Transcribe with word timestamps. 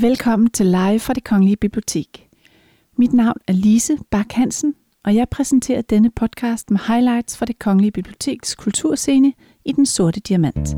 Velkommen 0.00 0.50
til 0.50 0.66
Live 0.66 0.98
fra 0.98 1.12
det 1.12 1.24
Kongelige 1.24 1.56
Bibliotek. 1.56 2.28
Mit 2.98 3.12
navn 3.12 3.36
er 3.46 3.52
Lise 3.52 3.98
Bak 4.10 4.32
Hansen, 4.32 4.74
og 5.04 5.14
jeg 5.14 5.28
præsenterer 5.28 5.82
denne 5.82 6.10
podcast 6.10 6.70
med 6.70 6.78
highlights 6.88 7.36
fra 7.36 7.46
det 7.46 7.58
Kongelige 7.58 7.90
Biblioteks 7.90 8.54
kulturscene 8.54 9.32
i 9.64 9.72
Den 9.72 9.86
Sorte 9.86 10.20
Diamant. 10.20 10.76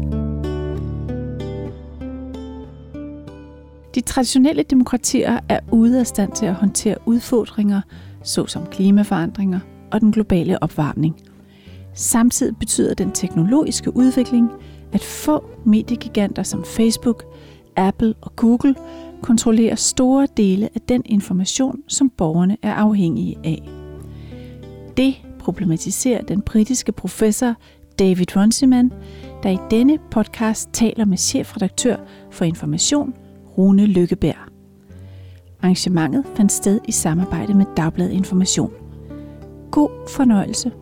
De 3.94 4.00
traditionelle 4.00 4.62
demokratier 4.62 5.40
er 5.48 5.60
ude 5.72 6.00
af 6.00 6.06
stand 6.06 6.32
til 6.32 6.46
at 6.46 6.54
håndtere 6.54 6.96
udfordringer, 7.06 7.80
såsom 8.22 8.66
klimaforandringer 8.66 9.60
og 9.92 10.00
den 10.00 10.12
globale 10.12 10.62
opvarmning. 10.62 11.16
Samtidig 11.94 12.56
betyder 12.56 12.94
den 12.94 13.12
teknologiske 13.12 13.96
udvikling, 13.96 14.50
at 14.92 15.02
få 15.02 15.44
mediegiganter 15.66 16.42
som 16.42 16.64
Facebook, 16.64 17.24
Apple 17.76 18.14
og 18.20 18.36
Google 18.36 18.74
kontrollerer 19.22 19.74
store 19.74 20.26
dele 20.36 20.68
af 20.74 20.80
den 20.80 21.02
information, 21.04 21.78
som 21.88 22.10
borgerne 22.10 22.56
er 22.62 22.74
afhængige 22.74 23.36
af. 23.44 23.62
Det 24.96 25.14
problematiserer 25.38 26.22
den 26.22 26.42
britiske 26.42 26.92
professor 26.92 27.54
David 27.98 28.36
Runciman, 28.36 28.92
der 29.42 29.50
i 29.50 29.58
denne 29.70 29.98
podcast 30.10 30.68
taler 30.72 31.04
med 31.04 31.16
chefredaktør 31.18 31.96
for 32.30 32.44
Information, 32.44 33.14
Rune 33.58 33.86
Lykkeberg. 33.86 34.36
Arrangementet 35.62 36.24
fandt 36.36 36.52
sted 36.52 36.80
i 36.88 36.92
samarbejde 36.92 37.54
med 37.54 37.66
Dagbladet 37.76 38.12
Information. 38.12 38.72
God 39.70 40.08
fornøjelse. 40.08 40.72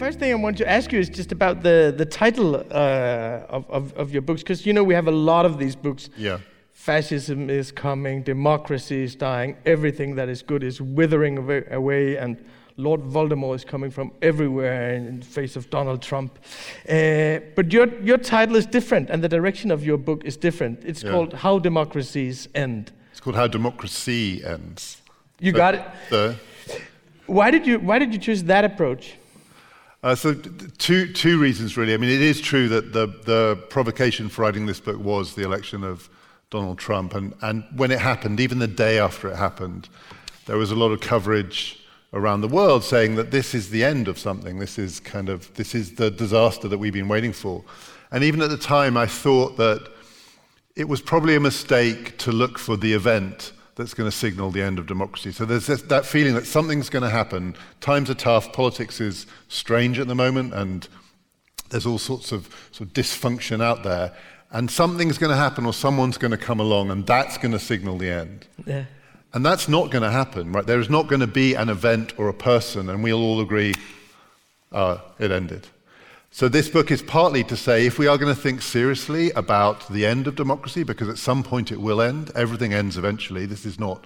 First 0.00 0.18
thing 0.18 0.32
I 0.32 0.34
want 0.46 0.56
to 0.58 0.66
ask 0.78 0.92
you 0.94 0.98
is 0.98 1.10
just 1.10 1.30
about 1.30 1.62
the, 1.62 1.92
the 1.94 2.06
title 2.06 2.56
uh, 2.56 3.56
of, 3.56 3.62
of, 3.78 3.92
of 4.02 4.06
your 4.14 4.22
books, 4.22 4.40
because 4.42 4.64
you 4.66 4.72
know 4.72 4.82
we 4.82 4.94
have 4.94 5.08
a 5.08 5.16
lot 5.32 5.44
of 5.44 5.58
these 5.58 5.76
books. 5.76 6.08
Yeah. 6.16 6.38
Fascism 6.72 7.50
is 7.50 7.70
coming, 7.70 8.22
democracy 8.22 9.02
is 9.02 9.14
dying, 9.14 9.50
everything 9.66 10.14
that 10.14 10.28
is 10.30 10.40
good 10.42 10.62
is 10.62 10.80
withering 10.80 11.36
away, 11.80 12.16
and 12.16 12.42
Lord 12.78 13.02
Voldemort 13.02 13.56
is 13.56 13.64
coming 13.74 13.90
from 13.90 14.10
everywhere 14.22 14.94
in 14.94 15.20
the 15.20 15.26
face 15.26 15.54
of 15.54 15.68
Donald 15.68 16.00
Trump. 16.00 16.30
Uh, 16.88 17.40
but 17.54 17.70
your, 17.70 17.86
your 18.00 18.16
title 18.16 18.56
is 18.56 18.64
different, 18.64 19.10
and 19.10 19.22
the 19.22 19.28
direction 19.28 19.70
of 19.70 19.84
your 19.84 19.98
book 19.98 20.24
is 20.24 20.38
different. 20.38 20.82
It's 20.90 21.02
Yeah. 21.02 21.10
called 21.10 21.34
How 21.44 21.58
Democracies 21.58 22.48
End. 22.54 22.90
It's 23.10 23.20
called 23.20 23.36
How 23.36 23.46
Democracy 23.58 24.42
Ends. 24.42 25.02
You 25.40 25.52
So- 25.52 25.58
got 25.58 25.74
it. 25.74 25.82
so- 26.08 26.34
Why 27.26 27.50
did 27.54 27.64
you 27.66 27.76
Why 27.88 27.98
did 28.02 28.10
you 28.14 28.18
choose 28.26 28.42
that 28.44 28.64
approach? 28.64 29.04
Uh, 30.02 30.14
so, 30.14 30.32
two, 30.32 31.12
two 31.12 31.38
reasons 31.38 31.76
really. 31.76 31.92
I 31.92 31.98
mean, 31.98 32.08
it 32.08 32.22
is 32.22 32.40
true 32.40 32.68
that 32.68 32.92
the, 32.94 33.06
the 33.06 33.62
provocation 33.68 34.30
for 34.30 34.42
writing 34.42 34.64
this 34.64 34.80
book 34.80 34.98
was 34.98 35.34
the 35.34 35.42
election 35.42 35.84
of 35.84 36.08
Donald 36.48 36.78
Trump. 36.78 37.14
And, 37.14 37.34
and 37.42 37.64
when 37.76 37.90
it 37.90 38.00
happened, 38.00 38.40
even 38.40 38.58
the 38.58 38.66
day 38.66 38.98
after 38.98 39.28
it 39.28 39.36
happened, 39.36 39.88
there 40.46 40.56
was 40.56 40.70
a 40.70 40.74
lot 40.74 40.90
of 40.90 41.00
coverage 41.00 41.84
around 42.12 42.40
the 42.40 42.48
world 42.48 42.82
saying 42.82 43.16
that 43.16 43.30
this 43.30 43.54
is 43.54 43.68
the 43.68 43.84
end 43.84 44.08
of 44.08 44.18
something. 44.18 44.58
This 44.58 44.78
is 44.78 45.00
kind 45.00 45.28
of, 45.28 45.52
this 45.54 45.74
is 45.74 45.94
the 45.94 46.10
disaster 46.10 46.66
that 46.66 46.78
we've 46.78 46.92
been 46.92 47.08
waiting 47.08 47.32
for. 47.32 47.62
And 48.10 48.24
even 48.24 48.40
at 48.40 48.50
the 48.50 48.56
time, 48.56 48.96
I 48.96 49.06
thought 49.06 49.58
that 49.58 49.86
it 50.76 50.88
was 50.88 51.00
probably 51.00 51.36
a 51.36 51.40
mistake 51.40 52.16
to 52.18 52.32
look 52.32 52.58
for 52.58 52.76
the 52.76 52.94
event 52.94 53.52
that's 53.76 53.94
going 53.94 54.10
to 54.10 54.16
signal 54.16 54.50
the 54.50 54.62
end 54.62 54.78
of 54.78 54.86
democracy. 54.86 55.32
So 55.32 55.44
there's 55.44 55.66
this, 55.66 55.82
that 55.82 56.04
feeling 56.04 56.34
that 56.34 56.46
something's 56.46 56.90
going 56.90 57.02
to 57.02 57.10
happen. 57.10 57.56
Times 57.80 58.10
are 58.10 58.14
tough. 58.14 58.52
Politics 58.52 59.00
is 59.00 59.26
strange 59.48 59.98
at 59.98 60.06
the 60.06 60.14
moment, 60.14 60.52
and 60.54 60.86
there's 61.70 61.86
all 61.86 61.98
sorts 61.98 62.32
of, 62.32 62.48
sort 62.72 62.88
of 62.88 62.94
dysfunction 62.94 63.62
out 63.62 63.82
there. 63.82 64.12
And 64.52 64.70
something's 64.70 65.16
going 65.16 65.30
to 65.30 65.36
happen, 65.36 65.64
or 65.64 65.72
someone's 65.72 66.18
going 66.18 66.32
to 66.32 66.36
come 66.36 66.60
along, 66.60 66.90
and 66.90 67.06
that's 67.06 67.38
going 67.38 67.52
to 67.52 67.58
signal 67.58 67.98
the 67.98 68.10
end. 68.10 68.46
Yeah. 68.66 68.84
And 69.32 69.46
that's 69.46 69.68
not 69.68 69.92
going 69.92 70.02
to 70.02 70.10
happen, 70.10 70.52
right? 70.52 70.66
There 70.66 70.80
is 70.80 70.90
not 70.90 71.06
going 71.06 71.20
to 71.20 71.28
be 71.28 71.54
an 71.54 71.68
event 71.68 72.18
or 72.18 72.28
a 72.28 72.34
person, 72.34 72.90
and 72.90 73.04
we'll 73.04 73.22
all 73.22 73.40
agree, 73.40 73.74
uh, 74.72 74.98
it 75.20 75.30
ended. 75.30 75.68
So 76.32 76.48
this 76.48 76.68
book 76.68 76.92
is 76.92 77.02
partly 77.02 77.42
to 77.44 77.56
say 77.56 77.86
if 77.86 77.98
we 77.98 78.06
are 78.06 78.16
going 78.16 78.32
to 78.32 78.40
think 78.40 78.62
seriously 78.62 79.32
about 79.32 79.88
the 79.88 80.06
end 80.06 80.28
of 80.28 80.36
democracy, 80.36 80.84
because 80.84 81.08
at 81.08 81.18
some 81.18 81.42
point 81.42 81.72
it 81.72 81.80
will 81.80 82.00
end, 82.00 82.30
everything 82.36 82.72
ends 82.72 82.96
eventually. 82.96 83.46
This 83.46 83.66
is 83.66 83.80
not 83.80 84.04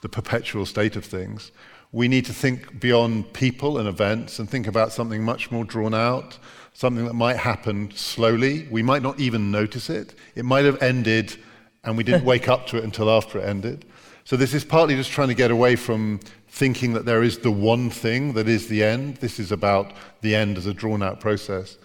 the 0.00 0.08
perpetual 0.08 0.66
state 0.66 0.94
of 0.94 1.04
things. 1.04 1.50
We 1.90 2.06
need 2.06 2.26
to 2.26 2.32
think 2.32 2.78
beyond 2.78 3.32
people 3.32 3.76
and 3.78 3.88
events 3.88 4.38
and 4.38 4.48
think 4.48 4.68
about 4.68 4.92
something 4.92 5.24
much 5.24 5.50
more 5.50 5.64
drawn 5.64 5.94
out, 5.94 6.38
something 6.74 7.06
that 7.06 7.14
might 7.14 7.38
happen 7.38 7.90
slowly. 7.90 8.68
We 8.70 8.84
might 8.84 9.02
not 9.02 9.18
even 9.18 9.50
notice 9.50 9.90
it. 9.90 10.14
It 10.36 10.44
might 10.44 10.64
have 10.64 10.80
ended 10.80 11.36
and 11.82 11.96
we 11.96 12.04
didn't 12.04 12.24
wake 12.32 12.48
up 12.48 12.68
to 12.68 12.76
it 12.76 12.84
until 12.84 13.10
after 13.10 13.40
it 13.40 13.48
ended. 13.48 13.84
So 14.22 14.36
this 14.36 14.54
is 14.54 14.64
partly 14.64 14.94
just 14.94 15.10
trying 15.10 15.28
to 15.28 15.34
get 15.34 15.50
away 15.50 15.74
from 15.74 16.20
thinking 16.54 16.92
that 16.92 17.04
there 17.04 17.24
is 17.24 17.38
the 17.38 17.50
one 17.50 17.90
thing 17.90 18.32
that 18.34 18.46
is 18.46 18.68
the 18.68 18.84
end. 18.84 19.16
This 19.16 19.40
is 19.40 19.50
about 19.50 19.92
the 20.20 20.36
end 20.36 20.56
as 20.56 20.66
a 20.66 20.72
drawn 20.72 21.02
out 21.02 21.18
process. 21.18 21.78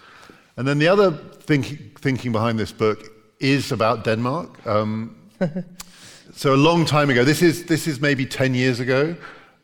And 0.58 0.68
then 0.68 0.78
the 0.78 0.88
other 0.88 1.10
think, 1.10 2.00
thinking 2.00 2.32
behind 2.32 2.60
this 2.60 2.72
book 2.72 3.04
is 3.40 3.72
about 3.72 4.04
Denmark. 4.04 4.68
Um, 4.68 5.16
so 6.36 6.54
a 6.54 6.56
long 6.56 6.86
time 6.86 7.10
ago, 7.10 7.24
this 7.24 7.42
is, 7.42 7.66
this 7.66 7.88
is 7.88 8.00
maybe 8.00 8.28
10 8.28 8.54
years 8.54 8.80
ago, 8.80 9.16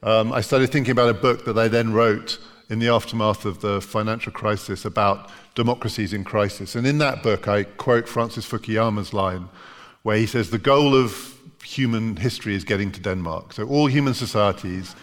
um, 0.02 0.34
I 0.34 0.42
started 0.42 0.72
thinking 0.72 0.94
about 0.94 1.10
a 1.10 1.14
book 1.14 1.46
that 1.46 1.56
I 1.56 1.68
then 1.68 1.94
wrote 1.94 2.40
in 2.72 2.80
the 2.80 2.88
aftermath 2.88 3.46
of 3.46 3.62
the 3.62 3.82
financial 3.82 4.32
crisis 4.32 4.86
about 4.86 5.30
democracies 5.54 6.14
in 6.14 6.24
crisis. 6.24 6.76
And 6.76 6.88
in 6.88 6.98
that 6.98 7.22
book, 7.22 7.48
I 7.48 7.66
quote 7.66 8.10
Francis 8.10 8.50
Fukuyama's 8.50 9.14
line, 9.14 9.50
where 10.02 10.18
he 10.18 10.26
says, 10.26 10.50
The 10.50 10.58
goal 10.58 10.96
of 10.96 11.35
human 11.66 12.16
history 12.16 12.56
is 12.56 12.64
getting 12.64 12.92
to 12.92 13.02
Denmark. 13.02 13.54
So 13.54 13.68
all 13.68 13.88
human 13.88 14.14
societies 14.14 14.96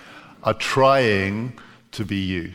are 0.42 0.54
trying 0.54 1.52
to 1.92 2.04
be 2.04 2.16
you. 2.16 2.52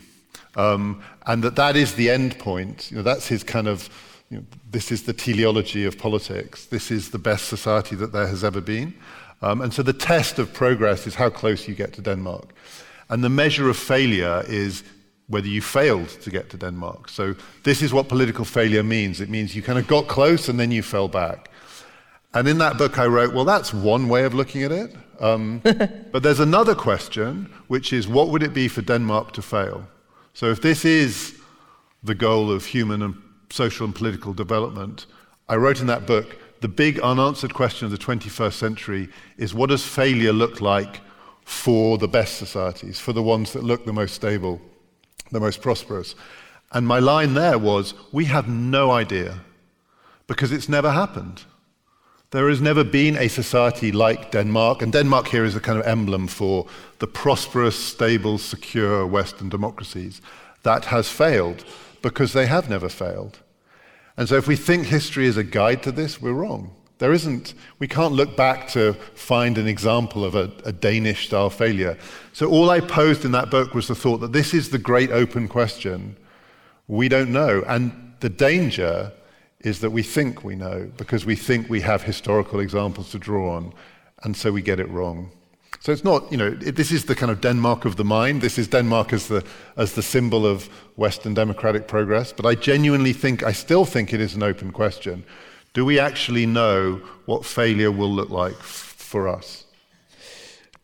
Um, 0.56 1.01
and 1.25 1.44
that 1.44 1.56
that 1.56 1.75
is 1.75 1.94
the 1.94 2.09
end 2.09 2.40
point. 2.40 2.90
You 2.91 2.97
know, 2.97 3.03
that's 3.03 3.28
his 3.28 3.44
kind 3.44 3.68
of, 3.68 3.90
you 4.29 4.38
know, 4.38 4.45
this 4.72 4.91
is 4.91 5.03
the 5.03 5.13
teleology 5.13 5.85
of 5.85 5.97
politics. 5.97 6.66
This 6.66 6.91
is 6.91 7.09
the 7.12 7.19
best 7.19 7.45
society 7.45 7.95
that 7.95 8.12
there 8.12 8.28
has 8.28 8.44
ever 8.44 8.62
been. 8.62 8.94
Um, 9.41 9.62
and 9.62 9.73
so 9.73 9.84
the 9.84 9.94
test 9.94 10.39
of 10.39 10.51
progress 10.53 11.06
is 11.06 11.16
how 11.16 11.29
close 11.29 11.68
you 11.68 11.75
get 11.75 11.94
to 11.94 12.01
Denmark. 12.01 12.53
And 13.09 13.24
the 13.24 13.29
measure 13.29 13.69
of 13.69 13.78
failure 13.78 14.44
is 14.47 14.84
whether 15.28 15.47
you 15.47 15.62
failed 15.62 16.09
to 16.22 16.29
get 16.29 16.50
to 16.50 16.57
Denmark. 16.57 17.09
So 17.09 17.35
this 17.63 17.81
is 17.81 17.94
what 17.94 18.07
political 18.07 18.45
failure 18.45 18.84
means. 18.84 19.22
It 19.22 19.29
means 19.29 19.56
you 19.56 19.62
kind 19.62 19.78
of 19.78 19.88
got 19.88 20.07
close 20.07 20.50
and 20.50 20.59
then 20.59 20.72
you 20.72 20.81
fell 20.81 21.07
back. 21.07 21.50
And 22.38 22.48
in 22.48 22.59
that 22.59 22.78
book, 22.78 23.00
I 23.00 23.08
wrote, 23.08 23.34
well, 23.34 23.46
that's 23.46 23.74
one 23.74 24.09
way 24.09 24.24
of 24.24 24.36
looking 24.36 24.62
at 24.62 24.72
it. 24.72 24.96
Um, 25.20 25.59
but 26.12 26.22
there's 26.22 26.40
another 26.40 26.75
question, 26.75 27.52
which 27.68 27.92
is 27.92 28.08
what 28.08 28.28
would 28.30 28.44
it 28.44 28.53
be 28.53 28.68
for 28.68 28.84
Denmark 28.84 29.34
to 29.34 29.42
fail? 29.42 29.88
So 30.36 30.52
if 30.52 30.62
this 30.62 30.86
is 30.86 31.36
the 32.03 32.14
goal 32.14 32.52
of 32.52 32.64
human 32.64 33.02
and 33.02 33.16
social 33.50 33.88
and 33.88 33.96
political 33.96 34.34
development, 34.34 35.08
I 35.50 35.56
wrote 35.56 35.81
in 35.81 35.88
that 35.88 36.06
book, 36.06 36.38
the 36.62 36.68
big 36.68 37.00
unanswered 37.00 37.56
question 37.56 37.86
of 37.86 37.92
the 37.92 37.98
21st 37.98 38.54
century 38.54 39.09
is 39.38 39.56
what 39.56 39.72
does 39.72 39.84
failure 39.84 40.31
look 40.31 40.62
like 40.62 41.02
for 41.44 41.98
the 41.98 42.08
best 42.08 42.38
societies, 42.38 43.00
for 43.00 43.14
the 43.14 43.24
ones 43.24 43.52
that 43.54 43.64
look 43.64 43.84
the 43.84 43.94
most 43.94 44.14
stable, 44.14 44.62
the 45.31 45.40
most 45.40 45.64
prosperous? 45.64 46.14
And 46.72 46.86
my 46.86 47.00
line 47.00 47.34
there 47.34 47.58
was, 47.58 47.96
we 48.12 48.25
have 48.25 48.48
no 48.48 48.92
idea 48.92 49.40
because 50.28 50.52
it's 50.52 50.69
never 50.69 50.92
happened. 50.92 51.42
There 52.31 52.49
has 52.49 52.59
never 52.59 52.83
been 52.83 53.15
a 53.15 53.29
society 53.29 53.93
like 53.93 54.31
Denmark, 54.31 54.81
and 54.81 54.91
Denmark 54.91 55.29
here 55.29 55.45
is 55.45 55.55
a 55.55 55.61
kind 55.61 55.79
of 55.79 55.88
emblem 55.88 56.27
for 56.27 56.67
the 56.99 57.07
prosperous, 57.07 57.81
stable, 57.81 58.38
secure 58.38 59.07
Western 59.07 59.47
democracies 59.47 60.21
that 60.63 60.85
has 60.85 61.07
failed 61.07 61.63
because 62.01 62.33
they 62.33 62.45
have 62.45 62.69
never 62.69 62.89
failed. 62.89 63.39
And 64.17 64.27
so 64.27 64.35
if 64.35 64.45
we 64.45 64.57
think 64.57 64.88
history 64.88 65.25
is 65.25 65.38
a 65.38 65.43
guide 65.43 65.81
to 65.83 65.91
this, 65.91 66.21
we're 66.21 66.33
wrong. 66.33 66.71
There 66.97 67.13
isn't, 67.13 67.53
we 67.79 67.88
can't 67.88 68.13
look 68.13 68.35
back 68.35 68.68
to 68.69 68.94
find 69.13 69.57
an 69.57 69.68
example 69.68 70.25
of 70.25 70.35
a, 70.35 70.51
a 70.65 70.73
Danish 70.73 71.27
style 71.27 71.50
failure. 71.50 71.97
So 72.33 72.50
all 72.50 72.69
I 72.69 72.81
posed 72.81 73.23
in 73.23 73.31
that 73.31 73.50
book 73.50 73.73
was 73.73 73.88
the 73.88 73.95
thought 73.95 74.18
that 74.18 74.33
this 74.33 74.53
is 74.53 74.69
the 74.69 74.80
great 74.80 75.12
open 75.12 75.47
question. 75.47 76.18
We 76.88 77.07
don't 77.07 77.31
know. 77.31 77.63
And 77.68 78.15
the 78.19 78.30
danger 78.30 79.13
is 79.62 79.80
that 79.80 79.89
we 79.92 80.04
think 80.04 80.44
we 80.44 80.56
know 80.56 80.89
because 80.98 81.25
we 81.25 81.36
think 81.36 81.69
we 81.69 81.81
have 81.81 82.04
historical 82.04 82.59
examples 82.59 83.12
to 83.12 83.19
draw 83.19 83.56
on, 83.56 83.74
and 84.24 84.36
so 84.36 84.51
we 84.51 84.62
get 84.62 84.80
it 84.80 84.89
wrong. 84.89 85.31
So 85.80 85.92
it's 85.92 86.04
not, 86.04 86.31
you 86.31 86.38
know, 86.38 86.57
it, 86.62 86.75
this 86.75 86.92
is 86.92 87.06
the 87.06 87.15
kind 87.15 87.31
of 87.31 87.39
Denmark 87.42 87.86
of 87.86 87.95
the 87.95 88.04
mind. 88.04 88.42
This 88.42 88.57
is 88.57 88.68
Denmark 88.68 89.13
as 89.13 89.27
the, 89.27 89.44
as 89.75 89.94
the 89.94 90.01
symbol 90.01 90.45
of 90.45 90.69
Western 90.95 91.33
democratic 91.33 91.88
progress. 91.88 92.33
But 92.33 92.45
I 92.45 92.56
genuinely 92.56 93.13
think, 93.13 93.44
I 93.44 93.51
still 93.51 93.86
think 93.86 94.13
it 94.13 94.19
is 94.19 94.36
an 94.36 94.44
open 94.44 94.71
question. 94.71 95.24
Do 95.74 95.86
we 95.86 96.00
actually 96.00 96.45
know 96.45 97.01
what 97.25 97.45
failure 97.45 97.92
will 97.92 98.12
look 98.12 98.30
like 98.30 98.56
f- 98.59 98.95
for 98.98 99.27
us? 99.27 99.65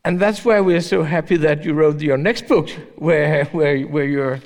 And 0.06 0.20
that's 0.20 0.46
why 0.46 0.60
we're 0.60 0.82
so 0.82 1.04
happy 1.04 1.38
that 1.38 1.64
you 1.64 1.74
wrote 1.74 2.00
your 2.02 2.18
next 2.18 2.48
book, 2.48 2.70
where, 2.98 3.46
where, 3.46 3.82
where 3.88 4.06
you're 4.06 4.42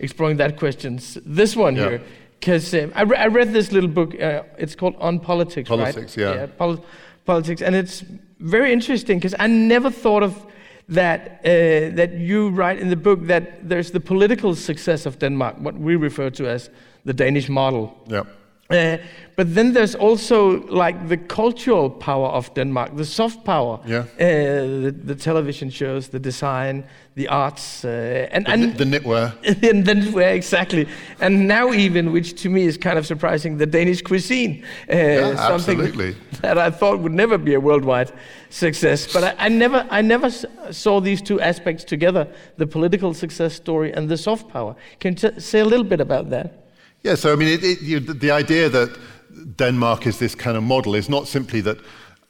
exploring 0.00 0.38
that 0.38 0.56
question. 0.58 0.98
This 1.24 1.54
one 1.54 1.76
Yeah. 1.76 1.88
here 1.88 2.02
because 2.42 2.74
um, 2.74 2.92
I, 2.96 3.02
re- 3.02 3.16
I 3.16 3.26
read 3.28 3.52
this 3.52 3.70
little 3.70 3.88
book. 3.88 4.20
Uh, 4.20 4.42
it's 4.58 4.74
called 4.74 4.96
On 4.98 5.20
Politics, 5.20 5.68
Politics, 5.68 6.16
right? 6.18 6.34
yeah. 6.34 6.46
pol- 6.46 6.84
politics, 7.24 7.62
and 7.62 7.76
it's 7.76 8.04
very 8.40 8.72
interesting 8.72 9.18
because 9.18 9.36
I 9.38 9.46
never 9.46 9.90
thought 9.90 10.24
of 10.24 10.34
that. 10.88 11.40
Uh, 11.44 11.94
that 11.94 12.14
you 12.14 12.48
write 12.50 12.80
in 12.80 12.88
the 12.90 12.96
book 12.96 13.26
that 13.26 13.68
there's 13.68 13.92
the 13.92 14.00
political 14.00 14.56
success 14.56 15.06
of 15.06 15.18
Denmark, 15.18 15.56
what 15.60 15.78
we 15.78 15.94
refer 15.94 16.30
to 16.30 16.48
as 16.48 16.70
the 17.04 17.12
Danish 17.12 17.48
model. 17.48 17.96
Yeah. 18.08 18.24
Uh, 18.72 18.96
but 19.36 19.54
then 19.54 19.72
there's 19.72 19.94
also 19.94 20.60
like 20.68 21.08
the 21.08 21.16
cultural 21.16 21.90
power 21.90 22.28
of 22.28 22.52
Denmark, 22.54 22.96
the 22.96 23.04
soft 23.04 23.44
power, 23.44 23.78
Yeah. 23.86 24.00
uh, 24.00 24.04
the, 24.84 24.94
the 25.04 25.14
television 25.14 25.70
shows, 25.70 26.08
the 26.08 26.18
design, 26.18 26.84
the 27.14 27.28
arts, 27.28 27.84
uh, 27.84 27.88
and, 28.30 28.46
The, 28.46 28.52
and 28.52 28.76
the 28.78 28.84
knitwear. 28.84 29.32
and 29.72 29.84
then 29.86 30.12
where 30.12 30.34
exactly, 30.34 30.86
and 31.20 31.48
now 31.48 31.72
even, 31.72 32.12
which 32.12 32.42
to 32.42 32.48
me 32.50 32.66
is 32.66 32.76
kind 32.78 32.98
of 32.98 33.06
surprising, 33.06 33.58
the 33.58 33.66
Danish 33.66 34.02
cuisine, 34.02 34.64
uh, 34.90 35.36
something 35.36 35.80
absolutely. 35.80 36.14
that 36.42 36.58
I 36.58 36.70
thought 36.70 36.98
would 37.00 37.14
never 37.14 37.38
be 37.38 37.54
a 37.54 37.60
worldwide 37.60 38.12
success. 38.50 39.12
But 39.12 39.24
I, 39.24 39.46
I 39.46 39.48
never, 39.48 39.86
I 39.90 40.02
never 40.02 40.26
s- 40.26 40.44
saw 40.70 41.00
these 41.00 41.22
two 41.22 41.40
aspects 41.40 41.84
together: 41.84 42.26
the 42.58 42.66
political 42.66 43.14
success 43.14 43.54
story 43.54 43.92
and 43.96 44.08
the 44.08 44.16
soft 44.16 44.48
power. 44.48 44.74
Can 45.00 45.12
you 45.12 45.30
t- 45.30 45.40
say 45.40 45.60
a 45.60 45.64
little 45.64 45.86
bit 45.88 46.00
about 46.00 46.28
that? 46.30 46.61
Yeah, 47.02 47.16
so 47.16 47.32
I 47.32 47.36
mean, 47.36 47.48
it, 47.48 47.64
it, 47.64 47.80
you, 47.82 48.00
the 48.00 48.30
idea 48.30 48.68
that 48.68 48.96
Denmark 49.56 50.06
is 50.06 50.18
this 50.18 50.34
kind 50.34 50.56
of 50.56 50.62
model 50.62 50.94
is 50.94 51.08
not 51.08 51.26
simply 51.26 51.60
that 51.62 51.78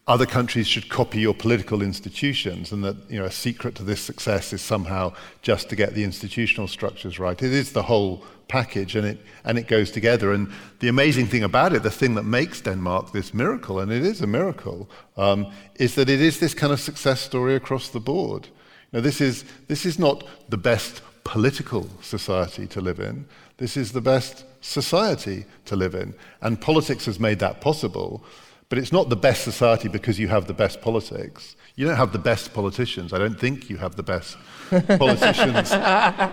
other 0.06 0.26
countries 0.26 0.66
should 0.66 0.88
copy 0.88 1.20
your 1.20 1.34
political 1.34 1.82
institutions 1.82 2.72
and 2.72 2.82
that 2.82 2.96
you 3.08 3.19
know, 3.19 3.24
a 3.24 3.30
secret 3.30 3.74
to 3.76 3.84
this 3.84 4.00
success 4.00 4.52
is 4.52 4.60
somehow 4.60 5.12
just 5.42 5.69
to 5.69 5.76
get 5.76 5.94
the 5.94 6.02
institutional 6.02 6.66
structures 6.66 7.19
right. 7.19 7.40
It 7.40 7.52
is 7.52 7.72
the 7.72 7.82
whole 7.82 8.24
package 8.48 8.96
and 8.96 9.06
it, 9.06 9.20
and 9.44 9.58
it 9.58 9.69
goes 9.69 9.90
together. 9.90 10.32
And 10.32 10.50
the 10.80 10.88
amazing 10.88 11.26
thing 11.26 11.44
about 11.44 11.72
it, 11.72 11.82
the 11.82 11.90
thing 11.90 12.14
that 12.14 12.25
makes 12.25 12.60
Denmark 12.62 13.12
this 13.12 13.32
miracle, 13.32 13.78
and 13.78 13.92
it 13.92 14.02
is 14.02 14.22
a 14.22 14.26
miracle, 14.26 14.88
um, 15.16 15.52
is 15.76 15.94
that 15.94 16.08
it 16.08 16.20
is 16.20 16.40
this 16.40 16.54
kind 16.54 16.72
of 16.72 16.80
success 16.80 17.20
story 17.20 17.54
across 17.54 17.90
the 17.90 18.00
board. 18.00 18.48
Now, 18.92 19.00
this 19.00 19.20
is, 19.20 19.44
this 19.68 19.86
is 19.86 19.98
not 19.98 20.25
the 20.48 20.58
best 20.58 21.02
political 21.25 21.88
society 22.00 22.66
to 22.68 22.80
live 22.80 22.98
in. 22.98 23.26
This 23.58 23.76
is 23.76 23.92
the 23.92 24.00
best 24.00 24.44
society 24.62 25.44
to 25.67 25.76
live 25.76 25.94
in. 25.94 26.14
And 26.41 26.59
politics 26.61 27.05
has 27.05 27.20
made 27.20 27.38
that 27.41 27.61
possible. 27.61 28.25
But 28.70 28.79
it's 28.79 28.93
not 28.93 29.11
the 29.11 29.17
best 29.17 29.44
society 29.44 29.88
because 29.88 30.19
you 30.19 30.29
have 30.29 30.47
the 30.47 30.55
best 30.55 30.81
politics. 30.81 31.56
You 31.76 31.87
don't 31.87 31.97
have 31.97 32.12
the 32.12 32.19
best 32.19 32.55
politicians. 32.55 33.12
I 33.12 33.19
don't 33.19 33.38
think 33.38 33.69
you 33.69 33.76
have 33.76 33.97
the 33.97 34.03
best 34.03 34.38
politicians 34.70 35.70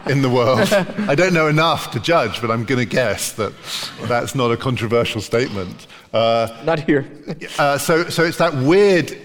in 0.07 0.21
the 0.21 0.29
world. 0.33 0.71
I 1.09 1.15
don't 1.15 1.33
know 1.33 1.47
enough 1.47 1.91
to 1.91 1.99
judge, 1.99 2.39
but 2.39 2.49
I'm 2.49 2.63
going 2.63 2.79
to 2.79 2.85
guess 2.85 3.33
that 3.33 3.51
that's 4.03 4.35
not 4.35 4.51
a 4.51 4.57
controversial 4.57 5.19
statement. 5.21 5.87
Uh, 6.13 6.47
Not 6.63 6.79
here. 6.79 7.05
uh, 7.57 7.77
so, 7.77 8.07
so 8.09 8.23
it's 8.23 8.37
that 8.37 8.53
weird, 8.55 9.17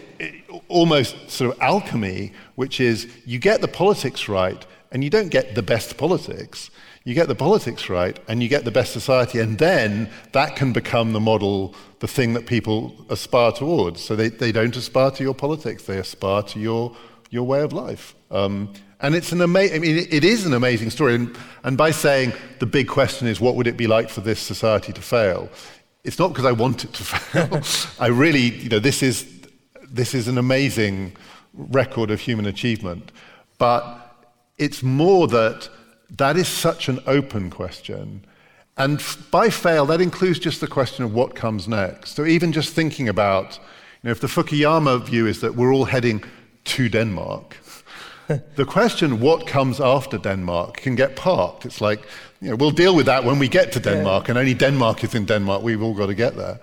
almost 0.69 1.31
sort 1.31 1.55
of 1.55 1.61
alchemy, 1.62 2.33
which 2.56 2.81
is 2.81 3.09
you 3.25 3.39
get 3.39 3.61
the 3.61 3.69
politics 3.69 4.29
right, 4.29 4.67
and 4.91 5.05
you 5.05 5.11
don't 5.11 5.29
get 5.29 5.55
the 5.55 5.62
best 5.62 5.97
politics. 5.97 6.71
You 7.05 7.15
get 7.15 7.29
the 7.29 7.35
politics 7.35 7.91
right, 7.91 8.19
and 8.29 8.43
you 8.43 8.49
get 8.49 8.65
the 8.65 8.71
best 8.71 8.93
society, 8.95 9.39
and 9.39 9.59
then 9.59 10.11
that 10.33 10.56
can 10.56 10.73
become 10.73 11.12
the 11.12 11.21
model, 11.21 11.75
the 12.01 12.09
thing 12.09 12.33
that 12.33 12.47
people 12.47 12.95
aspire 13.11 13.53
towards. 13.53 14.03
So 14.03 14.17
they, 14.17 14.31
they 14.31 14.53
don't 14.53 14.75
aspire 14.75 15.11
to 15.11 15.23
your 15.23 15.35
politics; 15.35 15.85
they 15.85 15.99
aspire 15.99 16.43
to 16.43 16.59
your 16.59 16.97
your 17.29 17.45
way 17.45 17.61
of 17.61 17.75
life. 17.75 18.15
Um, 18.31 18.73
and 19.01 19.15
it's 19.15 19.33
an 19.33 19.43
amazing. 19.43 19.77
I 19.77 19.79
mean, 19.81 19.99
it, 19.99 20.15
it 20.15 20.25
is 20.25 20.47
an 20.47 20.55
amazing 20.55 20.89
story. 20.89 21.17
And, 21.17 21.37
and 21.62 21.77
by 21.77 21.91
saying 21.91 22.33
the 22.59 22.67
big 22.67 22.89
question 22.89 23.29
is, 23.29 23.39
what 23.39 23.55
would 23.55 23.67
it 23.67 23.77
be 23.77 23.87
like 23.87 24.09
for 24.09 24.23
this 24.23 24.41
society 24.41 24.95
to 24.95 25.03
fail? 25.03 25.51
It's 26.05 26.19
not 26.19 26.29
because 26.29 26.47
I 26.47 26.53
want 26.53 26.85
it 26.85 26.95
to 26.95 27.05
fail. 27.05 27.62
I 28.03 28.06
really, 28.09 28.51
you 28.62 28.71
know, 28.71 28.79
this 28.79 29.03
is 29.03 29.27
this 29.91 30.15
is 30.15 30.27
an 30.27 30.39
amazing 30.39 31.12
record 31.53 32.11
of 32.11 32.21
human 32.21 32.47
achievement. 32.47 33.12
But 33.59 33.83
it's 34.56 34.83
more 34.83 35.29
that 35.29 35.69
that 36.16 36.37
is 36.37 36.49
such 36.49 36.88
an 36.88 37.00
open 37.06 37.50
question. 37.50 38.25
And 38.76 38.99
f- 38.99 39.28
by 39.31 39.50
fail, 39.50 39.87
that 39.87 40.00
includes 40.00 40.38
just 40.38 40.61
the 40.61 40.66
question 40.66 41.05
of 41.05 41.14
what 41.14 41.34
comes 41.34 41.69
next. 41.69 42.14
So 42.14 42.25
even 42.25 42.52
just 42.52 42.75
thinking 42.75 43.08
about, 43.08 43.58
you 44.02 44.08
know, 44.08 44.11
if 44.11 44.20
the 44.20 44.26
Fukuyama 44.26 45.05
view 45.05 45.26
is 45.26 45.40
that 45.40 45.55
we're 45.55 45.72
all 45.72 45.84
heading 45.84 46.22
to 46.64 46.88
Denmark, 46.88 47.56
the 48.56 48.64
question, 48.64 49.20
what 49.20 49.46
comes 49.46 49.81
after 49.81 50.19
Denmark, 50.19 50.78
can 50.78 50.94
get 50.94 51.14
parked. 51.14 51.66
It's 51.66 51.81
like, 51.81 52.00
you 52.40 52.50
know, 52.50 52.56
we'll 52.56 52.70
deal 52.70 52.96
with 52.96 53.06
that 53.06 53.25
when 53.25 53.38
we 53.38 53.49
get 53.49 53.72
to 53.72 53.81
Denmark, 53.81 54.28
and 54.28 54.38
only 54.38 54.55
Denmark 54.55 55.05
is 55.05 55.14
in 55.14 55.26
Denmark. 55.26 55.62
We've 55.62 55.82
all 55.82 55.94
got 55.94 56.06
to 56.06 56.14
get 56.14 56.37
there. 56.37 56.58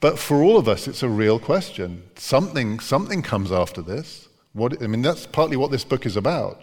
But 0.00 0.18
for 0.18 0.42
all 0.42 0.56
of 0.56 0.68
us, 0.68 0.86
it's 0.86 1.02
a 1.02 1.08
real 1.08 1.38
question. 1.38 2.02
Something, 2.16 2.78
something 2.80 3.22
comes 3.22 3.50
after 3.50 3.82
this. 3.82 4.28
What, 4.52 4.80
I 4.82 4.86
mean, 4.86 5.02
that's 5.02 5.26
partly 5.26 5.56
what 5.56 5.70
this 5.70 5.84
book 5.84 6.06
is 6.06 6.16
about. 6.16 6.62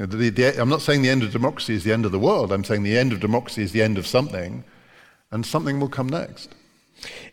You 0.00 0.06
know, 0.06 0.16
the, 0.16 0.30
the, 0.30 0.58
I'm 0.58 0.70
not 0.70 0.80
saying 0.80 1.02
the 1.02 1.10
end 1.10 1.22
of 1.22 1.30
democracy 1.30 1.74
is 1.74 1.84
the 1.84 1.92
end 1.92 2.06
of 2.06 2.12
the 2.12 2.18
world. 2.18 2.52
I'm 2.52 2.64
saying 2.64 2.84
the 2.84 2.96
end 2.96 3.12
of 3.12 3.20
democracy 3.20 3.62
is 3.62 3.72
the 3.72 3.82
end 3.82 3.98
of 3.98 4.06
something, 4.06 4.64
and 5.30 5.44
something 5.44 5.78
will 5.78 5.90
come 5.90 6.08
next. 6.08 6.54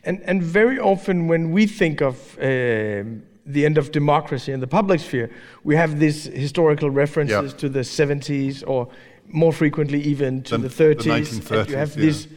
And, 0.04 0.20
and 0.26 0.42
very 0.42 0.78
often, 0.78 1.28
when 1.28 1.50
we 1.50 1.66
think 1.66 2.02
of 2.02 2.36
um 2.38 3.22
the 3.46 3.64
end 3.64 3.78
of 3.78 3.90
democracy 3.90 4.52
in 4.52 4.60
the 4.60 4.66
public 4.66 5.00
sphere, 5.00 5.30
we 5.64 5.76
have 5.76 5.98
these 5.98 6.24
historical 6.24 6.90
references 6.90 7.52
Yeah. 7.52 7.58
to 7.60 7.68
the 7.70 7.80
70s 7.80 8.62
or 8.66 8.88
more 9.28 9.54
frequently 9.54 10.02
even 10.02 10.42
to 10.42 10.58
The- 10.58 10.68
the, 10.68 10.68
the 10.68 10.94
30s. 10.94 11.50
and 11.50 11.70
you 11.70 11.76
have 11.76 11.96
yeah. 11.96 12.04
these 12.04 12.28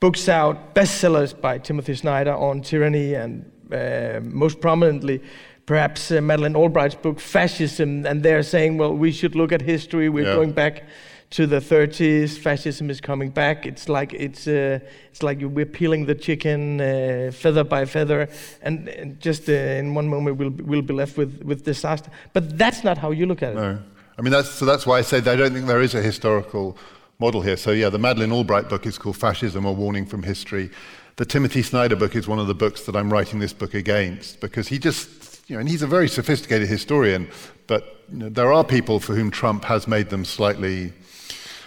books 0.00 0.28
out, 0.30 0.74
bestsellers 0.74 1.38
by 1.38 1.58
Timothy 1.58 1.94
Snyder 1.94 2.32
on 2.34 2.62
tyranny, 2.62 3.12
and 3.14 3.44
uh, 3.70 4.20
most 4.22 4.60
prominently, 4.62 5.20
perhaps 5.66 6.10
uh, 6.10 6.20
Madeleine 6.20 6.56
Albright's 6.56 6.94
book, 6.94 7.20
Fascism. 7.20 8.06
And 8.06 8.22
they're 8.22 8.42
saying, 8.42 8.78
well, 8.78 8.94
we 8.94 9.12
should 9.12 9.34
look 9.34 9.52
at 9.52 9.62
history. 9.62 10.08
We're 10.08 10.24
Yeah. 10.26 10.34
going 10.34 10.52
back 10.52 10.84
to 11.30 11.46
the 11.46 11.60
30s. 11.60 12.38
Fascism 12.38 12.88
is 12.88 13.00
coming 13.00 13.30
back. 13.30 13.66
It's 13.66 13.88
like 13.88 14.14
it's 14.14 14.46
uh, 14.46 14.78
it's 15.10 15.22
like 15.22 15.38
we're 15.42 15.66
peeling 15.66 16.06
the 16.06 16.14
chicken 16.14 16.80
uh, 16.80 17.30
feather 17.32 17.64
by 17.64 17.84
feather, 17.84 18.28
and, 18.62 18.88
and 18.88 19.20
just 19.20 19.48
uh, 19.48 19.52
in 19.52 19.94
one 19.94 20.08
moment 20.08 20.38
we'll 20.38 20.50
we'll 20.64 20.82
be 20.82 20.94
left 20.94 21.16
with 21.16 21.42
with 21.42 21.64
disaster. 21.64 22.10
But 22.32 22.56
that's 22.56 22.84
not 22.84 22.98
how 22.98 23.10
you 23.10 23.26
look 23.26 23.42
at 23.42 23.52
it. 23.52 23.56
No. 23.56 23.78
I 24.18 24.22
mean, 24.22 24.32
that's, 24.32 24.48
so 24.50 24.64
that's 24.64 24.86
why 24.86 24.98
I 24.98 25.02
said 25.02 25.28
I 25.28 25.36
don't 25.36 25.52
think 25.52 25.66
there 25.66 25.82
is 25.82 25.94
a 25.94 26.00
historical 26.00 26.78
model 27.18 27.42
here. 27.42 27.56
So, 27.56 27.70
yeah, 27.72 27.90
the 27.90 27.98
Madeleine 27.98 28.32
Albright 28.32 28.68
book 28.68 28.86
is 28.86 28.96
called 28.98 29.16
Fascism, 29.16 29.64
A 29.66 29.72
Warning 29.72 30.06
from 30.06 30.22
History. 30.22 30.70
The 31.16 31.24
Timothy 31.26 31.62
Snyder 31.62 31.96
book 31.96 32.14
is 32.14 32.26
one 32.28 32.38
of 32.38 32.46
the 32.46 32.54
books 32.54 32.82
that 32.86 32.96
I'm 32.96 33.12
writing 33.12 33.40
this 33.40 33.52
book 33.52 33.74
against 33.74 34.40
because 34.40 34.68
he 34.68 34.78
just, 34.78 35.15
you 35.46 35.54
know, 35.54 35.60
and 35.60 35.68
he's 35.68 35.82
a 35.82 35.86
very 35.86 36.08
sophisticated 36.08 36.68
historian, 36.68 37.28
but 37.66 38.02
you 38.10 38.18
know, 38.18 38.28
there 38.28 38.52
are 38.52 38.64
people 38.64 39.00
for 39.00 39.14
whom 39.14 39.30
Trump 39.30 39.64
has 39.64 39.86
made 39.86 40.10
them 40.10 40.24
slightly 40.24 40.92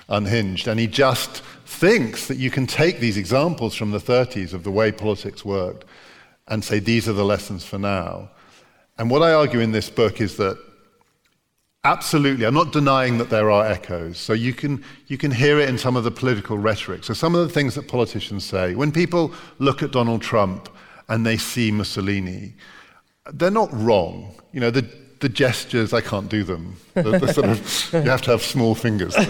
unhinged. 0.09 0.67
And 0.67 0.79
he 0.79 0.87
just 0.87 1.41
thinks 1.65 2.27
that 2.27 2.37
you 2.37 2.51
can 2.51 2.67
take 2.67 2.99
these 2.99 3.17
examples 3.17 3.75
from 3.75 3.91
the 3.91 3.99
30s 3.99 4.53
of 4.53 4.63
the 4.63 4.71
way 4.71 4.91
politics 4.91 5.45
worked 5.45 5.85
and 6.47 6.63
say, 6.63 6.79
these 6.79 7.07
are 7.07 7.13
the 7.13 7.23
lessons 7.23 7.63
for 7.63 7.77
now. 7.77 8.29
And 8.97 9.09
what 9.09 9.21
I 9.21 9.33
argue 9.33 9.59
in 9.59 9.71
this 9.71 9.89
book 9.89 10.19
is 10.19 10.37
that 10.37 10.57
Absolutely. 11.85 12.45
I'm 12.45 12.53
not 12.53 12.73
denying 12.73 13.19
that 13.19 13.29
there 13.29 13.49
are 13.49 13.65
echoes. 13.65 14.17
So 14.17 14.33
you 14.33 14.53
can, 14.53 14.83
you 15.07 15.17
can 15.17 15.31
hear 15.31 15.59
it 15.59 15.69
in 15.69 15.77
some 15.77 15.95
of 15.95 16.03
the 16.03 16.11
political 16.11 16.57
rhetoric. 16.57 17.05
So 17.05 17.13
some 17.13 17.35
of 17.35 17.47
the 17.47 17.53
things 17.53 17.75
that 17.75 17.87
politicians 17.87 18.43
say. 18.43 18.75
When 18.75 18.91
people 18.91 19.31
look 19.59 19.81
at 19.81 19.91
Donald 19.91 20.21
Trump 20.21 20.67
and 21.07 21.25
they 21.25 21.37
see 21.37 21.71
Mussolini, 21.71 22.55
they're 23.33 23.51
not 23.51 23.69
wrong. 23.71 24.33
You 24.51 24.59
know, 24.59 24.71
the, 24.71 24.87
the 25.19 25.29
gestures, 25.29 25.93
I 25.93 26.01
can't 26.01 26.29
do 26.29 26.43
them. 26.43 26.75
The, 26.93 27.19
the 27.19 27.33
sort 27.33 27.49
of, 27.49 27.93
you 27.93 28.09
have 28.09 28.21
to 28.23 28.31
have 28.31 28.41
small 28.41 28.75
fingers. 28.75 29.15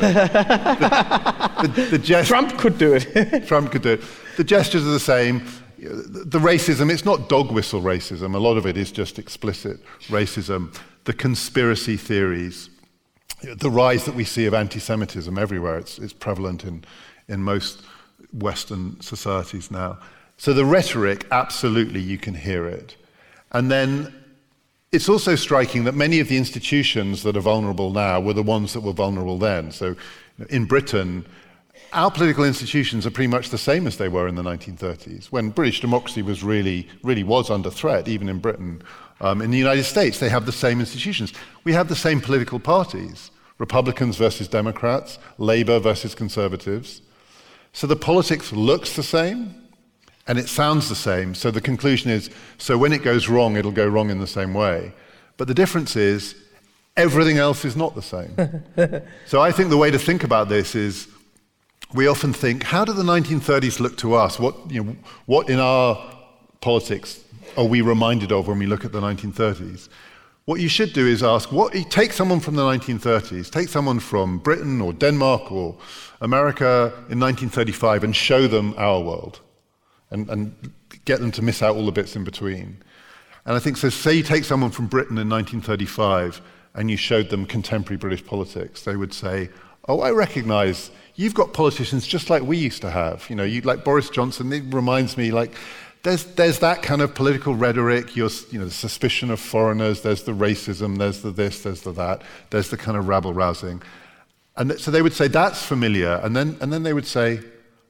The, 1.59 1.67
the, 1.67 1.81
the 1.81 1.99
gest- 1.99 2.29
Trump 2.29 2.57
could 2.57 2.77
do 2.77 2.93
it. 2.93 3.45
Trump 3.47 3.73
could 3.73 3.81
do 3.81 3.89
it. 3.89 4.01
The 4.37 4.45
gestures 4.45 4.87
are 4.87 4.91
the 4.91 4.99
same. 4.99 5.45
The 5.77 6.39
racism, 6.39 6.89
it's 6.89 7.03
not 7.03 7.27
dog 7.27 7.51
whistle 7.51 7.81
racism. 7.81 8.33
A 8.33 8.37
lot 8.37 8.55
of 8.55 8.65
it 8.65 8.77
is 8.77 8.93
just 8.93 9.19
explicit 9.19 9.81
racism. 10.07 10.73
The 11.03 11.11
conspiracy 11.11 11.97
theories, 11.97 12.69
the 13.41 13.69
rise 13.69 14.05
that 14.05 14.15
we 14.15 14.23
see 14.23 14.45
of 14.45 14.53
anti 14.53 14.79
Semitism 14.79 15.37
everywhere, 15.37 15.77
it's, 15.77 15.99
it's 15.99 16.13
prevalent 16.13 16.63
in, 16.63 16.85
in 17.27 17.43
most 17.43 17.81
Western 18.31 19.01
societies 19.01 19.69
now. 19.69 19.97
So 20.37 20.53
the 20.53 20.63
rhetoric, 20.63 21.25
absolutely, 21.31 21.99
you 21.99 22.17
can 22.17 22.35
hear 22.35 22.65
it. 22.65 22.95
And 23.51 23.71
then 23.71 24.13
it's 24.91 25.09
also 25.09 25.35
striking 25.35 25.83
that 25.83 25.93
many 25.93 26.19
of 26.19 26.27
the 26.27 26.37
institutions 26.37 27.23
that 27.23 27.37
are 27.37 27.41
vulnerable 27.41 27.91
now 27.91 28.19
were 28.19 28.33
the 28.33 28.43
ones 28.43 28.73
that 28.73 28.81
were 28.81 28.93
vulnerable 28.93 29.37
then. 29.37 29.71
So 29.71 29.95
in 30.49 30.65
Britain, 30.65 31.25
our 31.93 32.11
political 32.11 32.43
institutions 32.43 33.05
are 33.05 33.11
pretty 33.11 33.27
much 33.27 33.49
the 33.49 33.57
same 33.57 33.87
as 33.87 33.97
they 33.97 34.09
were 34.09 34.27
in 34.27 34.35
the 34.35 34.43
1930s, 34.43 35.27
when 35.27 35.49
British 35.49 35.81
democracy 35.81 36.21
was 36.21 36.43
really, 36.43 36.87
really 37.03 37.23
was 37.23 37.49
under 37.49 37.69
threat, 37.69 38.07
even 38.07 38.29
in 38.29 38.39
Britain. 38.39 38.81
Um, 39.21 39.41
in 39.41 39.51
the 39.51 39.57
United 39.57 39.83
States, 39.83 40.19
they 40.19 40.29
have 40.29 40.45
the 40.45 40.51
same 40.51 40.79
institutions. 40.79 41.33
We 41.63 41.73
have 41.73 41.89
the 41.89 41.95
same 41.95 42.21
political 42.21 42.59
parties 42.59 43.31
Republicans 43.57 44.15
versus 44.15 44.47
Democrats, 44.47 45.19
Labour 45.37 45.79
versus 45.79 46.15
Conservatives. 46.15 47.01
So 47.73 47.87
the 47.87 47.97
politics 47.97 48.53
looks 48.53 48.95
the 48.95 49.03
same 49.03 49.53
and 50.29 50.37
it 50.37 50.47
sounds 50.47 50.87
the 50.87 50.95
same. 50.95 51.33
So 51.33 51.49
the 51.49 51.59
conclusion 51.59 52.11
is 52.11 52.29
so 52.59 52.77
when 52.77 52.93
it 52.93 53.01
goes 53.01 53.27
wrong, 53.27 53.57
it'll 53.57 53.71
go 53.71 53.87
wrong 53.87 54.11
in 54.11 54.19
the 54.19 54.27
same 54.27 54.53
way. 54.53 54.93
But 55.37 55.47
the 55.47 55.55
difference 55.55 55.95
is 55.95 56.35
everything 56.95 57.39
else 57.39 57.65
is 57.65 57.75
not 57.75 57.95
the 57.95 58.03
same. 58.03 58.31
so 59.25 59.41
I 59.41 59.51
think 59.51 59.71
the 59.71 59.77
way 59.77 59.89
to 59.89 59.97
think 59.97 60.23
about 60.23 60.47
this 60.47 60.75
is 60.75 61.07
we 61.95 62.05
often 62.05 62.31
think, 62.31 62.61
how 62.61 62.85
do 62.85 62.93
the 62.93 63.03
1930s 63.03 63.79
look 63.79 63.97
to 63.97 64.13
us? 64.13 64.39
What, 64.39 64.55
you 64.69 64.83
know, 64.83 64.95
what 65.25 65.49
in 65.49 65.59
our 65.59 65.97
politics 66.61 67.23
are 67.57 67.65
we 67.65 67.81
reminded 67.81 68.31
of 68.31 68.47
when 68.47 68.59
we 68.59 68.67
look 68.67 68.85
at 68.85 68.91
the 68.91 69.01
1930s? 69.01 69.89
What 70.45 70.59
you 70.59 70.69
should 70.69 70.93
do 70.93 71.07
is 71.07 71.23
ask, 71.23 71.51
what, 71.51 71.73
take 71.89 72.13
someone 72.13 72.39
from 72.39 72.55
the 72.55 72.63
1930s, 72.63 73.49
take 73.49 73.69
someone 73.69 73.99
from 73.99 74.37
Britain 74.37 74.79
or 74.79 74.93
Denmark 74.93 75.51
or 75.51 75.75
America 76.21 76.93
in 77.09 77.19
1935 77.19 78.03
and 78.03 78.15
show 78.15 78.47
them 78.47 78.75
our 78.77 79.01
world 79.01 79.39
and, 80.11 80.29
and 80.29 80.73
get 81.05 81.19
them 81.19 81.31
to 81.31 81.41
miss 81.41 81.61
out 81.61 81.75
all 81.75 81.85
the 81.85 81.91
bits 81.91 82.15
in 82.15 82.23
between. 82.23 82.81
And 83.45 83.55
I 83.55 83.59
think 83.59 83.77
so, 83.77 83.89
say 83.89 84.13
you 84.13 84.23
take 84.23 84.43
someone 84.43 84.71
from 84.71 84.87
Britain 84.87 85.17
in 85.17 85.29
1935 85.29 86.41
and 86.75 86.91
you 86.91 86.97
showed 86.97 87.29
them 87.29 87.45
contemporary 87.45 87.97
British 87.97 88.25
politics, 88.25 88.83
they 88.83 88.95
would 88.95 89.13
say, 89.13 89.49
Oh, 89.87 90.01
I 90.01 90.11
recognize 90.11 90.91
you've 91.15 91.33
got 91.33 91.51
politicians 91.51 92.05
just 92.05 92.29
like 92.29 92.43
we 92.43 92.57
used 92.57 92.81
to 92.81 92.91
have. 92.91 93.27
You 93.29 93.35
know, 93.35 93.43
you 93.43 93.61
like 93.61 93.83
Boris 93.83 94.09
Johnson, 94.09 94.53
it 94.53 94.63
reminds 94.67 95.17
me 95.17 95.31
like 95.31 95.55
there's, 96.03 96.25
there's 96.25 96.59
that 96.59 96.81
kind 96.81 97.01
of 97.01 97.13
political 97.13 97.55
rhetoric, 97.55 98.15
you're, 98.15 98.29
you 98.51 98.59
know, 98.59 98.65
the 98.65 98.71
suspicion 98.71 99.31
of 99.31 99.39
foreigners, 99.39 100.01
there's 100.01 100.23
the 100.23 100.31
racism, 100.31 100.97
there's 100.97 101.21
the 101.21 101.31
this, 101.31 101.63
there's 101.63 101.81
the 101.81 101.91
that, 101.93 102.21
there's 102.51 102.69
the 102.69 102.77
kind 102.77 102.97
of 102.97 103.07
rabble 103.07 103.33
rousing. 103.33 103.81
And 104.55 104.69
th- 104.69 104.81
so 104.81 104.91
they 104.91 105.01
would 105.01 105.13
say, 105.13 105.27
that's 105.27 105.61
familiar. 105.61 106.21
And 106.23 106.35
then, 106.35 106.57
and 106.61 106.71
then 106.71 106.83
they 106.83 106.93
would 106.93 107.07
say, 107.07 107.41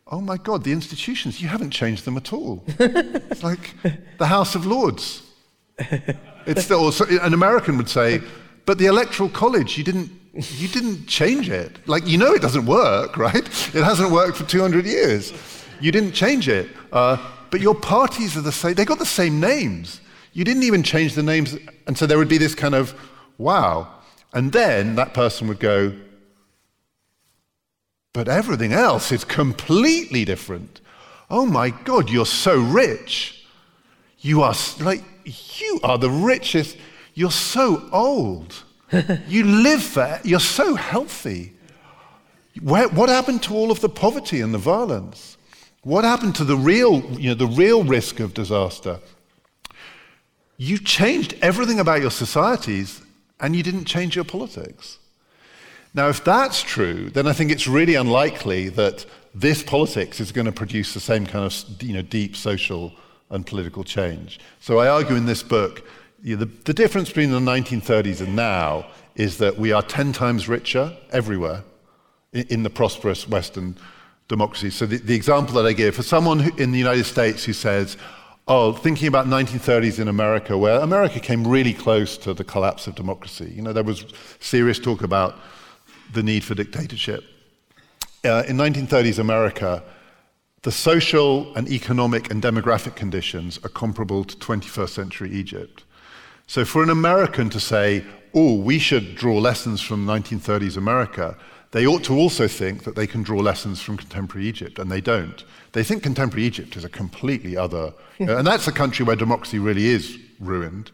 oh 0.09 0.21
my 0.21 0.37
God, 0.37 0.63
the 0.63 0.71
institutions, 0.71 1.41
you 1.41 1.47
haven't 1.47 1.69
changed 1.71 2.05
them 2.05 2.17
at 2.17 2.33
all. 2.33 2.63
it's 2.79 3.43
like 3.43 3.75
the 4.17 4.25
House 4.25 4.55
of 4.55 4.65
Lords. 4.65 5.23
It's 6.45 6.67
the, 6.67 6.75
also, 6.75 7.05
an 7.05 7.33
American 7.33 7.77
would 7.77 7.89
say, 7.89 8.21
but 8.65 8.77
the 8.79 8.87
Electoral 8.87 9.29
College, 9.29 9.77
you 9.77 9.83
didn't, 9.83 10.09
you 10.33 10.67
didn't 10.67 11.05
change 11.05 11.49
it. 11.49 11.87
Like, 11.87 12.07
you 12.07 12.17
know 12.17 12.33
it 12.33 12.41
doesn't 12.41 12.65
work, 12.65 13.17
right? 13.17 13.47
It 13.75 13.83
hasn't 13.83 14.11
worked 14.11 14.37
for 14.37 14.45
200 14.45 14.85
years. 14.85 15.31
You 15.79 15.91
didn't 15.91 16.13
change 16.13 16.49
it. 16.49 16.69
Uh, 16.91 17.17
but 17.51 17.61
your 17.61 17.75
parties 17.75 18.35
are 18.35 18.41
the 18.41 18.51
same. 18.51 18.73
They 18.73 18.85
got 18.85 18.99
the 18.99 19.05
same 19.05 19.39
names. 19.39 20.01
You 20.33 20.43
didn't 20.43 20.63
even 20.63 20.83
change 20.83 21.13
the 21.13 21.23
names. 21.23 21.55
And 21.87 21.97
so 21.97 22.05
there 22.05 22.17
would 22.17 22.29
be 22.29 22.37
this 22.37 22.55
kind 22.55 22.75
of, 22.75 22.93
wow. 23.37 23.87
And 24.33 24.51
then 24.51 24.95
that 24.95 25.13
person 25.13 25.47
would 25.47 25.59
go, 25.59 25.93
but 28.13 28.27
everything 28.27 28.73
else 28.73 29.11
is 29.11 29.23
completely 29.23 30.25
different. 30.25 30.81
Oh 31.29 31.45
my 31.45 31.69
God, 31.69 32.09
you're 32.09 32.25
so 32.25 32.59
rich. 32.59 33.45
You 34.19 34.41
are 34.41 34.55
like, 34.79 35.03
you 35.25 35.79
are 35.83 35.97
the 35.97 36.09
richest. 36.09 36.77
You're 37.13 37.31
so 37.31 37.87
old. 37.91 38.63
you 39.27 39.43
live 39.43 39.93
there. 39.93 40.19
you're 40.23 40.39
so 40.39 40.75
healthy. 40.75 41.53
Where, 42.61 42.89
what 42.89 43.09
happened 43.09 43.43
to 43.43 43.53
all 43.53 43.71
of 43.71 43.79
the 43.79 43.89
poverty 43.89 44.41
and 44.41 44.53
the 44.53 44.57
violence? 44.57 45.37
What 45.83 46.03
happened 46.03 46.35
to 46.35 46.43
the 46.43 46.57
real, 46.57 47.01
you 47.19 47.29
know, 47.29 47.35
the 47.35 47.47
real 47.47 47.83
risk 47.83 48.19
of 48.19 48.33
disaster? 48.33 48.99
You 50.57 50.77
changed 50.77 51.35
everything 51.41 51.79
about 51.79 52.01
your 52.01 52.11
societies 52.11 53.01
and 53.39 53.55
you 53.55 53.63
didn't 53.63 53.85
change 53.85 54.15
your 54.15 54.25
politics. 54.25 54.97
Now, 55.93 56.09
if 56.09 56.23
that's 56.23 56.61
true, 56.61 57.09
then 57.09 57.27
I 57.27 57.33
think 57.33 57.51
it's 57.51 57.67
really 57.67 57.95
unlikely 57.95 58.69
that 58.69 59.05
this 59.33 59.63
politics 59.63 60.19
is 60.19 60.31
going 60.31 60.45
to 60.45 60.51
produce 60.51 60.93
the 60.93 60.99
same 60.99 61.25
kind 61.25 61.45
of 61.45 61.83
you 61.83 61.93
know, 61.93 62.01
deep 62.01 62.35
social 62.35 62.93
and 63.29 63.45
political 63.45 63.83
change. 63.83 64.39
So 64.59 64.79
I 64.79 64.87
argue 64.87 65.15
in 65.15 65.25
this 65.25 65.43
book 65.43 65.85
you 66.21 66.35
know, 66.35 66.45
the, 66.45 66.51
the 66.65 66.73
difference 66.73 67.09
between 67.09 67.31
the 67.31 67.39
1930s 67.39 68.21
and 68.21 68.35
now 68.35 68.85
is 69.15 69.37
that 69.37 69.57
we 69.57 69.71
are 69.71 69.81
10 69.81 70.11
times 70.13 70.47
richer 70.47 70.95
everywhere 71.11 71.63
in, 72.33 72.45
in 72.49 72.63
the 72.63 72.69
prosperous 72.69 73.27
Western 73.27 73.77
democracies. 74.27 74.75
So 74.75 74.85
the, 74.85 74.97
the, 74.97 75.15
example 75.15 75.53
that 75.55 75.65
I 75.65 75.73
give 75.73 75.95
for 75.95 76.03
someone 76.03 76.39
who, 76.39 76.55
in 76.61 76.71
the 76.71 76.77
United 76.77 77.05
States 77.05 77.43
who 77.45 77.53
says, 77.53 77.97
oh, 78.47 78.73
thinking 78.73 79.07
about 79.07 79.27
1930s 79.27 79.99
in 79.99 80.07
America, 80.07 80.57
where 80.57 80.79
America 80.79 81.19
came 81.19 81.47
really 81.47 81.73
close 81.73 82.17
to 82.19 82.33
the 82.33 82.43
collapse 82.43 82.87
of 82.87 82.95
democracy. 82.95 83.51
You 83.55 83.61
know, 83.61 83.73
there 83.73 83.83
was 83.83 84.05
serious 84.39 84.79
talk 84.79 85.03
about 85.03 85.39
the 86.13 86.23
need 86.23 86.43
for 86.43 86.55
dictatorship. 86.55 87.23
Uh, 88.23 88.43
in 88.47 88.57
1930s 88.57 89.19
America, 89.19 89.83
the 90.63 90.71
social 90.71 91.55
and 91.55 91.69
economic 91.69 92.29
and 92.31 92.43
demographic 92.43 92.95
conditions 92.95 93.59
are 93.63 93.69
comparable 93.69 94.25
to 94.25 94.35
21st 94.37 94.89
century 94.89 95.31
Egypt. 95.31 95.83
So 96.47 96.65
for 96.65 96.83
an 96.83 96.89
American 96.89 97.49
to 97.51 97.59
say, 97.59 98.03
oh, 98.33 98.55
we 98.55 98.79
should 98.79 99.15
draw 99.15 99.37
lessons 99.37 99.81
from 99.81 100.05
1930s 100.05 100.75
America, 100.75 101.37
they 101.71 101.85
ought 101.85 102.03
to 102.05 102.17
also 102.17 102.47
think 102.47 102.83
that 102.83 102.95
they 102.95 103.07
can 103.07 103.21
draw 103.21 103.39
lessons 103.39 103.81
from 103.81 103.97
contemporary 103.97 104.47
Egypt, 104.47 104.79
and 104.79 104.91
they 104.91 105.01
don't. 105.01 105.43
They 105.73 105.83
think 105.83 106.01
contemporary 106.01 106.45
Egypt 106.45 106.75
is 106.75 106.83
a 106.83 106.89
completely 106.89 107.55
other, 107.55 107.93
and 108.19 108.45
that's 108.45 108.67
a 108.67 108.71
country 108.71 109.05
where 109.05 109.15
democracy 109.15 109.59
really 109.59 109.87
is 109.87 110.17
ruined. 110.39 110.91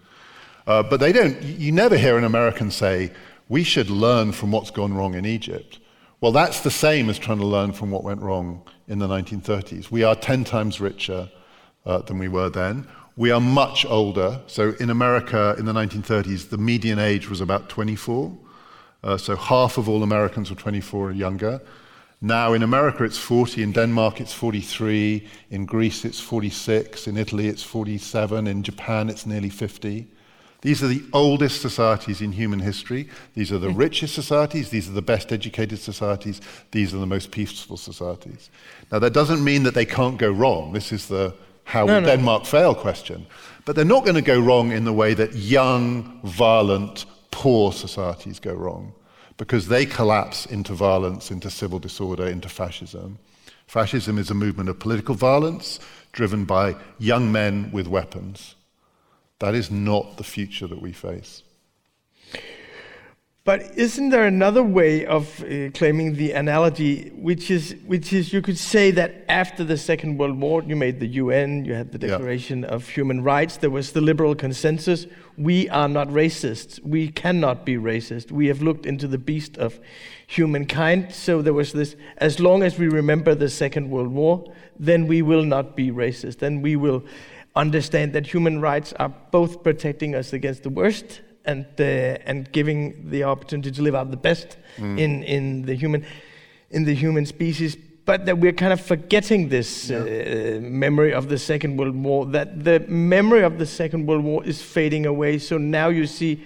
Uh, 0.67 0.83
but 0.83 0.99
they 0.99 1.11
don't, 1.11 1.41
you 1.41 1.71
never 1.71 1.97
hear 1.97 2.17
an 2.17 2.23
American 2.23 2.71
say, 2.71 3.11
we 3.49 3.63
should 3.63 3.89
learn 3.89 4.31
from 4.31 4.51
what's 4.51 4.71
gone 4.71 4.93
wrong 4.93 5.15
in 5.15 5.25
Egypt. 5.25 5.79
Well, 6.21 6.31
that's 6.31 6.61
the 6.61 6.71
same 6.71 7.09
as 7.09 7.19
trying 7.19 7.39
to 7.39 7.45
learn 7.45 7.73
from 7.73 7.91
what 7.91 8.03
went 8.03 8.21
wrong 8.21 8.63
in 8.87 8.99
the 8.99 9.07
1930s. 9.07 9.91
We 9.91 10.03
are 10.03 10.15
10 10.15 10.43
times 10.43 10.79
richer 10.79 11.29
uh, 11.85 11.99
than 11.99 12.17
we 12.17 12.27
were 12.27 12.49
then. 12.49 12.87
We 13.17 13.31
are 13.31 13.41
much 13.41 13.85
older. 13.85 14.41
So 14.47 14.73
in 14.79 14.89
America 14.89 15.55
in 15.57 15.65
the 15.65 15.73
1930s, 15.73 16.49
the 16.49 16.57
median 16.57 16.99
age 16.99 17.29
was 17.29 17.41
about 17.41 17.69
24. 17.69 18.37
Uh, 19.03 19.17
so 19.17 19.35
half 19.35 19.77
of 19.77 19.87
all 19.87 20.03
Americans 20.03 20.49
were 20.49 20.55
24 20.55 21.09
or 21.09 21.11
younger. 21.11 21.61
Now 22.21 22.53
in 22.53 22.63
America 22.63 23.03
it's 23.03 23.17
40, 23.17 23.61
in 23.61 23.71
Denmark 23.71 24.19
it's 24.19 24.33
43, 24.33 25.27
in 25.51 25.65
Greece 25.65 26.05
it's 26.05 26.19
46, 26.19 27.07
in 27.07 27.17
Italy 27.17 27.47
it's 27.47 27.61
47, 27.61 28.47
in 28.47 28.63
Japan 28.63 29.09
it's 29.09 29.25
nearly 29.25 29.49
50. 29.49 30.07
These 30.65 30.81
are 30.81 30.87
the 30.87 31.03
oldest 31.13 31.61
societies 31.61 32.21
in 32.21 32.31
human 32.31 32.57
history. 32.57 33.07
These 33.35 33.51
are 33.51 33.59
the 33.59 33.69
richest 33.69 34.15
societies. 34.15 34.71
These 34.71 34.89
are 34.89 34.93
the 34.93 35.01
best 35.03 35.31
educated 35.31 35.77
societies. 35.77 36.41
These 36.71 36.91
are 36.91 36.97
the 36.97 37.05
most 37.05 37.29
peaceful 37.29 37.77
societies. 37.77 38.49
Now, 38.91 38.97
that 38.97 39.13
doesn't 39.13 39.43
mean 39.43 39.61
that 39.61 39.75
they 39.75 39.85
can't 39.85 40.17
go 40.17 40.31
wrong. 40.31 40.73
This 40.73 40.91
is 40.91 41.07
the 41.07 41.35
how 41.65 41.85
no, 41.85 41.93
will 41.93 42.01
no. 42.01 42.07
Denmark 42.07 42.45
fail 42.47 42.73
question. 42.73 43.27
But 43.65 43.75
they're 43.75 43.85
not 43.85 44.05
going 44.05 44.15
to 44.15 44.23
go 44.23 44.39
wrong 44.39 44.71
in 44.71 44.85
the 44.85 44.91
way 44.91 45.13
that 45.13 45.35
young, 45.35 46.19
violent, 46.23 47.05
poor 47.29 47.71
societies 47.71 48.39
go 48.39 48.55
wrong, 48.55 48.91
because 49.37 49.67
they 49.67 49.85
collapse 49.85 50.47
into 50.47 50.73
violence, 50.73 51.29
into 51.29 51.51
civil 51.51 51.77
disorder, 51.77 52.25
into 52.25 52.49
fascism. 52.49 53.19
Fascism 53.67 54.17
is 54.17 54.31
a 54.31 54.33
movement 54.33 54.69
of 54.69 54.79
political 54.79 55.13
violence 55.13 55.79
driven 56.11 56.43
by 56.43 56.75
young 56.97 57.31
men 57.31 57.69
with 57.71 57.87
weapons. 57.87 58.55
That 59.39 59.55
is 59.55 59.69
not 59.69 60.17
the 60.17 60.23
future 60.23 60.67
that 60.67 60.81
we 60.81 60.91
face. 60.93 61.43
But 63.43 63.77
isn't 63.77 64.09
there 64.09 64.25
another 64.25 64.63
way 64.63 65.05
of 65.05 65.43
uh, 65.43 65.69
claiming 65.75 66.15
the 66.15 66.31
analogy, 66.31 67.09
which 67.09 67.51
is, 67.51 67.75
which 67.85 68.11
is 68.11 68.33
you 68.33 68.41
could 68.41 68.57
say 68.57 68.89
that 68.91 69.23
after 69.29 69.63
the 69.63 69.77
Second 69.77 70.17
World 70.17 70.39
War, 70.39 70.63
you 70.63 70.75
made 70.75 70.99
the 70.99 71.05
UN, 71.05 71.63
you 71.63 71.75
had 71.75 71.91
the 71.91 71.99
Declaration 71.99 72.63
yeah. 72.63 72.69
of 72.69 72.89
Human 72.89 73.23
Rights, 73.23 73.57
there 73.57 73.69
was 73.69 73.91
the 73.91 74.01
liberal 74.01 74.33
consensus 74.33 75.05
we 75.37 75.67
are 75.69 75.89
not 75.89 76.07
racists, 76.07 76.79
we 76.81 77.09
cannot 77.09 77.65
be 77.65 77.75
racist. 77.75 78.31
We 78.31 78.47
have 78.47 78.61
looked 78.61 78.85
into 78.85 79.07
the 79.07 79.17
beast 79.17 79.57
of 79.57 79.79
humankind, 80.27 81.13
so 81.13 81.41
there 81.41 81.53
was 81.53 81.73
this 81.73 81.95
as 82.17 82.39
long 82.39 82.63
as 82.63 82.79
we 82.79 82.87
remember 82.87 83.35
the 83.35 83.49
Second 83.49 83.89
World 83.89 84.11
War, 84.11 84.51
then 84.79 85.07
we 85.07 85.21
will 85.21 85.43
not 85.43 85.75
be 85.75 85.91
racist, 85.91 86.39
then 86.39 86.61
we 86.61 86.75
will 86.75 87.03
understand 87.55 88.13
that 88.13 88.27
human 88.27 88.61
rights 88.61 88.93
are 88.93 89.13
both 89.31 89.63
protecting 89.63 90.15
us 90.15 90.33
against 90.33 90.63
the 90.63 90.69
worst 90.69 91.21
and 91.45 91.65
uh, 91.79 91.83
and 92.25 92.51
giving 92.51 93.09
the 93.09 93.23
opportunity 93.23 93.71
to 93.71 93.81
live 93.81 93.95
out 93.95 94.11
the 94.11 94.17
best 94.17 94.57
mm. 94.77 94.99
in 94.99 95.23
in 95.23 95.61
the 95.63 95.75
human 95.75 96.05
in 96.71 96.83
the 96.83 96.93
human 96.93 97.25
species 97.25 97.77
but 98.05 98.25
that 98.27 98.37
we're 98.37 98.53
kind 98.53 98.71
of 98.71 98.79
forgetting 98.79 99.49
this 99.49 99.89
yeah. 99.89 99.97
uh, 99.97 100.59
memory 100.59 101.13
of 101.13 101.29
the 101.29 101.37
second 101.37 101.77
world 101.77 101.95
war 101.95 102.25
that 102.25 102.63
the 102.63 102.79
memory 102.87 103.43
of 103.43 103.57
the 103.57 103.65
second 103.65 104.05
world 104.05 104.23
war 104.23 104.43
is 104.45 104.61
fading 104.61 105.05
away 105.05 105.37
so 105.37 105.57
now 105.57 105.89
you 105.89 106.05
see 106.05 106.43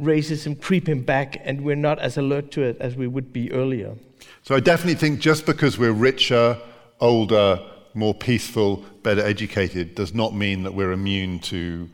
racism 0.00 0.60
creeping 0.60 1.02
back 1.02 1.40
and 1.44 1.62
we're 1.62 1.76
not 1.76 1.98
as 1.98 2.16
alert 2.16 2.50
to 2.50 2.62
it 2.62 2.76
as 2.80 2.96
we 2.96 3.06
would 3.06 3.32
be 3.32 3.50
earlier 3.52 3.94
so 4.42 4.54
i 4.54 4.60
definitely 4.60 4.94
think 4.94 5.20
just 5.20 5.44
because 5.46 5.78
we're 5.78 5.92
richer 5.92 6.58
older 7.00 7.58
more 7.96 8.14
peaceful, 8.14 8.84
better 9.02 9.22
educated 9.22 9.94
does 9.94 10.14
not 10.14 10.34
mean 10.34 10.62
that 10.64 10.74
we're 10.74 10.92
immune 10.92 11.38
to 11.40 11.88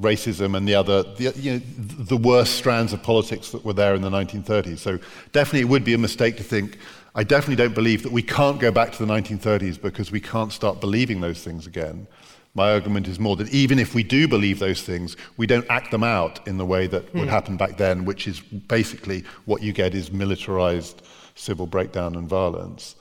racism 0.00 0.56
and 0.56 0.66
the 0.66 0.74
other, 0.74 1.02
the, 1.02 1.32
you 1.36 1.52
know, 1.52 1.60
the 1.76 2.16
worst 2.16 2.54
strands 2.54 2.92
of 2.92 3.02
politics 3.02 3.50
that 3.50 3.64
were 3.64 3.74
there 3.74 3.94
in 3.94 4.00
the 4.02 4.10
1930s. 4.10 4.78
So 4.78 4.98
definitely 5.32 5.60
it 5.60 5.68
would 5.68 5.84
be 5.84 5.92
a 5.92 5.98
mistake 5.98 6.38
to 6.38 6.42
think 6.42 6.78
I 7.14 7.24
definitely 7.24 7.56
don't 7.56 7.74
believe 7.74 8.02
that 8.04 8.12
we 8.12 8.22
can't 8.22 8.58
go 8.58 8.70
back 8.70 8.92
to 8.92 9.04
the 9.04 9.12
1930s 9.12 9.80
because 9.80 10.10
we 10.10 10.20
can't 10.20 10.50
start 10.50 10.80
believing 10.80 11.20
those 11.20 11.42
things 11.42 11.66
again. 11.66 12.06
My 12.54 12.72
argument 12.72 13.06
is 13.06 13.18
more 13.18 13.36
that 13.36 13.52
even 13.52 13.78
if 13.78 13.94
we 13.94 14.02
do 14.02 14.26
believe 14.26 14.58
those 14.58 14.82
things, 14.82 15.16
we 15.36 15.46
don't 15.46 15.66
act 15.68 15.90
them 15.90 16.02
out 16.02 16.46
in 16.46 16.58
the 16.58 16.66
way 16.66 16.86
that 16.86 17.06
mm. 17.06 17.14
would 17.14 17.24
hmm. 17.24 17.30
happen 17.30 17.56
back 17.56 17.76
then, 17.76 18.04
which 18.04 18.26
is 18.26 18.40
basically 18.40 19.24
what 19.44 19.62
you 19.62 19.72
get 19.72 19.94
is 19.94 20.10
militarized 20.10 21.02
civil 21.34 21.66
breakdown 21.66 22.14
and 22.14 22.28
violence. 22.28 22.96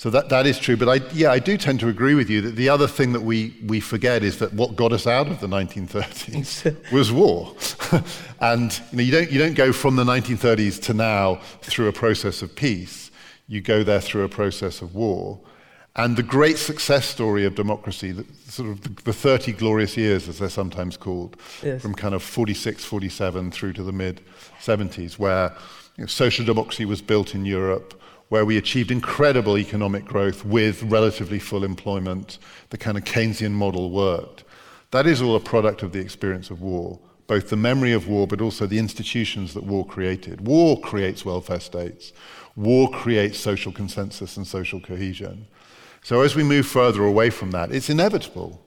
So 0.00 0.08
that, 0.08 0.30
that 0.30 0.46
is 0.46 0.58
true. 0.58 0.78
But 0.78 0.88
I, 0.88 1.06
yeah, 1.12 1.30
I 1.30 1.38
do 1.40 1.58
tend 1.58 1.78
to 1.80 1.88
agree 1.88 2.14
with 2.14 2.30
you 2.30 2.40
that 2.40 2.56
the 2.56 2.70
other 2.70 2.86
thing 2.86 3.12
that 3.12 3.20
we, 3.20 3.54
we 3.66 3.80
forget 3.80 4.22
is 4.22 4.38
that 4.38 4.54
what 4.54 4.74
got 4.74 4.94
us 4.94 5.06
out 5.06 5.26
of 5.28 5.40
the 5.40 5.46
1930s 5.46 6.90
was 6.90 7.12
war. 7.12 7.54
and 8.40 8.80
you, 8.92 8.96
know, 8.96 9.02
you, 9.02 9.12
don't, 9.12 9.30
you 9.30 9.38
don't 9.38 9.52
go 9.52 9.74
from 9.74 9.96
the 9.96 10.04
1930s 10.04 10.80
to 10.84 10.94
now 10.94 11.34
through 11.60 11.88
a 11.88 11.92
process 11.92 12.40
of 12.40 12.56
peace. 12.56 13.10
You 13.46 13.60
go 13.60 13.82
there 13.84 14.00
through 14.00 14.24
a 14.24 14.28
process 14.30 14.80
of 14.80 14.94
war. 14.94 15.38
And 15.96 16.16
the 16.16 16.22
great 16.22 16.56
success 16.56 17.04
story 17.04 17.44
of 17.44 17.54
democracy, 17.54 18.12
the, 18.12 18.24
sort 18.50 18.70
of 18.70 18.80
the, 18.80 19.02
the 19.02 19.12
30 19.12 19.52
glorious 19.52 19.98
years, 19.98 20.30
as 20.30 20.38
they're 20.38 20.48
sometimes 20.48 20.96
called, 20.96 21.36
yes. 21.62 21.82
from 21.82 21.94
kind 21.94 22.14
of 22.14 22.22
46, 22.22 22.82
47 22.86 23.50
through 23.50 23.74
to 23.74 23.82
the 23.82 23.92
mid 23.92 24.22
70s, 24.62 25.18
where 25.18 25.54
you 25.98 26.04
know, 26.04 26.06
social 26.06 26.46
democracy 26.46 26.86
was 26.86 27.02
built 27.02 27.34
in 27.34 27.44
Europe, 27.44 28.00
where 28.30 28.44
we 28.44 28.56
achieved 28.56 28.92
incredible 28.92 29.58
economic 29.58 30.04
growth 30.04 30.44
with 30.44 30.84
relatively 30.84 31.40
full 31.40 31.64
employment. 31.64 32.38
The 32.70 32.78
kind 32.78 32.96
of 32.96 33.04
Keynesian 33.04 33.50
model 33.50 33.90
worked. 33.90 34.44
That 34.92 35.06
is 35.06 35.20
all 35.20 35.36
a 35.36 35.40
product 35.40 35.82
of 35.82 35.92
the 35.92 35.98
experience 35.98 36.48
of 36.48 36.62
war, 36.62 37.00
both 37.26 37.50
the 37.50 37.56
memory 37.56 37.92
of 37.92 38.06
war, 38.06 38.28
but 38.28 38.40
also 38.40 38.66
the 38.66 38.78
institutions 38.78 39.52
that 39.54 39.64
war 39.64 39.84
created. 39.84 40.46
War 40.46 40.80
creates 40.80 41.24
welfare 41.24 41.58
states, 41.58 42.12
war 42.54 42.88
creates 42.88 43.38
social 43.38 43.72
consensus 43.72 44.36
and 44.36 44.46
social 44.46 44.80
cohesion. 44.80 45.48
So 46.02 46.22
as 46.22 46.36
we 46.36 46.44
move 46.44 46.66
further 46.66 47.04
away 47.04 47.30
from 47.30 47.50
that, 47.50 47.72
it's 47.72 47.90
inevitable 47.90 48.64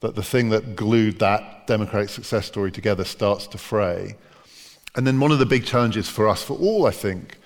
that 0.00 0.14
the 0.14 0.22
thing 0.22 0.50
that 0.50 0.76
glued 0.76 1.18
that 1.20 1.66
democratic 1.66 2.10
success 2.10 2.46
story 2.46 2.70
together 2.70 3.04
starts 3.04 3.46
to 3.48 3.58
fray. 3.58 4.16
And 4.94 5.06
then 5.06 5.20
one 5.20 5.32
of 5.32 5.38
the 5.38 5.46
big 5.46 5.64
challenges 5.64 6.08
for 6.08 6.28
us, 6.28 6.42
for 6.42 6.56
all, 6.58 6.86
I 6.86 6.90
think, 6.90 7.38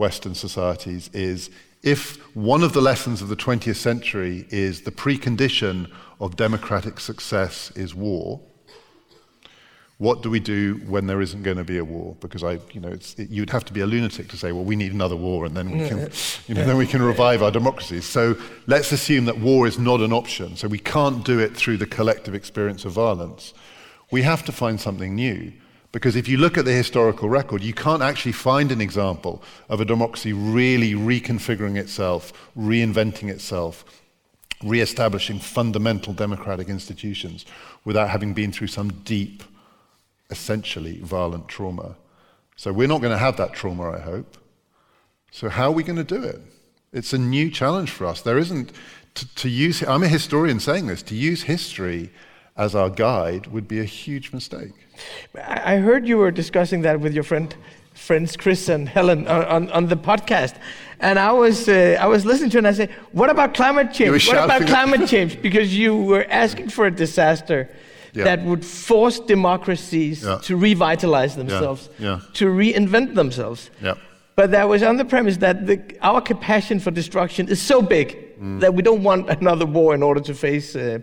Western 0.00 0.34
societies 0.34 1.10
is 1.12 1.50
if 1.82 2.16
one 2.34 2.62
of 2.62 2.72
the 2.72 2.80
lessons 2.80 3.22
of 3.22 3.28
the 3.28 3.36
20th 3.36 3.76
century 3.76 4.46
is 4.50 4.82
the 4.82 4.90
precondition 4.90 5.90
of 6.18 6.36
democratic 6.36 6.98
success 6.98 7.70
is 7.76 7.94
war, 7.94 8.40
what 9.98 10.22
do 10.22 10.30
we 10.30 10.40
do 10.40 10.80
when 10.88 11.06
there 11.06 11.20
isn't 11.20 11.42
going 11.42 11.58
to 11.58 11.64
be 11.64 11.76
a 11.76 11.84
war? 11.84 12.16
Because 12.20 12.42
I, 12.42 12.58
you 12.72 12.80
know, 12.80 12.88
it, 12.88 13.18
you'd 13.18 13.50
have 13.50 13.66
to 13.66 13.72
be 13.74 13.80
a 13.80 13.86
lunatic 13.86 14.28
to 14.28 14.36
say, 14.38 14.50
well, 14.50 14.64
we 14.64 14.74
need 14.74 14.94
another 14.94 15.16
war, 15.16 15.44
and 15.44 15.54
then 15.54 15.70
we 15.70 15.86
can, 15.86 16.10
you 16.48 16.54
know, 16.54 16.64
then 16.64 16.78
we 16.78 16.86
can 16.86 17.02
revive 17.02 17.42
our 17.42 17.50
democracies. 17.50 18.06
So 18.06 18.34
let's 18.66 18.92
assume 18.92 19.26
that 19.26 19.38
war 19.38 19.66
is 19.66 19.78
not 19.78 20.00
an 20.00 20.14
option. 20.14 20.56
So 20.56 20.68
we 20.68 20.78
can't 20.78 21.22
do 21.22 21.38
it 21.38 21.54
through 21.54 21.76
the 21.76 21.86
collective 21.86 22.34
experience 22.34 22.86
of 22.86 22.92
violence. 22.92 23.52
We 24.10 24.22
have 24.22 24.42
to 24.46 24.52
find 24.52 24.80
something 24.80 25.14
new. 25.14 25.52
Because 25.92 26.14
if 26.14 26.28
you 26.28 26.36
look 26.36 26.56
at 26.56 26.64
the 26.64 26.72
historical 26.72 27.28
record, 27.28 27.62
you 27.62 27.74
can't 27.74 28.02
actually 28.02 28.32
find 28.32 28.70
an 28.70 28.80
example 28.80 29.42
of 29.68 29.80
a 29.80 29.84
democracy 29.84 30.32
really 30.32 30.94
reconfiguring 30.94 31.76
itself, 31.76 32.32
reinventing 32.56 33.28
itself, 33.28 33.84
re-establishing 34.62 35.40
fundamental 35.40 36.12
democratic 36.12 36.68
institutions 36.68 37.44
without 37.84 38.10
having 38.10 38.34
been 38.34 38.52
through 38.52 38.68
some 38.68 38.92
deep, 39.04 39.42
essentially 40.30 40.98
violent 41.00 41.48
trauma. 41.48 41.96
So 42.54 42.72
we're 42.72 42.88
not 42.88 43.00
going 43.00 43.12
to 43.12 43.18
have 43.18 43.36
that 43.38 43.54
trauma, 43.54 43.90
I 43.90 44.00
hope. 44.00 44.36
So 45.32 45.48
how 45.48 45.66
are 45.66 45.72
we 45.72 45.82
going 45.82 45.96
to 45.96 46.04
do 46.04 46.22
it? 46.22 46.40
It's 46.92 47.12
a 47.12 47.18
new 47.18 47.50
challenge 47.50 47.90
for 47.90 48.06
us. 48.06 48.20
There 48.20 48.38
isn't 48.38 48.72
to, 49.14 49.34
to 49.36 49.48
use. 49.48 49.82
I'm 49.82 50.02
a 50.02 50.08
historian 50.08 50.60
saying 50.60 50.86
this. 50.86 51.02
To 51.04 51.14
use 51.14 51.42
history 51.42 52.10
as 52.60 52.74
our 52.74 52.90
guide 52.90 53.46
would 53.46 53.66
be 53.66 53.80
a 53.80 53.88
huge 54.00 54.32
mistake. 54.34 54.74
I 55.34 55.76
heard 55.76 56.06
you 56.06 56.18
were 56.18 56.30
discussing 56.30 56.82
that 56.82 57.00
with 57.00 57.14
your 57.14 57.24
friend, 57.24 57.54
friends 57.94 58.36
Chris 58.36 58.68
and 58.68 58.86
Helen 58.86 59.26
on, 59.26 59.44
on, 59.56 59.70
on 59.70 59.86
the 59.86 59.96
podcast. 59.96 60.56
And 61.00 61.18
I 61.18 61.32
was, 61.32 61.70
uh, 61.70 61.96
I 61.98 62.06
was 62.06 62.26
listening 62.26 62.50
to 62.50 62.58
it 62.58 62.60
and 62.60 62.66
I 62.66 62.72
said, 62.72 62.90
What 63.12 63.30
about 63.30 63.54
climate 63.54 63.94
change? 63.94 64.28
What 64.28 64.44
about 64.44 64.66
climate 64.66 65.08
change? 65.14 65.40
Because 65.40 65.74
you 65.74 65.96
were 65.96 66.26
asking 66.28 66.68
for 66.68 66.84
a 66.86 66.90
disaster 66.90 67.70
yeah. 68.12 68.24
that 68.24 68.44
would 68.44 68.64
force 68.64 69.18
democracies 69.20 70.22
yeah. 70.22 70.38
to 70.42 70.54
revitalize 70.56 71.36
themselves, 71.36 71.88
yeah. 71.98 72.20
to 72.34 72.44
reinvent 72.46 73.14
themselves. 73.14 73.70
But 74.36 74.50
that 74.50 74.68
was 74.68 74.82
on 74.82 74.98
the 74.98 75.06
premise 75.06 75.38
that 75.38 75.66
the, 75.66 75.76
our 76.02 76.20
capacity 76.20 76.80
for 76.80 76.90
destruction 76.90 77.48
is 77.48 77.60
so 77.60 77.80
big 77.80 78.38
mm. 78.38 78.60
that 78.60 78.74
we 78.74 78.82
don't 78.82 79.02
want 79.02 79.30
another 79.30 79.66
war 79.66 79.94
in 79.94 80.02
order 80.02 80.20
to 80.20 80.34
face 80.34 80.76
uh, 80.76 80.98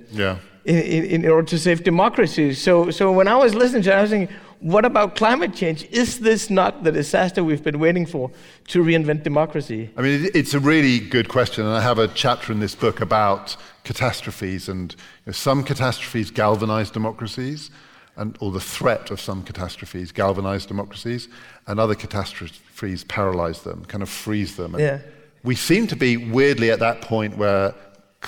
yeah 0.67 0.73
in, 0.73 1.23
in, 1.23 1.30
order 1.30 1.47
to 1.47 1.58
save 1.58 1.84
democracy. 1.84 2.53
So, 2.53 2.91
so 2.91 3.12
when 3.12 3.27
I 3.27 3.38
was 3.38 3.56
listening 3.56 3.84
to 3.84 3.91
it, 3.91 3.95
I 3.95 4.01
was 4.01 4.12
thinking, 4.12 4.36
what 4.60 4.84
about 4.86 5.15
climate 5.15 5.53
change? 5.53 5.86
Is 5.91 6.19
this 6.19 6.49
not 6.49 6.84
the 6.84 6.91
disaster 6.91 7.43
we've 7.43 7.63
been 7.63 7.80
waiting 7.80 8.06
for 8.06 8.32
to 8.67 8.84
reinvent 8.84 9.23
democracy? 9.23 9.89
I 9.95 10.01
mean, 10.01 10.30
it's 10.34 10.53
a 10.53 10.60
really 10.60 10.99
good 10.99 11.30
question, 11.30 11.65
and 11.65 11.73
I 11.73 11.82
have 11.82 11.99
a 11.99 12.08
chapter 12.10 12.51
in 12.51 12.60
this 12.60 12.75
book 12.75 12.99
about 12.99 13.56
catastrophes, 13.84 14.67
and 14.67 14.91
you 14.91 14.97
know, 15.27 15.32
some 15.32 15.63
catastrophes 15.63 16.32
galvanize 16.32 16.89
democracies, 16.91 17.69
and, 18.17 18.36
or 18.41 18.51
the 18.51 18.60
threat 18.60 19.12
of 19.12 19.21
some 19.21 19.43
catastrophes 19.43 20.12
galvanize 20.12 20.65
democracies, 20.65 21.30
and 21.67 21.80
other 21.80 21.95
catastrophes 21.95 23.03
paralyze 23.06 23.62
them, 23.62 23.86
kind 23.86 24.01
of 24.01 24.10
freeze 24.10 24.58
them. 24.58 24.73
And 24.73 24.84
yeah. 24.84 24.99
We 25.43 25.56
seem 25.56 25.88
to 25.88 25.95
be 25.95 26.17
weirdly 26.17 26.71
at 26.71 26.80
that 26.80 27.01
point 27.01 27.38
where 27.38 27.73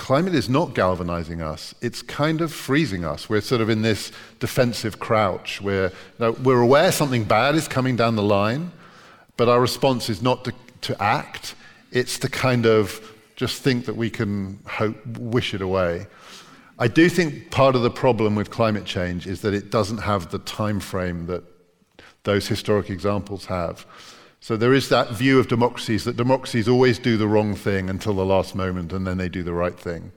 climate 0.00 0.34
is 0.34 0.48
not 0.48 0.74
galvanizing 0.74 1.42
us, 1.42 1.74
it's 1.82 2.00
kind 2.00 2.40
of 2.40 2.50
freezing 2.50 3.04
us. 3.04 3.28
We're 3.28 3.42
sort 3.42 3.60
of 3.60 3.68
in 3.68 3.82
this 3.82 4.10
defensive 4.38 4.98
crouch 4.98 5.60
where 5.60 5.92
we're 6.18 6.62
aware 6.62 6.90
something 6.90 7.24
bad 7.24 7.54
is 7.54 7.68
coming 7.68 7.96
down 7.96 8.16
the 8.16 8.22
line, 8.22 8.72
but 9.36 9.46
our 9.46 9.60
response 9.60 10.08
is 10.08 10.22
not 10.22 10.42
to, 10.46 10.54
to 10.80 11.00
act, 11.02 11.54
it's 11.92 12.18
to 12.20 12.30
kind 12.30 12.64
of 12.64 13.14
just 13.36 13.62
think 13.62 13.84
that 13.84 13.94
we 13.94 14.08
can 14.08 14.58
hope, 14.66 14.96
wish 15.18 15.52
it 15.52 15.60
away. 15.60 16.06
I 16.78 16.88
do 16.88 17.10
think 17.10 17.50
part 17.50 17.76
of 17.76 17.82
the 17.82 17.90
problem 17.90 18.34
with 18.34 18.50
climate 18.50 18.86
change 18.86 19.26
is 19.26 19.42
that 19.42 19.52
it 19.52 19.70
doesn't 19.70 19.98
have 19.98 20.30
the 20.30 20.38
time 20.38 20.80
frame 20.80 21.26
that 21.26 21.44
those 22.22 22.48
historic 22.48 22.88
examples 22.88 23.44
have. 23.44 23.84
So 24.40 24.56
there 24.56 24.72
is 24.72 24.88
that 24.88 25.10
view 25.10 25.38
of 25.38 25.48
democracies 25.48 26.04
that 26.04 26.16
democracies 26.16 26.66
always 26.66 26.98
do 26.98 27.16
the 27.18 27.28
wrong 27.28 27.54
thing 27.54 27.90
until 27.90 28.14
the 28.14 28.24
last 28.24 28.54
moment 28.54 28.92
and 28.92 29.06
then 29.06 29.18
they 29.18 29.28
do 29.28 29.42
the 29.42 29.52
right 29.52 29.78
thing. 29.78 30.12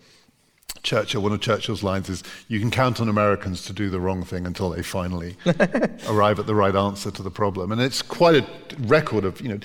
Churchill, 0.82 1.22
one 1.22 1.32
of 1.32 1.40
Churchill's 1.40 1.84
lines 1.84 2.10
is, 2.10 2.24
you 2.48 2.60
can 2.60 2.72
count 2.72 3.00
on 3.00 3.08
Americans 3.08 3.64
to 3.66 3.74
do 3.74 3.90
the 3.90 4.00
wrong 4.00 4.24
thing 4.24 4.46
until 4.46 4.70
they 4.70 4.84
finally 4.84 5.38
arrive 6.08 6.40
at 6.40 6.46
the 6.46 6.56
right 6.56 6.76
answer 6.76 7.10
to 7.12 7.24
the 7.24 7.32
problem. 7.32 7.72
And 7.72 7.82
it's 7.82 8.02
quite 8.02 8.36
a 8.36 8.46
record 8.80 9.24
of, 9.24 9.40
you 9.40 9.50
know, 9.50 9.60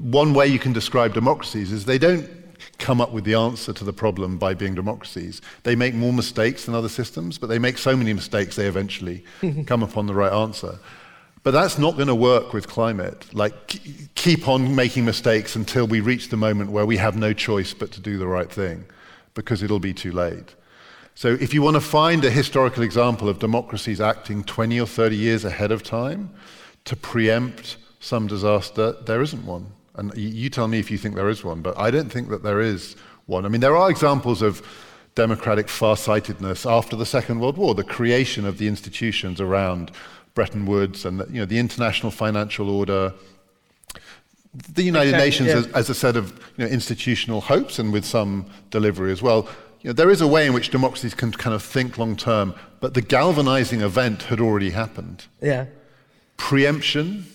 one 0.00 0.34
way 0.34 0.46
you 0.46 0.58
can 0.58 0.72
describe 0.72 1.14
democracies 1.14 1.70
is 1.70 1.84
they 1.84 1.98
don't 1.98 2.28
come 2.78 3.00
up 3.00 3.12
with 3.12 3.24
the 3.24 3.34
answer 3.34 3.72
to 3.72 3.84
the 3.84 3.92
problem 3.92 4.38
by 4.38 4.54
being 4.54 4.74
democracies. 4.74 5.40
They 5.62 5.76
make 5.76 5.94
more 5.94 6.12
mistakes 6.12 6.66
than 6.66 6.74
other 6.74 6.88
systems, 6.88 7.38
but 7.38 7.48
they 7.48 7.58
make 7.58 7.78
so 7.78 7.96
many 7.96 8.12
mistakes 8.12 8.56
they 8.56 8.66
eventually 8.66 9.24
come 9.66 9.82
upon 9.82 10.06
the 10.06 10.14
right 10.14 10.32
answer. 10.32 10.78
But 11.42 11.52
that's 11.52 11.78
not 11.78 11.96
going 11.96 12.08
to 12.08 12.14
work 12.14 12.52
with 12.52 12.68
climate. 12.68 13.32
Like, 13.32 13.80
keep 14.14 14.46
on 14.46 14.74
making 14.74 15.06
mistakes 15.06 15.56
until 15.56 15.86
we 15.86 16.00
reach 16.00 16.28
the 16.28 16.36
moment 16.36 16.70
where 16.70 16.84
we 16.84 16.98
have 16.98 17.16
no 17.16 17.32
choice 17.32 17.72
but 17.72 17.90
to 17.92 18.00
do 18.00 18.18
the 18.18 18.26
right 18.26 18.50
thing, 18.50 18.84
because 19.34 19.62
it'll 19.62 19.80
be 19.80 19.94
too 19.94 20.12
late. 20.12 20.54
So, 21.14 21.28
if 21.40 21.54
you 21.54 21.62
want 21.62 21.76
to 21.76 21.80
find 21.80 22.24
a 22.24 22.30
historical 22.30 22.82
example 22.82 23.28
of 23.28 23.38
democracies 23.38 24.00
acting 24.00 24.44
20 24.44 24.80
or 24.80 24.86
30 24.86 25.16
years 25.16 25.44
ahead 25.44 25.72
of 25.72 25.82
time 25.82 26.30
to 26.84 26.94
preempt 26.94 27.78
some 28.00 28.26
disaster, 28.26 28.92
there 29.06 29.22
isn't 29.22 29.44
one. 29.44 29.72
And 29.94 30.16
you 30.16 30.50
tell 30.50 30.68
me 30.68 30.78
if 30.78 30.90
you 30.90 30.98
think 30.98 31.14
there 31.14 31.28
is 31.28 31.42
one, 31.42 31.62
but 31.62 31.76
I 31.78 31.90
don't 31.90 32.10
think 32.10 32.28
that 32.28 32.42
there 32.42 32.60
is 32.60 32.96
one. 33.26 33.44
I 33.44 33.48
mean, 33.48 33.60
there 33.60 33.76
are 33.76 33.90
examples 33.90 34.42
of 34.42 34.62
democratic 35.14 35.68
farsightedness 35.68 36.64
after 36.64 36.96
the 36.96 37.04
Second 37.06 37.40
World 37.40 37.58
War, 37.58 37.74
the 37.74 37.84
creation 37.84 38.46
of 38.46 38.58
the 38.58 38.68
institutions 38.68 39.40
around 39.40 39.90
Bretton 40.40 40.64
Woods 40.64 41.04
and 41.04 41.20
the, 41.20 41.26
you 41.26 41.40
know, 41.40 41.44
the 41.44 41.58
international 41.58 42.10
financial 42.10 42.70
order, 42.70 43.12
the 44.72 44.82
United 44.82 45.10
exactly, 45.10 45.26
Nations 45.26 45.48
yeah. 45.50 45.56
as, 45.56 45.66
as, 45.66 45.90
a 45.90 45.94
set 45.94 46.16
of 46.16 46.30
you 46.56 46.64
know, 46.64 46.70
institutional 46.70 47.42
hopes 47.42 47.78
and 47.78 47.92
with 47.92 48.06
some 48.06 48.46
delivery 48.70 49.12
as 49.12 49.20
well. 49.20 49.46
You 49.82 49.88
know, 49.88 49.92
there 49.92 50.08
is 50.08 50.22
a 50.22 50.26
way 50.26 50.46
in 50.46 50.54
which 50.54 50.70
democracies 50.70 51.12
can 51.12 51.30
kind 51.32 51.54
of 51.54 51.62
think 51.62 51.98
long 51.98 52.16
term, 52.16 52.54
but 52.80 52.94
the 52.94 53.02
galvanizing 53.02 53.82
event 53.82 54.22
had 54.22 54.40
already 54.40 54.70
happened. 54.70 55.26
Yeah. 55.42 55.66
Preemption. 56.38 57.26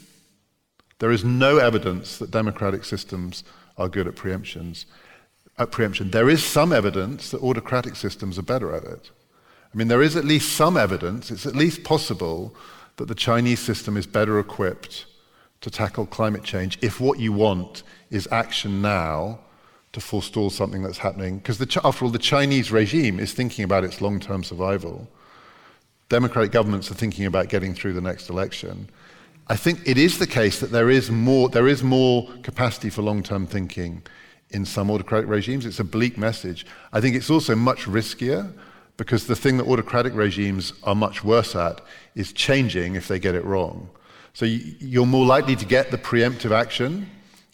There 0.97 1.11
is 1.11 1.23
no 1.23 1.59
evidence 1.59 2.17
that 2.17 2.31
democratic 2.31 2.85
systems 2.85 3.43
are 3.77 3.87
good 3.87 4.07
at 4.07 4.15
preemptions. 4.15 4.85
At 5.59 5.71
preemption, 5.71 6.09
there 6.09 6.27
is 6.27 6.43
some 6.43 6.73
evidence 6.73 7.29
that 7.29 7.41
autocratic 7.43 7.95
systems 7.97 8.39
are 8.39 8.47
better 8.53 8.73
at 8.73 8.83
it. 8.83 9.11
I 9.71 9.77
mean, 9.77 9.89
there 9.89 10.01
is 10.01 10.15
at 10.15 10.25
least 10.25 10.53
some 10.53 10.75
evidence. 10.75 11.29
It's 11.29 11.45
at 11.45 11.55
least 11.55 11.83
possible 11.83 12.55
that 12.97 13.07
the 13.07 13.15
Chinese 13.15 13.59
system 13.59 13.97
is 13.97 14.07
better 14.07 14.39
equipped 14.39 15.05
to 15.61 15.69
tackle 15.69 16.05
climate 16.05 16.43
change 16.43 16.77
if 16.81 16.99
what 16.99 17.19
you 17.19 17.33
want 17.33 17.83
is 18.09 18.27
action 18.31 18.81
now 18.81 19.39
to 19.93 20.01
forestall 20.01 20.49
something 20.49 20.83
that's 20.83 20.97
happening. 20.97 21.37
Because 21.37 21.61
after 21.83 22.05
all, 22.05 22.11
the 22.11 22.19
Chinese 22.19 22.71
regime 22.71 23.19
is 23.19 23.33
thinking 23.33 23.63
about 23.63 23.83
its 23.83 24.01
long 24.01 24.19
term 24.19 24.43
survival. 24.43 25.07
Democratic 26.09 26.51
governments 26.51 26.91
are 26.91 26.95
thinking 26.95 27.25
about 27.25 27.49
getting 27.49 27.73
through 27.73 27.93
the 27.93 28.01
next 28.01 28.29
election. 28.29 28.89
I 29.47 29.55
think 29.55 29.79
it 29.85 29.97
is 29.97 30.19
the 30.19 30.27
case 30.27 30.59
that 30.59 30.71
there 30.71 30.89
is 30.89 31.09
more, 31.09 31.49
there 31.49 31.67
is 31.67 31.83
more 31.83 32.29
capacity 32.43 32.89
for 32.89 33.01
long 33.01 33.23
term 33.23 33.47
thinking 33.47 34.03
in 34.49 34.65
some 34.65 34.91
autocratic 34.91 35.29
regimes. 35.29 35.65
It's 35.65 35.79
a 35.79 35.83
bleak 35.83 36.17
message. 36.17 36.65
I 36.93 37.01
think 37.01 37.15
it's 37.15 37.29
also 37.29 37.55
much 37.55 37.85
riskier 37.85 38.53
because 38.97 39.27
the 39.27 39.35
thing 39.35 39.57
that 39.57 39.67
autocratic 39.67 40.13
regimes 40.13 40.73
are 40.83 40.95
much 40.95 41.23
worse 41.23 41.55
at 41.55 41.81
is 42.15 42.33
changing 42.33 42.95
if 42.95 43.07
they 43.07 43.19
get 43.19 43.35
it 43.35 43.43
wrong. 43.45 43.89
So 44.33 44.45
you're 44.45 45.05
more 45.05 45.25
likely 45.25 45.55
to 45.55 45.65
get 45.65 45.91
the 45.91 45.97
preemptive 45.97 46.51
action, 46.51 47.09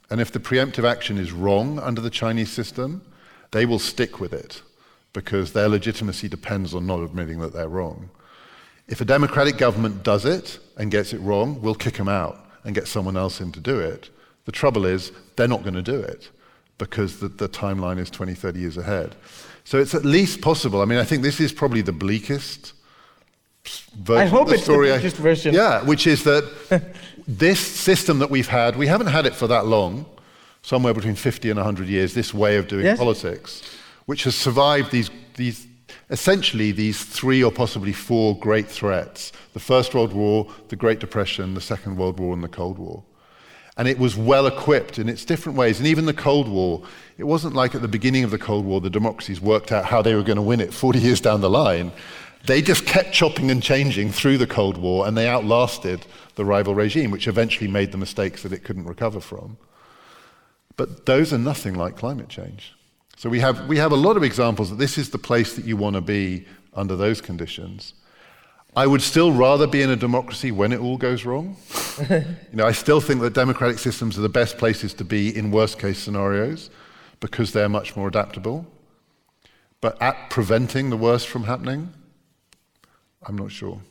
and 0.10 0.20
if 0.20 0.32
the 0.32 0.40
preemptive 0.40 0.84
action 0.84 1.18
is 1.18 1.32
wrong 1.32 1.80
under 1.80 2.02
the 2.02 2.10
Chinese 2.10 2.52
system, 2.52 3.02
they 3.52 3.66
will 3.66 3.80
stick 3.80 4.20
with 4.20 4.34
it 4.34 4.62
because 5.14 5.54
their 5.54 5.70
legitimacy 5.70 6.28
depends 6.30 6.74
on 6.74 6.88
not 6.88 7.02
admitting 7.02 7.40
that 7.40 7.54
they're 7.54 7.68
wrong. 7.68 8.10
If 8.88 9.02
a 9.02 9.06
democratic 9.06 9.58
government 9.58 10.04
does 10.04 10.26
it 10.26 10.60
and 10.78 10.90
gets 10.90 11.14
it 11.14 11.20
wrong, 11.20 11.62
we'll 11.62 11.76
kick 11.76 11.96
them 11.96 12.10
out 12.10 12.46
and 12.64 12.76
get 12.76 12.88
someone 12.88 13.18
else 13.18 13.42
in 13.42 13.52
to 13.54 13.60
do 13.60 13.80
it. 13.80 14.10
The 14.46 14.52
trouble 14.52 14.86
is, 14.86 15.12
they're 15.36 15.48
not 15.48 15.64
going 15.64 15.76
to 15.76 15.82
do 15.82 16.00
it 16.00 16.30
because 16.78 17.20
the, 17.20 17.28
the 17.28 17.48
timeline 17.48 18.00
is 18.00 18.10
20, 18.10 18.34
30 18.34 18.60
years 18.60 18.78
ahead. 18.78 19.16
So 19.64 19.78
it's 19.78 19.94
at 19.94 20.04
least 20.04 20.42
possible. 20.42 20.82
I 20.82 20.86
mean, 20.86 20.98
I 20.98 21.04
think 21.04 21.22
this 21.22 21.40
is 21.40 21.54
probably 21.54 21.82
the 21.82 21.92
bleakest 21.92 22.74
version 23.96 24.28
I 24.28 24.30
hope 24.30 24.44
of 24.44 24.48
the 24.50 24.54
it's 24.56 24.64
story. 24.64 24.90
the 24.90 24.96
bleakest 24.96 25.18
version. 25.18 25.54
Yeah, 25.54 25.84
which 25.84 26.08
is 26.08 26.24
that 26.24 26.94
this 27.28 27.60
system 27.60 28.20
that 28.20 28.30
we've 28.30 28.48
had, 28.48 28.76
we 28.76 28.88
haven't 28.88 29.08
had 29.08 29.26
it 29.26 29.36
for 29.36 29.48
that 29.48 29.66
long, 29.66 30.06
somewhere 30.62 30.94
between 30.94 31.16
50 31.16 31.50
and 31.50 31.58
100 31.58 31.88
years, 31.88 32.14
this 32.14 32.34
way 32.34 32.58
of 32.58 32.68
doing 32.68 32.86
yes. 32.86 32.98
politics, 32.98 33.62
which 34.06 34.24
has 34.24 34.36
survived 34.36 34.92
these, 34.92 35.10
these 35.36 35.68
essentially 36.10 36.72
these 36.72 37.04
three 37.04 37.44
or 37.44 37.52
possibly 37.52 37.94
four 37.94 38.38
great 38.38 38.68
threats 38.68 39.32
the 39.54 39.60
First 39.60 39.94
World 39.94 40.14
War, 40.14 40.48
the 40.70 40.76
Great 40.76 41.00
Depression, 41.00 41.56
the 41.56 41.62
Second 41.62 41.98
World 41.98 42.20
War, 42.20 42.34
and 42.34 42.44
the 42.44 42.48
Cold 42.48 42.78
War. 42.78 43.04
And 43.78 43.88
it 43.88 43.98
was 43.98 44.16
well 44.16 44.48
equipped 44.48 45.00
in 45.00 45.10
its 45.10 45.26
different 45.26 45.58
ways. 45.58 45.80
And 45.80 45.88
even 45.88 46.06
the 46.06 46.14
Cold 46.14 46.48
War, 46.48 46.84
it 47.18 47.24
wasn't 47.24 47.56
like 47.56 47.74
at 47.76 47.82
the 47.82 47.88
beginning 47.88 48.24
of 48.24 48.32
the 48.32 48.38
Cold 48.38 48.66
War 48.66 48.80
the 48.80 48.90
democracies 48.90 49.42
worked 49.42 49.72
out 49.72 49.86
how 49.86 50.02
they 50.02 50.14
were 50.16 50.24
going 50.24 50.38
to 50.38 50.42
win 50.42 50.60
it 50.60 50.74
40 50.74 51.00
years 51.00 51.20
down 51.20 51.42
the 51.42 51.50
line. 51.50 51.92
They 52.46 52.62
just 52.62 52.86
kept 52.86 53.14
chopping 53.14 53.52
and 53.52 53.62
changing 53.62 54.12
through 54.12 54.38
the 54.38 54.48
Cold 54.48 54.78
War 54.78 55.08
and 55.08 55.16
they 55.16 55.28
outlasted 55.28 56.06
the 56.36 56.46
rival 56.46 56.74
regime, 56.74 57.12
which 57.12 57.28
eventually 57.28 57.68
made 57.68 57.92
the 57.92 57.98
mistakes 57.98 58.44
that 58.44 58.54
it 58.54 58.64
couldn't 58.64 58.86
recover 58.86 59.20
from. 59.20 59.58
But 60.78 61.06
those 61.06 61.34
are 61.34 61.38
nothing 61.38 61.76
like 61.76 61.98
climate 61.98 62.30
change. 62.30 62.74
So 63.18 63.30
we 63.30 63.40
have, 63.40 63.68
we 63.68 63.78
have 63.78 63.92
a 63.92 63.96
lot 63.98 64.18
of 64.18 64.24
examples 64.24 64.72
that 64.72 64.78
this 64.78 64.98
is 64.98 65.12
the 65.12 65.20
place 65.20 65.56
that 65.56 65.66
you 65.66 65.78
want 65.78 65.96
to 65.96 66.02
be 66.02 66.46
under 66.74 66.96
those 66.96 67.22
conditions. 67.22 67.94
I 68.76 68.88
would 68.88 69.02
still 69.02 69.32
rather 69.34 69.68
be 69.68 69.82
in 69.82 69.90
a 69.90 69.96
democracy 69.96 70.52
when 70.52 70.72
it 70.72 70.80
all 70.80 70.98
goes 70.98 71.26
wrong. 71.26 71.58
you 72.10 72.26
know, 72.54 72.66
I 72.66 72.72
still 72.72 73.02
think 73.02 73.22
that 73.22 73.34
democratic 73.34 73.80
systems 73.80 74.18
are 74.18 74.22
the 74.22 74.30
best 74.30 74.58
places 74.58 74.94
to 74.96 75.04
be 75.04 75.36
in 75.36 75.52
worst 75.52 75.78
case 75.78 76.00
scenarios 76.00 76.70
because 77.20 77.52
they're 77.52 77.70
much 77.70 77.96
more 77.96 78.08
adaptable. 78.08 78.66
But 79.82 80.02
at 80.02 80.30
preventing 80.30 80.90
the 80.90 80.98
worst 80.98 81.28
from 81.28 81.44
happening, 81.44 81.94
I'm 83.28 83.36
not 83.36 83.52
sure. 83.52 83.82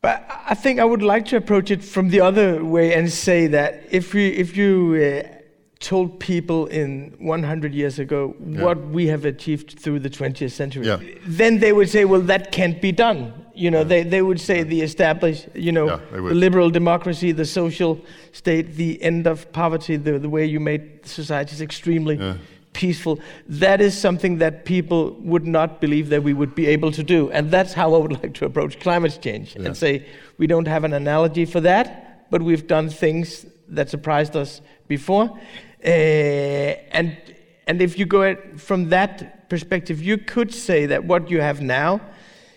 But 0.00 0.24
I 0.46 0.54
think 0.54 0.78
I 0.78 0.84
would 0.84 1.02
like 1.02 1.26
to 1.26 1.36
approach 1.36 1.70
it 1.70 1.82
from 1.82 2.10
the 2.10 2.20
other 2.20 2.64
way 2.64 2.94
and 2.94 3.10
say 3.12 3.48
that 3.48 3.82
if 3.90 4.14
we, 4.14 4.28
if 4.28 4.56
you 4.56 5.24
uh, 5.26 5.38
told 5.80 6.20
people 6.20 6.66
in 6.66 7.14
100 7.18 7.74
years 7.74 7.98
ago 7.98 8.34
yeah. 8.44 8.62
what 8.62 8.78
we 8.88 9.08
have 9.08 9.24
achieved 9.24 9.78
through 9.80 9.98
the 9.98 10.10
20th 10.10 10.52
century, 10.52 10.86
yeah. 10.86 11.00
then 11.26 11.58
they 11.58 11.72
would 11.72 11.88
say, 11.88 12.04
well, 12.04 12.20
that 12.20 12.52
can't 12.52 12.80
be 12.80 12.92
done. 12.92 13.46
You 13.54 13.72
know, 13.72 13.78
yeah. 13.78 13.84
they, 13.84 14.02
they 14.04 14.22
would 14.22 14.40
say 14.40 14.62
the 14.62 14.82
established, 14.82 15.48
you 15.54 15.72
know, 15.72 16.00
the 16.12 16.20
liberal 16.20 16.70
democracy, 16.70 17.32
the 17.32 17.44
social 17.44 18.00
state, 18.30 18.76
the 18.76 19.02
end 19.02 19.26
of 19.26 19.50
poverty, 19.50 19.96
the, 19.96 20.20
the 20.20 20.28
way 20.28 20.46
you 20.46 20.60
made 20.60 21.04
societies 21.06 21.60
extremely 21.60 22.38
peaceful. 22.78 23.18
That 23.48 23.80
is 23.80 24.00
something 24.06 24.38
that 24.38 24.64
people 24.64 25.16
would 25.32 25.46
not 25.46 25.80
believe 25.80 26.10
that 26.10 26.22
we 26.22 26.32
would 26.32 26.54
be 26.54 26.66
able 26.68 26.92
to 26.92 27.02
do. 27.02 27.30
And 27.32 27.50
that's 27.50 27.72
how 27.72 27.92
I 27.96 27.98
would 27.98 28.12
like 28.22 28.34
to 28.34 28.44
approach 28.44 28.78
climate 28.78 29.18
change 29.20 29.56
and 29.56 29.76
say, 29.76 30.06
we 30.38 30.46
don't 30.46 30.68
have 30.68 30.84
an 30.84 30.92
analogy 30.92 31.44
for 31.44 31.60
that, 31.62 32.30
but 32.30 32.40
we've 32.40 32.68
done 32.68 32.88
things 32.88 33.44
that 33.76 33.90
surprised 33.90 34.36
us 34.36 34.60
before. 34.86 35.24
Uh, 35.84 35.88
and 36.98 37.16
and 37.66 37.82
if 37.82 37.98
you 37.98 38.06
go 38.06 38.34
from 38.56 38.88
that 38.88 39.48
perspective, 39.48 40.02
you 40.02 40.16
could 40.16 40.54
say 40.54 40.86
that 40.86 41.04
what 41.04 41.30
you 41.30 41.40
have 41.40 41.60
now 41.60 42.00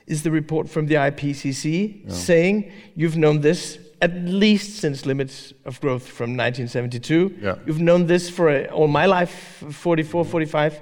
is 0.07 0.23
the 0.23 0.31
report 0.31 0.69
from 0.69 0.85
the 0.85 0.95
IPCC 0.95 1.65
yeah. 2.05 2.13
saying 2.13 2.71
you've 2.95 3.17
known 3.17 3.41
this 3.41 3.77
at 4.01 4.15
least 4.15 4.79
since 4.79 5.05
limits 5.05 5.53
of 5.65 5.79
growth 5.79 6.07
from 6.07 6.35
1972. 6.35 7.37
Yeah. 7.39 7.55
You've 7.65 7.81
known 7.81 8.07
this 8.07 8.29
for 8.29 8.49
uh, 8.49 8.65
all 8.65 8.87
my 8.87 9.05
life, 9.05 9.63
44, 9.71 10.25
45, 10.25 10.81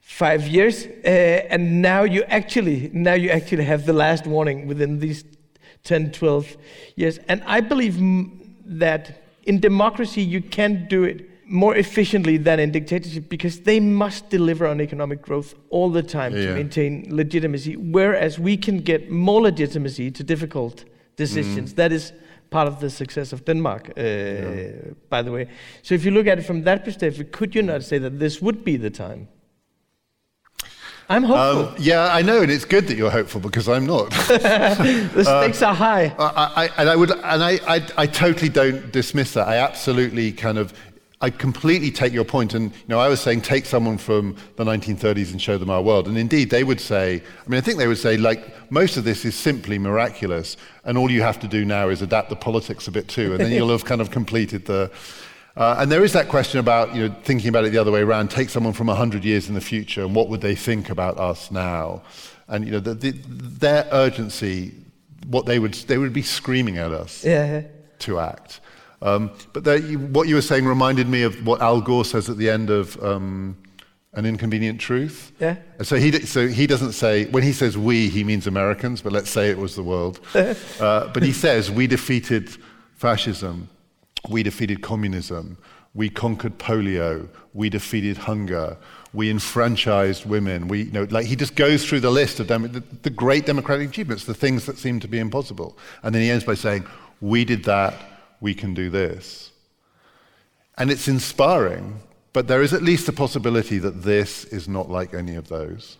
five 0.00 0.46
years, 0.46 0.86
uh, 0.86 1.08
and 1.08 1.82
now 1.82 2.04
you 2.04 2.22
actually 2.24 2.90
now 2.92 3.14
you 3.14 3.28
actually 3.28 3.64
have 3.64 3.86
the 3.86 3.92
last 3.92 4.26
warning 4.26 4.66
within 4.66 5.00
these 5.00 5.24
10, 5.84 6.12
12 6.12 6.56
years. 6.94 7.18
And 7.28 7.42
I 7.44 7.60
believe 7.60 7.98
m- 7.98 8.56
that 8.64 9.22
in 9.44 9.60
democracy 9.60 10.22
you 10.22 10.40
can 10.40 10.86
do 10.88 11.04
it 11.04 11.28
more 11.48 11.76
efficiently 11.76 12.36
than 12.36 12.58
in 12.58 12.72
dictatorship 12.72 13.28
because 13.28 13.60
they 13.60 13.78
must 13.80 14.30
deliver 14.30 14.66
on 14.66 14.80
economic 14.80 15.22
growth 15.22 15.54
all 15.70 15.90
the 15.90 16.02
time 16.02 16.34
yeah. 16.34 16.46
to 16.46 16.54
maintain 16.54 17.06
legitimacy, 17.08 17.76
whereas 17.76 18.38
we 18.38 18.56
can 18.56 18.78
get 18.78 19.10
more 19.10 19.42
legitimacy 19.42 20.10
to 20.10 20.24
difficult 20.24 20.84
decisions. 21.16 21.72
Mm. 21.72 21.76
That 21.76 21.92
is 21.92 22.12
part 22.56 22.68
of 22.68 22.76
the 22.80 22.90
success 23.02 23.32
of 23.34 23.40
Denmark, 23.44 23.84
uh, 23.88 24.00
yeah. 24.00 24.70
by 25.14 25.20
the 25.26 25.32
way. 25.36 25.44
So 25.82 25.90
if 25.94 26.02
you 26.06 26.12
look 26.16 26.26
at 26.32 26.38
it 26.38 26.46
from 26.50 26.62
that 26.68 26.78
perspective, 26.86 27.30
could 27.38 27.54
you 27.56 27.62
not 27.72 27.82
say 27.90 27.98
that 27.98 28.14
this 28.18 28.34
would 28.44 28.58
be 28.64 28.78
the 28.86 28.90
time? 28.90 29.28
I'm 31.08 31.22
hopeful. 31.22 31.68
Um, 31.68 31.74
yeah, 31.78 32.18
I 32.18 32.22
know, 32.22 32.38
and 32.42 32.50
it's 32.50 32.64
good 32.64 32.84
that 32.88 32.96
you're 32.96 33.16
hopeful 33.20 33.40
because 33.40 33.68
I'm 33.68 33.86
not. 33.86 34.10
the 35.16 35.24
stakes 35.24 35.62
uh, 35.62 35.68
are 35.68 35.74
high. 35.74 36.04
I, 36.18 36.44
I, 36.62 36.64
and 36.78 36.88
I 36.88 36.96
would, 36.96 37.10
and 37.10 37.40
I, 37.50 37.52
I, 37.74 37.78
I 38.02 38.06
totally 38.06 38.48
don't 38.48 38.90
dismiss 38.90 39.34
that. 39.34 39.46
I 39.46 39.56
absolutely 39.58 40.32
kind 40.32 40.58
of 40.58 40.72
I 41.22 41.30
completely 41.30 41.90
take 41.90 42.12
your 42.12 42.24
point, 42.24 42.52
and 42.52 42.70
you 42.70 42.88
know, 42.88 42.98
I 42.98 43.08
was 43.08 43.20
saying 43.20 43.40
take 43.40 43.64
someone 43.64 43.96
from 43.96 44.36
the 44.56 44.64
1930s 44.64 45.30
and 45.30 45.40
show 45.40 45.56
them 45.56 45.70
our 45.70 45.80
world, 45.80 46.08
and 46.08 46.18
indeed 46.18 46.50
they 46.50 46.62
would 46.62 46.80
say. 46.80 47.22
I 47.44 47.48
mean, 47.48 47.56
I 47.56 47.62
think 47.62 47.78
they 47.78 47.86
would 47.86 47.98
say 47.98 48.18
like 48.18 48.70
most 48.70 48.98
of 48.98 49.04
this 49.04 49.24
is 49.24 49.34
simply 49.34 49.78
miraculous, 49.78 50.58
and 50.84 50.98
all 50.98 51.10
you 51.10 51.22
have 51.22 51.40
to 51.40 51.48
do 51.48 51.64
now 51.64 51.88
is 51.88 52.02
adapt 52.02 52.28
the 52.28 52.36
politics 52.36 52.86
a 52.86 52.90
bit 52.90 53.08
too, 53.08 53.32
and 53.32 53.40
then 53.40 53.52
you'll 53.52 53.70
have 53.70 53.86
kind 53.86 54.00
of 54.02 54.10
completed 54.10 54.66
the. 54.66 54.90
Uh, 55.56 55.76
and 55.78 55.90
there 55.90 56.04
is 56.04 56.12
that 56.12 56.28
question 56.28 56.60
about 56.60 56.94
you 56.94 57.08
know 57.08 57.14
thinking 57.22 57.48
about 57.48 57.64
it 57.64 57.72
the 57.72 57.78
other 57.78 57.92
way 57.92 58.02
around. 58.02 58.30
Take 58.30 58.50
someone 58.50 58.74
from 58.74 58.88
100 58.88 59.24
years 59.24 59.48
in 59.48 59.54
the 59.54 59.60
future, 59.62 60.02
and 60.02 60.14
what 60.14 60.28
would 60.28 60.42
they 60.42 60.54
think 60.54 60.90
about 60.90 61.16
us 61.16 61.50
now? 61.50 62.02
And 62.46 62.66
you 62.66 62.72
know, 62.72 62.80
the, 62.80 62.92
the, 62.92 63.12
their 63.12 63.88
urgency, 63.90 64.74
what 65.28 65.46
they 65.46 65.58
would 65.58 65.72
they 65.72 65.96
would 65.96 66.12
be 66.12 66.22
screaming 66.22 66.76
at 66.76 66.92
us 66.92 67.24
yeah. 67.24 67.62
to 68.00 68.20
act. 68.20 68.60
Um, 69.06 69.30
but 69.52 69.62
there, 69.62 69.78
you, 69.78 70.00
what 70.00 70.26
you 70.26 70.34
were 70.34 70.42
saying 70.42 70.66
reminded 70.66 71.08
me 71.08 71.22
of 71.22 71.46
what 71.46 71.62
Al 71.62 71.80
Gore 71.80 72.04
says 72.04 72.28
at 72.28 72.38
the 72.38 72.50
end 72.50 72.70
of 72.70 73.00
um, 73.02 73.56
An 74.14 74.26
Inconvenient 74.26 74.80
Truth. 74.80 75.30
Yeah. 75.38 75.58
So 75.82 75.94
he, 75.94 76.10
so 76.22 76.48
he 76.48 76.66
doesn't 76.66 76.92
say, 76.92 77.26
when 77.26 77.44
he 77.44 77.52
says 77.52 77.78
we, 77.78 78.08
he 78.08 78.24
means 78.24 78.48
Americans, 78.48 79.00
but 79.00 79.12
let's 79.12 79.30
say 79.30 79.48
it 79.48 79.58
was 79.58 79.76
the 79.76 79.84
world. 79.84 80.18
uh, 80.34 81.06
but 81.06 81.22
he 81.22 81.32
says, 81.32 81.70
we 81.70 81.86
defeated 81.86 82.50
fascism, 82.96 83.68
we 84.28 84.42
defeated 84.42 84.82
communism, 84.82 85.56
we 85.94 86.10
conquered 86.10 86.58
polio, 86.58 87.28
we 87.54 87.70
defeated 87.70 88.16
hunger, 88.16 88.76
we 89.12 89.30
enfranchised 89.30 90.26
women. 90.26 90.66
We, 90.66 90.82
you 90.82 90.90
know, 90.90 91.06
like 91.10 91.26
he 91.26 91.36
just 91.36 91.54
goes 91.54 91.88
through 91.88 92.00
the 92.00 92.10
list 92.10 92.40
of 92.40 92.48
dem- 92.48 92.72
the, 92.72 92.82
the 93.02 93.10
great 93.10 93.46
democratic 93.46 93.88
achievements, 93.88 94.24
the 94.24 94.34
things 94.34 94.66
that 94.66 94.78
seem 94.78 94.98
to 94.98 95.06
be 95.06 95.20
impossible. 95.20 95.78
And 96.02 96.12
then 96.12 96.22
he 96.22 96.30
ends 96.30 96.42
by 96.42 96.54
saying, 96.54 96.86
we 97.20 97.44
did 97.44 97.62
that 97.64 97.94
we 98.40 98.54
can 98.54 98.74
do 98.74 98.90
this. 98.90 99.50
And 100.78 100.90
it's 100.90 101.08
inspiring, 101.08 102.00
but 102.32 102.48
there 102.48 102.62
is 102.62 102.72
at 102.72 102.82
least 102.82 103.08
a 103.08 103.12
possibility 103.12 103.78
that 103.78 104.02
this 104.02 104.44
is 104.44 104.68
not 104.68 104.90
like 104.90 105.14
any 105.14 105.36
of 105.36 105.48
those. 105.48 105.96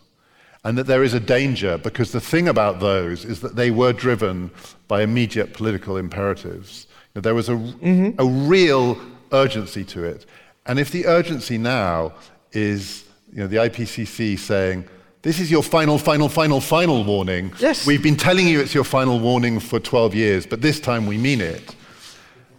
And 0.63 0.77
that 0.77 0.85
there 0.85 1.03
is 1.03 1.13
a 1.13 1.19
danger, 1.19 1.77
because 1.77 2.11
the 2.11 2.19
thing 2.19 2.47
about 2.47 2.79
those 2.79 3.25
is 3.25 3.39
that 3.41 3.55
they 3.55 3.71
were 3.71 3.93
driven 3.93 4.51
by 4.87 5.01
immediate 5.01 5.53
political 5.53 5.97
imperatives. 5.97 6.87
There 7.13 7.33
was 7.33 7.49
a, 7.49 7.53
mm-hmm. 7.53 8.19
a 8.19 8.25
real 8.25 8.99
urgency 9.31 9.83
to 9.85 10.03
it. 10.03 10.25
And 10.65 10.79
if 10.79 10.91
the 10.91 11.07
urgency 11.07 11.57
now 11.57 12.13
is 12.51 13.05
you 13.31 13.39
know, 13.39 13.47
the 13.47 13.57
IPCC 13.57 14.37
saying, 14.37 14.85
this 15.21 15.39
is 15.39 15.49
your 15.49 15.63
final, 15.63 15.97
final, 15.97 16.29
final, 16.29 16.61
final 16.61 17.03
warning. 17.03 17.51
Yes. 17.59 17.87
We've 17.87 18.03
been 18.03 18.15
telling 18.15 18.47
you 18.47 18.59
it's 18.59 18.73
your 18.73 18.83
final 18.83 19.19
warning 19.19 19.59
for 19.59 19.79
12 19.79 20.13
years, 20.13 20.45
but 20.45 20.61
this 20.61 20.79
time 20.79 21.07
we 21.07 21.17
mean 21.17 21.41
it 21.41 21.75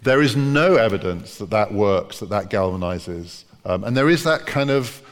there 0.03 0.23
is 0.23 0.37
no 0.37 0.77
evidence 0.77 1.39
that 1.39 1.51
that 1.51 1.73
works, 1.73 2.21
that 2.21 2.29
that 2.31 2.51
galvanizes. 2.51 3.45
Um, 3.65 3.85
and 3.85 3.97
there 3.97 4.09
is 4.09 4.25
that 4.25 4.47
kind 4.47 4.71
of 4.71 5.03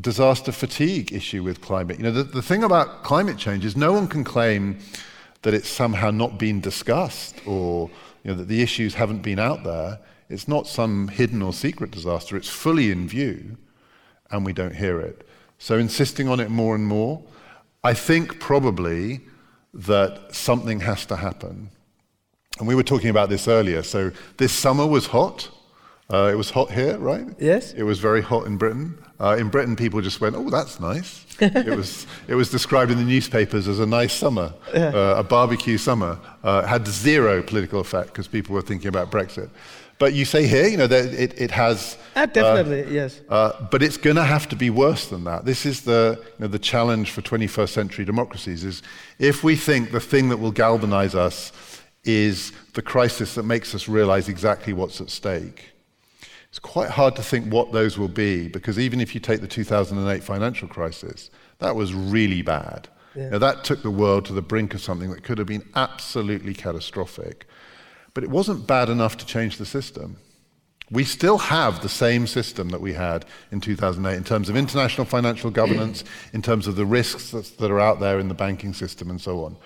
disaster 0.00 0.52
fatigue 0.52 1.12
issue 1.12 1.42
with 1.42 1.60
climate. 1.60 1.98
You 1.98 2.04
know, 2.04 2.12
the, 2.12 2.24
the 2.24 2.42
thing 2.42 2.64
about 2.64 3.04
climate 3.04 3.38
change 3.38 3.64
is 3.64 3.76
no 3.76 3.92
one 3.92 4.08
can 4.08 4.24
claim 4.24 4.78
that 5.42 5.54
it's 5.54 5.68
somehow 5.68 6.10
not 6.10 6.38
been 6.38 6.60
discussed 6.60 7.40
or 7.46 7.90
you 8.22 8.30
know, 8.30 8.36
that 8.38 8.48
the 8.48 8.62
issues 8.62 8.94
haven't 8.94 9.22
been 9.22 9.38
out 9.38 9.62
there. 9.62 10.00
It's 10.28 10.48
not 10.48 10.66
some 10.66 11.08
hidden 11.08 11.42
or 11.42 11.52
secret 11.52 11.90
disaster. 11.90 12.36
It's 12.36 12.48
fully 12.48 12.90
in 12.90 13.06
view, 13.06 13.56
and 14.30 14.44
we 14.44 14.52
don't 14.52 14.74
hear 14.74 15.00
it. 15.00 15.26
So 15.58 15.78
insisting 15.78 16.28
on 16.28 16.40
it 16.40 16.50
more 16.50 16.74
and 16.74 16.86
more, 16.86 17.22
I 17.84 17.94
think 17.94 18.40
probably 18.40 19.20
that 19.74 20.34
something 20.34 20.80
has 20.80 21.04
to 21.06 21.16
happen. 21.16 21.70
And 22.58 22.68
we 22.68 22.74
were 22.74 22.84
talking 22.84 23.10
about 23.10 23.28
this 23.28 23.48
earlier. 23.48 23.82
So 23.82 24.12
this 24.36 24.52
summer 24.52 24.86
was 24.86 25.06
hot. 25.06 25.50
Uh, 26.12 26.30
it 26.32 26.36
was 26.36 26.50
hot 26.50 26.70
here, 26.70 26.98
right? 26.98 27.26
Yes. 27.40 27.72
It 27.72 27.82
was 27.82 27.98
very 27.98 28.20
hot 28.20 28.46
in 28.46 28.56
Britain. 28.56 28.98
Uh, 29.18 29.36
in 29.38 29.48
Britain, 29.48 29.74
people 29.74 30.00
just 30.00 30.20
went, 30.20 30.36
"Oh, 30.36 30.50
that's 30.50 30.78
nice." 30.78 31.24
it 31.40 31.76
was 31.76 32.06
it 32.28 32.34
was 32.34 32.50
described 32.50 32.90
in 32.90 32.98
the 32.98 33.04
newspapers 33.04 33.68
as 33.68 33.78
a 33.78 33.86
nice 33.86 34.12
summer, 34.12 34.52
yeah. 34.74 34.88
uh, 34.88 35.14
a 35.18 35.24
barbecue 35.24 35.78
summer. 35.78 36.18
Uh, 36.42 36.66
had 36.66 36.86
zero 36.86 37.42
political 37.42 37.80
effect 37.80 38.08
because 38.08 38.28
people 38.28 38.54
were 38.54 38.62
thinking 38.62 38.88
about 38.88 39.10
Brexit. 39.10 39.48
But 39.98 40.12
you 40.12 40.24
say 40.24 40.46
here, 40.46 40.66
you 40.66 40.76
know, 40.76 40.88
that 40.88 41.14
it, 41.14 41.40
it 41.40 41.50
has. 41.52 41.96
Uh, 42.16 42.26
definitely, 42.26 42.92
yes. 42.92 43.20
Uh, 43.28 43.52
but 43.70 43.82
it's 43.82 43.96
going 43.96 44.16
to 44.16 44.24
have 44.24 44.48
to 44.48 44.56
be 44.56 44.68
worse 44.68 45.06
than 45.06 45.24
that. 45.24 45.44
This 45.44 45.64
is 45.64 45.82
the, 45.82 46.20
you 46.20 46.34
know, 46.40 46.48
the 46.48 46.58
challenge 46.58 47.12
for 47.12 47.22
21st 47.22 47.68
century 47.68 48.04
democracies 48.04 48.64
is 48.64 48.82
if 49.18 49.44
we 49.44 49.54
think 49.56 49.92
the 49.92 50.00
thing 50.00 50.28
that 50.30 50.38
will 50.38 50.50
galvanize 50.50 51.14
us 51.14 51.52
is 52.04 52.52
the 52.74 52.82
crisis 52.82 53.34
that 53.34 53.44
makes 53.44 53.74
us 53.74 53.88
realize 53.88 54.28
exactly 54.28 54.72
what's 54.72 55.00
at 55.00 55.10
stake, 55.10 55.70
it's 56.48 56.58
quite 56.60 56.90
hard 56.90 57.16
to 57.16 57.22
think 57.22 57.52
what 57.52 57.72
those 57.72 57.98
will 57.98 58.08
be 58.08 58.48
because 58.48 58.78
even 58.78 59.00
if 59.00 59.14
you 59.14 59.20
take 59.20 59.40
the 59.40 59.48
2008 59.48 60.22
financial 60.22 60.68
crisis, 60.68 61.30
that 61.58 61.74
was 61.74 61.92
really 61.92 62.42
bad. 62.42 62.88
Yeah. 63.16 63.30
Now, 63.30 63.38
that 63.38 63.64
took 63.64 63.82
the 63.82 63.90
world 63.90 64.24
to 64.26 64.32
the 64.32 64.42
brink 64.42 64.74
of 64.74 64.80
something 64.80 65.10
that 65.10 65.22
could 65.22 65.38
have 65.38 65.46
been 65.46 65.68
absolutely 65.74 66.54
catastrophic. 66.54 67.46
But 68.12 68.24
it 68.24 68.30
wasn't 68.30 68.66
bad 68.66 68.88
enough 68.88 69.16
to 69.18 69.26
change 69.26 69.58
the 69.58 69.66
system. 69.66 70.16
We 70.90 71.04
still 71.04 71.38
have 71.38 71.82
the 71.82 71.88
same 71.88 72.26
system 72.26 72.68
that 72.68 72.80
we 72.80 72.92
had 72.92 73.24
in 73.50 73.60
2008 73.60 74.16
in 74.16 74.24
terms 74.24 74.48
of 74.48 74.56
international 74.56 75.06
financial 75.06 75.50
governance, 75.50 76.04
in 76.32 76.42
terms 76.42 76.66
of 76.66 76.76
the 76.76 76.84
risks 76.86 77.30
that 77.30 77.70
are 77.70 77.80
out 77.80 78.00
there 78.00 78.18
in 78.18 78.28
the 78.28 78.34
banking 78.34 78.74
system, 78.74 79.10
and 79.10 79.20
so 79.20 79.44
on. 79.44 79.56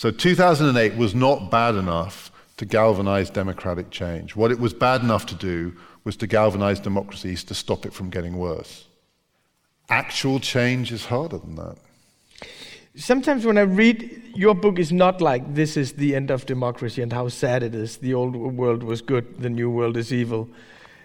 So 0.00 0.10
2008 0.10 0.96
was 0.96 1.14
not 1.14 1.50
bad 1.50 1.74
enough 1.74 2.32
to 2.56 2.64
galvanize 2.64 3.28
democratic 3.28 3.90
change. 3.90 4.34
What 4.34 4.50
it 4.50 4.58
was 4.58 4.72
bad 4.72 5.02
enough 5.02 5.26
to 5.26 5.34
do 5.34 5.76
was 6.04 6.16
to 6.16 6.26
galvanize 6.26 6.80
democracies 6.80 7.44
to 7.44 7.54
stop 7.54 7.84
it 7.84 7.92
from 7.92 8.08
getting 8.08 8.38
worse. 8.38 8.86
Actual 9.90 10.40
change 10.40 10.90
is 10.90 11.04
harder 11.04 11.36
than 11.36 11.56
that 11.56 11.76
sometimes 12.96 13.44
when 13.46 13.56
I 13.56 13.62
read 13.62 14.32
your 14.34 14.54
book 14.54 14.78
is 14.78 14.92
not 14.92 15.20
like 15.20 15.54
this 15.54 15.76
is 15.76 15.92
the 15.92 16.14
end 16.14 16.30
of 16.30 16.46
democracy 16.46 17.02
and 17.02 17.12
how 17.12 17.28
sad 17.28 17.62
it 17.62 17.74
is. 17.74 17.98
The 17.98 18.14
old 18.14 18.34
world 18.34 18.82
was 18.82 19.00
good, 19.00 19.40
the 19.40 19.50
new 19.50 19.70
world 19.70 19.96
is 19.96 20.12
evil. 20.12 20.48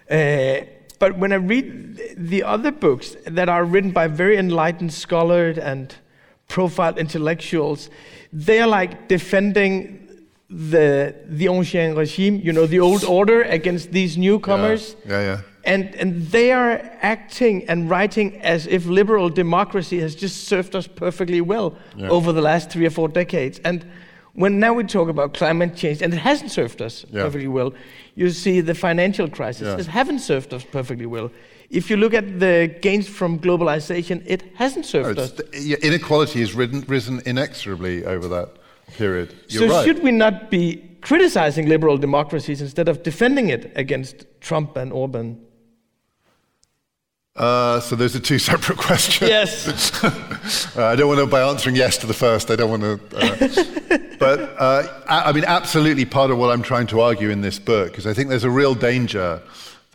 Uh, 0.10 0.62
but 1.00 1.18
when 1.18 1.32
I 1.32 1.36
read 1.36 2.02
the 2.18 2.44
other 2.44 2.72
books 2.72 3.16
that 3.26 3.50
are 3.50 3.66
written 3.66 3.92
by 3.92 4.08
very 4.08 4.38
enlightened 4.38 4.94
scholars 4.94 5.58
and 5.58 5.94
profiled 6.48 6.98
intellectuals, 6.98 7.90
they 8.36 8.60
are 8.60 8.68
like 8.68 9.08
defending 9.08 10.02
the 10.50 11.16
the 11.28 11.48
ancien 11.48 11.96
regime, 11.96 12.40
you 12.44 12.52
know, 12.52 12.68
the 12.68 12.80
old 12.80 13.04
order 13.04 13.44
against 13.44 13.92
these 13.92 14.18
newcomers. 14.18 14.96
Yeah, 15.06 15.12
yeah. 15.12 15.26
yeah. 15.26 15.42
And, 15.68 15.96
and 15.96 16.28
they 16.28 16.52
are 16.52 16.80
acting 17.02 17.68
and 17.68 17.90
writing 17.90 18.40
as 18.42 18.68
if 18.68 18.86
liberal 18.86 19.30
democracy 19.30 20.00
has 20.00 20.14
just 20.14 20.44
served 20.44 20.76
us 20.76 20.86
perfectly 20.86 21.42
well 21.42 21.76
yeah. 21.98 22.10
over 22.10 22.32
the 22.32 22.42
last 22.42 22.70
three 22.70 22.86
or 22.86 22.92
four 22.92 23.08
decades. 23.08 23.60
And 23.66 23.84
when 24.36 24.60
now 24.60 24.74
we 24.74 24.84
talk 24.84 25.10
about 25.10 25.34
climate 25.34 25.76
change, 25.76 26.02
and 26.02 26.14
it 26.14 26.18
hasn't 26.18 26.52
served 26.52 26.82
us 26.82 27.06
yeah. 27.10 27.24
perfectly 27.24 27.48
well, 27.48 27.74
you 28.16 28.30
see 28.30 28.62
the 28.62 28.76
financial 28.76 29.30
crisis 29.30 29.86
yeah. 29.86 29.92
haven't 29.92 30.20
served 30.20 30.54
us 30.54 30.64
perfectly 30.64 31.06
well. 31.06 31.32
If 31.70 31.90
you 31.90 31.98
look 31.98 32.14
at 32.14 32.40
the 32.40 32.74
gains 32.82 33.08
from 33.08 33.40
globalization, 33.40 34.22
it 34.26 34.44
hasn't 34.56 34.86
oh, 34.86 34.90
served 34.90 35.20
us. 35.20 35.32
The, 35.32 35.78
inequality 35.82 36.42
has 36.42 36.54
risen 36.54 37.22
inexorably 37.26 38.06
over 38.06 38.28
that 38.28 38.50
period. 38.98 39.34
You're 39.48 39.70
so 39.70 39.76
right. 39.76 39.86
should 39.86 40.04
we 40.04 40.12
not 40.12 40.52
be 40.52 40.84
criticizing 41.02 41.68
liberal 41.68 41.98
democracies 41.98 42.62
instead 42.62 42.88
of 42.88 43.04
defending 43.04 43.50
it 43.50 43.72
against 43.76 44.26
Trump 44.42 44.76
and 44.76 44.92
Orban? 44.92 45.46
Uh, 47.36 47.82
so 47.82 47.98
those 47.98 48.16
are 48.16 48.20
two 48.20 48.40
separate 48.52 48.78
questions. 48.78 49.30
Yes. 49.30 50.04
uh, 50.78 50.86
I 50.86 50.96
don't 50.96 51.08
want 51.08 51.20
to, 51.20 51.26
by 51.26 51.42
answering 51.42 51.76
yes 51.76 51.98
to 51.98 52.08
the 52.08 52.14
first, 52.14 52.50
I 52.50 52.56
don't 52.56 52.70
want 52.70 52.84
to. 52.84 53.18
Uh, 53.18 53.98
but 54.20 54.40
uh, 54.58 55.02
I, 55.08 55.30
I 55.30 55.32
mean, 55.34 55.44
absolutely 55.46 56.06
part 56.06 56.32
of 56.32 56.38
what 56.38 56.50
I'm 56.50 56.62
trying 56.62 56.88
to 56.88 57.02
argue 57.02 57.30
in 57.30 57.42
this 57.42 57.60
book 57.60 57.98
is 57.98 58.08
I 58.08 58.14
think 58.14 58.30
there's 58.30 58.46
a 58.46 58.50
real 58.50 58.74
danger 58.74 59.42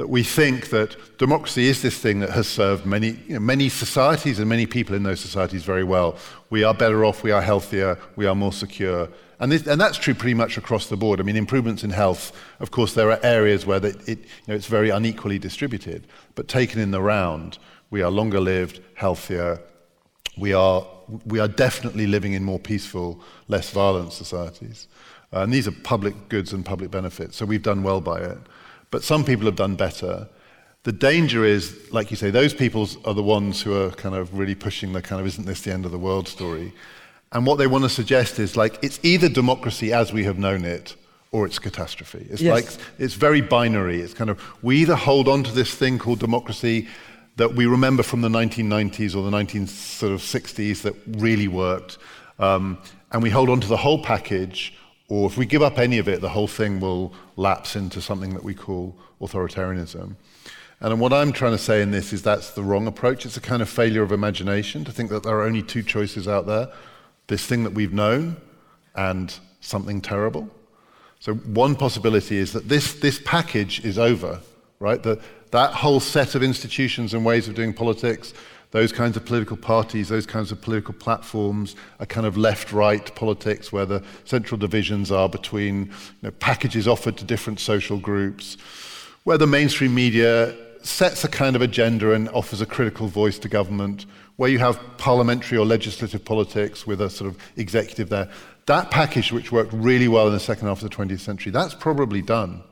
that 0.00 0.08
we 0.08 0.22
think 0.22 0.70
that 0.70 0.96
democracy 1.18 1.66
is 1.66 1.82
this 1.82 1.98
thing 1.98 2.20
that 2.20 2.30
has 2.30 2.48
served 2.48 2.86
many, 2.86 3.18
you 3.28 3.34
know, 3.34 3.38
many 3.40 3.68
societies 3.68 4.38
and 4.38 4.48
many 4.48 4.64
people 4.64 4.94
in 4.94 5.02
those 5.02 5.20
societies 5.20 5.62
very 5.62 5.84
well. 5.84 6.16
We 6.48 6.64
are 6.64 6.72
better 6.72 7.04
off, 7.04 7.22
we 7.22 7.32
are 7.32 7.42
healthier, 7.42 7.98
we 8.16 8.24
are 8.24 8.34
more 8.34 8.54
secure. 8.54 9.10
And, 9.40 9.52
this, 9.52 9.66
and 9.66 9.78
that's 9.78 9.98
true 9.98 10.14
pretty 10.14 10.32
much 10.32 10.56
across 10.56 10.86
the 10.86 10.96
board. 10.96 11.20
I 11.20 11.22
mean, 11.22 11.36
improvements 11.36 11.84
in 11.84 11.90
health, 11.90 12.32
of 12.60 12.70
course, 12.70 12.94
there 12.94 13.10
are 13.10 13.20
areas 13.22 13.66
where 13.66 13.84
it, 13.84 14.08
you 14.08 14.16
know, 14.48 14.54
it's 14.54 14.68
very 14.68 14.88
unequally 14.88 15.38
distributed. 15.38 16.06
But 16.34 16.48
taken 16.48 16.80
in 16.80 16.92
the 16.92 17.02
round, 17.02 17.58
we 17.90 18.00
are 18.00 18.10
longer 18.10 18.40
lived, 18.40 18.80
healthier. 18.94 19.60
We 20.38 20.54
are, 20.54 20.86
we 21.26 21.40
are 21.40 21.48
definitely 21.48 22.06
living 22.06 22.32
in 22.32 22.42
more 22.42 22.58
peaceful, 22.58 23.20
less 23.48 23.68
violent 23.68 24.14
societies. 24.14 24.88
Uh, 25.30 25.40
and 25.40 25.52
these 25.52 25.68
are 25.68 25.72
public 25.72 26.30
goods 26.30 26.54
and 26.54 26.64
public 26.64 26.90
benefits, 26.90 27.36
so 27.36 27.44
we've 27.44 27.62
done 27.62 27.82
well 27.82 28.00
by 28.00 28.20
it. 28.20 28.38
But 28.90 29.04
some 29.04 29.24
people 29.24 29.46
have 29.46 29.56
done 29.56 29.76
better. 29.76 30.28
The 30.82 30.92
danger 30.92 31.44
is, 31.44 31.92
like 31.92 32.10
you 32.10 32.16
say, 32.16 32.30
those 32.30 32.54
people 32.54 32.88
are 33.04 33.14
the 33.14 33.22
ones 33.22 33.62
who 33.62 33.74
are 33.80 33.90
kind 33.90 34.14
of 34.14 34.36
really 34.38 34.54
pushing 34.54 34.92
the 34.92 35.02
kind 35.02 35.20
of 35.20 35.26
isn't 35.26 35.46
this 35.46 35.60
the 35.62 35.72
end 35.72 35.84
of 35.84 35.92
the 35.92 35.98
world 35.98 36.26
story. 36.26 36.72
And 37.32 37.46
what 37.46 37.58
they 37.58 37.66
want 37.66 37.84
to 37.84 37.90
suggest 37.90 38.38
is 38.38 38.56
like 38.56 38.78
it's 38.82 38.98
either 39.02 39.28
democracy 39.28 39.92
as 39.92 40.12
we 40.12 40.24
have 40.24 40.38
known 40.38 40.64
it 40.64 40.96
or 41.32 41.46
it's 41.46 41.58
catastrophe. 41.58 42.26
It's 42.30 42.42
yes. 42.42 42.52
like 42.52 42.84
it's 42.98 43.14
very 43.14 43.40
binary. 43.40 44.00
It's 44.00 44.14
kind 44.14 44.30
of 44.30 44.42
we 44.62 44.78
either 44.78 44.96
hold 44.96 45.28
on 45.28 45.44
to 45.44 45.52
this 45.52 45.74
thing 45.74 45.98
called 45.98 46.18
democracy 46.18 46.88
that 47.36 47.54
we 47.54 47.66
remember 47.66 48.02
from 48.02 48.20
the 48.20 48.28
1990s 48.28 49.14
or 49.14 49.22
the 49.22 49.36
1960s 49.36 50.82
that 50.82 50.94
really 51.06 51.48
worked, 51.48 51.98
um, 52.38 52.76
and 53.12 53.22
we 53.22 53.30
hold 53.30 53.48
on 53.48 53.60
to 53.60 53.68
the 53.68 53.76
whole 53.76 54.02
package, 54.02 54.74
or 55.08 55.26
if 55.26 55.38
we 55.38 55.46
give 55.46 55.62
up 55.62 55.78
any 55.78 55.98
of 55.98 56.08
it, 56.08 56.20
the 56.20 56.28
whole 56.28 56.48
thing 56.48 56.80
will 56.80 57.14
lapse 57.40 57.74
into 57.74 58.00
something 58.00 58.34
that 58.34 58.44
we 58.44 58.54
call 58.54 58.94
authoritarianism. 59.20 60.14
And 60.80 61.00
what 61.00 61.12
I'm 61.12 61.32
trying 61.32 61.52
to 61.52 61.58
say 61.58 61.82
in 61.82 61.90
this 61.90 62.12
is 62.12 62.22
that's 62.22 62.50
the 62.50 62.62
wrong 62.62 62.86
approach. 62.86 63.26
It's 63.26 63.36
a 63.36 63.40
kind 63.40 63.60
of 63.60 63.68
failure 63.68 64.02
of 64.02 64.12
imagination 64.12 64.84
to 64.84 64.92
think 64.92 65.10
that 65.10 65.22
there 65.22 65.36
are 65.38 65.42
only 65.42 65.62
two 65.62 65.82
choices 65.82 66.28
out 66.28 66.46
there 66.46 66.68
this 67.26 67.46
thing 67.46 67.62
that 67.62 67.72
we've 67.72 67.92
known 67.92 68.36
and 68.96 69.32
something 69.60 70.00
terrible. 70.00 70.50
So, 71.20 71.34
one 71.34 71.76
possibility 71.76 72.38
is 72.38 72.52
that 72.52 72.68
this, 72.68 72.94
this 72.94 73.20
package 73.24 73.84
is 73.84 73.98
over, 73.98 74.40
right? 74.80 75.00
That, 75.02 75.20
that 75.52 75.72
whole 75.74 76.00
set 76.00 76.34
of 76.34 76.42
institutions 76.42 77.14
and 77.14 77.24
ways 77.24 77.46
of 77.46 77.54
doing 77.54 77.72
politics, 77.72 78.34
those 78.70 78.92
kinds 78.92 79.16
of 79.16 79.24
political 79.24 79.56
parties, 79.56 80.08
those 80.08 80.26
kinds 80.26 80.52
of 80.52 80.60
political 80.60 80.94
platforms, 80.94 81.74
a 81.98 82.06
kind 82.06 82.26
of 82.26 82.36
left 82.36 82.72
right 82.72 83.14
politics 83.14 83.72
where 83.72 83.86
the 83.86 84.02
central 84.24 84.58
divisions 84.58 85.10
are 85.10 85.28
between 85.28 85.86
you 85.86 85.92
know, 86.22 86.30
packages 86.32 86.86
offered 86.86 87.16
to 87.16 87.24
different 87.24 87.58
social 87.58 87.98
groups, 87.98 88.56
where 89.24 89.38
the 89.38 89.46
mainstream 89.46 89.94
media 89.94 90.54
sets 90.82 91.24
a 91.24 91.28
kind 91.28 91.56
of 91.56 91.62
agenda 91.62 92.12
and 92.12 92.28
offers 92.30 92.60
a 92.60 92.66
critical 92.66 93.08
voice 93.08 93.38
to 93.38 93.48
government, 93.48 94.06
where 94.36 94.48
you 94.48 94.58
have 94.58 94.80
parliamentary 94.96 95.58
or 95.58 95.66
legislative 95.66 96.24
politics 96.24 96.86
with 96.86 97.00
a 97.00 97.10
sort 97.10 97.28
of 97.28 97.38
executive 97.56 98.08
there. 98.08 98.30
That 98.66 98.90
package, 98.90 99.32
which 99.32 99.50
worked 99.50 99.72
really 99.72 100.08
well 100.08 100.28
in 100.28 100.32
the 100.32 100.40
second 100.40 100.68
half 100.68 100.80
of 100.82 100.88
the 100.88 100.96
20th 100.96 101.20
century, 101.20 101.50
that's 101.50 101.74
probably 101.74 102.22
done. 102.22 102.62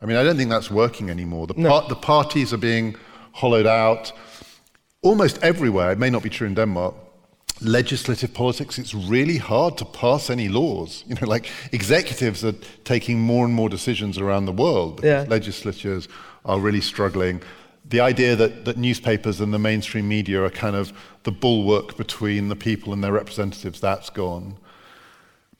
I 0.00 0.06
mean, 0.06 0.16
I 0.16 0.22
don't 0.22 0.36
think 0.36 0.50
that's 0.50 0.70
working 0.70 1.10
anymore. 1.10 1.46
The, 1.46 1.54
no. 1.54 1.68
par- 1.70 1.88
the 1.88 1.96
parties 1.96 2.52
are 2.52 2.58
being 2.58 2.94
hollowed 3.32 3.66
out 3.66 4.12
almost 5.02 5.38
everywhere. 5.42 5.92
It 5.92 5.98
may 5.98 6.10
not 6.10 6.22
be 6.22 6.30
true 6.30 6.46
in 6.46 6.54
Denmark. 6.54 6.94
Legislative 7.60 8.32
politics, 8.32 8.78
it's 8.78 8.94
really 8.94 9.38
hard 9.38 9.76
to 9.78 9.84
pass 9.84 10.30
any 10.30 10.48
laws. 10.48 11.04
You 11.08 11.16
know, 11.16 11.26
like 11.26 11.50
executives 11.72 12.44
are 12.44 12.54
taking 12.84 13.20
more 13.20 13.44
and 13.44 13.52
more 13.52 13.68
decisions 13.68 14.18
around 14.18 14.46
the 14.46 14.52
world 14.52 15.00
yeah. 15.02 15.24
legislatures 15.28 16.08
are 16.44 16.60
really 16.60 16.80
struggling 16.80 17.42
the 17.88 18.00
idea 18.00 18.36
that, 18.36 18.64
that 18.64 18.76
newspapers 18.76 19.40
and 19.40 19.52
the 19.52 19.58
mainstream 19.58 20.08
media 20.08 20.42
are 20.42 20.50
kind 20.50 20.76
of 20.76 20.92
the 21.22 21.32
bulwark 21.32 21.96
between 21.96 22.48
the 22.48 22.56
people 22.56 22.92
and 22.92 23.02
their 23.02 23.12
representatives, 23.12 23.80
that's 23.80 24.10
gone. 24.10 24.56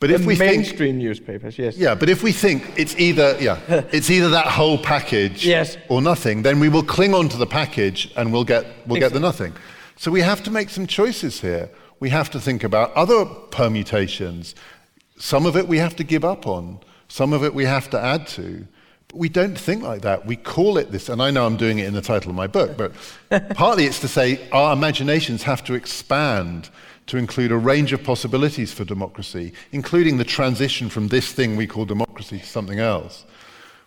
But 0.01 0.13
if 0.13 0.21
the 0.21 0.27
we 0.29 0.37
think, 0.37 0.53
mainstream 0.59 0.99
newspapers, 0.99 1.59
yes. 1.59 1.77
yeah, 1.77 1.97
but 1.97 2.09
if 2.09 2.23
we 2.23 2.31
think 2.31 2.73
it's 2.77 2.95
either, 2.97 3.37
yeah, 3.41 3.59
it's 3.93 4.11
either 4.11 4.29
that 4.29 4.47
whole 4.47 4.79
package 4.79 5.45
Yes. 5.45 5.77
or 5.89 6.01
nothing, 6.01 6.43
then 6.43 6.61
we 6.61 6.69
will 6.69 6.85
cling 6.85 7.15
on 7.15 7.29
to 7.31 7.37
the 7.37 7.47
package 7.47 8.13
and 8.17 8.33
we'll 8.33 8.45
get, 8.45 8.65
we'll 8.87 9.01
get 9.01 9.13
the 9.13 9.19
nothing. 9.19 9.55
So 9.97 10.13
we 10.13 10.21
have 10.21 10.45
to 10.45 10.53
make 10.53 10.71
some 10.71 10.87
choices 10.87 11.41
here. 11.41 11.69
We 11.99 12.11
have 12.11 12.31
to 12.31 12.41
think 12.41 12.63
about 12.63 12.93
other 12.95 13.25
permutations. 13.25 14.55
Some 15.19 15.47
of 15.47 15.57
it 15.57 15.67
we 15.67 15.79
have 15.79 15.97
to 15.97 16.05
give 16.05 16.25
up 16.25 16.47
on. 16.47 16.79
Some 17.09 17.33
of 17.33 17.43
it 17.43 17.53
we 17.53 17.65
have 17.65 17.91
to 17.91 18.01
add 18.01 18.29
to. 18.29 18.69
But 19.09 19.17
we 19.17 19.29
don't 19.29 19.59
think 19.59 19.83
like 19.83 20.03
that. 20.03 20.27
We 20.27 20.37
call 20.37 20.79
it 20.79 20.93
this, 20.93 21.09
and 21.09 21.21
I 21.21 21.33
know 21.33 21.45
I'm 21.45 21.57
doing 21.57 21.81
it 21.81 21.87
in 21.87 21.95
the 21.95 22.03
title 22.03 22.31
of 22.31 22.37
my 22.37 22.47
book, 22.47 22.77
but 22.77 22.93
partly 23.57 23.87
it's 23.87 23.99
to 24.01 24.09
say 24.09 24.49
our 24.53 24.75
imaginations 24.75 25.43
have 25.43 25.65
to 25.65 25.75
expand 25.75 26.71
to 27.09 27.17
include 27.17 27.53
a 27.53 27.57
range 27.57 27.93
of 27.93 28.05
possibilities 28.05 28.73
for 28.73 28.85
democracy, 28.85 29.53
including 29.73 30.17
the 30.17 30.25
transition 30.25 30.89
from 30.89 31.09
this 31.09 31.33
thing 31.33 31.57
we 31.57 31.67
call 31.67 31.85
democracy 31.85 32.39
to 32.39 32.47
something 32.47 32.79
else. 32.79 33.25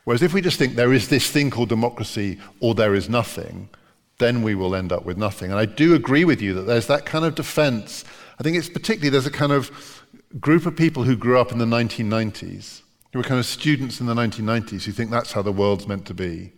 Whereas 0.03 0.23
if 0.23 0.33
we 0.33 0.41
just 0.41 0.57
think 0.57 0.75
there 0.75 0.93
is 0.93 1.07
this 1.07 1.29
thing 1.29 1.51
called 1.51 1.69
democracy 1.69 2.39
or 2.59 2.73
there 2.73 2.95
is 2.95 3.09
nothing, 3.09 3.69
then 4.17 4.41
we 4.41 4.55
will 4.55 4.75
end 4.75 4.91
up 4.91 5.05
with 5.05 5.17
nothing. 5.17 5.51
And 5.51 5.59
I 5.59 5.65
do 5.65 5.93
agree 5.93 6.25
with 6.25 6.41
you 6.41 6.53
that 6.55 6.63
there's 6.63 6.87
that 6.87 7.05
kind 7.05 7.23
of 7.23 7.35
defense. 7.35 8.03
I 8.39 8.43
think 8.43 8.57
it's 8.57 8.69
particularly 8.69 9.09
there's 9.09 9.27
a 9.27 9.31
kind 9.31 9.51
of 9.51 10.03
group 10.39 10.65
of 10.65 10.75
people 10.75 11.03
who 11.03 11.15
grew 11.15 11.39
up 11.39 11.51
in 11.51 11.59
the 11.59 11.65
1990s, 11.65 12.81
who 13.13 13.19
were 13.19 13.23
kind 13.23 13.39
of 13.39 13.45
students 13.45 13.99
in 13.99 14.07
the 14.07 14.15
1990s, 14.15 14.83
who 14.83 14.91
think 14.91 15.11
that's 15.11 15.33
how 15.33 15.41
the 15.43 15.51
world's 15.51 15.87
meant 15.87 16.05
to 16.07 16.13
be. 16.13 16.53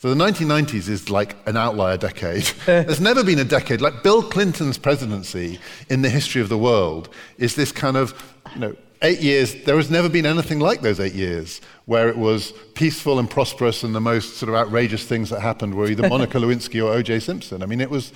So 0.00 0.14
the 0.14 0.24
1990s 0.24 0.88
is 0.88 1.10
like 1.10 1.34
an 1.46 1.56
outlier 1.56 1.96
decade. 1.96 2.48
Uh. 2.68 2.82
There's 2.82 3.00
never 3.00 3.24
been 3.24 3.38
a 3.38 3.44
decade 3.44 3.80
like 3.80 4.02
Bill 4.02 4.22
Clinton's 4.22 4.76
presidency 4.76 5.58
in 5.88 6.02
the 6.02 6.10
history 6.10 6.42
of 6.42 6.48
the 6.50 6.58
world 6.58 7.08
is 7.38 7.54
this 7.56 7.72
kind 7.72 7.96
of, 7.96 8.14
you 8.54 8.60
know, 8.60 8.76
eight 9.02 9.20
years. 9.20 9.54
There 9.64 9.76
has 9.76 9.90
never 9.90 10.08
been 10.08 10.26
anything 10.26 10.60
like 10.60 10.82
those 10.82 11.00
eight 11.00 11.14
years 11.14 11.60
where 11.86 12.08
it 12.08 12.18
was 12.18 12.52
peaceful 12.74 13.18
and 13.18 13.28
prosperous, 13.30 13.82
and 13.82 13.94
the 13.94 14.00
most 14.00 14.36
sort 14.36 14.50
of 14.50 14.54
outrageous 14.54 15.04
things 15.04 15.30
that 15.30 15.40
happened 15.40 15.74
were 15.74 15.88
either 15.88 16.08
Monica 16.10 16.38
Lewinsky 16.38 16.84
or 16.84 16.92
O.J. 16.92 17.20
Simpson. 17.20 17.62
I 17.62 17.66
mean, 17.66 17.80
it 17.80 17.90
was. 17.90 18.12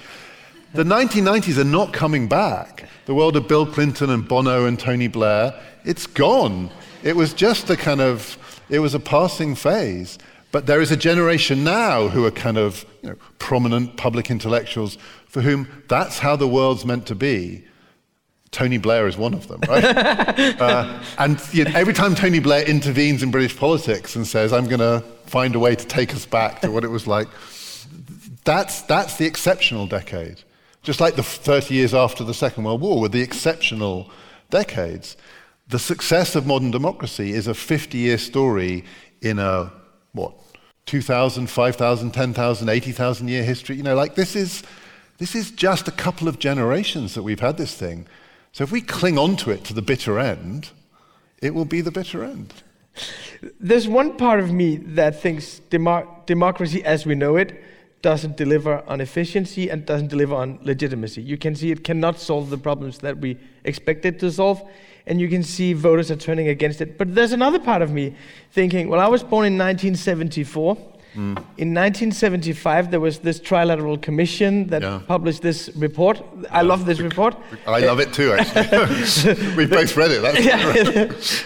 The 0.75 0.85
1990s 0.85 1.59
are 1.59 1.65
not 1.65 1.93
coming 1.93 2.29
back. 2.29 2.89
The 3.07 3.15
world 3.15 3.37
of 3.37 3.49
Bill 3.49 3.67
Clinton 3.67 4.11
and 4.11 4.27
Bono 4.27 4.67
and 4.67 4.79
Tony 4.79 5.09
Blair, 5.09 5.59
it's 5.85 6.07
gone. 6.07 6.71
It 7.03 7.17
was 7.17 7.33
just 7.33 7.71
a 7.71 7.77
kind 7.77 8.01
of, 8.01 8.39
it 8.69 8.79
was 8.79 8.95
a 8.95 9.01
passing 9.01 9.55
phase. 9.55 10.19
But 10.53 10.67
there 10.67 10.83
is 10.83 10.91
a 10.91 10.97
generation 10.97 11.65
now 11.65 12.09
who 12.09 12.25
are 12.27 12.31
kind 12.31 12.59
of 12.59 12.85
you 13.03 13.11
know, 13.11 13.17
prominent 13.39 13.97
public 13.97 14.31
intellectuals 14.31 14.99
for 15.27 15.41
whom 15.41 15.67
that's 15.89 16.19
how 16.19 16.37
the 16.37 16.47
world's 16.47 16.85
meant 16.85 17.07
to 17.07 17.15
be. 17.15 17.65
Tony 18.51 18.77
Blair 18.77 19.09
is 19.09 19.17
one 19.17 19.33
of 19.33 19.49
them, 19.49 19.63
right? 19.67 19.83
uh, 20.61 21.03
and 21.17 21.41
you 21.53 21.65
know, 21.65 21.71
every 21.75 21.95
time 21.95 22.15
Tony 22.15 22.39
Blair 22.39 22.69
intervenes 22.69 23.23
in 23.23 23.31
British 23.31 23.57
politics 23.57 24.15
and 24.15 24.27
says, 24.27 24.53
I'm 24.53 24.67
going 24.67 24.81
to 24.81 25.03
find 25.25 25.55
a 25.55 25.59
way 25.59 25.75
to 25.75 25.87
take 25.87 26.15
us 26.15 26.27
back 26.27 26.61
to 26.61 26.71
what 26.71 26.85
it 26.85 26.89
was 26.89 27.07
like, 27.07 27.29
that's, 28.45 28.83
that's 28.83 29.17
the 29.17 29.25
exceptional 29.25 29.87
decade. 29.87 30.43
Just 30.83 31.01
like 31.01 31.17
the 31.17 31.23
30 31.23 31.75
years 31.75 31.95
after 31.95 32.25
the 32.25 32.35
Second 32.35 32.65
World 32.65 32.83
War 32.83 33.01
were 33.01 33.09
the 33.09 33.23
exceptional 33.23 34.11
decades. 34.51 35.17
The 35.69 35.79
success 35.79 36.35
of 36.37 36.47
modern 36.47 36.71
democracy 36.71 37.33
is 37.33 37.47
a 37.47 37.55
50 37.55 37.97
year 37.97 38.19
story 38.19 38.85
in 39.23 39.39
a, 39.39 39.73
what, 40.13 40.35
2,000, 40.87 41.49
5,000, 41.49 42.11
10,000, 42.11 42.69
80,000 42.69 43.29
year 43.29 43.45
history. 43.45 43.77
You 43.77 43.83
know, 43.83 43.95
like 43.95 44.15
this 44.15 44.37
is, 44.37 44.63
this 45.19 45.35
is 45.35 45.51
just 45.51 45.89
a 45.89 45.93
couple 45.93 46.29
of 46.29 46.39
generations 46.39 47.15
that 47.15 47.23
we've 47.23 47.41
had 47.41 47.57
this 47.57 47.75
thing. 47.75 48.07
So 48.53 48.65
if 48.65 48.73
we 48.73 48.81
cling 48.81 49.19
on 49.19 49.37
to 49.37 49.51
it 49.51 49.65
to 49.65 49.75
the 49.75 49.83
bitter 49.83 50.19
end, 50.19 50.71
it 51.41 51.55
will 51.55 51.65
be 51.65 51.81
the 51.81 51.91
bitter 51.91 52.23
end. 52.25 52.53
There's 53.59 53.89
one 53.89 54.17
part 54.17 54.41
of 54.41 54.53
me 54.53 54.77
that 54.77 55.21
thinks 55.21 55.61
demo- 55.71 56.23
democracy 56.27 56.85
as 56.85 57.07
we 57.07 57.15
know 57.15 57.37
it 57.37 57.63
doesn't 58.03 58.37
deliver 58.37 58.83
on 58.87 59.01
efficiency 59.01 59.71
and 59.71 59.87
doesn't 59.87 60.09
deliver 60.09 60.35
on 60.35 60.59
legitimacy. 60.63 61.23
You 61.23 61.39
can 61.39 61.55
see 61.55 61.71
it 61.71 61.85
cannot 61.85 62.19
solve 62.19 62.51
the 62.51 62.59
problems 62.59 62.99
that 62.99 63.19
we 63.19 63.39
expect 63.65 64.05
it 64.05 64.19
to 64.21 64.31
solve, 64.31 64.63
and 65.07 65.21
you 65.21 65.29
can 65.29 65.43
see 65.43 65.73
voters 65.73 66.11
are 66.11 66.17
turning 66.17 66.49
against 66.49 66.81
it. 66.81 66.99
But 66.99 67.15
there's 67.15 67.33
another 67.33 67.59
part 67.59 67.83
of 67.83 67.93
me 67.93 68.15
thinking, 68.51 68.89
well, 68.89 69.01
I 69.01 69.09
was 69.09 69.23
born 69.23 69.47
in 69.47 69.59
1974. 69.59 70.77
Mm. 71.15 71.37
In 71.59 71.75
1975, 71.75 72.91
there 72.91 73.01
was 73.01 73.19
this 73.19 73.39
trilateral 73.39 74.01
commission 74.01 74.69
that 74.69 74.81
yeah. 74.81 75.01
published 75.07 75.43
this 75.43 75.69
report. 75.77 76.23
Yeah. 76.41 76.49
I 76.51 76.63
love 76.63 76.87
this 76.87 77.01
report. 77.01 77.37
I 77.67 77.81
love 77.81 78.01
it 78.01 78.15
too, 78.15 78.33
actually. 78.33 79.55
we 79.57 79.67
both 79.67 79.95
read 79.95 80.11
it. 80.11 80.23
That's 80.23 80.43
yeah, 80.43 80.73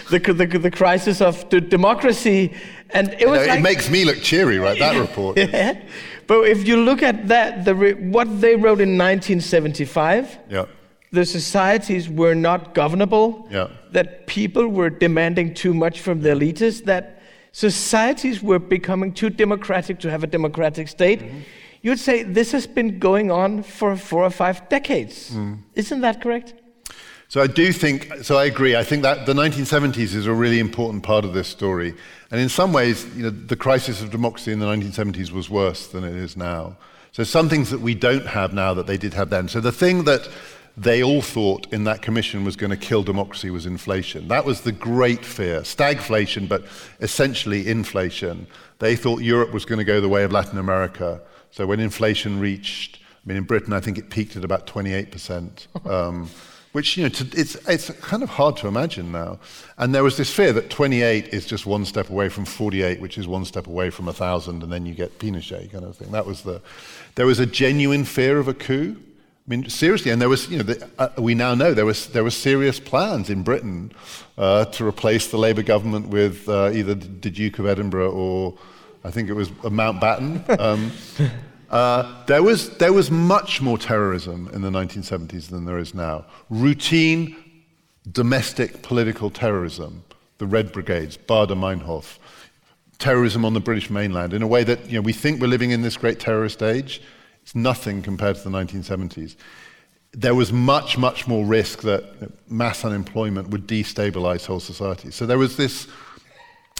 the, 0.09 0.33
the, 0.33 0.59
the, 0.59 0.71
crisis 0.71 1.19
of 1.19 1.49
the 1.49 1.59
democracy. 1.59 2.53
And 2.91 3.13
it 3.19 3.27
was. 3.27 3.41
Know, 3.41 3.47
like, 3.47 3.59
it 3.59 3.63
makes 3.63 3.89
me 3.89 4.05
look 4.05 4.21
cheery, 4.21 4.57
right? 4.57 4.79
That 4.79 4.97
report. 4.97 5.37
yeah. 5.37 5.81
But 6.27 6.47
if 6.47 6.65
you 6.65 6.77
look 6.77 7.03
at 7.03 7.27
that, 7.27 7.65
the 7.65 7.75
re- 7.75 7.93
what 7.93 8.39
they 8.39 8.55
wrote 8.55 8.79
in 8.79 8.97
1975, 8.97 10.37
yeah. 10.49 10.65
The 11.17 11.25
societies 11.25 12.07
were 12.07 12.35
not 12.35 12.75
governable, 12.75 13.47
yeah. 13.49 13.69
that 13.91 14.27
people 14.27 14.67
were 14.67 14.91
demanding 14.91 15.51
too 15.51 15.73
much 15.73 15.99
from 15.99 16.21
the 16.21 16.29
elitists, 16.29 16.83
that 16.85 17.23
societies 17.53 18.43
were 18.43 18.59
becoming 18.59 19.11
too 19.11 19.31
democratic 19.31 19.97
to 19.99 20.11
have 20.11 20.23
a 20.23 20.27
democratic 20.27 20.87
state. 20.87 21.21
Mm-hmm. 21.21 21.39
You'd 21.81 21.99
say 21.99 22.21
this 22.21 22.51
has 22.51 22.67
been 22.67 22.99
going 22.99 23.31
on 23.31 23.63
for 23.63 23.95
four 23.95 24.23
or 24.23 24.29
five 24.29 24.69
decades. 24.69 25.31
Mm. 25.31 25.57
Isn't 25.73 26.01
that 26.01 26.21
correct? 26.21 26.53
So 27.29 27.41
I 27.41 27.47
do 27.47 27.73
think, 27.73 27.97
so 28.21 28.37
I 28.37 28.45
agree. 28.45 28.75
I 28.75 28.83
think 28.83 29.01
that 29.01 29.25
the 29.25 29.33
1970s 29.33 30.13
is 30.13 30.27
a 30.27 30.33
really 30.33 30.59
important 30.59 31.01
part 31.01 31.25
of 31.25 31.33
this 31.33 31.47
story. 31.47 31.95
And 32.29 32.39
in 32.39 32.49
some 32.49 32.73
ways, 32.73 33.05
you 33.15 33.23
know, 33.23 33.31
the 33.31 33.55
crisis 33.55 34.03
of 34.03 34.11
democracy 34.11 34.51
in 34.51 34.59
the 34.59 34.67
1970s 34.67 35.31
was 35.31 35.49
worse 35.49 35.87
than 35.87 36.03
it 36.03 36.15
is 36.15 36.37
now. 36.37 36.77
So 37.11 37.23
some 37.23 37.49
things 37.49 37.71
that 37.71 37.81
we 37.81 37.95
don't 37.95 38.27
have 38.27 38.53
now 38.53 38.75
that 38.75 38.85
they 38.85 38.97
did 38.97 39.15
have 39.15 39.31
then. 39.31 39.47
So 39.47 39.59
the 39.59 39.71
thing 39.71 40.03
that 40.03 40.29
they 40.77 41.01
all 41.03 41.23
thought 41.23 41.65
in 41.73 41.85
that 41.85 42.03
commission 42.03 42.43
was 42.43 42.55
going 42.55 42.69
to 42.69 42.77
kill 42.77 43.01
democracy 43.01 43.49
was 43.49 43.65
inflation. 43.65 44.27
That 44.27 44.45
was 44.45 44.61
the 44.61 44.71
great 44.71 45.25
fear. 45.25 45.61
Stagflation, 45.61 46.47
but 46.47 46.65
essentially 46.99 47.67
inflation. 47.67 48.45
They 48.77 48.95
thought 48.95 49.23
Europe 49.23 49.51
was 49.51 49.65
going 49.65 49.79
to 49.79 49.83
go 49.83 49.99
the 49.99 50.07
way 50.07 50.23
of 50.23 50.31
Latin 50.31 50.59
America. 50.59 51.19
So 51.49 51.65
when 51.65 51.79
inflation 51.79 52.39
reached, 52.39 52.99
I 53.01 53.27
mean, 53.27 53.37
in 53.37 53.43
Britain, 53.43 53.73
I 53.73 53.79
think 53.79 53.97
it 53.97 54.11
peaked 54.11 54.35
at 54.35 54.43
about 54.43 54.67
28%. 54.67 55.87
Um, 55.87 56.29
which 56.73 56.95
you 56.95 57.03
know 57.03 57.09
to, 57.09 57.25
it's 57.35 57.55
it's 57.67 57.89
kind 58.01 58.21
of 58.21 58.29
hard 58.29 58.55
to 58.57 58.67
imagine 58.67 59.11
now. 59.11 59.39
And 59.79 59.95
there 59.95 60.03
was 60.03 60.15
this 60.15 60.31
fear 60.31 60.53
that 60.53 60.69
28 60.69 61.29
is 61.29 61.47
just 61.47 61.65
one 61.65 61.85
step 61.85 62.11
away 62.11 62.29
from 62.29 62.45
48, 62.45 63.01
which 63.01 63.17
is 63.17 63.27
one 63.27 63.45
step 63.45 63.65
away 63.65 63.89
from 63.89 64.07
a 64.07 64.13
thousand, 64.13 64.61
and 64.61 64.71
then 64.71 64.85
you 64.85 64.93
get 64.93 65.17
Pinochet 65.17 65.71
kind 65.71 65.85
of 65.85 65.95
thing. 65.95 66.11
That 66.11 66.27
was 66.27 66.43
the 66.43 66.61
there 67.15 67.25
was 67.25 67.39
a 67.39 67.47
genuine 67.47 68.05
fear 68.05 68.37
of 68.37 68.47
a 68.47 68.53
coup. 68.53 68.97
I 69.47 69.49
mean, 69.49 69.69
seriously, 69.69 70.11
and 70.11 70.21
there 70.21 70.27
was, 70.27 70.49
you 70.49 70.57
know, 70.57 70.63
the, 70.63 70.89
uh, 70.99 71.09
we 71.17 71.33
now 71.33 71.55
know 71.55 71.73
there 71.73 71.85
was 71.85 72.07
there 72.07 72.23
were 72.23 72.31
serious 72.31 72.81
plans 72.81 73.29
in 73.29 73.43
Britain 73.43 73.93
uh, 74.37 74.65
to 74.65 74.85
replace 74.85 75.27
the 75.27 75.37
Labour 75.37 75.63
government 75.63 76.09
with 76.09 76.49
uh, 76.49 76.71
either 76.73 76.95
the 76.95 77.29
Duke 77.29 77.57
of 77.59 77.65
Edinburgh 77.65 78.11
or 78.11 78.57
I 79.07 79.11
think 79.11 79.29
it 79.29 79.33
was 79.33 79.49
Mountbatten. 79.49 80.59
Um, 80.59 80.91
uh, 81.69 82.25
there, 82.25 82.43
was, 82.43 82.71
there 82.77 82.91
was 82.91 83.09
much 83.09 83.61
more 83.61 83.77
terrorism 83.77 84.49
in 84.51 84.61
the 84.61 84.69
1970s 84.69 85.49
than 85.49 85.63
there 85.63 85.77
is 85.77 85.93
now. 85.93 86.25
Routine 86.49 87.35
domestic 88.11 88.81
political 88.81 89.29
terrorism, 89.29 90.03
the 90.39 90.45
Red 90.45 90.73
Brigades, 90.73 91.17
Baader-Meinhof, 91.17 92.17
terrorism 92.99 93.45
on 93.45 93.53
the 93.53 93.59
British 93.61 93.89
mainland, 93.89 94.33
in 94.33 94.41
a 94.41 94.47
way 94.47 94.65
that 94.65 94.89
you 94.89 94.95
know, 94.95 95.01
we 95.01 95.13
think 95.13 95.39
we're 95.39 95.47
living 95.47 95.71
in 95.71 95.81
this 95.83 95.95
great 95.95 96.19
terrorist 96.19 96.61
age. 96.61 97.01
It's 97.47 97.55
nothing 97.55 98.01
compared 98.01 98.35
to 98.35 98.43
the 98.43 98.49
1970s. 98.49 99.37
There 100.11 100.35
was 100.35 100.51
much, 100.51 100.97
much 100.97 101.29
more 101.29 101.45
risk 101.45 101.79
that 101.83 102.29
mass 102.51 102.83
unemployment 102.83 103.51
would 103.51 103.65
destabilize 103.65 104.45
whole 104.45 104.59
societies. 104.59 105.15
So 105.15 105.25
there 105.25 105.37
was 105.37 105.55
this, 105.55 105.87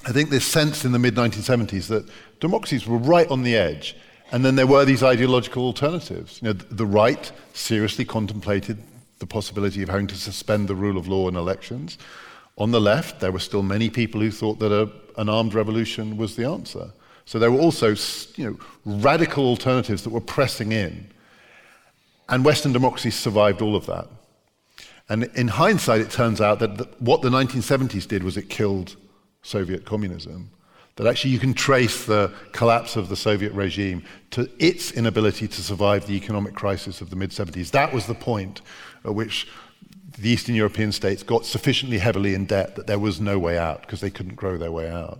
I 0.05 0.11
think, 0.11 0.29
this 0.29 0.45
sense 0.45 0.83
in 0.83 0.91
the 0.91 0.99
mid 0.99 1.15
1970s 1.15 1.87
that 1.87 2.09
democracies 2.41 2.85
were 2.85 2.97
right 2.97 3.29
on 3.29 3.43
the 3.43 3.55
edge 3.55 3.95
and 4.33 4.43
then 4.43 4.57
there 4.57 4.67
were 4.67 4.83
these 4.83 5.03
ideological 5.03 5.63
alternatives. 5.63 6.41
You 6.41 6.49
know, 6.49 6.53
the 6.53 6.85
right 6.85 7.31
seriously 7.53 8.03
contemplated 8.03 8.83
the 9.19 9.25
possibility 9.25 9.81
of 9.83 9.87
having 9.87 10.07
to 10.07 10.15
suspend 10.15 10.67
the 10.67 10.75
rule 10.75 10.97
of 10.97 11.07
law 11.07 11.29
in 11.29 11.37
elections. 11.37 11.97
On 12.57 12.71
the 12.71 12.81
left, 12.81 13.21
there 13.21 13.31
were 13.31 13.39
still 13.39 13.63
many 13.63 13.89
people 13.89 14.19
who 14.19 14.31
thought 14.31 14.59
that 14.59 14.73
a, 14.73 14.91
an 15.17 15.29
armed 15.29 15.53
revolution 15.53 16.17
was 16.17 16.35
the 16.35 16.43
answer. 16.43 16.91
So 17.27 17.39
there 17.39 17.51
were 17.51 17.59
also 17.59 17.93
you 18.35 18.45
know, 18.45 18.57
radical 18.85 19.45
alternatives 19.45 20.03
that 20.03 20.11
were 20.11 20.21
pressing 20.21 20.71
in. 20.71 21.07
And 22.29 22.45
Western 22.45 22.71
democracy 22.71 23.11
survived 23.11 23.61
all 23.61 23.75
of 23.75 23.85
that. 23.87 24.07
And 25.09 25.25
in 25.35 25.49
hindsight, 25.49 25.99
it 25.99 26.09
turns 26.09 26.39
out 26.39 26.59
that 26.59 26.77
the, 26.77 26.85
what 26.99 27.21
the 27.21 27.29
1970s 27.29 28.07
did 28.07 28.23
was 28.23 28.37
it 28.37 28.49
killed 28.49 28.95
Soviet 29.41 29.83
communism 29.83 30.51
that 30.95 31.05
actually 31.05 31.31
you 31.31 31.39
can 31.39 31.53
trace 31.53 32.05
the 32.05 32.33
collapse 32.53 32.95
of 32.95 33.09
the 33.09 33.15
Soviet 33.15 33.51
regime 33.51 34.03
to 34.31 34.49
its 34.57 34.91
inability 34.93 35.49
to 35.49 35.61
survive 35.61 36.07
the 36.07 36.15
economic 36.15 36.55
crisis 36.55 37.01
of 37.01 37.09
the 37.09 37.17
mid 37.17 37.31
70s. 37.31 37.71
That 37.71 37.93
was 37.93 38.07
the 38.07 38.15
point 38.15 38.61
at 39.03 39.13
which 39.13 39.49
the 40.17 40.29
Eastern 40.29 40.55
European 40.55 40.93
states 40.93 41.23
got 41.23 41.45
sufficiently 41.45 41.97
heavily 41.97 42.33
in 42.33 42.45
debt 42.45 42.77
that 42.77 42.87
there 42.87 42.99
was 42.99 43.19
no 43.19 43.37
way 43.37 43.57
out 43.57 43.81
because 43.81 43.99
they 43.99 44.09
couldn't 44.09 44.35
grow 44.35 44.57
their 44.57 44.71
way 44.71 44.89
out. 44.89 45.19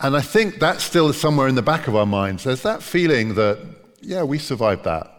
And 0.00 0.16
I 0.16 0.20
think 0.20 0.58
that's 0.60 0.84
still 0.84 1.12
somewhere 1.12 1.48
in 1.48 1.56
the 1.56 1.62
back 1.62 1.88
of 1.88 1.96
our 1.96 2.06
minds. 2.06 2.44
There's 2.44 2.62
that 2.62 2.82
feeling 2.82 3.34
that, 3.34 3.58
yeah, 4.00 4.22
we 4.22 4.38
survived 4.38 4.84
that. 4.84 5.12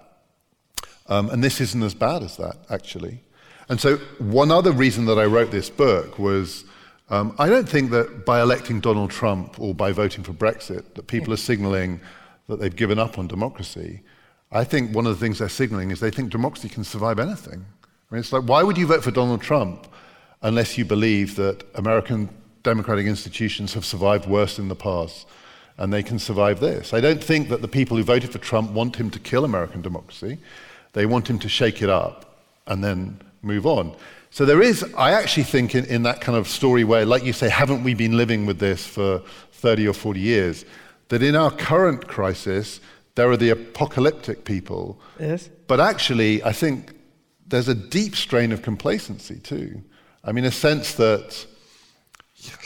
Um, 1.07 1.29
and 1.31 1.43
this 1.43 1.59
isn't 1.59 1.83
as 1.83 1.93
bad 1.93 2.23
as 2.23 2.37
that, 2.37 2.57
actually. 2.69 3.23
And 3.67 3.79
so, 3.79 3.97
one 4.19 4.51
other 4.51 4.71
reason 4.71 5.05
that 5.05 5.19
I 5.19 5.25
wrote 5.25 5.51
this 5.51 5.69
book 5.69 6.17
was 6.17 6.63
um, 7.09 7.35
I 7.39 7.49
don't 7.49 7.67
think 7.67 7.91
that 7.91 8.25
by 8.25 8.41
electing 8.41 8.79
Donald 8.79 9.09
Trump 9.09 9.59
or 9.59 9.73
by 9.73 9.91
voting 9.91 10.23
for 10.23 10.33
Brexit, 10.33 10.93
that 10.93 11.07
people 11.07 11.33
are 11.33 11.37
signaling 11.37 11.99
that 12.47 12.59
they've 12.59 12.75
given 12.75 12.99
up 12.99 13.17
on 13.17 13.27
democracy. 13.27 14.01
I 14.51 14.63
think 14.63 14.95
one 14.95 15.05
of 15.05 15.19
the 15.19 15.23
things 15.23 15.39
they're 15.39 15.49
signaling 15.49 15.91
is 15.91 15.99
they 15.99 16.11
think 16.11 16.31
democracy 16.31 16.69
can 16.69 16.83
survive 16.83 17.19
anything. 17.19 17.65
I 18.09 18.15
mean, 18.15 18.19
it's 18.19 18.31
like, 18.31 18.43
why 18.43 18.63
would 18.63 18.77
you 18.77 18.87
vote 18.87 19.03
for 19.03 19.11
Donald 19.11 19.41
Trump 19.41 19.87
unless 20.41 20.77
you 20.77 20.85
believe 20.85 21.35
that 21.35 21.63
American 21.75 22.29
democratic 22.63 23.05
institutions 23.05 23.73
have 23.73 23.85
survived 23.85 24.27
worse 24.27 24.59
in 24.59 24.67
the 24.67 24.75
past 24.75 25.27
and 25.77 25.93
they 25.93 26.03
can 26.03 26.19
survive 26.19 26.59
this? 26.59 26.93
I 26.93 27.01
don't 27.01 27.23
think 27.23 27.49
that 27.49 27.61
the 27.61 27.67
people 27.67 27.97
who 27.97 28.03
voted 28.03 28.31
for 28.31 28.39
Trump 28.39 28.71
want 28.71 28.95
him 28.95 29.09
to 29.11 29.19
kill 29.19 29.45
American 29.45 29.81
democracy. 29.81 30.37
They 30.93 31.05
want 31.05 31.29
him 31.29 31.39
to 31.39 31.49
shake 31.49 31.81
it 31.81 31.89
up 31.89 32.39
and 32.67 32.83
then 32.83 33.19
move 33.41 33.65
on. 33.65 33.95
So 34.31 34.45
there 34.45 34.61
is, 34.61 34.83
I 34.95 35.11
actually 35.11 35.43
think, 35.43 35.73
in, 35.73 35.85
in 35.85 36.03
that 36.03 36.21
kind 36.21 36.37
of 36.37 36.47
story 36.47 36.83
where, 36.83 37.05
like 37.05 37.23
you 37.23 37.33
say, 37.33 37.49
haven't 37.49 37.83
we 37.83 37.93
been 37.93 38.15
living 38.15 38.45
with 38.45 38.59
this 38.59 38.85
for 38.85 39.23
30 39.53 39.87
or 39.87 39.93
40 39.93 40.19
years? 40.19 40.65
That 41.07 41.23
in 41.23 41.35
our 41.35 41.49
current 41.49 42.07
crisis, 42.07 42.79
there 43.15 43.29
are 43.31 43.37
the 43.37 43.49
apocalyptic 43.49 44.45
people. 44.45 44.99
Yes. 45.19 45.49
But 45.67 45.79
actually, 45.79 46.43
I 46.43 46.53
think 46.53 46.93
there's 47.47 47.67
a 47.67 47.75
deep 47.75 48.15
strain 48.15 48.51
of 48.51 48.61
complacency 48.61 49.39
too. 49.39 49.81
I 50.23 50.31
mean, 50.31 50.45
a 50.45 50.51
sense 50.51 50.93
that, 50.93 51.45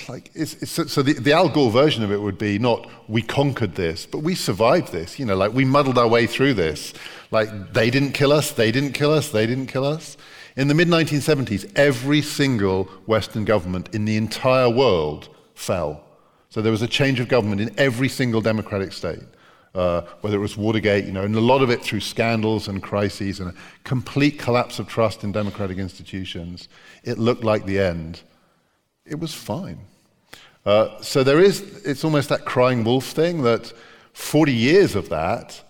like, 0.08 0.30
it's, 0.34 0.54
it's, 0.62 0.72
so 0.92 1.02
the, 1.02 1.14
the 1.14 1.34
Al 1.34 1.50
Gore 1.50 1.72
version 1.72 2.04
of 2.04 2.12
it 2.12 2.22
would 2.22 2.38
be 2.38 2.60
not 2.60 2.90
we 3.08 3.22
conquered 3.22 3.76
this, 3.76 4.06
but 4.06 4.20
we 4.20 4.36
survived 4.36 4.92
this. 4.92 5.18
You 5.18 5.26
know, 5.26 5.36
like 5.36 5.54
we 5.54 5.66
muddled 5.66 5.98
our 5.98 6.08
way 6.08 6.28
through 6.28 6.54
this. 6.54 6.94
Like 7.32 7.74
they 7.74 7.90
didn't 7.90 8.12
kill 8.12 8.32
us, 8.32 8.52
they 8.52 8.72
didn't 8.72 8.94
kill 8.94 9.12
us, 9.12 9.30
they 9.30 9.48
didn't 9.48 9.68
kill 9.68 9.86
us. 9.86 10.18
In 10.56 10.68
the 10.68 10.76
mid 10.76 10.88
1970s, 10.88 11.72
every 11.76 12.22
single 12.22 12.84
Western 13.08 13.46
government 13.46 13.94
in 13.96 14.06
the 14.06 14.18
entire 14.18 14.70
world 14.70 15.30
fell. 15.56 16.04
So 16.50 16.62
there 16.62 16.72
was 16.72 16.84
a 16.84 16.88
change 16.88 17.20
of 17.20 17.28
government 17.28 17.62
in 17.62 17.74
every 17.80 18.08
single 18.08 18.40
democratic 18.40 18.94
state, 18.94 19.24
uh, 19.74 20.02
whether 20.22 20.38
it 20.38 20.42
was 20.42 20.56
Watergate, 20.56 21.06
you 21.06 21.12
know, 21.12 21.24
and 21.24 21.36
a 21.36 21.40
lot 21.40 21.64
of 21.64 21.72
it 21.72 21.82
through 21.82 22.02
scandals 22.02 22.68
and 22.68 22.84
crises 22.84 23.40
and 23.40 23.50
a 23.50 23.54
complete 23.84 24.38
collapse 24.38 24.78
of 24.78 24.88
trust 24.88 25.24
in 25.24 25.32
democratic 25.32 25.80
institutions. 25.80 26.70
It 27.04 27.18
looked 27.18 27.44
like 27.44 27.66
the 27.66 27.80
end. 27.80 28.22
It 29.06 29.20
was 29.20 29.34
fine. 29.34 29.80
Uh, 30.66 31.02
so 31.02 31.24
there 31.24 31.40
is, 31.40 31.62
it's 31.86 32.04
almost 32.04 32.30
that 32.30 32.46
crying 32.46 32.84
wolf 32.84 33.06
thing 33.06 33.44
that 33.44 33.74
40 34.14 34.54
years 34.54 34.96
of 34.96 35.10
that 35.10 35.62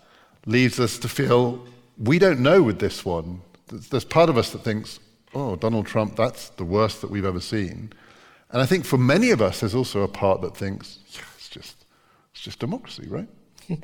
leads 0.45 0.79
us 0.79 0.99
to 0.99 1.09
feel 1.09 1.65
we 1.97 2.19
don't 2.19 2.39
know 2.39 2.61
with 2.61 2.79
this 2.79 3.05
one 3.05 3.41
there's 3.89 4.05
part 4.05 4.29
of 4.29 4.37
us 4.37 4.51
that 4.51 4.59
thinks, 4.63 4.99
oh, 5.33 5.55
Donald 5.55 5.87
Trump, 5.87 6.15
that's 6.15 6.49
the 6.49 6.65
worst 6.65 7.01
that 7.01 7.09
we've 7.09 7.25
ever 7.25 7.39
seen. 7.39 7.91
And 8.51 8.61
I 8.61 8.65
think 8.65 8.85
for 8.85 8.97
many 8.97 9.31
of 9.31 9.41
us, 9.41 9.61
there's 9.61 9.75
also 9.75 10.01
a 10.01 10.07
part 10.07 10.41
that 10.41 10.55
thinks, 10.55 10.99
yeah, 11.11 11.21
it's 11.35 11.49
just, 11.49 11.85
it's 12.31 12.41
just 12.41 12.59
democracy, 12.59 13.07
right? 13.07 13.27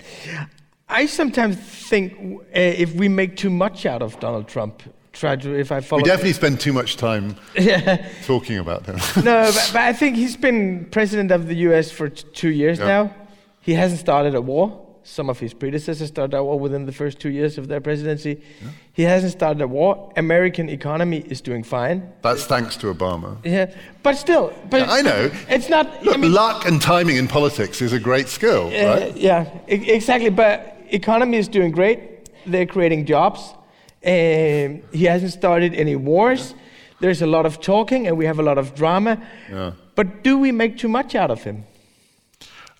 I 0.89 1.05
sometimes 1.05 1.55
think 1.57 2.41
uh, 2.41 2.43
if 2.53 2.93
we 2.93 3.07
make 3.07 3.35
too 3.35 3.49
much 3.49 3.85
out 3.85 4.01
of 4.01 4.19
Donald 4.19 4.47
Trump, 4.47 4.83
try 5.13 5.35
to, 5.35 5.59
if 5.59 5.71
I 5.71 5.81
follow. 5.81 6.01
We 6.01 6.07
definitely 6.07 6.33
spend 6.33 6.59
too 6.59 6.73
much 6.73 6.97
time 6.97 7.35
talking 8.25 8.57
about 8.57 8.85
him. 8.85 8.95
no, 9.23 9.43
but, 9.45 9.69
but, 9.73 9.81
I 9.81 9.93
think 9.93 10.15
he's 10.15 10.37
been 10.37 10.85
president 10.91 11.31
of 11.31 11.47
the 11.47 11.55
US 11.55 11.91
for 11.91 12.09
t- 12.09 12.25
two 12.33 12.49
years 12.49 12.79
yeah. 12.79 12.85
now. 12.85 13.15
He 13.61 13.73
hasn't 13.73 13.99
started 13.99 14.35
a 14.35 14.41
war. 14.41 14.85
Some 15.03 15.29
of 15.29 15.39
his 15.39 15.53
predecessors 15.53 16.09
started 16.09 16.37
a 16.37 16.43
war 16.43 16.59
within 16.59 16.85
the 16.85 16.91
first 16.91 17.19
two 17.19 17.29
years 17.29 17.57
of 17.57 17.67
their 17.67 17.81
presidency. 17.81 18.41
Yeah. 18.61 18.69
He 18.93 19.03
hasn't 19.03 19.31
started 19.31 19.61
a 19.61 19.67
war. 19.67 20.11
American 20.17 20.69
economy 20.69 21.19
is 21.19 21.41
doing 21.41 21.63
fine. 21.63 22.11
That's 22.21 22.45
thanks 22.45 22.75
to 22.77 22.93
Obama. 22.93 23.37
Yeah, 23.43 23.73
but 24.03 24.17
still, 24.17 24.53
but 24.69 24.81
yeah, 24.81 24.91
I 24.91 25.01
know 25.01 25.31
it's 25.49 25.69
not. 25.69 26.03
Look, 26.03 26.15
I 26.15 26.17
mean, 26.17 26.31
luck 26.31 26.65
and 26.65 26.81
timing 26.81 27.15
in 27.15 27.27
politics 27.27 27.81
is 27.81 27.93
a 27.93 27.99
great 27.99 28.27
skill, 28.27 28.67
uh, 28.67 28.99
right? 28.99 29.17
Yeah, 29.17 29.49
exactly. 29.67 30.29
But 30.29 30.77
economy 30.89 31.37
is 31.37 31.47
doing 31.47 31.71
great. 31.71 32.29
They're 32.45 32.67
creating 32.67 33.05
jobs. 33.05 33.53
Um, 34.05 34.81
he 34.91 35.05
hasn't 35.05 35.33
started 35.33 35.73
any 35.73 35.95
wars. 35.95 36.53
There's 36.99 37.21
a 37.21 37.27
lot 37.27 37.45
of 37.45 37.59
talking, 37.61 38.07
and 38.07 38.17
we 38.17 38.25
have 38.25 38.39
a 38.39 38.43
lot 38.43 38.57
of 38.57 38.75
drama. 38.75 39.21
Yeah. 39.49 39.73
But 39.95 40.23
do 40.23 40.37
we 40.37 40.51
make 40.51 40.77
too 40.77 40.87
much 40.87 41.15
out 41.15 41.31
of 41.31 41.43
him? 41.43 41.65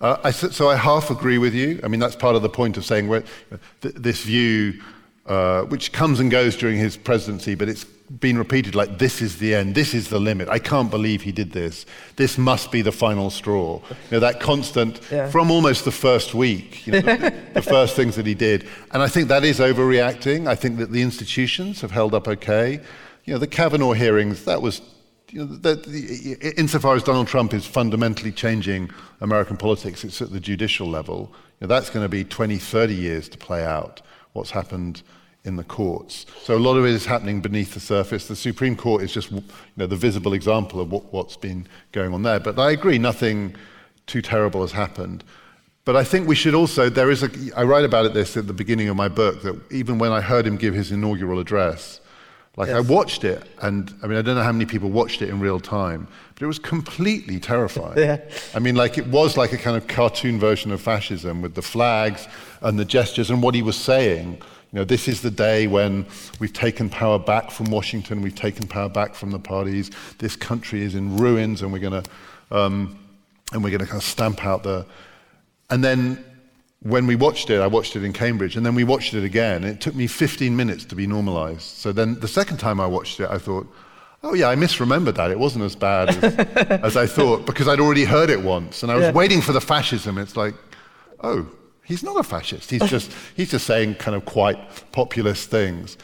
Uh, 0.00 0.16
I, 0.24 0.30
so 0.30 0.70
I 0.70 0.76
half 0.76 1.10
agree 1.10 1.36
with 1.36 1.54
you. 1.54 1.80
I 1.84 1.88
mean, 1.88 2.00
that's 2.00 2.16
part 2.16 2.34
of 2.34 2.42
the 2.42 2.48
point 2.48 2.78
of 2.78 2.84
saying 2.86 3.08
th- 3.10 3.94
this 3.94 4.22
view, 4.22 4.80
uh, 5.26 5.62
which 5.64 5.92
comes 5.92 6.20
and 6.20 6.30
goes 6.30 6.56
during 6.56 6.78
his 6.78 6.96
presidency, 6.96 7.54
but 7.54 7.68
it's 7.68 7.84
been 8.18 8.36
repeated 8.36 8.74
like 8.74 8.98
this 8.98 9.22
is 9.22 9.38
the 9.38 9.54
end, 9.54 9.74
this 9.74 9.94
is 9.94 10.08
the 10.08 10.18
limit. 10.18 10.48
I 10.48 10.58
can't 10.58 10.90
believe 10.90 11.22
he 11.22 11.30
did 11.30 11.52
this. 11.52 11.86
This 12.16 12.36
must 12.36 12.72
be 12.72 12.82
the 12.82 12.90
final 12.90 13.30
straw. 13.30 13.80
You 13.88 13.96
know, 14.12 14.20
that 14.20 14.40
constant 14.40 15.00
yeah. 15.12 15.30
from 15.30 15.50
almost 15.50 15.84
the 15.84 15.92
first 15.92 16.34
week, 16.34 16.86
you 16.86 16.94
know, 16.94 17.00
the, 17.00 17.34
the 17.54 17.62
first 17.62 17.94
things 17.94 18.16
that 18.16 18.26
he 18.26 18.34
did. 18.34 18.66
And 18.90 19.02
I 19.02 19.06
think 19.06 19.28
that 19.28 19.44
is 19.44 19.60
overreacting. 19.60 20.48
I 20.48 20.56
think 20.56 20.78
that 20.78 20.90
the 20.90 21.02
institutions 21.02 21.80
have 21.82 21.92
held 21.92 22.14
up 22.14 22.26
okay. 22.26 22.80
You 23.26 23.34
know, 23.34 23.38
the 23.38 23.46
Kavanaugh 23.46 23.92
hearings, 23.92 24.44
that 24.44 24.60
was 24.60 24.82
you 25.28 25.44
know, 25.44 25.56
that, 25.58 25.86
insofar 26.56 26.96
as 26.96 27.04
Donald 27.04 27.28
Trump 27.28 27.54
is 27.54 27.64
fundamentally 27.64 28.32
changing 28.32 28.90
American 29.20 29.56
politics, 29.56 30.02
it's 30.02 30.20
at 30.20 30.32
the 30.32 30.40
judicial 30.40 30.88
level. 30.88 31.30
You 31.60 31.68
know, 31.68 31.74
that's 31.74 31.90
going 31.90 32.04
to 32.04 32.08
be 32.08 32.24
20, 32.24 32.58
30 32.58 32.94
years 32.94 33.28
to 33.28 33.38
play 33.38 33.64
out 33.64 34.02
what's 34.32 34.50
happened 34.50 35.02
in 35.44 35.56
the 35.56 35.64
courts. 35.64 36.26
So 36.42 36.56
a 36.56 36.58
lot 36.58 36.76
of 36.76 36.84
it 36.84 36.90
is 36.90 37.06
happening 37.06 37.40
beneath 37.40 37.74
the 37.74 37.80
surface. 37.80 38.28
The 38.28 38.36
Supreme 38.36 38.76
Court 38.76 39.02
is 39.02 39.12
just 39.12 39.30
you 39.30 39.42
know, 39.76 39.86
the 39.86 39.96
visible 39.96 40.34
example 40.34 40.80
of 40.80 40.92
what, 40.92 41.12
what's 41.12 41.36
been 41.36 41.66
going 41.92 42.12
on 42.12 42.22
there. 42.22 42.40
But 42.40 42.58
I 42.58 42.72
agree, 42.72 42.98
nothing 42.98 43.54
too 44.06 44.20
terrible 44.20 44.60
has 44.60 44.72
happened. 44.72 45.24
But 45.84 45.96
I 45.96 46.04
think 46.04 46.28
we 46.28 46.34
should 46.34 46.54
also, 46.54 46.90
there 46.90 47.10
is 47.10 47.22
a, 47.22 47.30
I 47.56 47.64
write 47.64 47.84
about 47.84 48.04
it 48.04 48.12
this 48.12 48.36
at 48.36 48.46
the 48.46 48.52
beginning 48.52 48.88
of 48.88 48.96
my 48.96 49.08
book, 49.08 49.42
that 49.42 49.58
even 49.72 49.98
when 49.98 50.12
I 50.12 50.20
heard 50.20 50.46
him 50.46 50.56
give 50.56 50.74
his 50.74 50.92
inaugural 50.92 51.38
address, 51.38 52.00
like 52.56 52.68
yes. 52.68 52.76
I 52.76 52.80
watched 52.80 53.24
it, 53.24 53.42
and 53.62 53.94
I 54.02 54.06
mean, 54.06 54.18
I 54.18 54.22
don't 54.22 54.34
know 54.34 54.42
how 54.42 54.52
many 54.52 54.66
people 54.66 54.90
watched 54.90 55.22
it 55.22 55.30
in 55.30 55.40
real 55.40 55.60
time, 55.60 56.06
but 56.34 56.42
it 56.42 56.46
was 56.46 56.58
completely 56.58 57.38
terrifying. 57.38 57.96
yeah. 57.98 58.18
I 58.54 58.58
mean, 58.58 58.74
like 58.74 58.98
it 58.98 59.06
was 59.06 59.36
like 59.36 59.52
a 59.52 59.56
kind 59.56 59.76
of 59.76 59.86
cartoon 59.86 60.38
version 60.38 60.70
of 60.72 60.80
fascism 60.80 61.40
with 61.40 61.54
the 61.54 61.62
flags 61.62 62.28
and 62.60 62.78
the 62.78 62.84
gestures 62.84 63.30
and 63.30 63.42
what 63.42 63.54
he 63.54 63.62
was 63.62 63.76
saying. 63.76 64.42
You 64.72 64.78
know, 64.78 64.84
this 64.84 65.08
is 65.08 65.20
the 65.20 65.32
day 65.32 65.66
when 65.66 66.06
we've 66.38 66.52
taken 66.52 66.88
power 66.88 67.18
back 67.18 67.50
from 67.50 67.70
Washington, 67.70 68.22
we've 68.22 68.36
taken 68.36 68.68
power 68.68 68.88
back 68.88 69.14
from 69.14 69.32
the 69.32 69.38
parties. 69.40 69.90
This 70.18 70.36
country 70.36 70.82
is 70.82 70.94
in 70.94 71.16
ruins, 71.16 71.62
and 71.62 71.72
we're 71.72 71.80
going 71.80 72.04
to, 72.04 72.10
um, 72.56 72.96
and 73.52 73.64
we're 73.64 73.70
going 73.70 73.80
to 73.80 73.86
kind 73.86 74.00
of 74.00 74.04
stamp 74.04 74.44
out 74.44 74.62
the. 74.62 74.86
And 75.70 75.82
then 75.82 76.24
when 76.82 77.08
we 77.08 77.16
watched 77.16 77.50
it, 77.50 77.60
I 77.60 77.66
watched 77.66 77.96
it 77.96 78.04
in 78.04 78.12
Cambridge, 78.12 78.56
and 78.56 78.64
then 78.64 78.76
we 78.76 78.84
watched 78.84 79.12
it 79.12 79.24
again. 79.24 79.64
It 79.64 79.80
took 79.80 79.96
me 79.96 80.06
15 80.06 80.56
minutes 80.56 80.84
to 80.86 80.94
be 80.94 81.06
normalized. 81.06 81.62
So 81.62 81.90
then 81.90 82.20
the 82.20 82.28
second 82.28 82.58
time 82.58 82.78
I 82.78 82.86
watched 82.86 83.18
it, 83.18 83.28
I 83.28 83.38
thought, 83.38 83.66
oh, 84.22 84.34
yeah, 84.34 84.48
I 84.48 84.54
misremembered 84.54 85.16
that. 85.16 85.32
It 85.32 85.38
wasn't 85.38 85.64
as 85.64 85.74
bad 85.74 86.10
as, 86.10 86.34
as 86.84 86.96
I 86.96 87.06
thought 87.06 87.44
because 87.44 87.66
I'd 87.66 87.80
already 87.80 88.04
heard 88.04 88.30
it 88.30 88.40
once. 88.40 88.84
And 88.84 88.92
I 88.92 88.94
was 88.94 89.06
yeah. 89.06 89.12
waiting 89.12 89.40
for 89.40 89.52
the 89.52 89.60
fascism. 89.60 90.16
It's 90.16 90.36
like, 90.36 90.54
oh, 91.24 91.50
he's 91.90 92.02
not 92.02 92.16
a 92.16 92.22
fascist. 92.22 92.70
He's 92.70 92.88
just, 92.88 93.12
he's 93.36 93.50
just 93.50 93.66
saying 93.66 93.96
kind 93.96 94.16
of 94.16 94.24
quite 94.24 94.58
populist 94.92 95.50
things. 95.50 95.98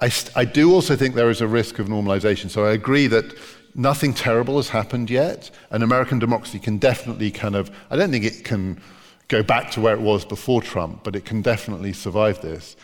I, 0.00 0.10
I 0.36 0.44
do 0.44 0.72
also 0.72 0.96
think 0.96 1.14
there 1.14 1.30
is 1.30 1.40
a 1.40 1.46
risk 1.46 1.78
of 1.78 1.88
normalization. 1.88 2.50
So 2.50 2.64
I 2.64 2.72
agree 2.72 3.06
that 3.08 3.34
nothing 3.74 4.12
terrible 4.12 4.56
has 4.56 4.68
happened 4.68 5.10
yet, 5.10 5.50
and 5.70 5.82
American 5.82 6.18
democracy 6.18 6.58
can 6.58 6.78
definitely 6.78 7.30
kind 7.30 7.56
of, 7.56 7.70
I 7.90 7.96
don't 7.96 8.10
think 8.10 8.24
it 8.24 8.44
can 8.44 8.80
go 9.28 9.42
back 9.42 9.70
to 9.72 9.80
where 9.80 9.94
it 9.94 10.00
was 10.00 10.24
before 10.24 10.62
Trump, 10.62 11.04
but 11.04 11.14
it 11.14 11.24
can 11.24 11.42
definitely 11.42 11.92
survive 11.92 12.40
this. 12.40 12.76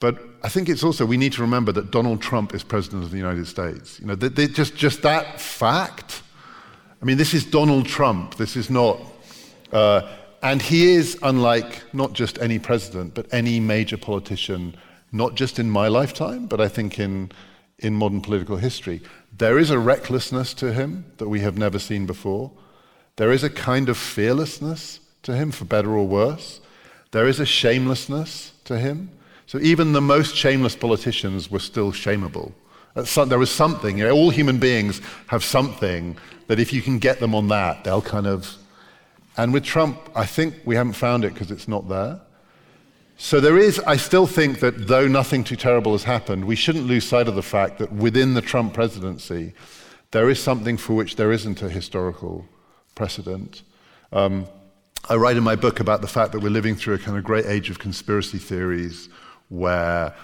But 0.00 0.18
I 0.42 0.48
think 0.48 0.68
it's 0.68 0.84
also, 0.84 1.04
we 1.04 1.16
need 1.16 1.32
to 1.32 1.42
remember 1.42 1.72
that 1.72 1.90
Donald 1.90 2.22
Trump 2.22 2.54
is 2.54 2.62
president 2.62 3.04
of 3.04 3.10
the 3.10 3.16
United 3.16 3.46
States. 3.46 3.98
You 3.98 4.06
know, 4.06 4.14
they, 4.14 4.28
they 4.28 4.46
just, 4.46 4.76
just 4.76 5.02
that 5.02 5.40
fact. 5.40 6.22
I 7.02 7.04
mean, 7.04 7.16
this 7.16 7.34
is 7.34 7.44
Donald 7.44 7.86
Trump. 7.86 8.36
This 8.36 8.56
is 8.56 8.70
not, 8.70 9.00
uh, 9.72 10.02
and 10.42 10.62
he 10.62 10.92
is 10.92 11.18
unlike 11.22 11.82
not 11.92 12.12
just 12.12 12.38
any 12.38 12.58
president, 12.58 13.14
but 13.14 13.26
any 13.32 13.60
major 13.60 13.96
politician, 13.96 14.76
not 15.12 15.34
just 15.34 15.58
in 15.58 15.70
my 15.70 15.88
lifetime, 15.88 16.46
but 16.46 16.60
I 16.60 16.68
think 16.68 16.98
in, 16.98 17.32
in 17.78 17.94
modern 17.94 18.20
political 18.20 18.56
history. 18.56 19.00
There 19.36 19.58
is 19.58 19.70
a 19.70 19.78
recklessness 19.78 20.54
to 20.54 20.72
him 20.72 21.04
that 21.18 21.28
we 21.28 21.40
have 21.40 21.58
never 21.58 21.78
seen 21.78 22.06
before. 22.06 22.50
There 23.16 23.32
is 23.32 23.42
a 23.42 23.50
kind 23.50 23.88
of 23.88 23.96
fearlessness 23.96 25.00
to 25.24 25.34
him, 25.34 25.50
for 25.50 25.64
better 25.64 25.90
or 25.90 26.06
worse. 26.06 26.60
There 27.10 27.26
is 27.26 27.40
a 27.40 27.46
shamelessness 27.46 28.52
to 28.64 28.78
him. 28.78 29.10
So 29.46 29.58
even 29.58 29.92
the 29.92 30.00
most 30.00 30.36
shameless 30.36 30.76
politicians 30.76 31.50
were 31.50 31.58
still 31.58 31.90
shameable 31.90 32.52
Some, 33.04 33.28
there 33.28 33.38
was 33.38 33.50
something. 33.50 33.98
You 33.98 34.04
know, 34.04 34.12
all 34.12 34.30
human 34.30 34.58
beings 34.58 35.00
have 35.28 35.42
something 35.42 36.16
that 36.46 36.60
if 36.60 36.72
you 36.72 36.82
can 36.82 36.98
get 36.98 37.18
them 37.18 37.34
on 37.34 37.48
that, 37.48 37.84
they'll 37.84 38.02
kind 38.02 38.26
of. 38.26 38.54
And 39.38 39.52
with 39.52 39.64
Trump, 39.64 40.10
I 40.16 40.26
think 40.26 40.56
we 40.64 40.74
haven't 40.74 40.94
found 40.94 41.24
it 41.24 41.32
because 41.32 41.52
it's 41.52 41.68
not 41.68 41.88
there. 41.88 42.20
So 43.16 43.40
there 43.40 43.56
is, 43.56 43.78
I 43.80 43.96
still 43.96 44.26
think 44.26 44.58
that 44.60 44.88
though 44.88 45.06
nothing 45.06 45.44
too 45.44 45.56
terrible 45.56 45.92
has 45.92 46.02
happened, 46.02 46.44
we 46.44 46.56
shouldn't 46.56 46.86
lose 46.86 47.06
sight 47.06 47.28
of 47.28 47.36
the 47.36 47.42
fact 47.42 47.78
that 47.78 47.92
within 47.92 48.34
the 48.34 48.42
Trump 48.42 48.74
presidency, 48.74 49.54
there 50.10 50.28
is 50.28 50.42
something 50.42 50.76
for 50.76 50.94
which 50.94 51.16
there 51.16 51.30
isn't 51.30 51.62
a 51.62 51.70
historical 51.70 52.46
precedent. 52.96 53.62
Um, 54.12 54.46
I 55.08 55.14
write 55.14 55.36
in 55.36 55.44
my 55.44 55.54
book 55.54 55.78
about 55.78 56.00
the 56.00 56.08
fact 56.08 56.32
that 56.32 56.40
we're 56.40 56.50
living 56.50 56.74
through 56.74 56.94
a 56.94 56.98
kind 56.98 57.16
of 57.16 57.22
great 57.22 57.46
age 57.46 57.70
of 57.70 57.78
conspiracy 57.78 58.38
theories 58.38 59.08
where 59.50 60.14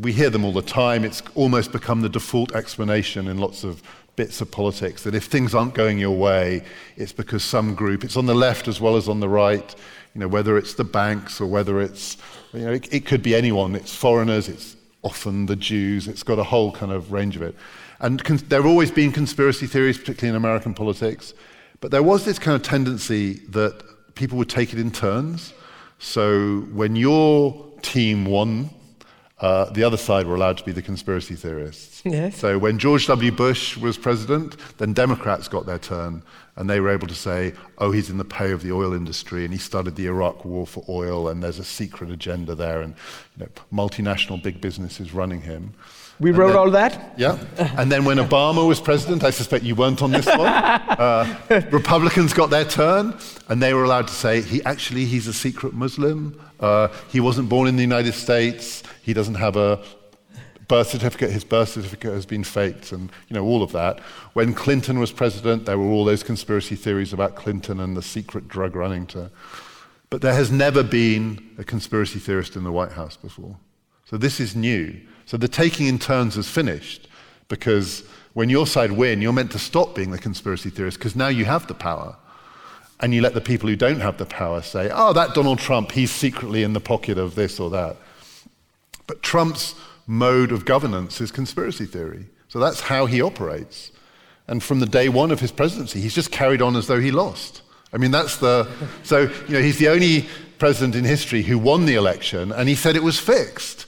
we 0.00 0.12
hear 0.12 0.30
them 0.30 0.44
all 0.44 0.52
the 0.52 0.62
time. 0.62 1.04
It's 1.04 1.22
almost 1.34 1.72
become 1.72 2.00
the 2.00 2.08
default 2.08 2.54
explanation 2.54 3.26
in 3.26 3.38
lots 3.38 3.64
of 3.64 3.82
bits 4.16 4.40
of 4.40 4.50
politics 4.50 5.04
that 5.04 5.14
if 5.14 5.24
things 5.24 5.54
aren't 5.54 5.74
going 5.74 5.98
your 5.98 6.16
way, 6.16 6.62
it's 6.96 7.12
because 7.12 7.42
some 7.42 7.74
group, 7.74 8.04
it's 8.04 8.16
on 8.16 8.26
the 8.26 8.34
left 8.34 8.68
as 8.68 8.80
well 8.80 8.96
as 8.96 9.08
on 9.08 9.20
the 9.20 9.28
right, 9.28 9.74
you 10.14 10.20
know, 10.20 10.28
whether 10.28 10.58
it's 10.58 10.74
the 10.74 10.84
banks 10.84 11.40
or 11.40 11.46
whether 11.46 11.80
it's, 11.80 12.18
you 12.52 12.60
know, 12.60 12.72
it, 12.72 12.92
it 12.92 13.06
could 13.06 13.22
be 13.22 13.34
anyone. 13.34 13.74
It's 13.74 13.94
foreigners, 13.94 14.48
it's 14.48 14.76
often 15.02 15.46
the 15.46 15.56
Jews, 15.56 16.08
it's 16.08 16.22
got 16.22 16.38
a 16.38 16.44
whole 16.44 16.72
kind 16.72 16.92
of 16.92 17.10
range 17.12 17.36
of 17.36 17.42
it. 17.42 17.54
And 18.00 18.22
con- 18.22 18.40
there 18.48 18.60
have 18.60 18.70
always 18.70 18.90
been 18.90 19.12
conspiracy 19.12 19.66
theories, 19.66 19.96
particularly 19.96 20.30
in 20.30 20.36
American 20.36 20.74
politics, 20.74 21.34
but 21.80 21.90
there 21.90 22.02
was 22.02 22.24
this 22.24 22.38
kind 22.38 22.54
of 22.54 22.62
tendency 22.62 23.34
that 23.48 23.82
people 24.14 24.36
would 24.38 24.50
take 24.50 24.72
it 24.72 24.78
in 24.78 24.90
turns. 24.90 25.54
So 25.98 26.60
when 26.72 26.96
your 26.96 27.72
team 27.80 28.24
won, 28.24 28.70
uh, 29.42 29.64
the 29.70 29.82
other 29.82 29.96
side 29.96 30.26
were 30.26 30.36
allowed 30.36 30.56
to 30.56 30.64
be 30.64 30.70
the 30.70 30.80
conspiracy 30.80 31.34
theorists. 31.34 32.00
Yes. 32.04 32.38
So 32.38 32.58
when 32.58 32.78
George 32.78 33.06
W. 33.08 33.32
Bush 33.32 33.76
was 33.76 33.98
president, 33.98 34.56
then 34.78 34.92
Democrats 34.92 35.48
got 35.48 35.66
their 35.66 35.80
turn, 35.80 36.22
and 36.54 36.70
they 36.70 36.78
were 36.78 36.90
able 36.90 37.08
to 37.08 37.14
say, 37.14 37.52
oh, 37.78 37.90
he's 37.90 38.08
in 38.08 38.18
the 38.18 38.24
pay 38.24 38.52
of 38.52 38.62
the 38.62 38.70
oil 38.70 38.94
industry, 38.94 39.44
and 39.44 39.52
he 39.52 39.58
started 39.58 39.96
the 39.96 40.06
Iraq 40.06 40.44
war 40.44 40.64
for 40.64 40.84
oil, 40.88 41.28
and 41.28 41.42
there's 41.42 41.58
a 41.58 41.64
secret 41.64 42.10
agenda 42.10 42.54
there, 42.54 42.82
and 42.82 42.94
you 43.36 43.44
know, 43.44 43.50
multinational 43.72 44.40
big 44.40 44.60
businesses 44.60 45.12
running 45.12 45.40
him. 45.40 45.74
We 46.20 46.30
And 46.30 46.38
wrote 46.38 46.48
then- 46.48 46.56
all 46.56 46.70
that. 46.70 47.14
Yeah. 47.16 47.38
And 47.76 47.90
then 47.90 48.04
when 48.04 48.18
Obama 48.18 48.66
was 48.66 48.80
president, 48.80 49.24
I 49.24 49.30
suspect 49.30 49.64
you 49.64 49.74
weren't 49.74 50.02
on 50.02 50.12
this 50.12 50.26
one, 50.26 50.38
uh, 50.46 51.26
Republicans 51.70 52.32
got 52.32 52.50
their 52.50 52.64
turn 52.64 53.14
and 53.48 53.62
they 53.62 53.74
were 53.74 53.84
allowed 53.84 54.08
to 54.08 54.14
say, 54.14 54.40
he 54.42 54.62
actually, 54.64 55.04
he's 55.04 55.26
a 55.26 55.32
secret 55.32 55.72
Muslim. 55.72 56.40
Uh, 56.60 56.88
he 57.08 57.18
wasn't 57.20 57.48
born 57.48 57.66
in 57.66 57.76
the 57.76 57.82
United 57.82 58.14
States. 58.14 58.82
He 59.02 59.12
doesn't 59.12 59.34
have 59.34 59.56
a 59.56 59.82
birth 60.68 60.88
certificate. 60.88 61.30
His 61.32 61.44
birth 61.44 61.70
certificate 61.70 62.12
has 62.12 62.24
been 62.24 62.44
faked 62.44 62.92
and, 62.92 63.10
you 63.28 63.34
know, 63.34 63.44
all 63.44 63.62
of 63.62 63.72
that. 63.72 63.98
When 64.34 64.54
Clinton 64.54 65.00
was 65.00 65.10
president, 65.10 65.66
there 65.66 65.76
were 65.78 65.86
all 65.90 66.04
those 66.04 66.22
conspiracy 66.22 66.76
theories 66.76 67.12
about 67.12 67.34
Clinton 67.34 67.80
and 67.80 67.96
the 67.96 68.02
secret 68.02 68.46
drug 68.48 68.76
running 68.76 69.06
to. 69.08 69.30
But 70.08 70.20
there 70.20 70.34
has 70.34 70.52
never 70.52 70.82
been 70.82 71.54
a 71.58 71.64
conspiracy 71.64 72.18
theorist 72.20 72.54
in 72.54 72.64
the 72.64 72.72
White 72.72 72.92
House 72.92 73.16
before. 73.16 73.56
So 74.04 74.16
this 74.18 74.40
is 74.40 74.54
new. 74.54 75.00
So 75.32 75.38
the 75.38 75.48
taking 75.48 75.86
in 75.86 75.98
turns 75.98 76.36
is 76.36 76.46
finished 76.46 77.08
because 77.48 78.04
when 78.34 78.50
your 78.50 78.66
side 78.66 78.92
win, 78.92 79.22
you're 79.22 79.32
meant 79.32 79.50
to 79.52 79.58
stop 79.58 79.94
being 79.94 80.10
the 80.10 80.18
conspiracy 80.18 80.68
theorist 80.68 80.98
because 80.98 81.16
now 81.16 81.28
you 81.28 81.46
have 81.46 81.66
the 81.68 81.74
power. 81.74 82.16
And 83.00 83.14
you 83.14 83.22
let 83.22 83.32
the 83.32 83.40
people 83.40 83.66
who 83.66 83.74
don't 83.74 84.00
have 84.00 84.18
the 84.18 84.26
power 84.26 84.60
say, 84.60 84.90
oh, 84.92 85.14
that 85.14 85.32
Donald 85.32 85.58
Trump, 85.58 85.92
he's 85.92 86.10
secretly 86.10 86.62
in 86.64 86.74
the 86.74 86.80
pocket 86.80 87.16
of 87.16 87.34
this 87.34 87.58
or 87.58 87.70
that. 87.70 87.96
But 89.06 89.22
Trump's 89.22 89.74
mode 90.06 90.52
of 90.52 90.66
governance 90.66 91.18
is 91.18 91.30
conspiracy 91.30 91.86
theory. 91.86 92.26
So 92.48 92.58
that's 92.58 92.80
how 92.80 93.06
he 93.06 93.22
operates. 93.22 93.90
And 94.48 94.62
from 94.62 94.80
the 94.80 94.86
day 94.86 95.08
one 95.08 95.30
of 95.30 95.40
his 95.40 95.50
presidency, 95.50 96.02
he's 96.02 96.14
just 96.14 96.30
carried 96.30 96.60
on 96.60 96.76
as 96.76 96.88
though 96.88 97.00
he 97.00 97.10
lost. 97.10 97.62
I 97.90 97.96
mean, 97.96 98.10
that's 98.10 98.36
the. 98.36 98.68
So, 99.02 99.30
you 99.48 99.54
know, 99.54 99.62
he's 99.62 99.78
the 99.78 99.88
only 99.88 100.26
president 100.58 100.94
in 100.94 101.04
history 101.04 101.40
who 101.40 101.58
won 101.58 101.86
the 101.86 101.94
election, 101.94 102.52
and 102.52 102.68
he 102.68 102.74
said 102.74 102.96
it 102.96 103.02
was 103.02 103.18
fixed 103.18 103.86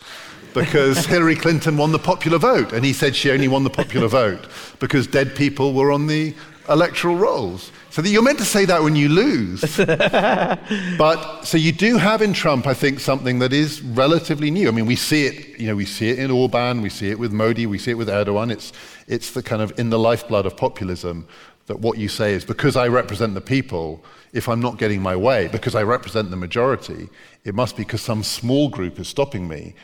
because 0.54 1.04
Hillary 1.06 1.36
Clinton 1.36 1.76
won 1.76 1.92
the 1.92 1.98
popular 1.98 2.38
vote. 2.38 2.72
And 2.72 2.84
he 2.84 2.92
said 2.92 3.14
she 3.14 3.30
only 3.30 3.48
won 3.48 3.64
the 3.64 3.70
popular 3.70 4.08
vote 4.08 4.46
because 4.78 5.06
dead 5.06 5.34
people 5.34 5.74
were 5.74 5.92
on 5.92 6.06
the 6.06 6.34
electoral 6.68 7.16
rolls. 7.16 7.70
So 7.90 8.02
that 8.02 8.08
you're 8.08 8.22
meant 8.22 8.38
to 8.38 8.44
say 8.44 8.64
that 8.64 8.82
when 8.82 8.96
you 8.96 9.08
lose. 9.08 9.62
But 10.98 11.44
so 11.44 11.58
you 11.58 11.72
do 11.72 11.96
have 11.98 12.22
in 12.22 12.32
Trump, 12.32 12.66
I 12.66 12.74
think, 12.74 13.00
something 13.00 13.38
that 13.40 13.52
is 13.52 13.82
relatively 13.82 14.50
new. 14.50 14.68
I 14.68 14.70
mean, 14.70 14.86
we 14.86 14.96
see 14.96 15.26
it, 15.26 15.60
you 15.60 15.66
know, 15.66 15.76
we 15.76 15.84
see 15.84 16.08
it 16.08 16.18
in 16.18 16.30
Orban, 16.30 16.80
we 16.80 16.88
see 16.88 17.10
it 17.10 17.18
with 17.18 17.32
Modi, 17.32 17.66
we 17.66 17.78
see 17.78 17.90
it 17.90 17.98
with 17.98 18.08
Erdogan. 18.08 18.50
It's, 18.50 18.72
it's 19.06 19.32
the 19.32 19.42
kind 19.42 19.60
of 19.60 19.78
in 19.78 19.90
the 19.90 19.98
lifeblood 19.98 20.46
of 20.46 20.56
populism 20.56 21.26
that 21.66 21.80
what 21.80 21.98
you 21.98 22.08
say 22.08 22.32
is 22.32 22.44
because 22.44 22.76
I 22.76 22.88
represent 22.88 23.34
the 23.34 23.40
people, 23.40 24.04
if 24.32 24.48
I'm 24.48 24.60
not 24.60 24.78
getting 24.78 25.00
my 25.00 25.16
way, 25.16 25.48
because 25.48 25.74
I 25.74 25.82
represent 25.82 26.30
the 26.30 26.36
majority, 26.36 27.08
it 27.44 27.54
must 27.54 27.76
be 27.76 27.84
because 27.84 28.02
some 28.02 28.22
small 28.22 28.68
group 28.68 28.98
is 28.98 29.08
stopping 29.08 29.48
me. 29.48 29.74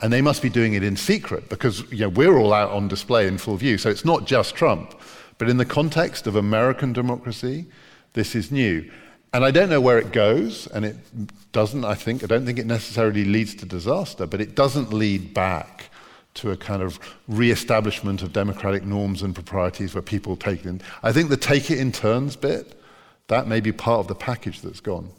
And 0.00 0.12
they 0.12 0.22
must 0.22 0.42
be 0.42 0.48
doing 0.48 0.74
it 0.74 0.82
in 0.82 0.96
secret 0.96 1.48
because 1.48 1.90
you 1.90 2.00
know, 2.00 2.08
we're 2.08 2.38
all 2.38 2.52
out 2.52 2.70
on 2.70 2.88
display 2.88 3.26
in 3.26 3.36
full 3.38 3.56
view. 3.56 3.78
So 3.78 3.90
it's 3.90 4.04
not 4.04 4.26
just 4.26 4.54
Trump. 4.54 4.94
But 5.38 5.48
in 5.48 5.56
the 5.56 5.64
context 5.64 6.26
of 6.26 6.36
American 6.36 6.92
democracy, 6.92 7.66
this 8.12 8.34
is 8.34 8.50
new. 8.50 8.90
And 9.32 9.44
I 9.44 9.50
don't 9.50 9.68
know 9.68 9.80
where 9.80 9.98
it 9.98 10.12
goes, 10.12 10.66
and 10.68 10.84
it 10.84 10.96
doesn't, 11.52 11.84
I 11.84 11.94
think, 11.94 12.24
I 12.24 12.26
don't 12.26 12.46
think 12.46 12.58
it 12.58 12.66
necessarily 12.66 13.24
leads 13.24 13.54
to 13.56 13.66
disaster, 13.66 14.26
but 14.26 14.40
it 14.40 14.54
doesn't 14.54 14.92
lead 14.92 15.34
back 15.34 15.90
to 16.34 16.50
a 16.50 16.56
kind 16.56 16.82
of 16.82 16.98
re-establishment 17.26 18.22
of 18.22 18.32
democratic 18.32 18.84
norms 18.84 19.22
and 19.22 19.34
proprieties 19.34 19.94
where 19.94 20.02
people 20.02 20.36
take 20.36 20.60
it 20.60 20.66
in. 20.66 20.80
I 21.02 21.12
think 21.12 21.28
the 21.28 21.36
take 21.36 21.70
it 21.70 21.78
in 21.78 21.92
turns 21.92 22.36
bit, 22.36 22.80
that 23.26 23.46
may 23.46 23.60
be 23.60 23.72
part 23.72 24.00
of 24.00 24.08
the 24.08 24.14
package 24.14 24.62
that's 24.62 24.80
gone. 24.80 25.10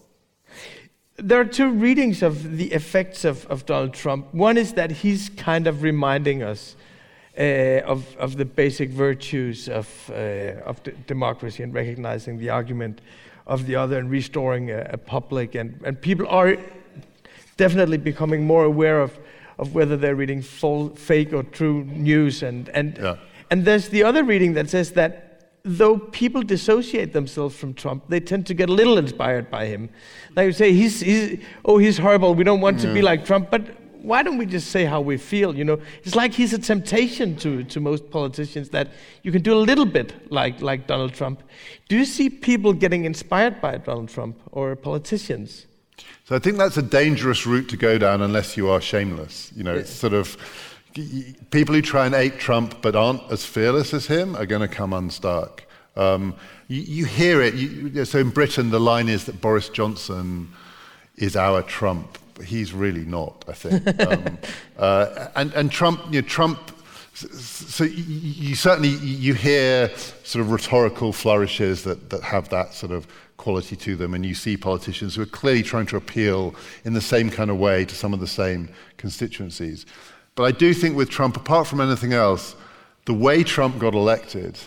There 1.22 1.40
are 1.40 1.46
two 1.46 1.70
readings 1.70 2.24
of 2.24 2.58
the 2.58 2.72
effects 2.72 3.26
of, 3.26 3.46
of 3.48 3.66
Donald 3.66 3.94
Trump. 3.94 4.34
One 4.34 4.58
is 4.58 4.74
that 4.74 4.92
he's 4.92 5.30
kind 5.30 5.68
of 5.68 5.84
reminding 5.84 6.44
us 6.44 6.76
uh, 7.38 7.82
of, 7.86 8.16
of 8.18 8.38
the 8.38 8.46
basic 8.46 8.90
virtues 8.90 9.68
of, 9.70 9.88
uh, 10.12 10.62
of 10.66 10.82
d- 10.84 10.92
democracy 11.08 11.64
and 11.64 11.74
recognizing 11.74 12.38
the 12.38 12.50
argument 12.50 13.02
of 13.48 13.66
the 13.66 13.76
other 13.76 13.98
and 13.98 14.10
restoring 14.10 14.72
a, 14.72 14.90
a 14.92 14.98
public. 14.98 15.56
And, 15.56 15.80
and 15.84 16.00
people 16.02 16.28
are 16.30 16.58
definitely 17.58 17.98
becoming 17.98 18.44
more 18.46 18.64
aware 18.64 19.02
of, 19.02 19.18
of 19.58 19.76
whether 19.76 19.98
they're 19.98 20.16
reading 20.16 20.42
full, 20.42 20.90
fake 20.96 21.34
or 21.34 21.44
true 21.44 21.84
news. 21.86 22.44
And, 22.44 22.70
and, 22.70 22.98
Yeah. 22.98 23.18
and 23.52 23.66
there's 23.66 23.90
the 23.90 24.04
other 24.04 24.24
reading 24.24 24.54
that 24.54 24.70
says 24.70 24.92
that 24.92 25.29
though 25.78 25.98
people 25.98 26.42
dissociate 26.42 27.14
themselves 27.14 27.56
from 27.56 27.74
Trump, 27.76 28.04
they 28.10 28.20
tend 28.20 28.48
to 28.48 28.54
get 28.54 28.70
a 28.70 28.74
little 28.74 28.98
inspired 28.98 29.52
by 29.52 29.68
him. 29.68 29.90
Like 30.36 30.48
you 30.48 30.52
say, 30.52 30.74
he's, 30.74 31.02
he's 31.02 31.40
oh, 31.64 31.78
he's 31.78 31.98
horrible. 31.98 32.34
We 32.34 32.44
don't 32.44 32.62
want 32.62 32.80
to 32.82 32.94
be 32.94 33.02
like 33.02 33.24
Trump. 33.24 33.52
But 33.52 33.62
why 34.02 34.24
don't 34.24 34.38
we 34.38 34.48
just 34.48 34.72
say 34.72 34.86
how 34.86 35.00
we 35.00 35.18
feel? 35.18 35.56
You 35.56 35.64
know, 35.66 35.80
it's 36.04 36.16
like 36.16 36.34
he's 36.34 36.54
a 36.54 36.58
temptation 36.58 37.36
to, 37.38 37.64
to 37.66 37.80
most 37.80 38.10
politicians 38.10 38.70
that 38.70 38.90
you 39.22 39.32
can 39.32 39.44
do 39.44 39.54
a 39.54 39.62
little 39.62 39.86
bit 39.86 40.32
like, 40.32 40.60
like 40.62 40.88
Donald 40.88 41.14
Trump. 41.14 41.44
Do 41.88 41.96
you 41.96 42.06
see 42.06 42.30
people 42.30 42.74
getting 42.74 43.06
inspired 43.06 43.62
by 43.62 43.78
Donald 43.78 44.10
Trump 44.10 44.40
or 44.52 44.76
politicians? 44.76 45.68
So 46.26 46.36
I 46.36 46.40
think 46.40 46.58
that's 46.58 46.78
a 46.78 46.82
dangerous 46.82 47.46
route 47.46 47.70
to 47.70 47.78
go 47.78 47.98
down 47.98 48.22
unless 48.22 48.58
you 48.58 48.70
are 48.70 48.82
shameless. 48.82 49.52
You 49.56 49.64
know, 49.64 49.76
it's 49.76 49.92
sort 49.92 50.14
of 50.14 50.38
people 50.94 51.76
who 51.76 51.82
try 51.82 52.06
and 52.06 52.16
ape 52.16 52.38
Trump 52.38 52.82
but 52.82 52.96
aren't 52.96 53.22
as 53.32 53.46
fearless 53.46 53.94
as 53.94 54.08
him 54.08 54.36
are 54.36 54.46
going 54.46 54.62
to 54.62 54.68
come 54.68 54.94
unstuck. 54.94 55.64
Um, 55.96 56.36
you, 56.68 56.82
you 56.82 57.06
hear 57.06 57.42
it. 57.42 57.54
You, 57.56 58.06
so 58.06 58.20
in 58.20 58.30
Britain, 58.30 58.70
the 58.70 58.80
line 58.80 59.10
is 59.10 59.26
that 59.26 59.42
Boris 59.42 59.70
Johnson 59.70 60.50
is 61.18 61.36
our 61.36 61.62
Trump. 61.62 62.18
He's 62.44 62.74
really 62.74 63.06
not, 63.06 63.44
I 63.48 63.54
think. 63.54 64.00
Um, 64.10 64.38
uh, 64.78 65.28
and, 65.36 65.54
and 65.54 65.72
Trump, 65.72 66.02
you 66.10 66.22
know, 66.22 66.28
Trump. 66.28 66.72
So 67.14 67.84
you 67.84 68.56
certainly 68.56 68.90
you 68.90 69.34
hear 69.34 69.94
sort 70.24 70.42
of 70.42 70.52
rhetorical 70.52 71.12
flourishes 71.12 71.84
that, 71.84 72.10
that 72.12 72.24
have 72.24 72.48
that 72.50 72.74
sort 72.74 72.94
of 72.94 73.08
quality 73.36 73.76
to 73.76 73.98
them, 73.98 74.14
and 74.14 74.26
you 74.26 74.34
see 74.34 74.56
politicians 74.56 75.16
who 75.16 75.24
are 75.24 75.26
clearly 75.26 75.64
trying 75.64 75.86
to 75.88 75.98
appeal 75.98 76.56
in 76.86 76.94
the 76.94 77.02
same 77.02 77.30
kind 77.30 77.50
of 77.50 77.58
way 77.58 77.84
to 77.84 77.94
some 77.94 78.14
of 78.14 78.22
the 78.22 78.28
same 78.28 78.70
constituencies. 78.96 79.86
But 80.40 80.46
I 80.46 80.52
do 80.54 80.74
think 80.74 80.96
with 80.96 81.10
Trump, 81.10 81.36
apart 81.36 81.68
from 81.68 81.82
anything 81.82 82.14
else, 82.14 82.56
the 83.04 83.14
way 83.14 83.44
Trump 83.44 83.78
got 83.78 83.94
elected, 83.94 84.58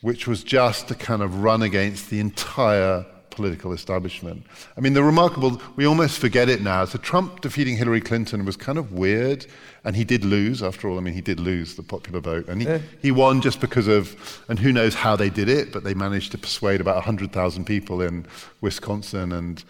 which 0.00 0.26
was 0.26 0.42
just 0.42 0.88
to 0.88 0.96
kind 0.96 1.22
of 1.22 1.44
run 1.44 1.62
against 1.62 2.10
the 2.10 2.18
entire 2.18 3.06
political 3.30 3.72
establishment. 3.74 4.42
I 4.76 4.80
mean, 4.80 4.94
the 4.94 5.04
remarkable, 5.04 5.62
we 5.76 5.86
almost 5.86 6.18
forget 6.18 6.48
it 6.48 6.62
now. 6.62 6.84
So 6.84 6.98
Trump 6.98 7.42
defeating 7.42 7.76
Hillary 7.76 8.00
Clinton 8.00 8.44
was 8.44 8.56
kind 8.56 8.76
of 8.76 8.90
weird, 8.90 9.46
and 9.84 9.94
he 9.94 10.02
did 10.02 10.24
lose, 10.24 10.64
after 10.64 10.88
all. 10.88 10.98
I 10.98 11.00
mean, 11.00 11.14
he 11.14 11.20
did 11.20 11.38
lose 11.38 11.76
the 11.76 11.84
popular 11.84 12.18
vote. 12.18 12.48
And 12.48 12.62
he, 12.62 12.80
he 13.00 13.12
won 13.12 13.40
just 13.40 13.60
because 13.60 13.86
of, 13.86 14.42
and 14.48 14.58
who 14.58 14.72
knows 14.72 14.94
how 14.96 15.14
they 15.14 15.30
did 15.30 15.48
it, 15.48 15.72
but 15.72 15.84
they 15.84 15.94
managed 15.94 16.32
to 16.32 16.38
persuade 16.38 16.80
about 16.80 16.96
100,000 16.96 17.64
people 17.66 18.02
in 18.02 18.26
Wisconsin 18.60 19.30
and 19.30 19.62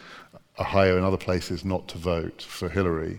Ohio 0.58 0.96
and 0.96 1.04
other 1.04 1.18
places 1.18 1.66
not 1.66 1.86
to 1.88 1.98
vote 1.98 2.40
for 2.40 2.70
Hillary. 2.70 3.18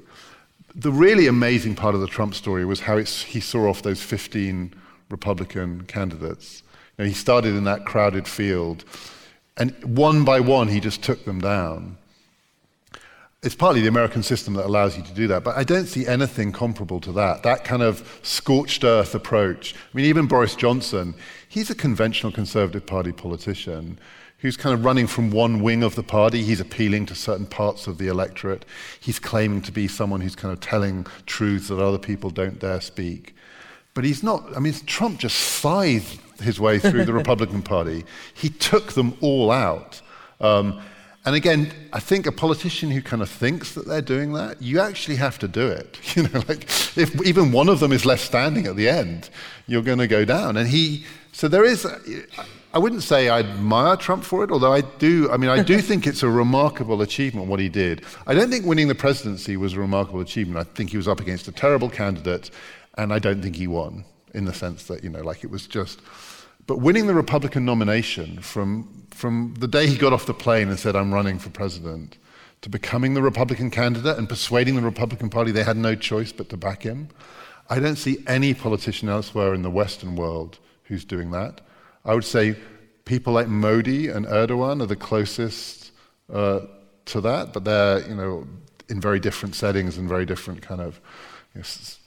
The 0.76 0.92
really 0.92 1.28
amazing 1.28 1.76
part 1.76 1.96
of 1.96 2.02
the 2.02 2.08
Trump 2.08 2.34
story 2.34 2.66
was 2.66 2.82
how 2.82 2.98
he 2.98 3.40
saw 3.40 3.70
off 3.70 3.82
those 3.82 4.02
15 4.02 4.74
Republican 5.10 5.84
candidates. 5.86 6.64
You 6.98 7.04
know, 7.04 7.08
he 7.08 7.14
started 7.14 7.56
in 7.56 7.64
that 7.66 7.86
crowded 7.86 8.28
field, 8.28 8.84
and 9.58 9.72
one 9.84 10.26
by 10.26 10.40
one, 10.40 10.68
he 10.68 10.80
just 10.80 11.04
took 11.04 11.26
them 11.26 11.40
down. 11.40 11.98
It's 13.44 13.56
partly 13.56 13.82
the 13.82 13.90
American 13.90 14.24
system 14.24 14.54
that 14.54 14.66
allows 14.66 14.98
you 14.98 15.04
to 15.04 15.14
do 15.14 15.28
that, 15.28 15.44
but 15.44 15.58
I 15.58 15.66
don't 15.66 15.86
see 15.86 16.08
anything 16.08 16.54
comparable 16.54 17.02
to 17.02 17.12
that. 17.12 17.44
That 17.44 17.66
kind 17.66 17.82
of 17.82 18.20
scorched 18.24 18.86
earth 18.86 19.14
approach. 19.14 19.76
I 19.76 19.98
mean, 19.98 20.06
even 20.06 20.28
Boris 20.28 20.56
Johnson, 20.56 21.14
he's 21.50 21.70
a 21.70 21.76
conventional 21.76 22.32
Conservative 22.32 22.86
Party 22.86 23.12
politician 23.12 24.00
who's 24.44 24.58
kind 24.58 24.74
of 24.78 24.84
running 24.86 25.08
from 25.08 25.32
one 25.32 25.62
wing 25.62 25.82
of 25.84 25.96
the 25.96 26.04
party. 26.04 26.44
He's 26.44 26.60
appealing 26.60 27.06
to 27.08 27.16
certain 27.16 27.46
parts 27.46 27.88
of 27.88 27.98
the 27.98 28.08
electorate. 28.08 28.66
He's 29.00 29.18
claiming 29.18 29.62
to 29.64 29.72
be 29.72 29.88
someone 29.88 30.20
who's 30.20 30.36
kind 30.36 30.52
of 30.54 30.60
telling 30.60 31.08
truths 31.26 31.70
that 31.70 31.80
other 31.80 31.98
people 31.98 32.30
don't 32.30 32.60
dare 32.60 32.82
speak. 32.82 33.34
But 33.94 34.04
he's 34.04 34.22
not, 34.22 34.56
I 34.56 34.60
mean, 34.60 34.74
Trump 34.86 35.20
just 35.20 35.38
scythed 35.38 36.20
his 36.42 36.60
way 36.60 36.78
through 36.78 37.06
the 37.06 37.14
Republican 37.22 37.62
Party. 37.62 38.04
He 38.34 38.50
took 38.50 38.92
them 38.94 39.18
all 39.22 39.50
out. 39.50 40.02
Um, 40.42 40.82
and 41.26 41.36
again, 41.36 41.72
I 41.94 42.02
think 42.02 42.28
a 42.28 42.32
politician 42.34 42.92
who 42.92 43.02
kind 43.02 43.22
of 43.22 43.30
thinks 43.30 43.74
that 43.76 43.88
they're 43.88 44.02
doing 44.02 44.34
that, 44.34 44.62
you 44.62 44.82
actually 44.82 45.16
have 45.18 45.40
to 45.40 45.48
do 45.48 45.68
it. 45.68 46.00
You 46.16 46.24
know, 46.24 46.44
like 46.50 46.64
if 46.98 47.26
even 47.26 47.54
one 47.54 47.70
of 47.70 47.80
them 47.80 47.94
is 47.94 48.06
left 48.06 48.24
standing 48.24 48.68
at 48.68 48.76
the 48.76 48.90
end, 48.90 49.30
you're 49.68 49.82
going 49.82 50.00
to 50.00 50.08
go 50.08 50.26
down. 50.26 50.58
And 50.58 50.68
he, 50.68 51.06
so 51.32 51.48
there 51.48 51.64
is, 51.64 51.88
I 52.74 52.80
wouldn't 52.80 53.04
say 53.04 53.30
I 53.30 53.40
admire 53.40 53.96
Trump 53.96 54.24
for 54.24 54.44
it, 54.44 54.50
although 54.50 54.74
I 54.74 54.82
do. 54.82 55.30
I 55.32 55.38
mean, 55.38 55.52
I 55.52 55.62
do 55.62 55.80
think 55.90 56.08
it's 56.08 56.24
a 56.24 56.30
remarkable 56.30 57.02
achievement 57.04 57.48
what 57.48 57.60
he 57.60 57.70
did. 57.70 58.04
I 58.26 58.34
don't 58.34 58.50
think 58.50 58.66
winning 58.66 58.88
the 58.88 58.96
presidency 58.96 59.58
was 59.58 59.74
a 59.74 59.80
remarkable 59.80 60.22
achievement. 60.22 60.58
I 60.58 60.64
think 60.74 60.90
he 60.90 60.98
was 60.98 61.08
up 61.08 61.20
against 61.20 61.48
a 61.48 61.52
terrible 61.52 61.90
candidate, 61.90 62.50
and 62.98 63.14
I 63.14 63.20
don't 63.20 63.42
think 63.44 63.58
he 63.58 63.68
won 63.68 64.06
in 64.34 64.46
the 64.46 64.54
sense 64.54 64.86
that 64.86 65.04
you 65.04 65.10
know, 65.10 65.22
like 65.22 65.44
it 65.44 65.52
was 65.52 65.68
just. 65.68 66.02
But 66.66 66.80
winning 66.80 67.08
the 67.08 67.14
Republican 67.14 67.64
nomination 67.64 68.40
from 68.40 69.06
from 69.12 69.54
the 69.60 69.68
day 69.68 69.86
he 69.86 69.96
got 69.96 70.12
off 70.12 70.26
the 70.26 70.34
plane 70.34 70.70
and 70.70 70.80
said, 70.80 70.96
"I'm 70.96 71.14
running 71.14 71.38
for 71.38 71.52
president," 71.52 72.18
to 72.62 72.70
becoming 72.70 73.14
the 73.14 73.22
Republican 73.22 73.70
candidate 73.70 74.18
and 74.18 74.28
persuading 74.28 74.76
the 74.76 74.82
Republican 74.82 75.30
Party 75.30 75.52
they 75.52 75.64
had 75.64 75.78
no 75.78 75.94
choice 75.94 76.32
but 76.32 76.50
to 76.50 76.58
back 76.58 76.82
him. 76.82 77.10
I 77.70 77.80
don't 77.80 77.98
see 77.98 78.24
any 78.26 78.56
politician 78.56 79.10
elsewhere 79.10 79.54
in 79.54 79.62
the 79.62 79.70
Western 79.70 80.16
world 80.16 80.58
who's 80.86 81.06
doing 81.06 81.30
that. 81.32 81.62
I 82.06 82.14
would 82.14 82.26
say 82.26 82.56
people 83.06 83.34
like 83.34 83.48
Modi 83.48 84.10
and 84.10 84.26
Erdogan 84.26 84.82
are 84.82 84.86
the 84.86 84.96
closest 84.96 85.92
uh, 86.32 86.62
to 87.06 87.22
that, 87.22 87.54
but 87.54 87.64
they're 87.64 88.08
you 88.08 88.16
know 88.16 88.48
in 88.90 89.00
very 89.00 89.20
different 89.20 89.56
settings 89.56 89.98
and 89.98 90.10
very 90.10 90.26
different 90.26 90.62
kind 90.62 90.82
of 90.82 91.00
you 91.54 91.60
know, 91.60 91.62
s- 91.62 92.00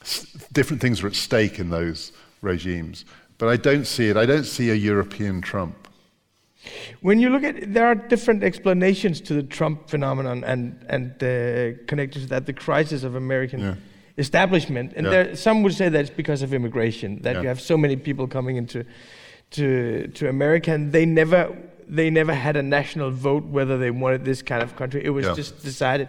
s- 0.00 0.26
different 0.52 0.80
things 0.80 1.02
are 1.02 1.06
at 1.06 1.14
stake 1.14 1.58
in 1.58 1.70
those 1.70 2.12
regimes. 2.40 3.04
But 3.38 3.48
I 3.48 3.56
don't 3.56 3.86
see 3.86 4.08
it. 4.08 4.16
I 4.16 4.26
don't 4.26 4.44
see 4.44 4.70
a 4.70 4.74
European 4.74 5.40
Trump. 5.40 5.88
When 7.00 7.18
you 7.18 7.28
look 7.28 7.42
at, 7.42 7.74
there 7.74 7.86
are 7.86 7.94
different 7.94 8.44
explanations 8.44 9.20
to 9.22 9.34
the 9.34 9.42
Trump 9.42 9.90
phenomenon 9.90 10.44
and 10.44 10.84
and 10.88 11.10
uh, 11.22 11.78
connected 11.86 12.22
to 12.22 12.28
that, 12.28 12.46
the 12.46 12.52
crisis 12.52 13.04
of 13.04 13.14
American. 13.14 13.60
Yeah 13.60 13.74
establishment. 14.18 14.92
And 14.94 15.06
yeah. 15.06 15.10
there, 15.10 15.36
some 15.36 15.62
would 15.62 15.74
say 15.74 15.88
that 15.88 15.98
it's 15.98 16.10
because 16.10 16.42
of 16.42 16.52
immigration, 16.52 17.22
that 17.22 17.36
yeah. 17.36 17.42
you 17.42 17.48
have 17.48 17.60
so 17.60 17.76
many 17.76 17.96
people 17.96 18.26
coming 18.26 18.56
into 18.56 18.84
to, 19.52 20.08
to 20.08 20.28
America, 20.28 20.72
and 20.72 20.92
they 20.92 21.06
never 21.06 21.56
they 21.88 22.08
never 22.10 22.32
had 22.32 22.56
a 22.56 22.62
national 22.62 23.10
vote 23.10 23.44
whether 23.44 23.76
they 23.76 23.90
wanted 23.90 24.24
this 24.24 24.42
kind 24.42 24.62
of 24.62 24.76
country. 24.76 25.04
It 25.04 25.10
was 25.10 25.26
yeah. 25.26 25.34
just 25.34 25.62
decided. 25.62 26.08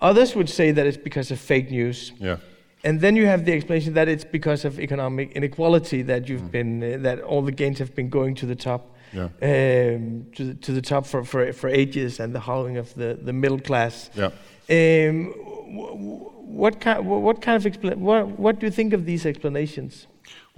Others 0.00 0.34
would 0.34 0.48
say 0.48 0.70
that 0.72 0.86
it's 0.86 0.96
because 0.96 1.30
of 1.30 1.38
fake 1.38 1.70
news. 1.70 2.12
Yeah. 2.18 2.36
And 2.84 3.00
then 3.00 3.16
you 3.16 3.26
have 3.26 3.44
the 3.44 3.52
explanation 3.52 3.94
that 3.94 4.08
it's 4.08 4.24
because 4.24 4.64
of 4.64 4.78
economic 4.78 5.32
inequality 5.32 6.02
that 6.02 6.28
you've 6.28 6.42
mm. 6.42 6.50
been 6.50 6.82
uh, 6.82 6.96
that 7.02 7.20
all 7.20 7.42
the 7.42 7.52
gains 7.52 7.78
have 7.78 7.94
been 7.94 8.08
going 8.08 8.36
to 8.36 8.46
the 8.46 8.54
top. 8.54 8.94
Yeah. 9.12 9.24
Um, 9.24 10.26
to, 10.36 10.44
the, 10.44 10.54
to 10.54 10.72
the 10.72 10.82
top 10.82 11.06
for, 11.06 11.24
for, 11.24 11.52
for 11.54 11.68
ages 11.68 12.20
and 12.20 12.34
the 12.34 12.40
hollowing 12.40 12.76
of 12.76 12.94
the, 12.94 13.18
the 13.20 13.32
middle 13.32 13.58
class. 13.58 14.10
Yeah. 14.14 14.30
Um, 14.70 15.32
what 16.62 16.80
kind 16.80 17.06
what 17.06 17.40
kind 17.40 17.56
of 17.64 17.72
expla- 17.72 17.96
what, 17.96 18.26
what 18.38 18.58
do 18.58 18.66
you 18.66 18.72
think 18.72 18.92
of 18.92 19.04
these 19.04 19.26
explanations? 19.26 20.06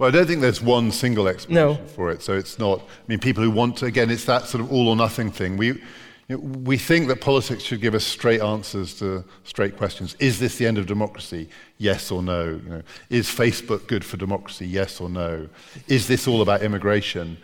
Well, 0.01 0.07
I 0.07 0.11
don't 0.11 0.25
think 0.25 0.41
there's 0.41 0.63
one 0.63 0.89
single 0.89 1.27
explanation 1.27 1.83
no. 1.83 1.87
for 1.89 2.09
it. 2.09 2.23
So 2.23 2.33
it's 2.33 2.57
not, 2.57 2.79
I 2.79 2.83
mean, 3.07 3.19
people 3.19 3.43
who 3.43 3.51
want 3.51 3.77
to, 3.77 3.85
again, 3.85 4.09
it's 4.09 4.25
that 4.25 4.47
sort 4.47 4.63
of 4.63 4.71
all 4.71 4.87
or 4.87 4.95
nothing 4.95 5.29
thing. 5.29 5.57
We, 5.57 5.67
you 5.67 5.81
know, 6.27 6.37
we 6.39 6.75
think 6.75 7.07
that 7.09 7.21
politics 7.21 7.61
should 7.61 7.81
give 7.81 7.93
us 7.93 8.03
straight 8.03 8.41
answers 8.41 8.97
to 8.97 9.23
straight 9.43 9.77
questions. 9.77 10.15
Is 10.17 10.39
this 10.39 10.57
the 10.57 10.65
end 10.65 10.79
of 10.79 10.87
democracy? 10.87 11.49
Yes 11.77 12.09
or 12.09 12.23
no? 12.23 12.59
You 12.63 12.69
know, 12.69 12.81
is 13.11 13.27
Facebook 13.27 13.85
good 13.85 14.03
for 14.03 14.17
democracy? 14.17 14.65
Yes 14.65 14.99
or 14.99 15.07
no? 15.07 15.47
Is 15.87 16.07
this 16.07 16.27
all 16.27 16.41
about 16.41 16.63
immigration? 16.63 17.37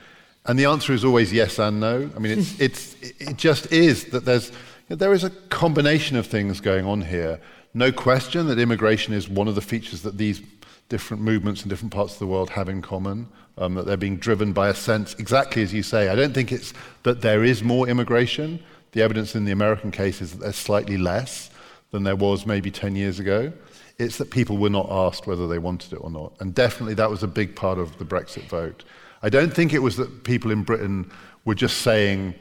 And 0.47 0.58
the 0.58 0.66
answer 0.66 0.93
is 0.93 1.05
always 1.05 1.32
yes 1.32 1.60
and 1.60 1.80
no. 1.80 2.10
I 2.16 2.18
mean, 2.18 2.39
it's, 2.39 2.60
it's, 2.60 2.95
it 3.01 3.38
just 3.38 3.72
is 3.72 4.05
that 4.05 4.26
there's, 4.26 4.51
there 4.88 5.14
is 5.14 5.24
a 5.24 5.30
combination 5.30 6.18
of 6.18 6.26
things 6.26 6.60
going 6.60 6.88
on 6.88 7.01
here. 7.01 7.39
No 7.76 7.91
question 7.91 8.47
that 8.47 8.58
immigration 8.58 9.14
is 9.14 9.30
one 9.30 9.47
of 9.47 9.53
the 9.53 9.62
features 9.62 10.01
that 10.01 10.18
these 10.18 10.41
different 10.89 11.21
movements 11.23 11.63
in 11.63 11.69
different 11.69 11.93
parts 11.93 12.13
of 12.13 12.19
the 12.19 12.27
world 12.27 12.49
have 12.51 12.69
in 12.69 12.81
common, 12.81 13.27
um, 13.57 13.75
that 13.75 13.85
they're 13.85 13.97
being 13.97 14.17
driven 14.17 14.53
by 14.53 14.69
a 14.69 14.73
sense, 14.73 15.13
exactly 15.15 15.61
as 15.61 15.73
you 15.73 15.83
say. 15.83 16.09
I 16.09 16.15
don't 16.15 16.33
think 16.33 16.51
it's 16.51 16.73
that 17.03 17.21
there 17.21 17.43
is 17.43 17.63
more 17.63 17.88
immigration. 17.88 18.59
The 18.91 19.01
evidence 19.01 19.35
in 19.35 19.45
the 19.45 19.51
American 19.51 19.91
case 19.91 20.21
is 20.21 20.31
that 20.31 20.39
there's 20.39 20.55
slightly 20.55 20.97
less 20.97 21.49
than 21.91 22.03
there 22.03 22.15
was 22.15 22.45
maybe 22.45 22.71
10 22.71 22.95
years 22.95 23.19
ago. 23.19 23.51
It's 23.97 24.17
that 24.17 24.29
people 24.29 24.57
were 24.57 24.69
not 24.69 24.88
asked 24.89 25.27
whether 25.27 25.47
they 25.47 25.57
wanted 25.57 25.93
it 25.93 25.97
or 25.97 26.09
not. 26.09 26.33
And 26.39 26.53
definitely 26.53 26.93
that 26.95 27.09
was 27.09 27.23
a 27.23 27.27
big 27.27 27.55
part 27.55 27.79
of 27.79 27.97
the 27.97 28.05
Brexit 28.05 28.43
vote. 28.43 28.83
I 29.23 29.29
don't 29.29 29.53
think 29.53 29.73
it 29.73 29.79
was 29.79 29.97
that 29.97 30.23
people 30.23 30.51
in 30.51 30.63
Britain 30.63 31.11
were 31.45 31.55
just 31.55 31.79
saying, 31.79 32.35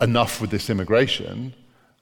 enough 0.00 0.40
with 0.40 0.50
this 0.50 0.70
immigration. 0.70 1.54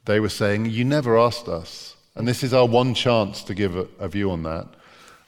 They 0.04 0.20
were 0.20 0.28
saying, 0.28 0.66
you 0.66 0.84
never 0.84 1.18
asked 1.18 1.48
us. 1.48 1.96
And 2.14 2.28
this 2.28 2.42
is 2.42 2.54
our 2.54 2.66
one 2.66 2.94
chance 2.94 3.42
to 3.44 3.54
give 3.54 3.76
a, 3.76 3.88
a 3.98 4.08
view 4.08 4.30
on 4.30 4.42
that. 4.44 4.68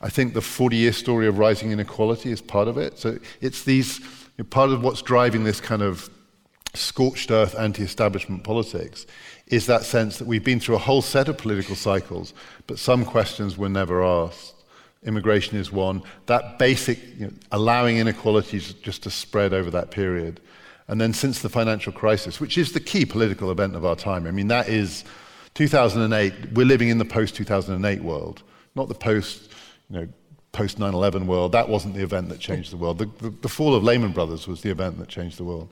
I 0.01 0.11
think 0.11 0.34
the 0.34 0.42
40 0.42 0.76
year 0.76 0.92
story 0.92 1.26
of 1.26 1.38
rising 1.38 1.72
inequality 1.72 2.30
is 2.30 2.42
part 2.42 2.68
of 2.68 2.76
it. 2.76 2.99
So 2.99 3.18
it's 3.40 3.64
these, 3.64 4.01
part 4.51 4.70
of 4.70 4.82
what's 4.82 5.03
driving 5.03 5.44
this 5.44 5.61
kind 5.61 5.82
of 5.82 6.11
scorched 6.74 7.30
earth 7.30 7.55
anti 7.59 7.82
establishment 7.82 8.44
politics 8.44 9.07
is 9.47 9.66
that 9.66 9.84
sense 9.84 10.18
that 10.18 10.26
we've 10.26 10.44
been 10.44 10.61
through 10.61 10.74
a 10.74 10.78
whole 10.78 11.03
set 11.03 11.28
of 11.28 11.38
political 11.38 11.76
cycles, 11.76 12.34
but 12.66 12.78
some 12.78 13.05
questions 13.05 13.57
were 13.57 13.68
never 13.68 14.05
asked. 14.05 14.55
Immigration 15.05 15.57
is 15.57 15.70
one. 15.70 16.03
That 16.26 16.59
basic, 16.59 16.99
you 17.16 17.26
know, 17.26 17.32
allowing 17.53 17.99
inequalities 17.99 18.74
just 18.74 19.05
to 19.05 19.11
spread 19.11 19.55
over 19.55 19.70
that 19.70 19.90
period. 19.92 20.40
And 20.88 21.01
then 21.01 21.12
since 21.12 21.40
the 21.40 21.49
financial 21.49 21.92
crisis, 21.92 22.40
which 22.40 22.59
is 22.59 22.72
the 22.72 22.80
key 22.80 23.05
political 23.05 23.51
event 23.51 23.76
of 23.76 23.84
our 23.84 23.97
time, 23.97 24.26
I 24.26 24.32
mean, 24.32 24.49
that 24.49 24.68
is 24.68 25.05
2008, 25.55 26.53
we're 26.53 26.66
living 26.66 26.88
in 26.88 26.99
the 26.99 27.05
post 27.05 27.36
2008 27.36 28.03
world, 28.03 28.42
not 28.74 28.88
the 28.88 28.94
post 28.94 29.45
you 29.91 30.01
know, 30.01 30.09
post 30.53 30.78
9 30.78 30.95
11 30.95 31.26
world, 31.26 31.53
that 31.53 31.68
wasn't 31.68 31.95
the 31.95 32.03
event 32.03 32.28
that 32.30 32.41
changed 32.41 32.72
the 32.72 32.76
world. 32.76 32.99
The, 32.99 33.07
the, 33.18 33.30
the, 33.30 33.49
fall 33.49 33.74
of 33.74 33.84
Lehman 33.84 34.12
Brothers 34.12 34.49
was 34.49 34.62
the 34.62 34.70
event 34.70 34.99
that 34.99 35.09
changed 35.09 35.39
the 35.39 35.45
world. 35.45 35.68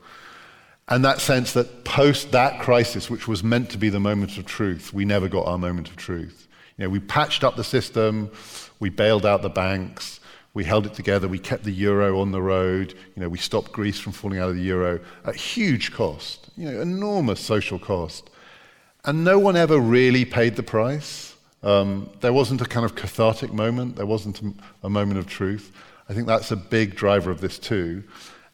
And 0.89 1.05
that 1.05 1.21
sense 1.21 1.55
that 1.55 1.85
post 1.85 2.33
that 2.33 2.61
crisis, 2.61 3.09
which 3.09 3.27
was 3.27 3.43
meant 3.43 3.71
to 3.71 3.79
be 3.79 3.89
the 3.89 4.01
moment 4.01 4.37
of 4.37 4.45
truth, 4.45 4.93
we 4.93 5.07
never 5.07 5.29
got 5.29 5.47
our 5.47 5.57
moment 5.57 5.89
of 5.89 5.97
truth. 5.97 6.47
You 6.77 6.85
know, 6.85 6.91
we 6.91 7.01
patched 7.01 7.43
up 7.43 7.57
the 7.57 7.65
system, 7.65 8.31
we 8.81 8.91
bailed 8.91 9.25
out 9.25 9.41
the 9.41 9.49
banks, 9.49 10.21
we 10.53 10.65
held 10.65 10.85
it 10.87 10.93
together, 10.93 11.27
we 11.27 11.39
kept 11.39 11.65
the 11.65 11.73
euro 11.73 12.21
on 12.21 12.33
the 12.33 12.43
road, 12.43 12.93
you 13.17 13.23
know, 13.23 13.29
we 13.29 13.39
stopped 13.39 13.73
Greece 13.73 13.99
from 13.99 14.13
falling 14.13 14.39
out 14.39 14.51
of 14.51 14.57
the 14.57 14.63
euro 14.63 15.01
at 15.25 15.35
huge 15.35 15.93
cost, 15.93 16.51
you 16.57 16.71
know, 16.71 16.81
enormous 16.81 17.41
social 17.41 17.79
cost. 17.79 18.29
And 19.07 19.25
no 19.25 19.39
one 19.39 19.57
ever 19.57 19.79
really 19.79 20.25
paid 20.25 20.57
the 20.57 20.63
price. 20.63 21.34
Um, 21.65 22.11
there 22.21 22.33
wasn't 22.33 22.61
a 22.61 22.67
kind 22.67 22.85
of 22.85 22.95
cathartic 22.95 23.53
moment, 23.53 23.97
there 23.97 24.07
wasn't 24.07 24.41
a, 24.43 24.53
a 24.85 24.91
moment 24.91 25.19
of 25.19 25.27
truth. 25.27 25.73
I 26.09 26.13
think 26.13 26.27
that's 26.27 26.51
a 26.51 26.57
big 26.57 26.95
driver 26.95 27.31
of 27.31 27.41
this 27.41 27.59
too. 27.59 28.05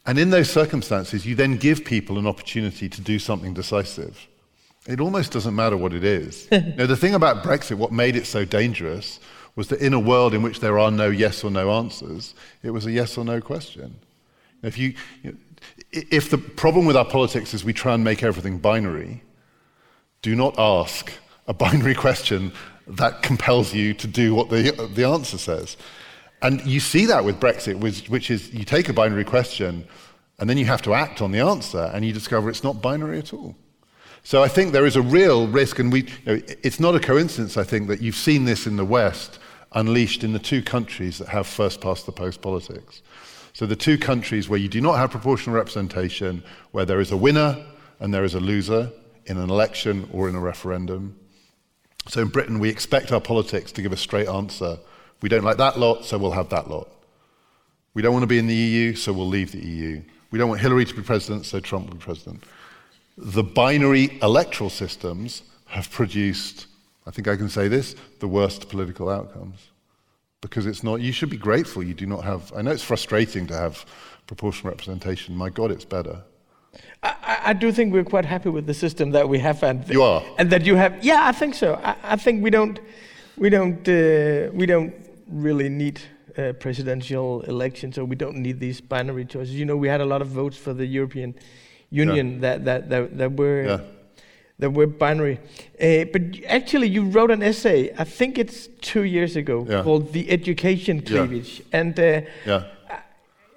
And 0.07 0.19
in 0.19 0.31
those 0.31 0.49
circumstances, 0.49 1.27
you 1.27 1.35
then 1.35 1.57
give 1.57 1.85
people 1.85 2.19
an 2.19 2.27
opportunity 2.27 2.89
to 2.89 3.01
do 3.01 3.19
something 3.19 3.53
decisive. 3.53 4.29
It 4.87 5.01
almost 5.01 5.33
doesn't 5.33 5.55
matter 5.55 5.77
what 5.77 5.93
it 5.93 6.05
is. 6.05 6.49
now, 6.53 6.87
the 6.87 6.97
thing 6.97 7.15
about 7.15 7.45
Brexit, 7.45 7.77
what 7.77 7.93
made 7.93 8.17
it 8.17 8.27
so 8.27 8.45
dangerous, 8.45 9.21
was 9.57 9.69
that 9.69 9.81
in 9.81 9.93
a 9.93 10.01
world 10.01 10.33
in 10.33 10.43
which 10.43 10.61
there 10.61 10.79
are 10.79 10.91
no 10.91 11.11
yes 11.11 11.45
or 11.45 11.51
no 11.51 11.71
answers, 11.73 12.35
it 12.63 12.71
was 12.71 12.87
a 12.87 12.93
yes 12.93 13.19
or 13.19 13.25
no 13.25 13.41
question. 13.41 13.95
If, 14.63 14.79
you, 14.79 14.95
you 15.23 15.33
know, 15.33 15.39
if 15.93 16.31
the 16.31 16.39
problem 16.39 16.87
with 16.87 16.97
our 16.97 17.05
politics 17.05 17.53
is 17.53 17.65
we 17.65 17.73
try 17.73 17.95
and 17.95 18.05
make 18.05 18.23
everything 18.23 18.59
binary, 18.59 19.23
do 20.23 20.35
not 20.35 20.55
ask 20.59 21.13
a 21.47 21.55
binary 21.65 21.95
question 21.95 22.53
that 22.97 23.23
compels 23.23 23.73
you 23.75 23.95
to 23.95 24.07
do 24.07 24.35
what 24.35 24.51
the, 24.51 24.91
the 24.95 25.05
answer 25.05 25.39
says. 25.39 25.77
And 26.43 26.65
you 26.67 26.81
see 26.81 27.07
that 27.07 27.25
with 27.25 27.39
Brexit, 27.39 27.77
which, 27.77 28.09
which 28.09 28.31
is 28.31 28.53
you 28.53 28.65
take 28.65 28.89
a 28.89 28.93
binary 28.93 29.25
question 29.25 29.87
and 30.39 30.49
then 30.49 30.57
you 30.57 30.65
have 30.65 30.83
to 30.83 30.95
act 30.95 31.21
on 31.21 31.33
the 31.33 31.41
answer 31.41 31.91
and 31.93 32.05
you 32.05 32.13
discover 32.13 32.49
it's 32.49 32.65
not 32.65 32.81
binary 32.81 33.19
at 33.19 33.33
all. 33.33 33.55
So 34.23 34.43
I 34.43 34.49
think 34.49 34.73
there 34.73 34.87
is 34.87 34.97
a 34.97 35.03
real 35.03 35.49
risk, 35.49 35.79
and 35.79 35.91
we, 35.91 36.03
you 36.03 36.09
know, 36.27 36.41
it's 36.63 36.79
not 36.79 36.95
a 36.95 37.01
coincidence, 37.01 37.57
I 37.57 37.65
think, 37.65 37.89
that 37.89 38.03
you've 38.03 38.17
seen 38.17 38.45
this 38.45 38.67
in 38.67 38.77
the 38.77 38.85
West 38.85 39.39
unleashed 39.73 40.25
in 40.25 40.33
the 40.33 40.39
two 40.39 40.63
countries 40.63 41.19
that 41.19 41.29
have 41.29 41.47
first 41.47 41.81
past 41.81 42.07
the 42.07 42.13
post 42.13 42.43
politics. 42.43 43.03
So 43.53 43.67
the 43.67 43.77
two 43.77 43.99
countries 43.99 44.49
where 44.49 44.59
you 44.59 44.69
do 44.69 44.81
not 44.81 44.97
have 44.97 45.11
proportional 45.11 45.57
representation, 45.57 46.43
where 46.73 46.85
there 46.85 47.01
is 47.01 47.13
a 47.13 47.17
winner 47.17 47.65
and 47.99 48.13
there 48.13 48.25
is 48.25 48.35
a 48.35 48.41
loser 48.41 48.91
in 49.27 49.39
an 49.39 49.51
election 49.51 50.09
or 50.13 50.29
in 50.29 50.35
a 50.35 50.41
referendum. 50.41 51.19
So 52.09 52.23
in 52.23 52.29
Britain, 52.29 52.59
we 52.59 52.69
expect 52.69 53.13
our 53.13 53.21
politics 53.21 53.73
to 53.73 53.83
give 53.83 53.93
a 53.93 53.97
straight 53.97 54.29
answer. 54.29 54.79
We 55.23 55.29
don't 55.29 55.45
like 55.45 55.59
that 55.59 55.79
lot, 55.79 56.05
so 56.05 56.19
we'll 56.19 56.31
have 56.33 56.49
that 56.51 56.69
lot. 56.69 56.89
We 57.95 58.03
don't 58.03 58.13
want 58.13 58.23
to 58.23 58.29
be 58.29 58.39
in 58.39 58.47
the 58.47 58.55
EU, 58.55 58.95
so 58.95 59.13
we'll 59.13 59.29
leave 59.29 59.53
the 59.53 59.65
EU. 59.65 60.03
We 60.31 60.39
don't 60.39 60.49
want 60.49 60.61
Hillary 60.61 60.85
to 60.85 60.95
be 60.95 61.03
president, 61.03 61.47
so 61.47 61.61
Trump 61.61 61.89
will 61.89 61.97
be 61.97 62.01
president. 62.01 62.45
The 63.17 63.43
binary 63.43 64.19
electoral 64.23 64.71
systems 64.71 65.43
have 65.67 65.91
produced, 65.91 66.67
I 67.07 67.11
think 67.11 67.29
I 67.29 67.37
can 67.37 67.49
say 67.49 67.69
this, 67.69 67.95
the 68.21 68.29
worst 68.29 68.69
political 68.69 69.09
outcomes. 69.09 69.59
Because 70.41 70.67
it's 70.67 70.83
not, 70.83 71.01
you 71.01 71.13
should 71.13 71.31
be 71.31 71.37
grateful 71.37 71.83
you 71.83 71.95
do 71.95 72.07
not 72.07 72.25
have, 72.25 72.53
I 72.57 72.63
know 72.63 72.71
it's 72.71 72.83
frustrating 72.83 73.47
to 73.49 73.55
have 73.55 73.85
proportional 74.27 74.71
representation. 74.71 75.37
My 75.37 75.51
God, 75.51 75.71
it's 75.71 75.85
better. 75.85 76.23
I, 77.03 77.41
I, 77.47 77.53
do 77.55 77.73
think 77.73 77.93
we're 77.93 78.05
quite 78.05 78.27
happy 78.27 78.51
with 78.51 78.67
the 78.67 78.75
system 78.75 79.11
that 79.13 79.29
we 79.29 79.39
have, 79.39 79.63
and 79.63 79.89
you 79.89 80.03
are, 80.03 80.23
and 80.39 80.51
that 80.51 80.67
you 80.67 80.77
have. 80.77 81.03
Yeah, 81.03 81.27
I 81.27 81.33
think 81.33 81.55
so. 81.55 81.81
I, 81.83 81.97
I 82.03 82.17
think 82.17 82.43
we 82.43 82.51
don't, 82.51 82.79
we 83.39 83.49
don't, 83.49 83.89
uh, 83.89 84.51
we 84.53 84.67
don't 84.67 84.93
really 85.27 85.71
need 85.71 86.01
uh, 86.37 86.53
presidential 86.53 87.41
elections, 87.43 87.97
or 87.97 88.05
we 88.05 88.17
don't 88.17 88.37
need 88.37 88.61
these 88.61 88.83
binary 88.83 89.25
choices. 89.25 89.55
You 89.55 89.65
know, 89.65 89.79
we 89.79 89.89
had 89.89 90.03
a 90.03 90.05
lot 90.05 90.21
of 90.21 90.29
votes 90.29 90.59
for 90.59 90.75
the 90.75 90.85
European 90.85 91.35
Union 91.89 92.35
yeah. 92.35 92.41
that, 92.41 92.65
that, 92.65 92.91
that 92.91 93.19
that 93.19 93.33
were. 93.33 93.65
Yeah. 93.65 93.81
That 94.59 94.75
were 94.75 94.87
binary, 94.87 95.41
uh, 95.81 96.05
but 96.13 96.45
actually, 96.47 96.89
you 96.89 97.07
wrote 97.07 97.31
an 97.31 97.43
essay. 97.43 97.95
I 97.97 98.05
think 98.05 98.37
it's 98.39 98.69
two 98.83 99.05
years 99.05 99.35
ago 99.35 99.67
yeah. 99.67 99.83
called 99.83 100.13
"The 100.13 100.31
Education 100.31 101.01
Cleavage," 101.01 101.63
and 101.73 101.99
uh, 101.99 102.21
yeah 102.45 102.65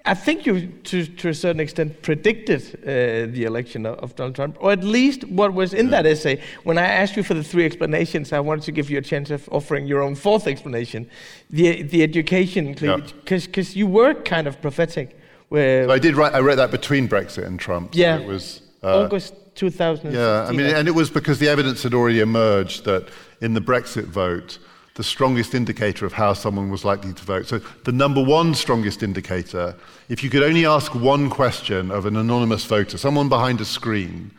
I 0.06 0.12
think 0.12 0.44
you, 0.44 0.66
to, 0.66 1.06
to 1.06 1.28
a 1.30 1.34
certain 1.34 1.60
extent, 1.60 2.02
predicted 2.02 2.60
uh, 2.82 3.32
the 3.32 3.44
election 3.44 3.86
of, 3.86 3.98
of, 4.00 4.14
Donald 4.14 4.34
Trump, 4.34 4.58
or 4.60 4.70
at 4.70 4.84
least 4.84 5.24
what 5.24 5.54
was 5.54 5.72
in 5.72 5.86
yeah. 5.86 6.02
that 6.02 6.06
essay. 6.06 6.42
When 6.64 6.76
I 6.76 6.84
asked 6.84 7.16
you 7.16 7.22
for 7.22 7.32
the 7.32 7.42
three 7.42 7.64
explanations, 7.64 8.30
I 8.30 8.40
wanted 8.40 8.64
to 8.64 8.72
give 8.72 8.90
you 8.90 8.98
a 8.98 9.02
chance 9.02 9.30
of 9.30 9.48
offering 9.50 9.86
your 9.86 10.02
own 10.02 10.14
fourth 10.14 10.46
explanation, 10.46 11.08
the 11.48 11.82
the 11.82 12.02
education, 12.02 12.74
because 12.74 13.56
yeah. 13.56 13.78
you 13.78 13.86
were 13.86 14.12
kind 14.12 14.46
of 14.46 14.60
prophetic. 14.60 15.18
Where 15.48 15.86
so 15.86 15.92
I 15.94 15.98
did 15.98 16.16
write. 16.16 16.34
I 16.34 16.40
wrote 16.40 16.56
that 16.56 16.70
between 16.70 17.08
Brexit 17.08 17.46
and 17.46 17.58
Trump. 17.58 17.94
So 17.94 18.00
yeah, 18.00 18.18
it 18.18 18.26
was 18.26 18.60
uh, 18.82 19.04
August 19.04 19.34
2000. 19.54 20.12
Yeah, 20.12 20.44
I 20.46 20.52
mean, 20.52 20.66
and 20.66 20.86
it 20.86 20.94
was 20.94 21.08
because 21.08 21.38
the 21.38 21.48
evidence 21.48 21.82
had 21.82 21.94
already 21.94 22.20
emerged 22.20 22.84
that 22.84 23.08
in 23.40 23.54
the 23.54 23.60
Brexit 23.60 24.04
vote 24.04 24.58
the 24.94 25.04
strongest 25.04 25.54
indicator 25.54 26.06
of 26.06 26.12
how 26.12 26.32
someone 26.32 26.70
was 26.70 26.84
likely 26.84 27.12
to 27.12 27.24
vote. 27.24 27.46
So, 27.46 27.58
the 27.82 27.92
number 27.92 28.22
one 28.22 28.54
strongest 28.54 29.02
indicator, 29.02 29.74
if 30.08 30.22
you 30.22 30.30
could 30.30 30.42
only 30.42 30.66
ask 30.66 30.94
one 30.94 31.30
question 31.30 31.90
of 31.90 32.06
an 32.06 32.16
anonymous 32.16 32.64
voter, 32.64 32.96
someone 32.96 33.28
behind 33.28 33.60
a 33.60 33.64
screen, 33.64 34.30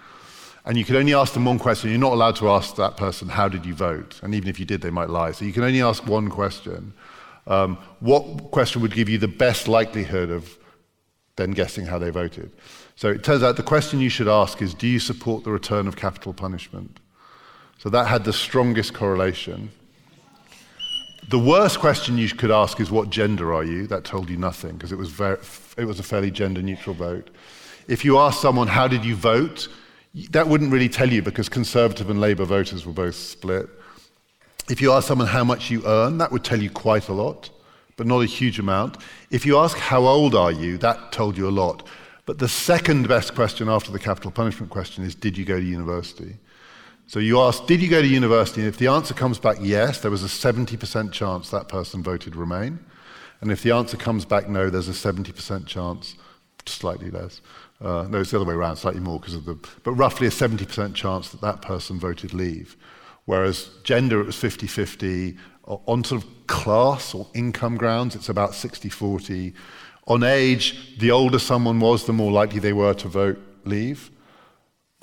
and 0.64 0.78
you 0.78 0.86
could 0.86 0.96
only 0.96 1.14
ask 1.14 1.34
them 1.34 1.46
one 1.46 1.60
question, 1.60 1.90
you're 1.90 2.00
not 2.00 2.14
allowed 2.14 2.38
to 2.38 2.50
ask 2.50 2.76
that 2.78 2.96
person, 2.96 3.28
How 3.28 3.50
did 3.50 3.66
you 3.66 3.74
vote? 3.74 4.20
And 4.24 4.34
even 4.34 4.48
if 4.48 4.60
you 4.60 4.66
did, 4.66 4.82
they 4.82 4.90
might 4.90 5.10
lie. 5.10 5.34
So, 5.34 5.44
you 5.44 5.52
can 5.52 5.64
only 5.64 5.82
ask 5.82 6.08
one 6.08 6.30
question. 6.30 6.94
Um, 7.48 7.78
what 8.00 8.52
question 8.52 8.82
would 8.82 8.94
give 8.94 9.10
you 9.10 9.18
the 9.18 9.28
best 9.28 9.68
likelihood 9.68 10.32
of 10.32 10.58
then 11.36 11.52
guessing 11.52 11.86
how 11.86 12.00
they 12.00 12.12
voted? 12.12 12.50
So, 12.96 13.10
it 13.10 13.26
turns 13.26 13.44
out 13.44 13.58
the 13.58 13.64
question 13.64 14.00
you 14.00 14.10
should 14.10 14.30
ask 14.30 14.62
is 14.62 14.74
Do 14.74 14.88
you 14.88 15.00
support 15.00 15.44
the 15.44 15.52
return 15.52 15.86
of 15.86 15.98
capital 15.98 16.34
punishment? 16.34 17.02
So, 17.78 17.90
that 17.90 18.08
had 18.08 18.24
the 18.24 18.32
strongest 18.32 18.94
correlation. 18.94 19.72
The 21.28 21.40
worst 21.40 21.80
question 21.80 22.20
you 22.20 22.30
could 22.30 22.52
ask 22.52 22.80
is, 22.80 22.92
What 22.92 23.10
gender 23.10 23.54
are 23.54 23.64
you? 23.64 23.88
That 23.88 24.04
told 24.04 24.30
you 24.30 24.38
nothing 24.38 24.74
because 24.74 24.92
it, 24.92 24.98
was 24.98 25.20
it 25.78 25.86
was 25.86 26.00
a 26.00 26.04
fairly 26.04 26.30
gender 26.30 26.62
neutral 26.62 26.96
vote. 26.96 27.30
If 27.88 28.06
you 28.06 28.20
ask 28.20 28.40
someone, 28.42 28.68
How 28.68 28.88
did 28.88 29.04
you 29.04 29.16
vote? 29.16 29.68
that 30.30 30.48
wouldn't 30.48 30.72
really 30.72 30.88
tell 30.88 31.12
you 31.12 31.22
because 31.22 31.50
Conservative 31.50 32.10
and 32.10 32.22
Labour 32.22 32.46
voters 32.46 32.86
were 32.86 32.94
both 32.94 33.16
split. 33.16 33.68
If 34.70 34.82
you 34.82 34.94
ask 34.94 35.08
someone 35.08 35.28
how 35.28 35.44
much 35.44 35.70
you 35.70 35.86
earn, 35.86 36.20
that 36.20 36.32
would 36.32 36.44
tell 36.44 36.62
you 36.62 36.70
quite 36.70 37.10
a 37.10 37.14
lot, 37.14 37.50
but 37.98 38.08
not 38.08 38.20
a 38.22 38.26
huge 38.26 38.58
amount. 38.58 38.98
If 39.32 39.46
you 39.46 39.58
ask, 39.58 39.78
How 39.78 40.06
old 40.06 40.36
are 40.36 40.52
you? 40.52 40.78
that 40.78 41.12
told 41.12 41.38
you 41.38 41.50
a 41.50 41.52
lot. 41.52 41.88
But 42.28 42.40
the 42.40 42.48
second 42.48 43.08
best 43.08 43.36
question 43.36 43.68
after 43.68 43.92
the 43.92 44.00
capital 44.00 44.32
punishment 44.32 44.72
question 44.72 45.04
is, 45.04 45.16
Did 45.16 45.38
you 45.38 45.46
go 45.46 45.60
to 45.60 45.66
university? 45.66 46.36
So 47.08 47.20
you 47.20 47.40
ask, 47.40 47.66
did 47.68 47.82
you 47.82 47.90
go 47.90 48.02
to 48.02 48.08
university? 48.08 48.62
And 48.62 48.68
if 48.68 48.78
the 48.78 48.88
answer 48.88 49.14
comes 49.14 49.38
back 49.38 49.58
yes, 49.62 50.02
there 50.02 50.10
was 50.10 50.24
a 50.24 50.28
70% 50.28 51.12
chance 51.12 51.50
that 51.52 51.68
person 51.68 52.02
voted 52.02 52.36
Remain. 52.36 52.80
And 53.42 53.52
if 53.52 53.62
the 53.62 53.72
answer 53.72 53.96
comes 53.96 54.26
back 54.26 54.50
no, 54.50 54.70
there's 54.70 54.90
a 54.90 54.92
70% 54.92 55.68
chance, 55.68 56.16
slightly 56.66 57.12
less. 57.12 57.42
Uh, 57.80 58.08
no, 58.10 58.22
it's 58.22 58.32
the 58.32 58.38
other 58.38 58.46
way 58.46 58.56
around, 58.56 58.78
slightly 58.78 59.02
more 59.02 59.20
because 59.20 59.36
of 59.36 59.46
the, 59.46 59.56
but 59.84 59.92
roughly 59.92 60.26
a 60.26 60.32
70% 60.32 60.96
chance 60.96 61.30
that 61.30 61.42
that 61.42 61.62
person 61.62 62.00
voted 62.00 62.34
Leave. 62.34 62.76
Whereas 63.26 63.70
gender, 63.84 64.20
it 64.22 64.26
was 64.26 64.36
50 64.36 64.66
50. 64.66 65.38
On 65.66 66.04
sort 66.04 66.24
of 66.24 66.48
class 66.48 67.14
or 67.14 67.28
income 67.34 67.76
grounds, 67.76 68.16
it's 68.16 68.30
about 68.30 68.56
60 68.56 68.90
40. 68.90 69.54
On 70.08 70.24
age, 70.24 70.98
the 71.00 71.12
older 71.12 71.40
someone 71.40 71.80
was, 71.80 72.06
the 72.06 72.14
more 72.14 72.32
likely 72.32 72.60
they 72.60 72.74
were 72.74 72.94
to 72.96 73.08
vote 73.08 73.40
Leave 73.66 74.12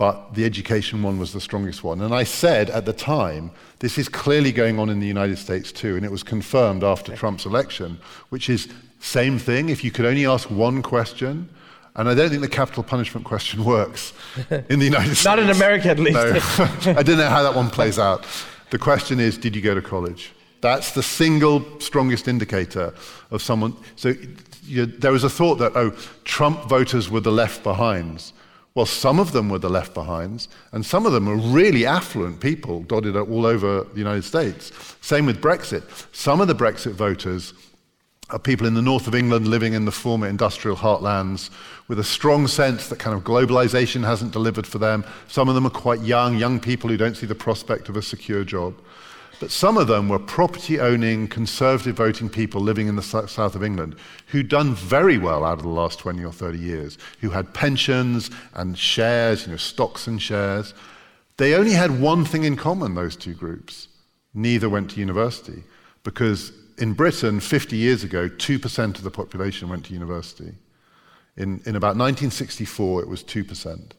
but 0.03 0.35
the 0.35 0.45
education 0.45 1.01
one 1.01 1.17
was 1.17 1.33
the 1.33 1.41
strongest 1.41 1.85
one. 1.85 2.01
And 2.01 2.13
I 2.13 2.25
said 2.25 2.71
at 2.71 2.87
the 2.87 2.93
time, 2.93 3.53
this 3.79 3.99
is 3.99 4.09
clearly 4.09 4.51
going 4.51 4.81
on 4.81 4.91
in 4.91 4.99
the 4.99 5.07
United 5.07 5.39
States 5.39 5.71
too, 5.71 5.95
and 5.95 6.05
it 6.05 6.11
was 6.11 6.25
confirmed 6.25 6.83
after 6.83 7.13
okay. 7.13 7.21
Trump's 7.21 7.47
election, 7.47 8.01
which 8.31 8.51
is 8.51 8.67
same 8.99 9.39
thing. 9.39 9.69
If 9.69 9.85
you 9.85 9.93
could 9.93 10.05
only 10.05 10.27
ask 10.27 10.51
one 10.51 10.83
question, 10.83 11.49
and 11.95 12.09
I 12.09 12.17
don't 12.17 12.31
think 12.31 12.43
the 12.43 12.49
capital 12.49 12.83
punishment 12.83 13.25
question 13.25 13.65
works 13.77 14.13
in 14.51 14.81
the 14.81 14.87
United 14.87 15.15
States. 15.15 15.25
Not 15.25 15.39
in 15.39 15.51
America, 15.51 15.91
at 15.91 16.01
least. 16.01 16.17
No. 16.17 16.33
I 16.99 17.05
don't 17.05 17.19
know 17.19 17.31
how 17.31 17.45
that 17.45 17.55
one 17.55 17.71
plays 17.71 18.01
out. 18.01 18.27
The 18.71 18.79
question 18.79 19.21
is, 19.21 19.39
did 19.39 19.55
you 19.55 19.63
go 19.63 19.73
to 19.73 19.83
college? 19.83 20.33
That's 20.63 20.91
the 20.91 21.05
single 21.05 21.79
strongest 21.79 22.27
indicator 22.27 22.93
of 23.31 23.41
someone. 23.41 23.77
So 23.95 24.15
you, 24.65 24.87
there 24.87 25.13
was 25.13 25.23
a 25.23 25.31
thought 25.31 25.61
that, 25.61 25.77
oh, 25.77 25.91
Trump 26.25 26.65
voters 26.65 27.09
were 27.09 27.21
the 27.21 27.31
left 27.31 27.63
behinds. 27.63 28.33
Well, 28.75 28.87
some 28.87 29.19
of 29.19 29.33
them 29.33 29.51
were 29.51 29.59
the 29.59 29.69
left 29.69 29.93
behinds, 29.93 30.49
and 30.73 30.85
some 30.85 31.05
of 31.05 31.13
them 31.13 31.27
were 31.27 31.37
really 31.37 31.85
affluent 31.85 32.41
people 32.41 32.83
dotted 32.85 33.17
all 33.17 33.45
over 33.45 33.85
the 33.85 33.99
United 33.99 34.25
States. 34.25 34.73
Same 35.03 35.27
with 35.27 35.43
Brexit. 35.43 35.83
Some 36.15 36.41
of 36.41 36.49
the 36.49 36.55
Brexit 36.55 36.93
voters 36.93 37.53
are 38.31 38.39
people 38.39 38.67
in 38.67 38.73
the 38.73 38.81
north 38.81 39.07
of 39.07 39.15
England 39.15 39.47
living 39.47 39.75
in 39.75 39.85
the 39.85 39.93
former 39.93 40.27
industrial 40.27 40.77
heartlands 40.77 41.51
with 41.87 41.99
a 41.99 42.05
strong 42.05 42.47
sense 42.47 42.89
that 42.89 42.99
kind 42.99 43.15
of 43.15 43.25
globalization 43.25 44.05
hasn't 44.05 44.33
delivered 44.33 44.67
for 44.67 44.79
them. 44.79 45.05
Some 45.29 45.51
of 45.51 45.55
them 45.55 45.67
are 45.67 45.71
quite 45.71 46.01
young, 46.01 46.39
young 46.39 46.59
people 46.59 46.89
who 46.89 46.97
don't 46.97 47.17
see 47.17 47.27
the 47.27 47.35
prospect 47.35 47.91
of 47.91 47.97
a 47.97 48.03
secure 48.03 48.43
job. 48.43 48.75
But 49.43 49.51
some 49.51 49.77
of 49.77 49.89
them 49.89 50.09
were 50.09 50.21
property 50.21 50.79
owning, 50.79 51.27
conservative 51.27 51.97
voting 51.97 52.29
people 52.29 52.61
living 52.61 52.87
in 52.87 52.95
the 52.95 53.03
south 53.03 53.57
of 53.57 53.65
England 53.65 53.97
who'd 54.29 54.47
done 54.47 54.73
very 54.73 55.19
well 55.19 55.45
out 55.45 55.59
of 55.59 55.65
the 55.65 55.69
last 55.69 55.99
20 55.99 56.25
or 56.25 56.31
30 56.31 56.59
years, 56.59 56.97
who 57.21 57.31
had 57.31 57.53
pensions 57.53 58.31
and 58.55 58.79
shares, 58.79 59.45
you 59.45 59.51
know, 59.51 59.57
stocks 59.57 60.07
and 60.07 60.23
shares. 60.23 60.75
They 61.39 61.57
only 61.57 61.73
had 61.73 62.01
one 62.01 62.25
thing 62.25 62.45
in 62.45 62.55
common, 62.55 62.95
those 62.95 63.17
two 63.17 63.35
groups. 63.35 63.89
Neither 64.33 64.69
went 64.69 64.93
to 64.93 65.01
university. 65.01 65.65
Because 66.05 66.53
in 66.79 66.93
Britain, 66.93 67.41
50 67.41 67.77
years 67.77 68.05
ago, 68.05 68.29
2% 68.29 68.95
of 68.95 69.03
the 69.03 69.11
population 69.11 69.69
went 69.69 69.87
to 69.87 69.93
university. 69.93 70.55
In, 71.37 71.61
in 71.67 71.75
about 71.75 71.97
1964, 71.97 73.03
it 73.03 73.09
was 73.09 73.25
2%. 73.25 73.91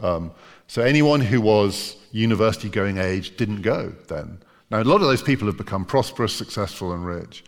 Um, 0.00 0.32
so 0.66 0.82
anyone 0.82 1.22
who 1.22 1.40
was 1.40 1.96
university 2.10 2.68
going 2.68 2.98
age 2.98 3.38
didn't 3.38 3.62
go 3.62 3.94
then. 4.08 4.42
Now, 4.72 4.80
a 4.80 4.84
lot 4.84 4.96
of 4.96 5.02
those 5.02 5.22
people 5.22 5.46
have 5.48 5.58
become 5.58 5.84
prosperous, 5.84 6.32
successful, 6.32 6.94
and 6.94 7.04
rich, 7.04 7.44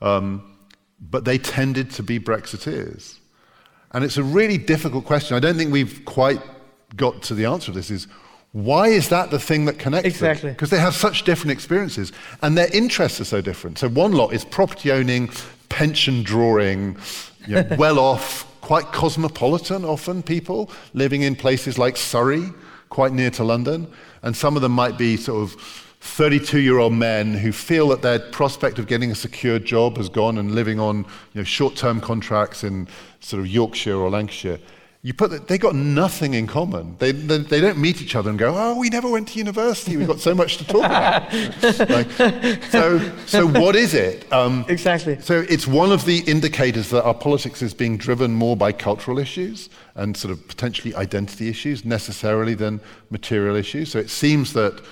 um, 0.00 0.56
but 1.00 1.24
they 1.24 1.36
tended 1.36 1.90
to 1.92 2.04
be 2.04 2.20
Brexiteers. 2.20 3.18
And 3.90 4.04
it's 4.04 4.16
a 4.16 4.22
really 4.22 4.56
difficult 4.56 5.04
question. 5.04 5.36
I 5.36 5.40
don't 5.40 5.56
think 5.56 5.72
we've 5.72 6.04
quite 6.04 6.40
got 6.94 7.22
to 7.22 7.34
the 7.34 7.46
answer 7.46 7.72
of 7.72 7.74
this 7.74 7.90
is 7.90 8.06
why 8.52 8.86
is 8.86 9.08
that 9.08 9.32
the 9.32 9.38
thing 9.40 9.64
that 9.64 9.80
connects 9.80 10.06
exactly. 10.06 10.50
Because 10.50 10.70
they 10.70 10.78
have 10.78 10.94
such 10.94 11.24
different 11.24 11.50
experiences 11.50 12.12
and 12.40 12.56
their 12.56 12.72
interests 12.72 13.20
are 13.20 13.24
so 13.24 13.40
different. 13.40 13.78
So 13.78 13.88
one 13.88 14.12
lot 14.12 14.32
is 14.32 14.44
property 14.44 14.92
owning, 14.92 15.30
pension 15.68 16.22
drawing, 16.22 16.96
you 17.48 17.56
know, 17.56 17.66
well 17.78 17.98
off, 17.98 18.46
quite 18.60 18.92
cosmopolitan 18.92 19.84
often 19.84 20.22
people 20.22 20.70
living 20.94 21.22
in 21.22 21.34
places 21.34 21.78
like 21.78 21.96
Surrey, 21.96 22.52
quite 22.90 23.12
near 23.12 23.30
to 23.30 23.42
London. 23.42 23.88
And 24.22 24.36
some 24.36 24.54
of 24.54 24.62
them 24.62 24.72
might 24.72 24.96
be 24.96 25.16
sort 25.16 25.42
of 25.42 25.89
32 26.00 26.60
year 26.60 26.78
old 26.78 26.94
men 26.94 27.34
who 27.34 27.52
feel 27.52 27.88
that 27.88 28.02
their 28.02 28.18
prospect 28.18 28.78
of 28.78 28.86
getting 28.86 29.10
a 29.10 29.14
secure 29.14 29.58
job 29.58 29.98
has 29.98 30.08
gone 30.08 30.38
and 30.38 30.52
living 30.52 30.80
on 30.80 30.98
you 30.98 31.06
know, 31.34 31.44
short 31.44 31.76
term 31.76 32.00
contracts 32.00 32.64
in 32.64 32.88
sort 33.20 33.40
of 33.40 33.46
Yorkshire 33.46 33.94
or 33.94 34.10
Lancashire. 34.10 34.58
You 35.02 35.14
put 35.14 35.30
that, 35.30 35.48
they 35.48 35.56
got 35.56 35.74
nothing 35.74 36.34
in 36.34 36.46
common. 36.46 36.94
They, 36.98 37.12
they, 37.12 37.38
they, 37.38 37.60
don't 37.62 37.78
meet 37.78 38.02
each 38.02 38.14
other 38.14 38.28
and 38.28 38.38
go, 38.38 38.54
oh, 38.54 38.78
we 38.78 38.90
never 38.90 39.08
went 39.08 39.28
to 39.28 39.38
university. 39.38 39.96
We've 39.96 40.06
got 40.06 40.20
so 40.20 40.34
much 40.34 40.58
to 40.58 40.66
talk 40.66 40.84
about. 40.84 41.32
like, 41.88 42.10
so, 42.64 42.98
so 43.24 43.46
what 43.46 43.76
is 43.76 43.94
it? 43.94 44.30
Um, 44.30 44.66
exactly. 44.68 45.18
So 45.20 45.46
it's 45.48 45.66
one 45.66 45.90
of 45.90 46.04
the 46.04 46.18
indicators 46.26 46.90
that 46.90 47.02
our 47.04 47.14
politics 47.14 47.62
is 47.62 47.72
being 47.72 47.96
driven 47.96 48.32
more 48.32 48.58
by 48.58 48.72
cultural 48.72 49.18
issues 49.18 49.70
and 49.94 50.14
sort 50.14 50.32
of 50.32 50.46
potentially 50.46 50.94
identity 50.94 51.48
issues 51.48 51.82
necessarily 51.86 52.52
than 52.52 52.78
material 53.08 53.56
issues. 53.56 53.90
So 53.90 53.98
it 53.98 54.10
seems 54.10 54.52
that 54.52 54.82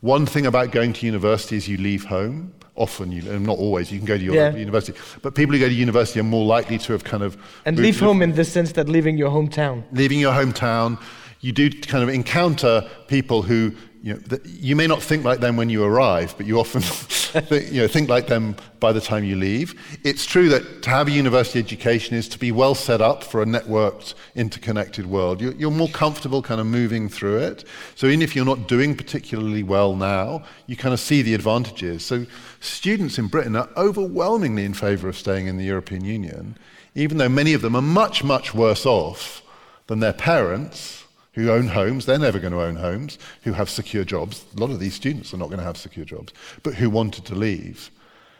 one 0.00 0.26
thing 0.26 0.46
about 0.46 0.70
going 0.70 0.92
to 0.92 1.06
university 1.06 1.56
is 1.56 1.68
you 1.68 1.76
leave 1.76 2.04
home 2.04 2.52
often, 2.76 3.12
you, 3.12 3.22
not 3.38 3.58
always, 3.58 3.92
you 3.92 3.98
can 3.98 4.06
go 4.06 4.18
to 4.18 4.24
your 4.24 4.34
yeah. 4.34 4.54
university, 4.54 4.98
but 5.22 5.34
people 5.34 5.54
who 5.54 5.60
go 5.60 5.68
to 5.68 5.74
university 5.74 6.20
are 6.20 6.24
more 6.24 6.44
likely 6.44 6.78
to 6.78 6.92
have 6.92 7.04
kind 7.04 7.22
of. 7.22 7.36
And 7.64 7.78
leave 7.78 8.00
home 8.00 8.22
in 8.22 8.34
the 8.34 8.44
sense 8.44 8.72
that 8.72 8.88
leaving 8.88 9.16
your 9.16 9.30
hometown. 9.30 9.84
Leaving 9.92 10.18
your 10.18 10.32
hometown. 10.32 11.00
You 11.44 11.52
do 11.52 11.68
kind 11.68 12.02
of 12.02 12.08
encounter 12.08 12.88
people 13.06 13.42
who 13.42 13.74
you, 14.00 14.14
know, 14.14 14.38
you 14.46 14.74
may 14.74 14.86
not 14.86 15.02
think 15.02 15.24
like 15.24 15.40
them 15.40 15.58
when 15.58 15.68
you 15.68 15.84
arrive, 15.84 16.34
but 16.38 16.46
you 16.46 16.58
often 16.58 16.80
think, 16.80 17.70
you 17.70 17.82
know, 17.82 17.86
think 17.86 18.08
like 18.08 18.28
them 18.28 18.56
by 18.80 18.92
the 18.92 19.00
time 19.02 19.24
you 19.24 19.36
leave. 19.36 19.98
It's 20.04 20.24
true 20.24 20.48
that 20.48 20.80
to 20.84 20.88
have 20.88 21.08
a 21.08 21.10
university 21.10 21.58
education 21.58 22.16
is 22.16 22.30
to 22.30 22.38
be 22.38 22.50
well 22.50 22.74
set 22.74 23.02
up 23.02 23.22
for 23.22 23.42
a 23.42 23.44
networked, 23.44 24.14
interconnected 24.34 25.04
world. 25.04 25.42
You're, 25.42 25.52
you're 25.52 25.70
more 25.70 25.90
comfortable 25.90 26.40
kind 26.40 26.62
of 26.62 26.66
moving 26.66 27.10
through 27.10 27.36
it. 27.40 27.64
So 27.94 28.06
even 28.06 28.22
if 28.22 28.34
you're 28.34 28.46
not 28.46 28.66
doing 28.66 28.96
particularly 28.96 29.62
well 29.62 29.94
now, 29.94 30.44
you 30.66 30.76
kind 30.78 30.94
of 30.94 31.00
see 31.00 31.20
the 31.20 31.34
advantages. 31.34 32.06
So 32.06 32.24
students 32.60 33.18
in 33.18 33.26
Britain 33.26 33.54
are 33.54 33.68
overwhelmingly 33.76 34.64
in 34.64 34.72
favour 34.72 35.10
of 35.10 35.18
staying 35.18 35.46
in 35.46 35.58
the 35.58 35.64
European 35.64 36.06
Union, 36.06 36.56
even 36.94 37.18
though 37.18 37.28
many 37.28 37.52
of 37.52 37.60
them 37.60 37.76
are 37.76 37.82
much, 37.82 38.24
much 38.24 38.54
worse 38.54 38.86
off 38.86 39.42
than 39.88 40.00
their 40.00 40.14
parents 40.14 41.03
who 41.34 41.50
own 41.50 41.68
homes, 41.68 42.06
they're 42.06 42.18
never 42.18 42.38
going 42.38 42.52
to 42.52 42.62
own 42.62 42.76
homes, 42.76 43.18
who 43.42 43.52
have 43.52 43.68
secure 43.68 44.04
jobs. 44.04 44.44
A 44.56 44.60
lot 44.60 44.70
of 44.70 44.80
these 44.80 44.94
students 44.94 45.34
are 45.34 45.36
not 45.36 45.48
going 45.48 45.58
to 45.58 45.64
have 45.64 45.76
secure 45.76 46.04
jobs, 46.04 46.32
but 46.62 46.74
who 46.74 46.88
wanted 46.88 47.24
to 47.26 47.34
leave. 47.34 47.90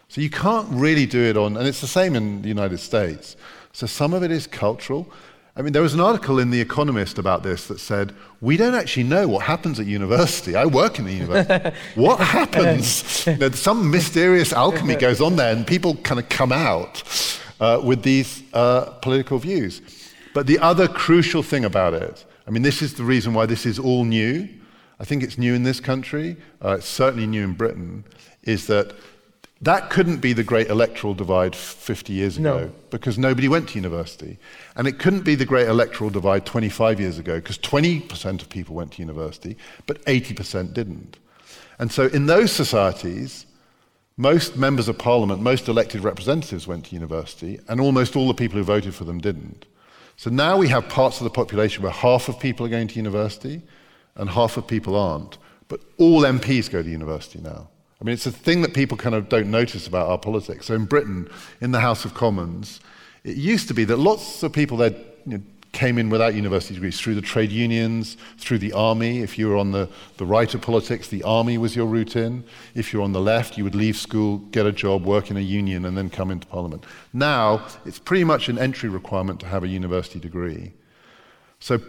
So 0.09 0.20
you 0.20 0.30
can't 0.30 0.68
really 0.70 1.07
do 1.07 1.20
it 1.20 1.36
on, 1.36 1.57
and 1.57 1.66
it's 1.66 1.80
the 1.80 1.86
same 1.86 2.14
in 2.14 2.42
the 2.42 2.49
United 2.49 2.78
States. 2.78 3.36
So 3.72 3.86
some 3.86 4.14
of 4.14 4.22
it 4.22 4.30
is 4.30 4.47
cultural. 4.47 5.11
I 5.57 5.62
mean, 5.62 5.72
there 5.72 5.82
was 5.82 5.95
an 5.95 6.01
article 6.01 6.38
in 6.38 6.51
The 6.51 6.61
Economist 6.61 7.18
about 7.18 7.42
this 7.42 7.66
that 7.68 7.80
said, 7.80 8.14
We 8.40 8.57
don't 8.57 8.74
actually 8.74 9.05
know 9.05 9.26
what 9.26 9.45
happens 9.45 9.80
at 9.80 9.86
university. 9.86 10.55
I 10.55 10.66
work 10.66 10.99
in 10.99 11.05
the 11.05 11.12
university. 11.12 11.76
what 11.95 12.20
happens? 12.20 13.26
You 13.26 13.36
know, 13.36 13.51
some 13.51 13.90
mysterious 13.90 14.53
alchemy 14.53 14.97
goes 14.97 15.20
on 15.20 15.36
there, 15.36 15.53
and 15.53 15.66
people 15.66 15.97
kind 15.97 16.20
of 16.20 16.28
come 16.28 16.53
out 16.53 17.03
uh, 17.59 17.80
with 17.84 18.03
these 18.03 18.42
uh, 18.53 18.90
political 19.03 19.38
views. 19.38 19.80
But 20.32 20.47
the 20.47 20.59
other 20.59 20.88
crucial 20.88 21.42
thing 21.42 21.64
about 21.64 21.95
it 21.95 22.24
I 22.47 22.51
mean, 22.51 22.62
this 22.62 22.82
is 22.82 22.95
the 22.95 23.05
reason 23.05 23.34
why 23.34 23.47
this 23.47 23.66
is 23.66 23.78
all 23.78 24.05
new. 24.05 24.49
I 25.01 25.05
think 25.05 25.22
it's 25.22 25.38
new 25.38 25.55
in 25.55 25.62
this 25.62 25.80
country, 25.80 26.36
uh, 26.64 26.76
it's 26.78 26.86
certainly 26.86 27.26
new 27.26 27.42
in 27.42 27.55
Britain, 27.55 28.05
is 28.42 28.66
that 28.68 28.95
that 29.61 29.88
couldn't 29.88 30.18
be 30.18 30.32
the 30.32 30.45
great 30.45 30.68
electoral 30.68 31.14
divide 31.14 31.57
50 31.57 32.12
years 32.12 32.36
ago 32.36 32.59
no. 32.59 32.72
because 32.90 33.18
nobody 33.18 33.49
went 33.49 33.70
to 33.70 33.76
university. 33.76 34.38
And 34.76 34.86
it 34.86 34.99
couldn't 34.99 35.22
be 35.22 35.34
the 35.34 35.47
great 35.47 35.68
electoral 35.68 36.11
divide 36.11 36.45
25 36.45 37.01
years 37.01 37.18
ago 37.18 37.36
because 37.36 37.59
20% 37.59 38.42
of 38.42 38.49
people 38.51 38.74
went 38.74 38.92
to 38.92 39.03
university, 39.03 39.57
but 39.86 40.05
80% 40.05 40.74
didn't. 40.74 41.18
And 41.78 41.90
so 41.90 42.07
in 42.07 42.26
those 42.26 42.53
societies, 42.53 43.47
most 44.16 44.57
members 44.57 44.88
of 44.88 44.99
parliament, 44.99 45.40
most 45.40 45.66
elected 45.66 46.05
representatives 46.05 46.66
went 46.66 46.86
to 46.86 46.95
university, 46.95 47.59
and 47.68 47.80
almost 47.80 48.16
all 48.16 48.28
the 48.28 48.34
people 48.34 48.59
who 48.59 48.64
voted 48.64 48.95
for 48.95 49.05
them 49.05 49.18
didn't. 49.18 49.66
So 50.17 50.31
now 50.31 50.57
we 50.57 50.69
have 50.69 50.89
parts 50.89 51.21
of 51.21 51.25
the 51.25 51.31
population 51.31 51.83
where 51.83 51.93
half 51.93 52.29
of 52.29 52.39
people 52.39 52.65
are 52.65 52.69
going 52.69 52.89
to 52.89 52.95
university 52.95 53.62
and 54.15 54.31
half 54.31 54.57
of 54.57 54.67
people 54.67 54.97
aren't. 54.97 55.39
But 55.69 55.81
all 55.99 56.23
MPs 56.23 56.71
go 56.71 56.83
to 56.83 56.89
university 56.89 57.41
now. 57.41 57.69
I 58.01 58.05
mean, 58.05 58.12
it's 58.12 58.27
a 58.27 58.33
thing 58.33 58.62
that 58.62 58.75
people 58.75 58.97
kind 58.97 59.15
of 59.15 59.29
don't 59.29 59.51
notice 59.51 59.87
about 59.87 60.09
our 60.09 60.19
politics. 60.19 60.67
So 60.67 60.75
in 60.75 60.85
Britain, 60.85 61.29
in 61.61 61.73
the 61.73 61.81
House 61.81 62.05
of 62.05 62.15
Commons, 62.15 62.81
it 63.25 63.37
used 63.37 63.69
to 63.69 63.75
be 63.75 63.85
that 63.85 63.97
lots 63.97 64.43
of 64.43 64.53
people 64.53 64.77
there 64.77 64.95
you 65.27 65.39
know, 65.39 65.43
came 65.75 65.99
in 65.99 66.09
without 66.09 66.35
university 66.35 66.75
degrees 66.75 66.99
through 66.99 67.16
the 67.16 67.20
trade 67.20 67.53
unions, 67.53 68.16
through 68.39 68.59
the 68.59 68.72
army. 68.72 69.20
If 69.20 69.39
you 69.39 69.49
were 69.49 69.57
on 69.57 69.72
the, 69.72 69.91
the 70.16 70.25
right 70.25 70.53
of 70.55 70.62
politics, 70.62 71.09
the 71.09 71.22
army 71.25 71.59
was 71.59 71.77
your 71.77 71.87
route 71.87 72.16
in. 72.16 72.45
If 72.75 72.93
you're 72.93 73.03
on 73.03 73.12
the 73.12 73.20
left, 73.20 73.59
you 73.59 73.64
would 73.64 73.75
leave 73.75 73.97
school, 73.97 74.39
get 74.39 74.64
a 74.64 74.72
job, 74.72 75.05
work 75.05 75.31
in 75.31 75.37
a 75.37 75.41
union, 75.41 75.85
and 75.85 75.99
then 75.99 76.09
come 76.09 76.31
into 76.31 76.47
parliament. 76.47 76.87
Now, 77.12 77.66
it's 77.85 77.99
pretty 77.99 78.25
much 78.25 78.49
an 78.49 78.59
entry 78.59 78.89
requirement 78.89 79.41
to 79.41 79.47
have 79.47 79.64
a 79.64 79.68
university 79.68 80.18
degree. 80.18 80.72
So, 81.59 81.81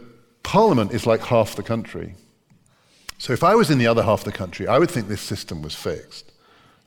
parliament 0.44 0.92
is 0.92 1.06
like 1.06 1.22
half 1.22 1.56
the 1.56 1.64
country. 1.64 2.16
So, 3.18 3.32
if 3.34 3.44
I 3.44 3.56
was 3.56 3.70
in 3.70 3.78
the 3.78 3.88
other 3.88 4.04
half 4.04 4.20
of 4.20 4.26
the 4.26 4.38
country, 4.38 4.68
I 4.68 4.80
would 4.80 4.92
think 4.92 5.08
this 5.08 5.22
system 5.22 5.62
was 5.62 5.76
fixed. 5.76 6.32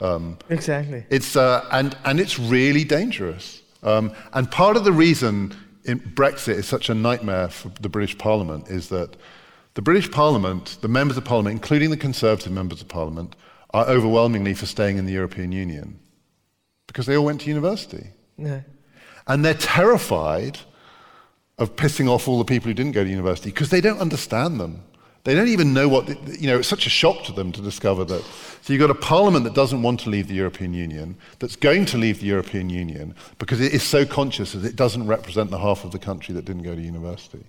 Um, 0.01 0.39
exactly. 0.49 1.05
It's, 1.11 1.37
uh, 1.37 1.67
and, 1.71 1.97
and 2.05 2.21
it's 2.21 2.39
really 2.39 2.85
dangerous. 2.85 3.63
Um, 3.83 4.13
and 4.33 4.51
part 4.51 4.77
of 4.77 4.85
the 4.85 4.93
reason 4.93 5.55
Brexit 5.95 6.55
is 6.55 6.67
such 6.67 6.89
a 6.89 6.95
nightmare 6.95 7.49
for 7.49 7.71
the 7.81 7.89
British 7.89 8.17
Parliament 8.19 8.69
is 8.69 8.89
that 8.89 9.17
the 9.75 9.83
British 9.83 10.11
Parliament, 10.11 10.79
the 10.81 10.89
members 10.89 11.17
of 11.17 11.25
Parliament, 11.25 11.55
including 11.55 11.91
the 11.91 11.97
Conservative 11.97 12.53
members 12.53 12.81
of 12.81 12.89
Parliament, 12.89 13.37
are 13.71 13.87
overwhelmingly 13.87 14.55
for 14.55 14.67
staying 14.67 14.99
in 14.99 15.07
the 15.07 15.13
European 15.13 15.53
Union 15.53 15.99
because 16.87 17.07
they 17.07 17.17
all 17.17 17.25
went 17.25 17.43
to 17.43 17.49
university. 17.49 18.09
And 19.27 19.45
they're 19.45 19.55
terrified 19.55 20.59
of 21.59 21.77
pissing 21.77 22.09
off 22.09 22.29
all 22.29 22.39
the 22.39 22.45
people 22.45 22.69
who 22.69 22.75
didn't 22.75 22.93
go 22.93 23.05
to 23.05 23.11
university 23.11 23.51
because 23.51 23.71
they 23.71 23.81
don't 23.81 24.01
understand 24.01 24.59
them. 24.59 24.83
They 25.25 25.35
don't 25.35 25.49
even 25.49 25.75
know 25.75 25.89
what, 25.89 26.09
you 26.41 26.47
know, 26.47 26.59
it's 26.59 26.69
such 26.69 26.87
a 26.87 26.91
shock 26.91 27.25
to 27.25 27.33
them 27.33 27.53
to 27.53 27.61
discover 27.61 28.05
that. 28.05 28.23
So 28.63 28.73
you've 28.73 28.81
got 28.81 28.91
a 28.91 28.95
parliament 28.95 29.45
that 29.45 29.55
doesn't 29.55 29.83
want 29.83 30.01
to 30.01 30.11
leave 30.11 30.29
the 30.29 30.35
European 30.35 30.73
Union, 30.73 31.17
that's 31.39 31.57
going 31.57 31.87
to 31.87 31.99
leave 31.99 32.21
the 32.21 32.27
European 32.27 32.71
Union 32.71 33.15
because 33.39 33.61
it 33.61 33.73
is 33.73 33.83
so 33.83 34.07
conscious 34.07 34.53
that 34.53 34.65
it 34.65 34.77
doesn't 34.77 35.07
represent 35.07 35.51
the 35.51 35.59
half 35.59 35.85
of 35.85 35.93
the 35.93 35.99
country 35.99 36.35
that 36.35 36.45
didn't 36.45 36.63
go 36.63 36.75
to 36.75 36.81
university. 36.81 37.45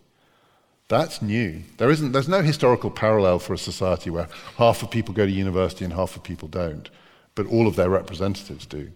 That's 0.89 1.21
new. 1.21 1.61
There 1.77 1.91
isn't, 1.91 2.13
there's 2.13 2.27
no 2.27 2.41
historical 2.41 2.89
parallel 2.89 3.37
for 3.39 3.53
a 3.53 3.57
society 3.57 4.09
where 4.09 4.27
half 4.57 4.81
of 4.81 4.89
people 4.89 5.13
go 5.13 5.25
to 5.25 5.31
university 5.31 5.85
and 5.85 5.93
half 5.93 6.15
of 6.15 6.23
people 6.23 6.47
don't, 6.47 6.89
but 7.35 7.45
all 7.45 7.67
of 7.67 7.75
their 7.75 7.89
representatives 7.89 8.65
do. 8.65 8.91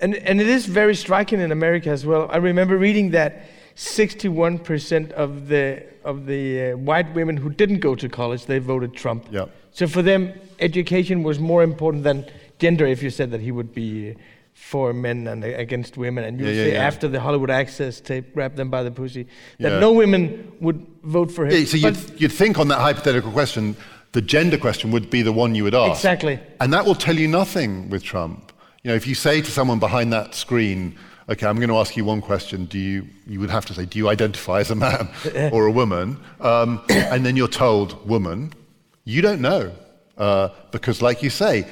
And, 0.00 0.14
and 0.14 0.40
it 0.40 0.46
is 0.46 0.66
very 0.66 0.94
striking 0.94 1.40
in 1.40 1.50
America 1.50 1.88
as 1.88 2.04
well. 2.04 2.28
I 2.30 2.36
remember 2.36 2.76
reading 2.76 3.10
that 3.12 3.42
61% 3.78 5.12
of 5.12 5.46
the, 5.46 5.84
of 6.02 6.26
the 6.26 6.72
uh, 6.72 6.76
white 6.76 7.14
women 7.14 7.36
who 7.36 7.48
didn't 7.48 7.78
go 7.78 7.94
to 7.94 8.08
college, 8.08 8.46
they 8.46 8.58
voted 8.58 8.92
Trump. 8.92 9.28
Yeah. 9.30 9.46
So 9.70 9.86
for 9.86 10.02
them, 10.02 10.32
education 10.58 11.22
was 11.22 11.38
more 11.38 11.62
important 11.62 12.02
than 12.02 12.26
gender 12.58 12.86
if 12.86 13.04
you 13.04 13.10
said 13.10 13.30
that 13.30 13.40
he 13.40 13.52
would 13.52 13.72
be 13.72 14.16
for 14.52 14.92
men 14.92 15.28
and 15.28 15.44
against 15.44 15.96
women. 15.96 16.24
And 16.24 16.40
you 16.40 16.46
yeah, 16.46 16.52
say 16.52 16.72
yeah, 16.72 16.74
yeah. 16.74 16.86
after 16.88 17.06
the 17.06 17.20
Hollywood 17.20 17.50
Access 17.50 18.00
tape, 18.00 18.34
grab 18.34 18.56
them 18.56 18.68
by 18.68 18.82
the 18.82 18.90
pussy, 18.90 19.28
that 19.60 19.78
no 19.78 19.92
women 19.92 20.52
would 20.60 20.84
vote 21.04 21.30
for 21.30 21.46
him. 21.46 21.52
Yeah, 21.52 21.64
so 21.64 21.76
you'd, 21.76 22.20
you'd 22.20 22.32
think 22.32 22.58
on 22.58 22.66
that 22.68 22.80
hypothetical 22.80 23.30
question, 23.30 23.76
the 24.10 24.20
gender 24.20 24.58
question 24.58 24.90
would 24.90 25.08
be 25.08 25.22
the 25.22 25.32
one 25.32 25.54
you 25.54 25.62
would 25.62 25.76
ask. 25.76 26.00
Exactly. 26.00 26.40
And 26.60 26.72
that 26.72 26.84
will 26.84 26.96
tell 26.96 27.16
you 27.16 27.28
nothing 27.28 27.90
with 27.90 28.02
Trump. 28.02 28.52
You 28.82 28.90
know, 28.90 28.96
if 28.96 29.06
you 29.06 29.14
say 29.14 29.40
to 29.40 29.50
someone 29.52 29.78
behind 29.78 30.12
that 30.12 30.34
screen, 30.34 30.98
okay, 31.28 31.46
I'm 31.46 31.56
going 31.56 31.68
to 31.68 31.76
ask 31.76 31.96
you 31.96 32.04
one 32.04 32.20
question. 32.20 32.64
Do 32.64 32.78
you, 32.78 33.06
you 33.26 33.40
would 33.40 33.50
have 33.50 33.66
to 33.66 33.74
say, 33.74 33.84
do 33.84 33.98
you 33.98 34.08
identify 34.08 34.60
as 34.60 34.70
a 34.70 34.74
man 34.74 35.08
or 35.52 35.66
a 35.66 35.72
woman? 35.72 36.18
Um, 36.40 36.82
and 36.88 37.24
then 37.24 37.36
you're 37.36 37.48
told, 37.48 38.06
woman. 38.08 38.52
You 39.04 39.22
don't 39.22 39.40
know. 39.40 39.72
Uh, 40.16 40.50
because, 40.70 41.00
like 41.00 41.22
you 41.22 41.30
say, 41.30 41.66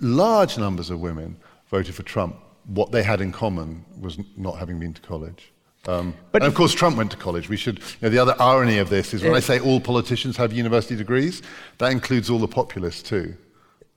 large 0.00 0.58
numbers 0.58 0.90
of 0.90 1.00
women 1.00 1.36
voted 1.68 1.94
for 1.94 2.02
Trump. 2.02 2.36
What 2.66 2.92
they 2.92 3.02
had 3.02 3.20
in 3.20 3.32
common 3.32 3.84
was 3.98 4.18
not 4.36 4.58
having 4.58 4.78
been 4.78 4.92
to 4.94 5.00
college. 5.00 5.52
Um, 5.88 6.14
but 6.30 6.42
and 6.42 6.48
of 6.48 6.54
course, 6.54 6.74
Trump 6.74 6.96
went 6.98 7.10
to 7.12 7.16
college. 7.16 7.48
We 7.48 7.56
should. 7.56 7.78
You 7.78 7.84
know, 8.02 8.08
the 8.10 8.18
other 8.18 8.36
irony 8.38 8.78
of 8.78 8.90
this 8.90 9.14
is 9.14 9.22
when 9.22 9.34
I 9.34 9.40
say 9.40 9.58
all 9.58 9.80
politicians 9.80 10.36
have 10.36 10.52
university 10.52 10.94
degrees, 10.94 11.42
that 11.78 11.90
includes 11.90 12.28
all 12.28 12.38
the 12.38 12.46
populists 12.46 13.02
too. 13.02 13.34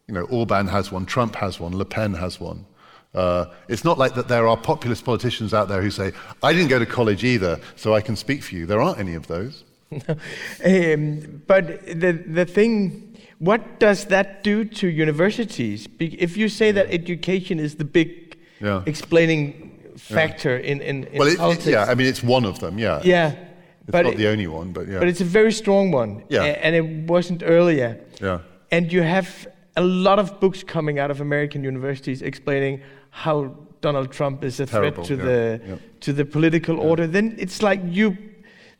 You 0.08 0.14
know, 0.14 0.24
Orban 0.24 0.68
has 0.68 0.92
one, 0.92 1.06
Trump 1.06 1.36
has 1.36 1.60
one, 1.60 1.78
Le 1.78 1.86
Pen 1.86 2.14
has 2.14 2.40
one. 2.40 2.66
Uh, 3.14 3.46
it's 3.68 3.84
not 3.84 3.98
like 3.98 4.16
that 4.16 4.28
there 4.28 4.48
are 4.48 4.58
populist 4.58 5.06
politicians 5.06 5.54
out 5.54 5.68
there 5.68 5.82
who 5.82 5.92
say, 5.92 6.12
I 6.42 6.52
didn't 6.54 6.70
go 6.70 6.80
to 6.80 6.86
college 6.86 7.24
either, 7.24 7.60
so 7.76 7.94
I 7.94 8.02
can 8.02 8.16
speak 8.16 8.42
for 8.44 8.56
you. 8.56 8.66
There 8.66 8.82
aren't 8.82 9.00
any 9.00 9.14
of 9.14 9.28
those. 9.28 9.64
um, 9.92 11.42
but 11.46 11.86
the, 11.86 12.24
the 12.26 12.46
thing, 12.46 13.16
what 13.38 13.80
does 13.80 14.06
that 14.06 14.44
do 14.44 14.66
to 14.66 14.88
universities? 14.88 15.88
If 16.00 16.38
you 16.38 16.50
say 16.50 16.72
that 16.72 16.88
education 16.90 17.60
is 17.60 17.76
the 17.76 17.86
big 17.86 18.38
yeah. 18.60 18.82
explaining 18.88 19.94
factor 19.98 20.58
yeah. 20.58 20.72
in, 20.72 20.82
in, 20.82 21.04
in 21.06 21.20
well, 21.20 21.28
it, 21.28 21.38
politics. 21.38 21.68
It, 21.68 21.72
yeah, 21.72 21.86
I 21.86 21.96
mean, 21.96 22.08
it's 22.08 22.24
one 22.24 22.46
of 22.46 22.60
them, 22.60 22.80
yeah. 22.80 23.02
Yeah. 23.04 23.36
It's 23.82 23.92
but 23.92 24.06
not 24.06 24.14
it, 24.14 24.18
the 24.18 24.28
only 24.28 24.48
one, 24.48 24.72
but 24.72 24.88
yeah. 24.88 25.00
But 25.00 25.08
it's 25.08 25.22
a 25.22 25.26
very 25.26 25.52
strong 25.52 25.92
one. 25.92 26.24
Yeah. 26.30 26.44
And 26.44 26.76
it 26.76 27.10
wasn't 27.10 27.44
earlier. 27.46 28.00
Yeah. 28.22 28.40
And 28.72 28.92
you 28.92 29.04
have 29.04 29.48
a 29.76 29.82
lot 29.82 30.20
of 30.20 30.40
books 30.40 30.64
coming 30.64 31.00
out 31.00 31.12
of 31.12 31.22
American 31.22 31.64
universities 31.64 32.22
explaining 32.22 32.82
how 33.14 33.56
Donald 33.80 34.12
Trump 34.12 34.44
is 34.44 34.60
a 34.60 34.66
Terrible, 34.66 35.06
threat 35.06 35.08
to 35.08 35.16
yeah, 35.16 35.30
the 35.30 35.62
yeah. 35.66 35.76
to 36.02 36.14
the 36.14 36.26
political 36.26 36.76
yeah. 36.76 36.90
order, 36.90 37.06
then 37.08 37.36
it's 37.38 37.62
like 37.62 37.80
you 37.86 38.18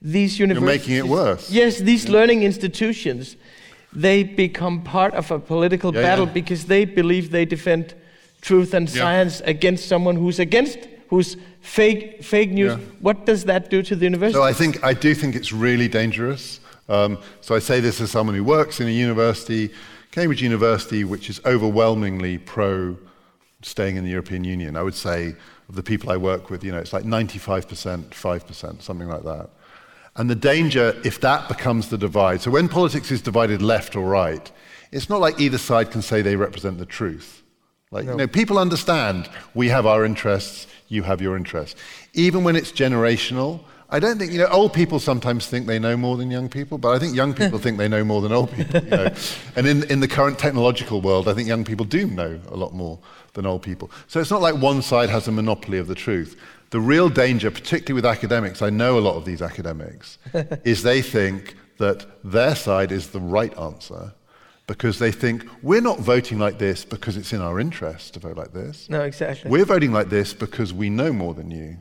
these 0.02 0.40
universities. 0.40 0.88
You're 0.88 1.02
making 1.02 1.06
it 1.06 1.08
worse. 1.08 1.52
Yes, 1.52 1.78
these 1.78 2.10
learning 2.10 2.44
institutions, 2.44 3.38
they 3.94 4.24
become 4.24 4.82
part 4.82 5.14
of 5.14 5.32
a 5.32 5.40
political 5.40 5.92
battle 5.92 6.26
because 6.26 6.66
they 6.66 6.84
believe 6.84 7.32
they 7.32 7.46
defend 7.46 7.94
truth 8.42 8.74
and 8.74 8.90
science 8.90 9.42
against 9.46 9.88
someone 9.88 10.16
who's 10.16 10.40
against, 10.40 10.80
who's 11.10 11.38
fake, 11.62 12.24
fake 12.24 12.52
news. 12.52 12.74
What 13.00 13.26
does 13.26 13.46
that 13.46 13.70
do 13.70 13.82
to 13.84 13.96
the 13.96 14.06
university? 14.06 14.34
So 14.34 14.44
I 14.44 14.54
think 14.54 14.84
I 14.84 14.94
do 14.94 15.14
think 15.14 15.36
it's 15.36 15.54
really 15.54 15.88
dangerous. 15.88 16.60
Um, 16.90 17.18
so 17.40 17.56
I 17.56 17.60
say 17.60 17.80
this 17.80 18.02
as 18.02 18.10
someone 18.12 18.36
who 18.36 18.44
works 18.44 18.82
in 18.82 18.88
a 18.88 18.92
university, 18.92 19.70
Cambridge 20.12 20.42
University, 20.42 21.04
which 21.04 21.30
is 21.30 21.40
overwhelmingly 21.46 22.40
pro 22.40 22.98
staying 23.64 23.96
in 23.96 24.04
the 24.04 24.12
European 24.12 24.44
Union. 24.44 24.78
I 24.78 24.84
would 24.84 24.96
say 24.96 25.36
of 25.70 25.76
the 25.76 25.84
people 25.84 26.12
I 26.12 26.18
work 26.18 26.50
with, 26.50 26.64
you 26.64 26.72
know, 26.72 26.78
it's 26.78 26.94
like 26.94 27.06
95%, 27.06 28.10
5%, 28.10 28.82
something 28.82 29.08
like 29.08 29.24
that. 29.24 29.50
And 30.16 30.30
the 30.30 30.36
danger, 30.36 30.96
if 31.04 31.20
that 31.22 31.48
becomes 31.48 31.90
the 31.90 31.98
divide, 31.98 32.42
so 32.42 32.52
when 32.52 32.70
politics 32.70 33.10
is 33.10 33.22
divided 33.22 33.62
left 33.62 33.96
or 33.96 34.08
right, 34.08 34.52
it's 34.92 35.10
not 35.10 35.20
like 35.20 35.40
either 35.40 35.58
side 35.58 35.90
can 35.90 36.04
say 36.04 36.22
they 36.22 36.36
represent 36.36 36.78
the 36.78 36.86
truth. 36.86 37.42
Like, 37.90 38.06
you 38.06 38.16
know, 38.16 38.28
people 38.28 38.60
understand 38.60 39.30
we 39.54 39.70
have 39.70 39.86
our 39.86 40.06
interests, 40.06 40.68
you 40.88 41.04
have 41.04 41.22
your 41.22 41.36
interests. 41.36 41.80
Even 42.14 42.44
when 42.44 42.56
it's 42.56 42.72
generational, 42.72 43.62
I 43.94 44.00
don't 44.00 44.18
think, 44.18 44.32
you 44.32 44.40
know, 44.40 44.48
old 44.48 44.74
people 44.74 45.00
sometimes 45.00 45.46
think 45.46 45.68
they 45.68 45.78
know 45.78 45.96
more 45.96 46.18
than 46.18 46.32
young 46.32 46.50
people, 46.50 46.80
but 46.80 46.96
I 46.96 46.98
think 46.98 47.16
young 47.16 47.32
people 47.32 47.60
think 47.60 47.78
they 47.78 47.88
know 47.88 48.04
more 48.04 48.22
than 48.22 48.32
old 48.32 48.52
people. 48.52 48.82
You 48.82 48.90
know? 48.90 49.14
And 49.56 49.68
in, 49.68 49.84
in 49.92 50.00
the 50.00 50.08
current 50.08 50.40
technological 50.40 51.00
world, 51.00 51.28
I 51.28 51.36
think 51.36 51.48
young 51.48 51.64
people 51.64 51.86
do 51.86 52.08
know 52.08 52.40
a 52.50 52.56
lot 52.56 52.74
more 52.74 52.98
than 53.34 53.46
old 53.46 53.62
people. 53.62 53.92
So 54.08 54.20
it's 54.20 54.32
not 54.32 54.42
like 54.42 54.56
one 54.56 54.82
side 54.82 55.12
has 55.12 55.28
a 55.28 55.32
monopoly 55.32 55.78
of 55.78 55.86
the 55.86 55.94
truth. 55.94 56.36
The 56.72 56.80
real 56.80 57.08
danger, 57.08 57.52
particularly 57.52 57.94
with 57.94 58.06
academics, 58.06 58.64
I 58.64 58.72
know 58.72 58.98
a 58.98 59.00
lot 59.08 59.16
of 59.16 59.26
these 59.26 59.44
academics, 59.44 60.18
is 60.64 60.82
they 60.82 61.04
think 61.04 61.56
that 61.78 62.08
their 62.24 62.56
side 62.56 62.92
is 62.92 63.10
the 63.10 63.20
right 63.20 63.56
answer 63.60 64.14
because 64.66 64.98
they 64.98 65.12
think 65.12 65.46
we're 65.62 65.82
not 65.82 66.00
voting 66.00 66.40
like 66.40 66.58
this 66.58 66.84
because 66.84 67.16
it's 67.16 67.32
in 67.32 67.42
our 67.42 67.60
interest 67.60 68.16
to 68.16 68.20
vote 68.20 68.38
like 68.38 68.54
this. 68.54 68.90
no, 68.90 69.02
exactly. 69.02 69.52
We're 69.52 69.66
voting 69.66 69.92
like 69.92 70.10
this 70.10 70.34
because 70.34 70.74
we 70.74 70.90
know 70.90 71.14
more 71.14 71.36
than 71.36 71.52
you. 71.52 71.78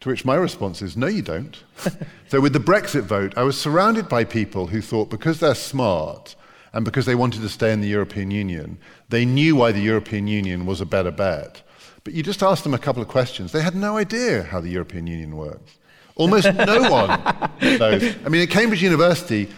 To 0.00 0.08
which 0.10 0.24
my 0.24 0.34
response 0.34 0.82
is, 0.82 0.96
no, 0.96 1.06
you 1.06 1.22
don't. 1.22 1.62
so 2.28 2.40
with 2.40 2.52
the 2.52 2.60
Brexit 2.60 3.02
vote, 3.02 3.32
I 3.36 3.42
was 3.42 3.58
surrounded 3.58 4.08
by 4.08 4.24
people 4.24 4.66
who 4.66 4.80
thought 4.80 5.08
because 5.08 5.40
they're 5.40 5.54
smart 5.54 6.36
and 6.72 6.84
because 6.84 7.06
they 7.06 7.14
wanted 7.14 7.40
to 7.40 7.48
stay 7.48 7.72
in 7.72 7.80
the 7.80 7.88
European 7.88 8.30
Union, 8.30 8.78
they 9.08 9.24
knew 9.24 9.56
why 9.56 9.72
the 9.72 9.80
European 9.80 10.26
Union 10.26 10.66
was 10.66 10.80
a 10.80 10.86
better 10.86 11.10
bet. 11.10 11.62
But 12.04 12.12
you 12.12 12.22
just 12.22 12.42
asked 12.42 12.62
them 12.62 12.74
a 12.74 12.78
couple 12.78 13.02
of 13.02 13.08
questions. 13.08 13.52
They 13.52 13.62
had 13.62 13.74
no 13.74 13.96
idea 13.96 14.42
how 14.42 14.60
the 14.60 14.68
European 14.68 15.06
Union 15.06 15.36
works. 15.36 15.78
Almost 16.14 16.52
no 16.66 16.90
one 16.90 17.08
knows. 17.60 18.14
I 18.24 18.28
mean, 18.28 18.42
at 18.42 18.50
Cambridge 18.50 18.82
University, 18.82 19.48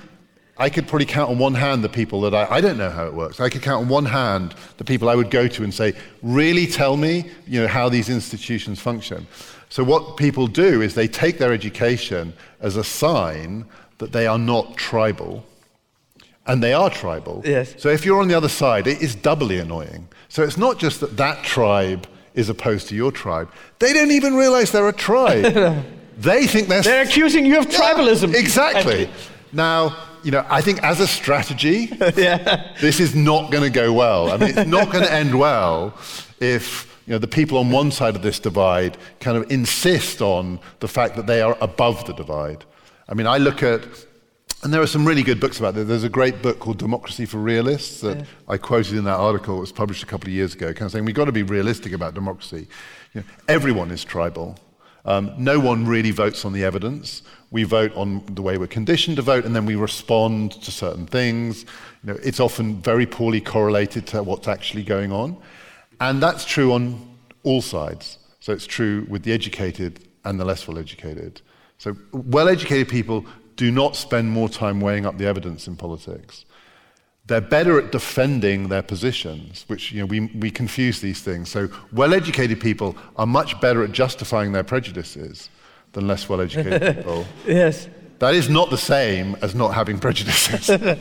I 0.57 0.71
could 0.71 0.89
probably 0.89 1.07
count 1.07 1.31
on 1.31 1.39
one 1.39 1.55
hand 1.55 1.85
the 1.85 1.89
people 1.89 2.21
that 2.23 2.35
I, 2.35 2.57
I 2.57 2.61
don't 2.61 2.79
know 2.79 2.91
how 2.91 3.07
it 3.07 3.15
works. 3.15 3.39
I 3.39 3.49
could 3.49 3.63
count 3.63 3.85
on 3.85 3.89
one 3.89 4.07
hand 4.07 4.55
the 4.77 4.85
people 4.85 5.09
I 5.09 5.15
would 5.15 5.31
go 5.31 5.47
to 5.47 5.63
and 5.63 5.73
say, 5.73 5.95
really 6.23 6.67
tell 6.67 6.97
me, 6.97 7.31
you 7.47 7.61
know, 7.61 7.69
how 7.69 7.89
these 7.89 8.09
institutions 8.09 8.81
function. 8.81 9.27
So 9.69 9.85
what 9.85 10.17
people 10.17 10.47
do 10.47 10.83
is 10.83 10.95
they 10.95 11.09
take 11.09 11.39
their 11.39 11.53
education 11.53 12.33
as 12.61 12.77
a 12.77 12.85
sign 12.85 13.67
that 13.99 14.13
they 14.13 14.27
are 14.27 14.39
not 14.39 14.77
tribal. 14.77 15.45
And 16.47 16.63
they 16.63 16.73
are 16.73 16.89
tribal. 16.89 17.43
Yes. 17.45 17.75
So 17.77 17.91
if 17.91 18.07
you're 18.07 18.21
on 18.21 18.29
the 18.29 18.35
other 18.35 18.49
side, 18.49 18.87
it 18.87 19.03
is 19.03 19.15
doubly 19.15 19.59
annoying. 19.59 20.09
So 20.29 20.43
it's 20.43 20.57
not 20.57 20.79
just 20.79 21.01
that 21.01 21.17
that 21.19 21.45
tribe 21.45 22.07
is 22.35 22.49
opposed 22.49 22.89
to 22.89 22.95
your 22.95 23.13
tribe. 23.13 23.51
They 23.81 23.93
don't 23.93 24.11
even 24.11 24.35
realize 24.35 24.73
they're 24.73 24.89
a 24.89 24.93
tribe. 24.93 25.85
they 26.19 26.47
think 26.47 26.69
they're 26.69 26.83
They're 26.83 27.03
accusing 27.05 27.45
you 27.45 27.59
of 27.59 27.67
tribalism. 27.67 28.35
Exactly. 28.35 29.11
Now, 29.53 29.97
you 30.23 30.31
know, 30.31 30.45
I 30.49 30.63
think 30.63 30.83
as 30.83 31.01
a 31.01 31.07
strategy, 31.07 31.87
this 31.87 33.01
is 33.01 33.15
not 33.15 33.51
going 33.51 33.65
to 33.65 33.71
go 33.71 33.93
well. 33.93 34.31
I 34.31 34.37
mean, 34.37 34.51
it's 34.57 34.69
not 34.69 34.91
going 34.91 35.05
to 35.05 35.13
end 35.13 35.39
well 35.39 35.95
if 36.41 36.88
you 37.09 37.15
know 37.15 37.19
the 37.19 37.27
people 37.27 37.57
on 37.57 37.71
one 37.71 37.91
side 37.91 38.17
of 38.17 38.21
this 38.21 38.39
divide 38.39 38.99
kind 39.19 39.39
of 39.39 39.51
insist 39.51 40.21
on 40.21 40.61
the 40.81 40.89
fact 40.89 41.17
that 41.17 41.27
they 41.27 41.41
are 41.41 41.57
above 41.63 42.05
the 42.07 42.13
divide. 42.13 42.67
I 43.09 43.15
mean, 43.15 43.27
I 43.27 43.39
look 43.39 43.63
at 43.63 43.83
and 44.63 44.75
there 44.75 44.83
are 44.83 44.87
some 44.87 45.07
really 45.07 45.23
good 45.23 45.41
books 45.41 45.59
about 45.59 45.75
this. 45.75 45.89
There's 45.89 46.05
a 46.05 46.11
great 46.11 46.43
book 46.43 46.59
called 46.59 46.77
Democracy 46.77 47.25
for 47.25 47.39
Realists 47.39 48.03
that 48.03 48.27
I 48.47 48.59
quoted 48.59 48.99
in 48.99 49.05
that 49.05 49.17
article. 49.17 49.57
It 49.57 49.61
was 49.61 49.73
published 49.73 50.03
a 50.03 50.07
couple 50.07 50.29
of 50.29 50.35
years 50.35 50.53
ago, 50.53 50.67
kind 50.75 50.83
of 50.83 50.93
saying 50.93 51.07
we've 51.07 51.15
got 51.15 51.27
to 51.27 51.33
be 51.33 51.45
realistic 51.45 51.93
about 51.93 52.13
democracy. 52.13 52.67
You 53.15 53.23
know, 53.23 53.27
everyone 53.49 53.91
is 53.91 54.05
tribal. 54.05 54.59
Um, 55.07 55.33
no 55.39 55.59
one 55.59 55.87
really 55.87 56.11
votes 56.11 56.45
on 56.45 56.53
the 56.53 56.63
evidence. 56.65 57.23
We 57.51 57.63
vote 57.63 57.95
on 57.97 58.23
the 58.35 58.43
way 58.43 58.59
we're 58.59 58.67
conditioned 58.67 59.17
to 59.17 59.23
vote, 59.23 59.47
and 59.47 59.57
then 59.57 59.65
we 59.65 59.77
respond 59.77 60.61
to 60.61 60.71
certain 60.71 61.07
things. 61.07 61.63
You 62.05 62.13
know, 62.13 62.19
it's 62.23 62.41
often 62.41 62.83
very 62.83 63.07
poorly 63.07 63.41
correlated 63.41 64.07
to 64.09 64.23
what's 64.23 64.49
actually 64.49 64.83
going 64.83 65.11
on. 65.11 65.39
And 66.01 66.23
that's 66.23 66.45
true 66.45 66.73
on 66.73 67.17
all 67.43 67.63
sides. 67.63 68.19
So 68.41 68.53
it's 68.53 68.67
true 68.67 69.07
with 69.09 69.23
the 69.25 69.33
educated 69.33 70.09
and 70.25 70.39
the 70.39 70.45
less 70.45 70.67
well 70.69 70.79
educated. 70.79 71.41
So 71.79 71.97
well 72.13 72.49
educated 72.49 72.89
people 72.89 73.27
do 73.57 73.71
not 73.71 73.97
spend 73.97 74.31
more 74.31 74.49
time 74.49 74.81
weighing 74.81 75.07
up 75.07 75.19
the 75.19 75.27
evidence 75.27 75.67
in 75.67 75.77
politics. 75.77 76.45
They're 77.27 77.41
better 77.41 77.79
at 77.79 77.93
defending 77.93 78.69
their 78.69 78.83
positions, 78.83 79.65
which 79.67 79.93
you 79.93 80.01
know, 80.01 80.07
we, 80.07 80.21
we 80.21 80.51
confuse 80.51 81.01
these 81.01 81.21
things. 81.21 81.51
So 81.51 81.69
well 81.93 82.15
educated 82.15 82.61
people 82.61 82.97
are 83.17 83.27
much 83.27 83.61
better 83.61 83.83
at 83.85 83.93
justifying 83.93 84.53
their 84.53 84.65
prejudices 84.65 85.51
than 85.93 86.07
less 86.07 86.29
well 86.29 86.41
educated 86.41 86.97
people. 86.97 87.27
Yes. 87.47 87.89
That 88.21 88.35
is 88.35 88.49
not 88.49 88.71
the 88.71 88.79
same 88.79 89.37
as 89.43 89.55
not 89.55 89.75
having 89.75 89.99
prejudices. 89.99 90.71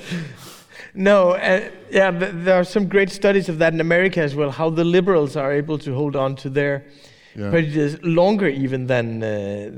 No, 1.00 1.34
uh, 1.34 1.70
yeah, 1.91 2.10
th- 2.10 2.32
there 2.34 2.56
are 2.56 2.64
some 2.64 2.88
great 2.88 3.12
studies 3.12 3.50
of 3.50 3.60
that 3.60 3.72
in 3.72 3.80
America 3.80 4.20
as 4.20 4.34
well, 4.34 4.50
how 4.50 4.72
the 4.72 4.84
liberals 4.84 5.36
are 5.38 5.54
able 5.54 5.78
to 5.78 5.93
hold 5.93 6.16
on 6.16 6.36
to 6.38 6.50
their 6.50 6.86
Yeah. 7.36 7.52
prejudice 7.52 8.00
longer 8.02 8.48
even 8.48 8.88
than, 8.88 9.22
uh, 9.22 9.28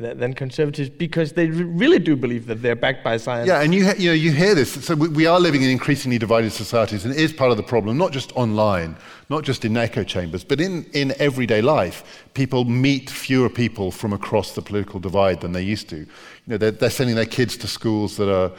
th- 0.01 0.17
than 0.17 0.33
conservatives 0.33 0.89
because 0.89 1.33
they 1.33 1.47
re- 1.47 1.63
really 1.65 1.99
do 1.99 2.15
believe 2.15 2.45
that 2.47 2.61
they're 2.61 2.73
backed 2.85 3.03
by 3.03 3.17
science. 3.17 3.49
Yeah, 3.49 3.59
and 3.61 3.73
you, 3.75 3.83
he- 3.91 4.03
you, 4.03 4.09
know, 4.11 4.13
you 4.13 4.31
hear 4.31 4.55
this. 4.55 4.71
So 4.85 4.95
we, 4.95 5.09
we 5.09 5.25
are 5.25 5.41
living 5.41 5.61
in 5.61 5.69
increasingly 5.69 6.17
divided 6.17 6.53
societies, 6.53 7.03
and 7.03 7.13
it 7.13 7.19
is 7.19 7.33
part 7.33 7.51
of 7.51 7.57
the 7.57 7.63
problem, 7.63 7.97
not 7.97 8.13
just 8.13 8.31
online, 8.37 8.95
not 9.29 9.43
just 9.43 9.65
in 9.65 9.75
echo 9.75 10.05
chambers, 10.05 10.45
but 10.45 10.61
in, 10.61 10.85
in 10.93 11.13
everyday 11.19 11.61
life. 11.61 12.23
People 12.33 12.63
meet 12.63 13.09
fewer 13.09 13.49
people 13.49 13.91
from 13.91 14.13
across 14.13 14.53
the 14.53 14.61
political 14.61 15.01
divide 15.01 15.41
than 15.41 15.51
they 15.51 15.63
used 15.63 15.89
to. 15.89 15.97
You 15.97 16.07
know, 16.47 16.57
they're, 16.57 16.71
they're 16.71 16.89
sending 16.89 17.17
their 17.17 17.25
kids 17.25 17.57
to 17.57 17.67
schools 17.67 18.15
that 18.15 18.33
are 18.33 18.51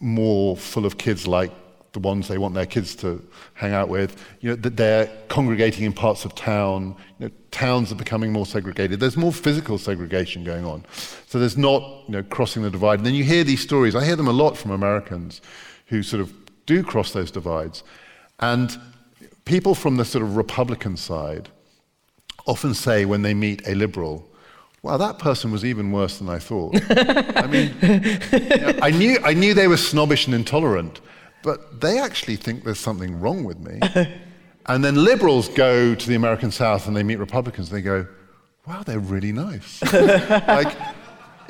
more 0.00 0.54
full 0.54 0.84
of 0.84 0.98
kids 0.98 1.26
like 1.26 1.50
the 1.94 2.00
ones 2.00 2.28
they 2.28 2.36
want 2.36 2.54
their 2.54 2.66
kids 2.66 2.94
to 2.96 3.24
hang 3.54 3.72
out 3.72 3.88
with. 3.88 4.22
You 4.40 4.50
know, 4.50 4.56
that 4.56 4.76
they're 4.76 5.06
congregating 5.28 5.84
in 5.84 5.94
parts 5.94 6.26
of 6.26 6.34
town. 6.34 6.94
You 7.18 7.26
know, 7.26 7.34
towns 7.50 7.90
are 7.90 7.94
becoming 7.94 8.32
more 8.32 8.44
segregated. 8.44 9.00
There's 9.00 9.16
more 9.16 9.32
physical 9.32 9.78
segregation 9.78 10.44
going 10.44 10.66
on. 10.66 10.84
So 11.26 11.38
there's 11.38 11.56
not, 11.56 11.82
you 12.06 12.12
know, 12.12 12.22
crossing 12.24 12.62
the 12.62 12.70
divide. 12.70 12.98
And 12.98 13.06
then 13.06 13.14
you 13.14 13.24
hear 13.24 13.44
these 13.44 13.62
stories. 13.62 13.94
I 13.94 14.04
hear 14.04 14.16
them 14.16 14.28
a 14.28 14.32
lot 14.32 14.58
from 14.58 14.72
Americans 14.72 15.40
who 15.86 16.02
sort 16.02 16.20
of 16.20 16.32
do 16.66 16.82
cross 16.82 17.12
those 17.12 17.30
divides. 17.30 17.82
And 18.40 18.76
people 19.44 19.74
from 19.74 19.96
the 19.96 20.04
sort 20.04 20.22
of 20.22 20.36
Republican 20.36 20.96
side 20.96 21.48
often 22.46 22.74
say 22.74 23.04
when 23.06 23.22
they 23.22 23.32
meet 23.32 23.66
a 23.66 23.74
liberal, 23.74 24.28
Wow, 24.84 24.98
that 24.98 25.18
person 25.18 25.50
was 25.50 25.64
even 25.64 25.92
worse 25.92 26.18
than 26.18 26.28
I 26.28 26.38
thought. 26.38 26.78
I 26.90 27.46
mean, 27.46 27.74
you 27.80 28.38
know, 28.58 28.78
I, 28.82 28.90
knew, 28.90 29.18
I 29.24 29.32
knew 29.32 29.54
they 29.54 29.66
were 29.66 29.78
snobbish 29.78 30.26
and 30.26 30.34
intolerant, 30.34 31.00
but 31.44 31.80
they 31.80 32.00
actually 32.00 32.34
think 32.34 32.64
there's 32.64 32.80
something 32.80 33.20
wrong 33.20 33.44
with 33.44 33.60
me. 33.60 33.78
And 34.66 34.82
then 34.82 34.94
liberals 34.94 35.48
go 35.48 35.94
to 35.94 36.08
the 36.08 36.14
American 36.14 36.50
South 36.50 36.86
and 36.86 36.96
they 36.96 37.02
meet 37.02 37.18
Republicans 37.18 37.70
and 37.70 37.78
they 37.78 37.82
go, 37.82 38.06
wow, 38.66 38.82
they're 38.82 38.98
really 38.98 39.32
nice. 39.32 39.82
like, 39.92 40.74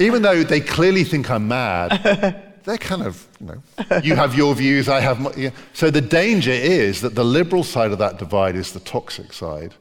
even 0.01 0.23
though 0.23 0.43
they 0.43 0.61
clearly 0.61 1.05
think 1.05 1.31
I'm 1.31 1.47
mad, 1.47 2.43
they're 2.65 2.79
kind 2.79 3.03
of, 3.03 3.27
you 3.41 3.47
know, 3.47 3.99
you 4.03 4.17
have 4.17 4.35
your 4.35 4.55
views, 4.55 4.89
I 4.89 5.01
have 5.01 5.21
my. 5.21 5.33
Yeah. 5.37 5.51
So 5.75 5.91
the 5.91 6.01
danger 6.01 6.51
is 6.51 7.03
that 7.03 7.15
the 7.15 7.25
liberal 7.25 7.63
side 7.63 7.93
of 7.93 7.99
that 7.99 8.19
divide 8.19 8.57
is 8.57 8.73
the 8.73 8.81
toxic 8.81 9.33
side. 9.33 9.75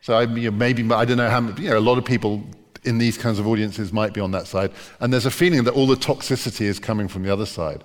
So 0.00 0.14
I, 0.14 0.22
you 0.22 0.50
know, 0.50 0.56
maybe, 0.56 0.82
I 0.92 1.04
don't 1.04 1.18
know 1.18 1.30
how, 1.30 1.40
you 1.40 1.70
know, 1.70 1.78
a 1.78 1.80
lot 1.80 1.98
of 1.98 2.04
people 2.04 2.42
in 2.82 2.98
these 2.98 3.18
kinds 3.18 3.38
of 3.38 3.46
audiences 3.46 3.92
might 3.92 4.12
be 4.12 4.20
on 4.20 4.32
that 4.32 4.46
side. 4.46 4.72
And 5.00 5.12
there's 5.12 5.26
a 5.26 5.30
feeling 5.30 5.64
that 5.64 5.74
all 5.74 5.86
the 5.86 5.96
toxicity 5.96 6.62
is 6.62 6.78
coming 6.78 7.06
from 7.06 7.22
the 7.22 7.32
other 7.32 7.46
side. 7.46 7.84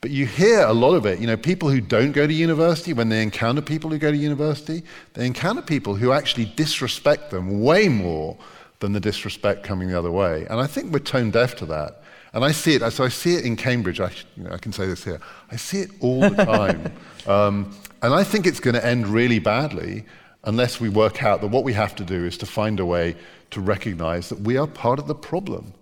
But 0.00 0.10
you 0.12 0.26
hear 0.26 0.60
a 0.60 0.72
lot 0.72 0.94
of 0.94 1.06
it. 1.06 1.18
You 1.18 1.26
know, 1.26 1.36
people 1.36 1.68
who 1.70 1.80
don't 1.80 2.12
go 2.12 2.26
to 2.26 2.32
university, 2.32 2.92
when 2.92 3.08
they 3.08 3.22
encounter 3.22 3.60
people 3.60 3.90
who 3.90 3.98
go 3.98 4.10
to 4.10 4.16
university, 4.16 4.84
they 5.14 5.26
encounter 5.26 5.62
people 5.62 5.96
who 5.96 6.12
actually 6.12 6.44
disrespect 6.56 7.30
them 7.30 7.62
way 7.62 7.88
more 7.88 8.36
than 8.80 8.92
the 8.92 9.00
disrespect 9.00 9.64
coming 9.64 9.88
the 9.88 9.98
other 9.98 10.12
way. 10.12 10.46
And 10.48 10.60
I 10.60 10.68
think 10.68 10.92
we're 10.92 11.00
tone 11.00 11.30
deaf 11.30 11.56
to 11.56 11.66
that. 11.66 12.02
And 12.32 12.44
I 12.44 12.52
see 12.52 12.74
it, 12.74 12.90
so 12.92 13.04
I 13.04 13.08
see 13.08 13.34
it 13.34 13.44
in 13.44 13.56
Cambridge. 13.56 14.00
I, 14.00 14.10
you 14.36 14.44
know, 14.44 14.50
I 14.52 14.58
can 14.58 14.72
say 14.72 14.86
this 14.86 15.02
here. 15.02 15.20
I 15.50 15.56
see 15.56 15.80
it 15.80 15.90
all 16.00 16.20
the 16.20 16.44
time. 16.44 16.92
um, 17.26 17.74
and 18.02 18.14
I 18.14 18.22
think 18.22 18.46
it's 18.46 18.60
going 18.60 18.74
to 18.74 18.84
end 18.84 19.08
really 19.08 19.40
badly 19.40 20.04
unless 20.44 20.80
we 20.80 20.88
work 20.88 21.24
out 21.24 21.40
that 21.40 21.48
what 21.48 21.64
we 21.64 21.72
have 21.72 21.96
to 21.96 22.04
do 22.04 22.24
is 22.24 22.38
to 22.38 22.46
find 22.46 22.78
a 22.78 22.86
way 22.86 23.16
to 23.50 23.60
recognize 23.60 24.28
that 24.28 24.40
we 24.40 24.56
are 24.56 24.66
part 24.66 24.98
of 24.98 25.08
the 25.08 25.14
problem. 25.14 25.72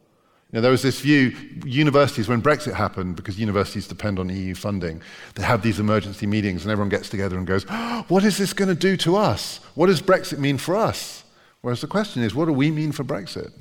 Now, 0.52 0.60
there 0.60 0.70
was 0.70 0.82
this 0.82 1.00
view, 1.00 1.36
universities, 1.64 2.28
when 2.28 2.40
Brexit 2.40 2.74
happened, 2.74 3.16
because 3.16 3.38
universities 3.38 3.88
depend 3.88 4.18
on 4.20 4.28
EU 4.28 4.54
funding, 4.54 5.02
they 5.34 5.42
have 5.42 5.62
these 5.62 5.80
emergency 5.80 6.26
meetings 6.26 6.62
and 6.62 6.70
everyone 6.70 6.88
gets 6.88 7.08
together 7.08 7.36
and 7.36 7.46
goes, 7.46 7.66
oh, 7.68 8.04
What 8.08 8.24
is 8.24 8.38
this 8.38 8.52
going 8.52 8.68
to 8.68 8.74
do 8.74 8.96
to 8.98 9.16
us? 9.16 9.58
What 9.74 9.86
does 9.88 10.00
Brexit 10.00 10.38
mean 10.38 10.56
for 10.56 10.76
us? 10.76 11.24
Whereas 11.62 11.80
the 11.80 11.88
question 11.88 12.22
is, 12.22 12.34
What 12.34 12.44
do 12.44 12.52
we 12.52 12.70
mean 12.70 12.92
for 12.92 13.02
Brexit? 13.02 13.52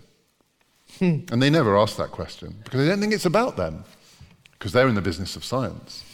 Hmm. 1.00 1.22
And 1.32 1.42
they 1.42 1.50
never 1.50 1.76
ask 1.76 1.98
that 1.98 2.12
question 2.12 2.56
because 2.64 2.80
they 2.80 2.88
don't 2.88 3.02
think 3.02 3.14
it's 3.14 3.26
about 3.26 3.58
them, 3.58 3.84
because 4.52 4.72
they're 4.72 4.88
in 4.88 4.96
the 4.96 5.02
business 5.02 5.36
of 5.36 5.44
science. 5.44 6.05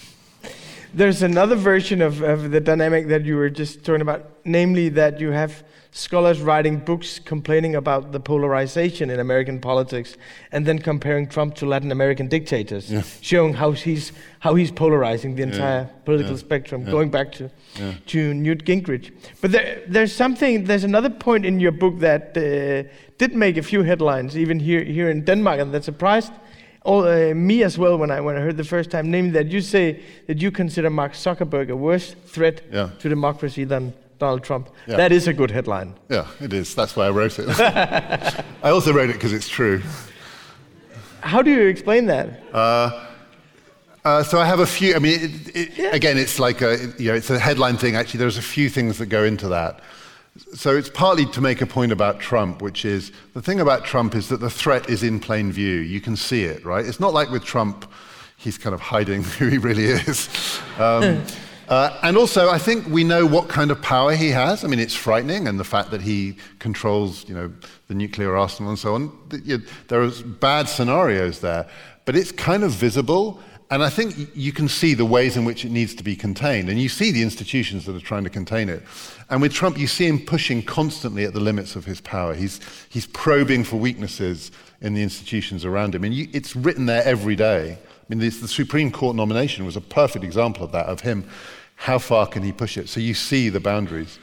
There's 0.94 1.22
another 1.22 1.56
version 1.56 2.02
of, 2.02 2.22
of 2.22 2.52
the 2.52 2.60
dynamic 2.60 3.08
that 3.08 3.24
you 3.24 3.38
were 3.38 3.50
just 3.50 3.86
talking 3.86 4.02
about, 4.02 4.30
namely 4.44 4.89
that 4.89 5.22
you 5.22 5.32
have 5.32 5.64
scholars 5.92 6.42
writing 6.42 6.78
books 6.80 7.20
complaining 7.20 7.76
about 7.76 8.12
the 8.12 8.20
polarization 8.20 9.10
in 9.10 9.20
American 9.20 9.60
politics 9.60 10.18
and 10.52 10.66
then 10.66 10.80
comparing 10.80 11.28
Trump 11.28 11.56
to 11.56 11.66
Latin 11.66 11.92
American 11.92 12.28
dictators, 12.28 12.92
yeah. 12.92 13.04
showing 13.22 13.54
how 13.54 13.72
he's, 13.72 14.12
how 14.39 14.56
he's 14.56 14.72
polarizing 14.72 15.36
the 15.36 15.44
entire 15.44 15.84
yeah. 15.84 16.00
political 16.04 16.34
yeah. 16.34 16.39
spectrum, 16.39 16.84
going 16.84 17.10
back 17.10 17.32
to, 17.32 17.50
to 18.08 18.34
Newt 18.34 18.66
Gingrich. 18.66 19.12
But 19.39 19.54
there, 19.54 19.84
there's 19.88 20.14
something, 20.14 20.66
there's 20.66 20.84
another 20.84 21.10
point 21.10 21.46
in 21.46 21.60
your 21.60 21.74
book 21.74 22.00
that 22.00 22.38
uh, 22.38 22.89
did 23.18 23.34
make 23.34 23.56
a 23.56 23.64
few 23.64 23.84
headlines, 23.84 24.38
even 24.38 24.60
here, 24.60 24.84
here 24.84 25.10
in 25.10 25.24
Denmark, 25.24 25.60
and 25.60 25.74
that 25.74 25.84
surprised 25.84 26.34
all, 26.84 27.07
uh, 27.07 27.34
me 27.34 27.63
as 27.63 27.77
well 27.77 27.97
when 27.97 28.09
I, 28.11 28.21
when 28.21 28.36
I 28.36 28.39
heard 28.39 28.57
the 28.57 28.63
first 28.63 28.89
time, 28.89 29.11
namely 29.11 29.32
that 29.32 29.47
you 29.47 29.61
say 29.61 30.01
that 30.27 30.41
you 30.41 30.51
consider 30.51 30.89
Mark 30.89 31.13
Zuckerberg 31.13 31.69
a 31.69 31.75
worse 31.75 32.15
threat 32.25 32.71
to 32.71 33.09
democracy 33.09 33.63
than 33.63 33.93
Donald 34.21 34.43
Trump. 34.43 34.69
Yeah. 34.88 34.97
That 34.97 35.11
is 35.11 35.27
a 35.27 35.34
good 35.34 35.51
headline. 35.51 35.95
Yeah, 36.09 36.27
it 36.39 36.53
is. 36.53 36.75
That's 36.75 36.95
why 36.95 37.07
I 37.07 37.09
wrote 37.09 37.39
it. 37.39 37.49
I 37.59 38.69
also 38.69 38.93
wrote 38.93 39.09
it 39.09 39.13
because 39.13 39.34
it's 39.34 39.49
true. 39.49 39.82
How 41.21 41.41
do 41.41 41.51
you 41.51 41.67
explain 41.67 42.05
that? 42.07 42.43
Uh, 42.53 43.07
uh, 44.05 44.23
so 44.23 44.39
I 44.39 44.45
have 44.45 44.59
a 44.59 44.65
few. 44.65 44.95
I 44.95 44.99
mean, 44.99 45.19
it, 45.19 45.55
it, 45.55 45.77
yeah. 45.77 45.95
again, 45.95 46.17
it's 46.17 46.39
like 46.39 46.61
a 46.61 46.77
you 46.97 47.09
know, 47.09 47.15
it's 47.15 47.29
a 47.29 47.39
headline 47.39 47.77
thing. 47.77 47.95
Actually, 47.95 48.19
there's 48.19 48.38
a 48.38 48.43
few 48.43 48.69
things 48.69 48.97
that 48.97 49.07
go 49.07 49.23
into 49.23 49.47
that. 49.49 49.82
So 50.38 50.77
it's 50.77 50.89
partly 50.89 51.25
to 51.27 51.41
make 51.41 51.61
a 51.61 51.65
point 51.65 51.91
about 51.91 52.21
Trump, 52.21 52.61
which 52.61 52.86
is 52.86 53.11
the 53.34 53.41
thing 53.41 53.59
about 53.59 53.84
Trump 53.84 54.15
is 54.15 54.29
that 54.29 54.39
the 54.39 54.49
threat 54.49 54.89
is 54.89 55.03
in 55.03 55.19
plain 55.19 55.51
view. 55.51 55.79
You 55.79 55.99
can 55.99 56.15
see 56.15 56.45
it, 56.45 56.63
right? 56.63 56.86
It's 56.86 57.01
not 57.01 57.13
like 57.13 57.29
with 57.29 57.43
Trump, 57.43 57.91
he's 58.38 58.57
kind 58.57 58.73
of 58.73 58.79
hiding 58.79 59.23
who 59.39 59.47
he 59.47 59.57
really 59.57 59.86
is. 59.86 60.29
Um, 60.79 61.23
uh, 61.67 61.99
and 62.01 62.15
also, 62.15 62.49
I 62.49 62.59
think 62.59 62.88
we 62.88 63.03
know 63.03 63.25
what 63.25 63.49
kind 63.49 63.71
of 63.71 63.82
power 63.82 64.13
he 64.13 64.29
has. 64.29 64.63
I 64.63 64.67
mean, 64.67 64.79
it's 64.79 64.95
frightening, 64.95 65.49
and 65.49 65.59
the 65.59 65.65
fact 65.65 65.91
that 65.91 66.01
he 66.01 66.38
controls, 66.59 67.27
you 67.27 67.36
know, 67.36 67.51
the 67.88 67.93
nuclear 67.93 68.38
arsenal 68.38 68.69
and 68.69 68.79
so 68.79 68.95
on. 68.95 69.11
There 69.89 70.01
are 70.01 70.11
bad 70.39 70.69
scenarios 70.69 71.41
there, 71.41 71.67
but 72.05 72.15
it's 72.15 72.32
kind 72.32 72.63
of 72.63 72.71
visible. 72.71 73.41
And 73.69 73.82
I 73.82 73.89
think 73.89 74.15
you 74.36 74.51
can 74.51 74.67
see 74.67 74.93
the 74.95 75.05
ways 75.05 75.38
in 75.38 75.45
which 75.45 75.63
it 75.63 75.71
needs 75.71 75.95
to 75.95 76.03
be 76.03 76.13
contained. 76.13 76.69
And 76.69 76.77
you 76.77 76.89
see 76.89 77.11
the 77.11 77.21
institutions 77.21 77.86
that 77.86 77.95
are 77.95 78.01
trying 78.01 78.25
to 78.25 78.29
contain 78.29 78.67
it. 78.67 78.84
And 79.32 79.41
with 79.41 79.53
Trump, 79.53 79.79
you 79.79 79.88
see 79.88 80.05
him 80.05 80.19
pushing 80.19 80.61
constantly 80.61 81.23
at 81.23 81.34
the 81.34 81.39
limits 81.39 81.77
of 81.77 81.86
his 81.86 82.01
power. 82.01 82.34
He's, 82.34 82.59
he's 82.89 83.07
probing 83.07 83.63
for 83.63 83.77
weaknesses 83.77 84.51
in 84.82 84.93
the 84.93 85.01
institutions 85.01 85.63
around 85.63 85.95
him. 85.95 86.03
And 86.03 86.13
you, 86.13 86.27
it's 86.34 86.55
written 86.55 86.86
there 86.86 87.01
every 87.05 87.38
day. 87.38 87.77
I 87.79 88.13
mean, 88.13 88.19
the 88.19 88.29
Supreme 88.29 88.91
Court 88.91 89.15
nomination 89.15 89.65
was 89.65 89.77
a 89.77 89.82
perfect 89.82 90.25
example 90.25 90.65
of 90.65 90.73
that, 90.73 90.86
of 90.88 90.99
him 90.99 91.27
how 91.82 91.97
far 91.97 92.27
can 92.27 92.43
he 92.43 92.51
push 92.51 92.77
it? 92.77 92.89
So 92.89 92.99
you 92.99 93.15
see 93.15 93.49
the 93.49 93.59
boundaries. 93.59 94.19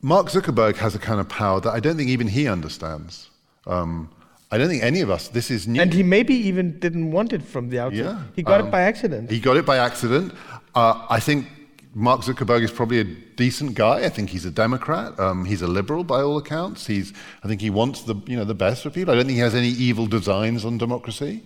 Mark 0.00 0.28
Zuckerberg 0.28 0.76
has 0.76 0.94
a 0.94 0.98
kind 0.98 1.20
of 1.20 1.28
power 1.28 1.60
that 1.60 1.70
I 1.70 1.80
don't 1.80 1.98
think 1.98 2.08
even 2.08 2.28
he 2.28 2.48
understands. 2.48 3.28
Um, 3.66 4.08
I 4.50 4.56
don't 4.56 4.68
think 4.68 4.82
any 4.82 5.02
of 5.02 5.10
us, 5.10 5.28
this 5.28 5.50
is 5.50 5.68
new. 5.68 5.82
And 5.82 5.92
he 5.92 6.02
maybe 6.02 6.34
even 6.34 6.78
didn't 6.78 7.10
want 7.10 7.34
it 7.34 7.42
from 7.42 7.68
the 7.68 7.78
outset. 7.78 8.04
Yeah, 8.04 8.22
he 8.34 8.42
got 8.42 8.60
um, 8.62 8.68
it 8.68 8.70
by 8.70 8.82
accident. 8.82 9.30
He 9.30 9.38
got 9.38 9.58
it 9.58 9.66
by 9.66 9.76
accident. 9.76 10.32
Uh, 10.74 11.06
I 11.10 11.20
think 11.20 11.46
Mark 11.94 12.22
Zuckerberg 12.22 12.62
is 12.62 12.70
probably 12.70 13.00
a 13.00 13.04
decent 13.04 13.74
guy. 13.74 14.04
I 14.04 14.08
think 14.08 14.30
he's 14.30 14.46
a 14.46 14.50
Democrat. 14.50 15.18
Um, 15.20 15.44
he's 15.44 15.60
a 15.60 15.66
liberal 15.66 16.04
by 16.04 16.22
all 16.22 16.38
accounts. 16.38 16.86
He's, 16.86 17.12
I 17.44 17.48
think 17.48 17.60
he 17.60 17.68
wants 17.68 18.02
the, 18.02 18.14
you 18.26 18.36
know, 18.36 18.44
the 18.44 18.54
best 18.54 18.82
for 18.82 18.88
people. 18.88 19.12
I 19.12 19.16
don't 19.16 19.26
think 19.26 19.36
he 19.36 19.40
has 19.40 19.54
any 19.54 19.68
evil 19.68 20.06
designs 20.06 20.64
on 20.64 20.78
democracy. 20.78 21.42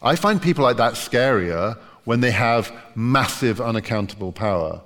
I 0.00 0.14
find 0.14 0.40
people 0.40 0.62
like 0.62 0.76
that 0.76 0.94
scarier 0.94 1.76
when 2.04 2.20
they 2.20 2.30
have 2.30 2.72
massive 2.94 3.60
unaccountable 3.60 4.30
power. 4.30 4.82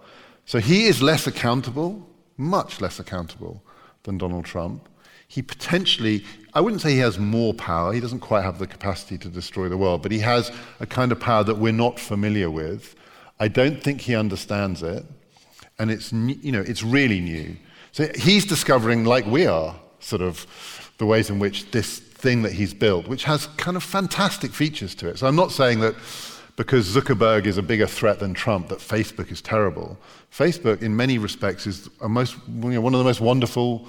So 0.47 0.61
he 0.61 0.87
is 0.87 1.03
less 1.03 1.27
accountable, 1.27 2.09
much 2.39 2.81
less 2.81 2.99
accountable 2.99 3.63
than 4.05 4.17
Donald 4.17 4.47
Trump. 4.47 4.89
He 5.29 5.43
potentially, 5.43 6.25
I 6.55 6.63
wouldn't 6.63 6.81
say 6.81 6.93
he 6.93 6.99
has 6.99 7.19
more 7.19 7.53
power, 7.53 7.93
he 7.93 8.01
doesn't 8.01 8.21
quite 8.21 8.43
have 8.43 8.59
the 8.59 8.67
capacity 8.67 9.19
to 9.19 9.29
destroy 9.29 9.69
the 9.69 9.77
world, 9.77 10.03
but 10.03 10.11
he 10.11 10.21
has 10.21 10.51
a 10.81 10.87
kind 10.87 11.13
of 11.13 11.21
power 11.21 11.45
that 11.45 11.59
we're 11.59 11.73
not 11.73 12.01
familiar 12.01 12.51
with. 12.51 12.97
I 13.43 13.49
don't 13.49 13.83
think 13.83 14.03
he 14.03 14.15
understands 14.15 14.85
it, 14.85 15.05
and 15.81 15.91
it's, 15.91 16.13
you 16.13 16.53
know, 16.53 16.61
it's 16.61 16.85
really 16.85 17.19
new. 17.19 17.57
So 17.91 18.09
he's 18.15 18.47
discovering, 18.47 19.05
like 19.05 19.27
we 19.27 19.47
are, 19.47 19.75
sort 19.99 20.23
of 20.23 20.47
the 20.99 21.07
ways 21.07 21.29
in 21.29 21.41
which 21.41 21.69
this 21.73 21.99
thing 21.99 22.43
that 22.43 22.53
he's 22.53 22.73
built, 22.73 23.09
which 23.09 23.25
has 23.25 23.49
kind 23.57 23.77
of 23.77 23.83
fantastic 23.83 24.53
features 24.53 24.95
to 24.95 25.09
it. 25.09 25.19
So 25.19 25.27
I'm 25.27 25.35
not 25.35 25.51
saying 25.51 25.81
that 25.81 25.97
because 26.55 26.95
Zuckerberg 26.95 27.47
is 27.47 27.59
a 27.59 27.63
bigger 27.63 27.89
threat 27.89 28.21
than 28.21 28.33
Trump, 28.33 28.69
that 28.69 28.79
Facebook 28.79 29.33
is 29.33 29.43
terrible. 29.43 29.99
Facebook, 30.33 30.81
in 30.81 30.95
many 30.95 31.19
respects, 31.19 31.67
is 31.67 31.91
most, 32.01 32.37
you 32.47 32.71
know, 32.71 32.81
one 32.81 32.95
of 32.95 32.99
the 32.99 33.05
most 33.05 33.21
wonderful 33.21 33.89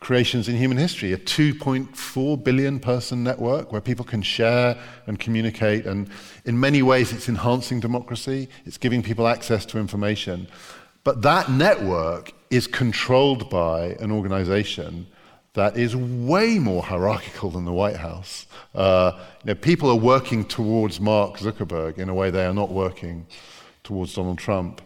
creations 0.00 0.48
in 0.48 0.56
human 0.56 0.78
history 0.78 1.12
a 1.12 1.18
2.4 1.18 2.42
billion 2.42 2.80
person 2.80 3.22
network 3.22 3.70
where 3.70 3.82
people 3.82 4.04
can 4.04 4.22
share 4.22 4.76
and 5.06 5.20
communicate. 5.20 5.84
And 5.86 6.08
in 6.46 6.58
many 6.58 6.82
ways, 6.82 7.12
it's 7.12 7.28
enhancing 7.28 7.80
democracy, 7.80 8.48
it's 8.64 8.78
giving 8.78 9.02
people 9.02 9.28
access 9.28 9.64
to 9.66 9.78
information. 9.78 10.48
But 11.04 11.22
that 11.22 11.50
network 11.50 12.32
is 12.50 12.66
controlled 12.66 13.48
by 13.50 13.96
an 14.00 14.10
organization 14.10 15.06
that 15.54 15.76
is 15.76 15.96
way 15.96 16.58
more 16.58 16.82
hierarchical 16.82 17.50
than 17.50 17.64
the 17.64 17.72
White 17.72 17.96
House. 17.96 18.46
Uh, 18.74 19.12
you 19.44 19.48
know, 19.48 19.54
people 19.54 19.90
are 19.90 19.96
working 19.96 20.44
towards 20.44 21.00
Mark 21.00 21.38
Zuckerberg 21.38 21.98
in 21.98 22.08
a 22.08 22.14
way 22.14 22.30
they 22.30 22.46
are 22.46 22.54
not 22.54 22.70
working 22.70 23.26
towards 23.82 24.14
Donald 24.14 24.38
Trump. 24.38 24.80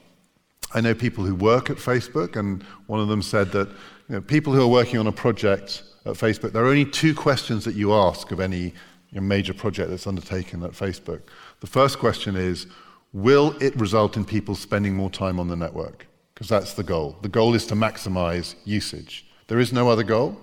I 0.72 0.80
know 0.80 0.94
people 0.94 1.24
who 1.24 1.34
work 1.34 1.70
at 1.70 1.76
Facebook, 1.76 2.36
and 2.36 2.62
one 2.86 2.98
of 2.98 3.08
them 3.08 3.22
said 3.22 3.52
that 3.52 3.68
you 4.08 4.16
know, 4.16 4.20
people 4.20 4.52
who 4.52 4.62
are 4.62 4.68
working 4.68 4.98
on 4.98 5.06
a 5.06 5.12
project 5.12 5.82
at 6.04 6.14
Facebook, 6.14 6.52
there 6.52 6.64
are 6.64 6.68
only 6.68 6.84
two 6.84 7.14
questions 7.14 7.64
that 7.64 7.74
you 7.74 7.92
ask 7.92 8.30
of 8.30 8.40
any 8.40 8.64
you 8.64 8.72
know, 9.14 9.20
major 9.20 9.54
project 9.54 9.90
that's 9.90 10.06
undertaken 10.06 10.62
at 10.62 10.72
Facebook. 10.72 11.22
The 11.60 11.66
first 11.66 11.98
question 11.98 12.36
is, 12.36 12.66
will 13.12 13.56
it 13.60 13.74
result 13.76 14.16
in 14.16 14.24
people 14.24 14.54
spending 14.54 14.94
more 14.94 15.10
time 15.10 15.40
on 15.40 15.48
the 15.48 15.56
network? 15.56 16.06
Because 16.34 16.48
that's 16.48 16.74
the 16.74 16.82
goal. 16.82 17.16
The 17.22 17.28
goal 17.28 17.54
is 17.54 17.64
to 17.66 17.74
maximize 17.74 18.54
usage. 18.64 19.26
There 19.46 19.60
is 19.60 19.72
no 19.72 19.88
other 19.88 20.02
goal 20.02 20.38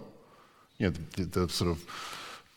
you 0.82 0.88
know, 0.88 0.94
the, 1.16 1.24
the, 1.24 1.46
the 1.46 1.54
sort 1.54 1.70
of 1.70 1.86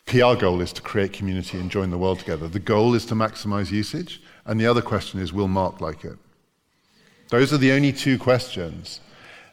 PR 0.07 0.39
goal 0.39 0.59
is 0.59 0.73
to 0.73 0.81
create 0.81 1.13
community 1.13 1.59
and 1.59 1.69
join 1.69 1.91
the 1.91 1.97
world 1.97 2.19
together. 2.19 2.47
The 2.47 2.59
goal 2.59 2.95
is 2.95 3.05
to 3.07 3.15
maximize 3.15 3.71
usage. 3.71 4.21
And 4.45 4.59
the 4.59 4.65
other 4.65 4.81
question 4.81 5.19
is, 5.19 5.31
will 5.31 5.47
Mark 5.47 5.79
like 5.79 6.03
it? 6.03 6.17
Those 7.29 7.53
are 7.53 7.57
the 7.57 7.71
only 7.71 7.91
two 7.91 8.17
questions. 8.17 8.99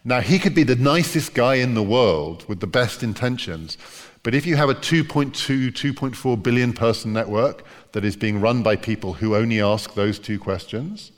Now, 0.05 0.20
he 0.20 0.41
could 0.41 0.55
be 0.55 0.65
the 0.65 0.74
nicest 0.74 1.33
guy 1.33 1.57
in 1.57 1.74
the 1.74 1.83
world 1.83 2.45
with 2.49 2.59
the 2.59 2.66
best 2.66 3.05
intentions, 3.05 3.79
but 4.24 4.35
if 4.35 4.47
you 4.47 4.57
have 4.57 4.69
a 4.69 4.74
2.2, 4.74 5.33
2.4 5.70 6.43
billion 6.43 6.73
person 6.73 7.12
network 7.12 7.65
that 7.93 8.05
is 8.05 8.16
being 8.16 8.41
run 8.41 8.65
by 8.65 8.74
people 8.74 9.15
who 9.15 9.37
only 9.37 9.61
ask 9.61 9.95
those 9.95 10.19
two 10.19 10.41
questions, 10.41 11.12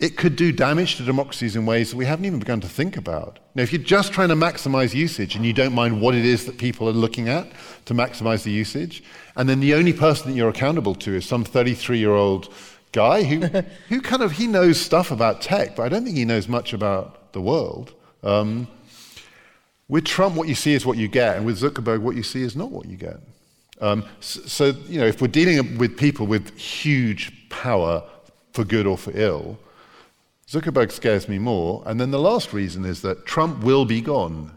it 0.00 0.16
could 0.16 0.34
do 0.34 0.50
damage 0.50 0.96
to 0.96 1.04
democracies 1.04 1.54
in 1.54 1.66
ways 1.66 1.90
that 1.90 1.96
we 1.96 2.04
haven't 2.04 2.24
even 2.24 2.40
begun 2.40 2.60
to 2.60 2.68
think 2.68 2.96
about. 2.96 3.38
Now, 3.54 3.62
if 3.62 3.72
you're 3.72 3.80
just 3.80 4.12
trying 4.12 4.30
to 4.30 4.34
maximize 4.34 4.92
usage 4.92 5.36
and 5.36 5.46
you 5.46 5.52
don't 5.52 5.72
mind 5.72 6.00
what 6.00 6.16
it 6.16 6.24
is 6.24 6.46
that 6.46 6.58
people 6.58 6.88
are 6.88 6.92
looking 6.92 7.28
at 7.28 7.46
to 7.84 7.94
maximize 7.94 8.42
the 8.42 8.50
usage, 8.50 9.04
and 9.36 9.48
then 9.48 9.60
the 9.60 9.74
only 9.74 9.92
person 9.92 10.30
that 10.30 10.36
you're 10.36 10.48
accountable 10.48 10.96
to 10.96 11.14
is 11.14 11.26
some 11.26 11.44
33 11.44 11.98
year 11.98 12.10
old 12.10 12.52
guy 12.90 13.22
who, 13.22 13.46
who 13.88 14.00
kind 14.00 14.22
of 14.22 14.32
he 14.32 14.48
knows 14.48 14.80
stuff 14.80 15.12
about 15.12 15.40
tech, 15.40 15.76
but 15.76 15.84
I 15.84 15.88
don't 15.88 16.04
think 16.04 16.16
he 16.16 16.24
knows 16.24 16.48
much 16.48 16.72
about 16.72 17.23
the 17.34 17.42
world. 17.42 17.92
Um, 18.22 18.66
with 19.88 20.04
Trump, 20.06 20.34
what 20.34 20.48
you 20.48 20.54
see 20.54 20.72
is 20.72 20.86
what 20.86 20.96
you 20.96 21.08
get, 21.08 21.36
and 21.36 21.44
with 21.44 21.60
Zuckerberg, 21.60 22.00
what 22.00 22.16
you 22.16 22.22
see 22.22 22.42
is 22.42 22.56
not 22.56 22.70
what 22.70 22.86
you 22.86 22.96
get. 22.96 23.20
Um, 23.80 24.04
so, 24.20 24.66
you 24.88 24.98
know, 25.00 25.06
if 25.06 25.20
we're 25.20 25.28
dealing 25.28 25.76
with 25.76 25.98
people 25.98 26.26
with 26.26 26.56
huge 26.56 27.50
power 27.50 28.02
for 28.52 28.64
good 28.64 28.86
or 28.86 28.96
for 28.96 29.12
ill, 29.14 29.58
Zuckerberg 30.48 30.90
scares 30.90 31.28
me 31.28 31.38
more. 31.38 31.82
And 31.86 32.00
then 32.00 32.10
the 32.10 32.18
last 32.18 32.52
reason 32.52 32.84
is 32.84 33.02
that 33.02 33.26
Trump 33.26 33.62
will 33.62 33.84
be 33.84 34.00
gone. 34.00 34.52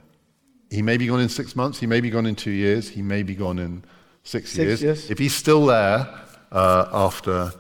He 0.70 0.82
may 0.82 0.98
be 0.98 1.08
gone 1.08 1.20
in 1.20 1.30
six 1.30 1.56
months, 1.56 1.80
he 1.80 1.88
may 1.88 2.02
be 2.02 2.10
gone 2.10 2.26
in 2.26 2.36
two 2.36 2.52
years, 2.52 2.90
he 2.90 3.02
may 3.02 3.24
be 3.24 3.36
gone 3.36 3.58
in 3.58 3.84
six, 4.24 4.52
six 4.52 4.58
years. 4.66 4.84
years. 4.84 5.12
If 5.12 5.18
he's 5.18 5.34
still 5.34 5.66
there 5.66 6.08
uh, 6.52 6.90
after 6.92 7.52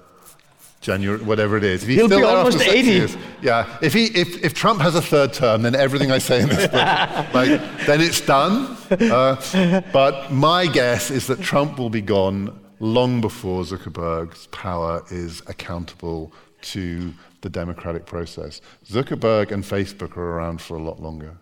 January, 0.81 1.21
whatever 1.21 1.57
it 1.57 1.63
is. 1.63 1.83
If 1.83 1.89
he's 1.89 1.97
He'll 1.97 2.07
still 2.07 2.19
be 2.19 2.25
almost 2.25 2.61
80. 2.61 2.87
Years, 2.87 3.17
yeah. 3.41 3.77
If, 3.81 3.93
he, 3.93 4.05
if, 4.05 4.43
if 4.43 4.53
Trump 4.53 4.81
has 4.81 4.95
a 4.95 5.01
third 5.01 5.33
term, 5.33 5.61
then 5.63 5.75
everything 5.75 6.11
I 6.11 6.19
say 6.19 6.41
in 6.41 6.49
this 6.49 6.67
book, 6.67 6.73
like, 7.33 7.49
then 7.85 8.01
it's 8.01 8.21
done. 8.21 8.77
Uh, 8.91 9.81
but 9.91 10.31
my 10.31 10.67
guess 10.67 11.11
is 11.11 11.27
that 11.27 11.41
Trump 11.41 11.77
will 11.79 11.89
be 11.89 12.01
gone 12.01 12.59
long 12.79 13.21
before 13.21 13.63
Zuckerberg's 13.63 14.47
power 14.47 15.03
is 15.09 15.41
accountable 15.47 16.31
to 16.61 17.13
the 17.41 17.49
democratic 17.49 18.05
process. 18.05 18.61
Zuckerberg 18.85 19.51
and 19.51 19.63
Facebook 19.63 20.17
are 20.17 20.37
around 20.37 20.61
for 20.61 20.77
a 20.77 20.81
lot 20.81 21.01
longer. 21.01 21.37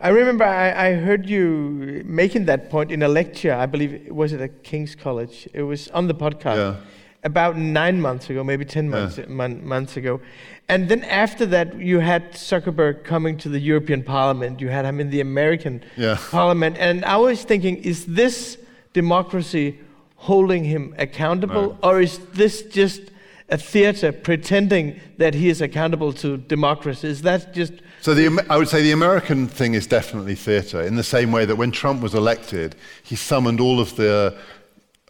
I 0.00 0.10
remember 0.10 0.44
I, 0.44 0.90
I, 0.90 0.94
heard 0.94 1.28
you 1.28 2.02
making 2.06 2.44
that 2.44 2.70
point 2.70 2.92
in 2.92 3.02
a 3.02 3.08
lecture. 3.08 3.52
I 3.52 3.66
believe 3.66 4.06
was 4.10 4.32
it 4.32 4.40
at 4.40 4.62
King's 4.62 4.94
College. 4.94 5.48
It 5.52 5.62
was 5.62 5.88
on 5.88 6.06
the 6.06 6.14
podcast 6.14 6.56
yeah. 6.56 6.76
About 7.24 7.56
nine 7.56 8.00
months 8.00 8.30
ago, 8.30 8.44
maybe 8.44 8.64
ten 8.64 8.92
uh. 8.92 8.98
months 8.98 9.18
yeah. 9.18 9.26
months 9.26 9.96
ago. 9.96 10.20
And 10.68 10.88
then 10.88 11.04
after 11.04 11.46
that, 11.46 11.78
you 11.78 12.00
had 12.00 12.32
Zuckerberg 12.32 13.04
coming 13.04 13.38
to 13.38 13.48
the 13.48 13.60
European 13.60 14.02
Parliament. 14.02 14.60
You 14.60 14.68
had 14.68 14.84
him 14.84 15.00
in 15.00 15.10
the 15.10 15.20
American 15.20 15.84
yeah. 15.96 16.18
Parliament, 16.30 16.76
and 16.78 17.04
I 17.04 17.16
was 17.16 17.44
thinking, 17.44 17.76
is 17.76 18.06
this 18.06 18.58
democracy 18.92 19.78
holding 20.16 20.64
him 20.64 20.94
accountable, 20.98 21.78
or 21.82 22.00
is 22.00 22.18
this 22.32 22.62
just 22.62 23.00
a 23.48 23.56
theater 23.56 24.10
pretending 24.10 24.98
that 25.18 25.34
he 25.34 25.48
is 25.48 25.60
accountable 25.60 26.12
to 26.14 26.36
democracy? 26.36 27.06
Is 27.08 27.22
that 27.22 27.54
just 27.54 27.74
so 28.00 28.14
the, 28.14 28.44
I 28.50 28.56
would 28.56 28.68
say 28.68 28.82
the 28.82 28.92
American 28.92 29.46
thing 29.46 29.74
is 29.74 29.86
definitely 29.86 30.34
theatre, 30.34 30.82
in 30.82 30.96
the 30.96 31.04
same 31.04 31.30
way 31.32 31.44
that 31.44 31.56
when 31.56 31.70
Trump 31.70 32.02
was 32.02 32.14
elected, 32.14 32.74
he 33.02 33.16
summoned 33.16 33.60
all 33.60 33.78
of 33.80 33.94
the. 33.96 34.36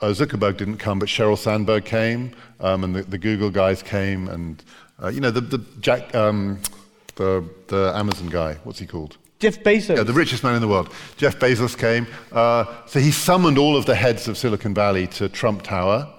Uh, 0.02 0.09
Zuckerberg 0.09 0.59
didn't 0.59 0.77
come, 0.77 0.98
but 0.98 1.09
Sheryl 1.09 1.39
Sandberg 1.39 1.86
came, 1.86 2.32
um, 2.60 2.85
and 2.85 2.94
the, 2.94 3.02
the, 3.02 3.16
Google 3.16 3.51
guys 3.51 3.82
came, 3.82 4.28
and 4.28 4.62
uh, 5.02 5.09
you 5.09 5.20
know 5.20 5.31
the, 5.31 5.40
the 5.40 5.59
Jack, 5.81 6.14
um, 6.14 6.60
the 7.14 7.43
the 7.68 7.93
Amazon 7.94 8.28
guy. 8.28 8.55
What's 8.64 8.78
he 8.78 8.86
called? 8.86 9.16
Jeff 9.39 9.62
Bezos. 9.62 9.97
Yeah, 9.97 10.02
the 10.02 10.12
richest 10.12 10.43
man 10.44 10.55
in 10.55 10.60
the 10.60 10.68
world. 10.68 10.93
Jeff 11.16 11.39
Bezos 11.39 11.77
came. 11.77 12.06
Uh, 12.32 12.64
so 12.86 13.01
he 13.01 13.10
summoned 13.10 13.59
all 13.59 13.77
of 13.77 13.86
the 13.86 13.94
heads 13.94 14.28
of 14.28 14.39
Silicon 14.39 14.74
Valley 14.74 15.06
to 15.09 15.28
Trump 15.28 15.62
Tower 15.62 16.10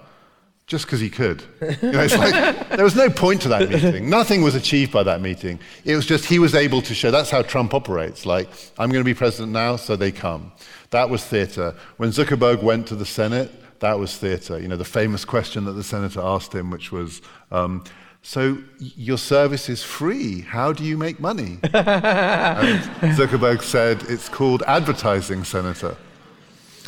just 0.68 0.84
because 0.84 1.00
he 1.00 1.10
could. 1.10 1.42
You 1.82 1.92
know, 1.92 2.06
like, 2.06 2.68
there 2.70 2.84
was 2.84 2.94
no 2.94 3.10
point 3.10 3.42
to 3.42 3.48
that 3.48 3.68
meeting. 3.70 4.08
Nothing 4.08 4.42
was 4.42 4.54
achieved 4.54 4.92
by 4.92 5.02
that 5.02 5.20
meeting. 5.20 5.58
It 5.84 5.96
was 5.96 6.06
just 6.06 6.26
he 6.26 6.38
was 6.38 6.54
able 6.54 6.82
to 6.82 6.94
show 6.94 7.10
that's 7.10 7.30
how 7.30 7.42
Trump 7.42 7.74
operates. 7.74 8.26
Like, 8.26 8.48
I'm 8.78 8.90
going 8.90 9.00
to 9.00 9.04
be 9.04 9.14
president 9.14 9.52
now, 9.52 9.76
so 9.76 9.96
they 9.96 10.12
come. 10.12 10.52
That 10.90 11.10
was 11.10 11.24
theater. 11.24 11.74
When 11.96 12.10
Zuckerberg 12.10 12.62
went 12.62 12.86
to 12.88 12.94
the 12.96 13.06
Senate, 13.06 13.50
that 13.80 13.98
was 13.98 14.16
theater. 14.16 14.58
You 14.58 14.68
know, 14.68 14.76
the 14.76 14.84
famous 14.84 15.24
question 15.24 15.64
that 15.64 15.72
the 15.72 15.84
senator 15.84 16.20
asked 16.20 16.54
him, 16.54 16.70
which 16.70 16.92
was, 16.92 17.22
um, 17.50 17.84
so 18.22 18.58
your 18.78 19.18
service 19.18 19.68
is 19.68 19.82
free. 19.82 20.40
How 20.40 20.72
do 20.72 20.84
you 20.84 20.96
make 20.96 21.20
money? 21.20 21.58
and 21.62 23.16
Zuckerberg 23.16 23.62
said, 23.62 24.02
it's 24.08 24.28
called 24.28 24.62
advertising, 24.66 25.44
Senator. 25.44 25.96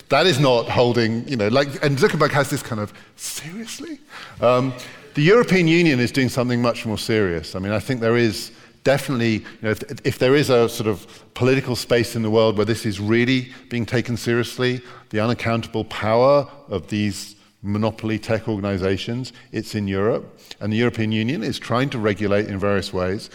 That 0.09 0.27
is 0.27 0.41
not 0.41 0.69
holding, 0.69 1.27
you 1.29 1.37
know, 1.37 1.49
like, 1.49 1.69
and 1.85 1.97
Zuckerberg 1.97 2.33
has 2.33 2.51
this 2.51 2.62
kind 2.62 2.81
of, 2.81 2.93
seriously? 3.15 4.01
Um, 4.41 4.75
the 5.15 5.23
European 5.23 5.69
Union 5.69 6.01
is 6.01 6.11
doing 6.11 6.29
something 6.29 6.61
much 6.61 6.85
more 6.85 6.99
serious. 6.99 7.55
I 7.55 7.61
mean, 7.61 7.73
I 7.73 7.79
think 7.79 8.01
there 8.01 8.17
is 8.17 8.51
definitely, 8.85 9.32
you 9.32 9.44
know, 9.62 9.70
if, 9.70 9.82
if, 10.05 10.19
there 10.19 10.35
is 10.35 10.51
a 10.51 10.69
sort 10.69 10.89
of 10.89 11.24
political 11.35 11.77
space 11.77 12.16
in 12.16 12.23
the 12.23 12.31
world 12.31 12.57
where 12.57 12.65
this 12.65 12.86
is 12.86 13.01
really 13.01 13.52
being 13.69 13.86
taken 13.86 14.16
seriously, 14.16 14.81
the 15.11 15.20
unaccountable 15.20 15.85
power 15.85 16.48
of 16.69 16.89
these 16.89 17.36
monopoly 17.62 18.19
tech 18.19 18.48
organizations, 18.48 19.32
it's 19.52 19.74
in 19.74 19.86
Europe. 19.86 20.39
And 20.61 20.73
the 20.73 20.77
European 20.77 21.12
Union 21.12 21.43
is 21.43 21.59
trying 21.59 21.90
to 21.90 21.98
regulate 21.98 22.47
in 22.47 22.59
various 22.59 22.93
ways. 22.93 23.31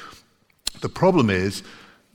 The 0.81 0.89
problem 0.89 1.29
is, 1.29 1.63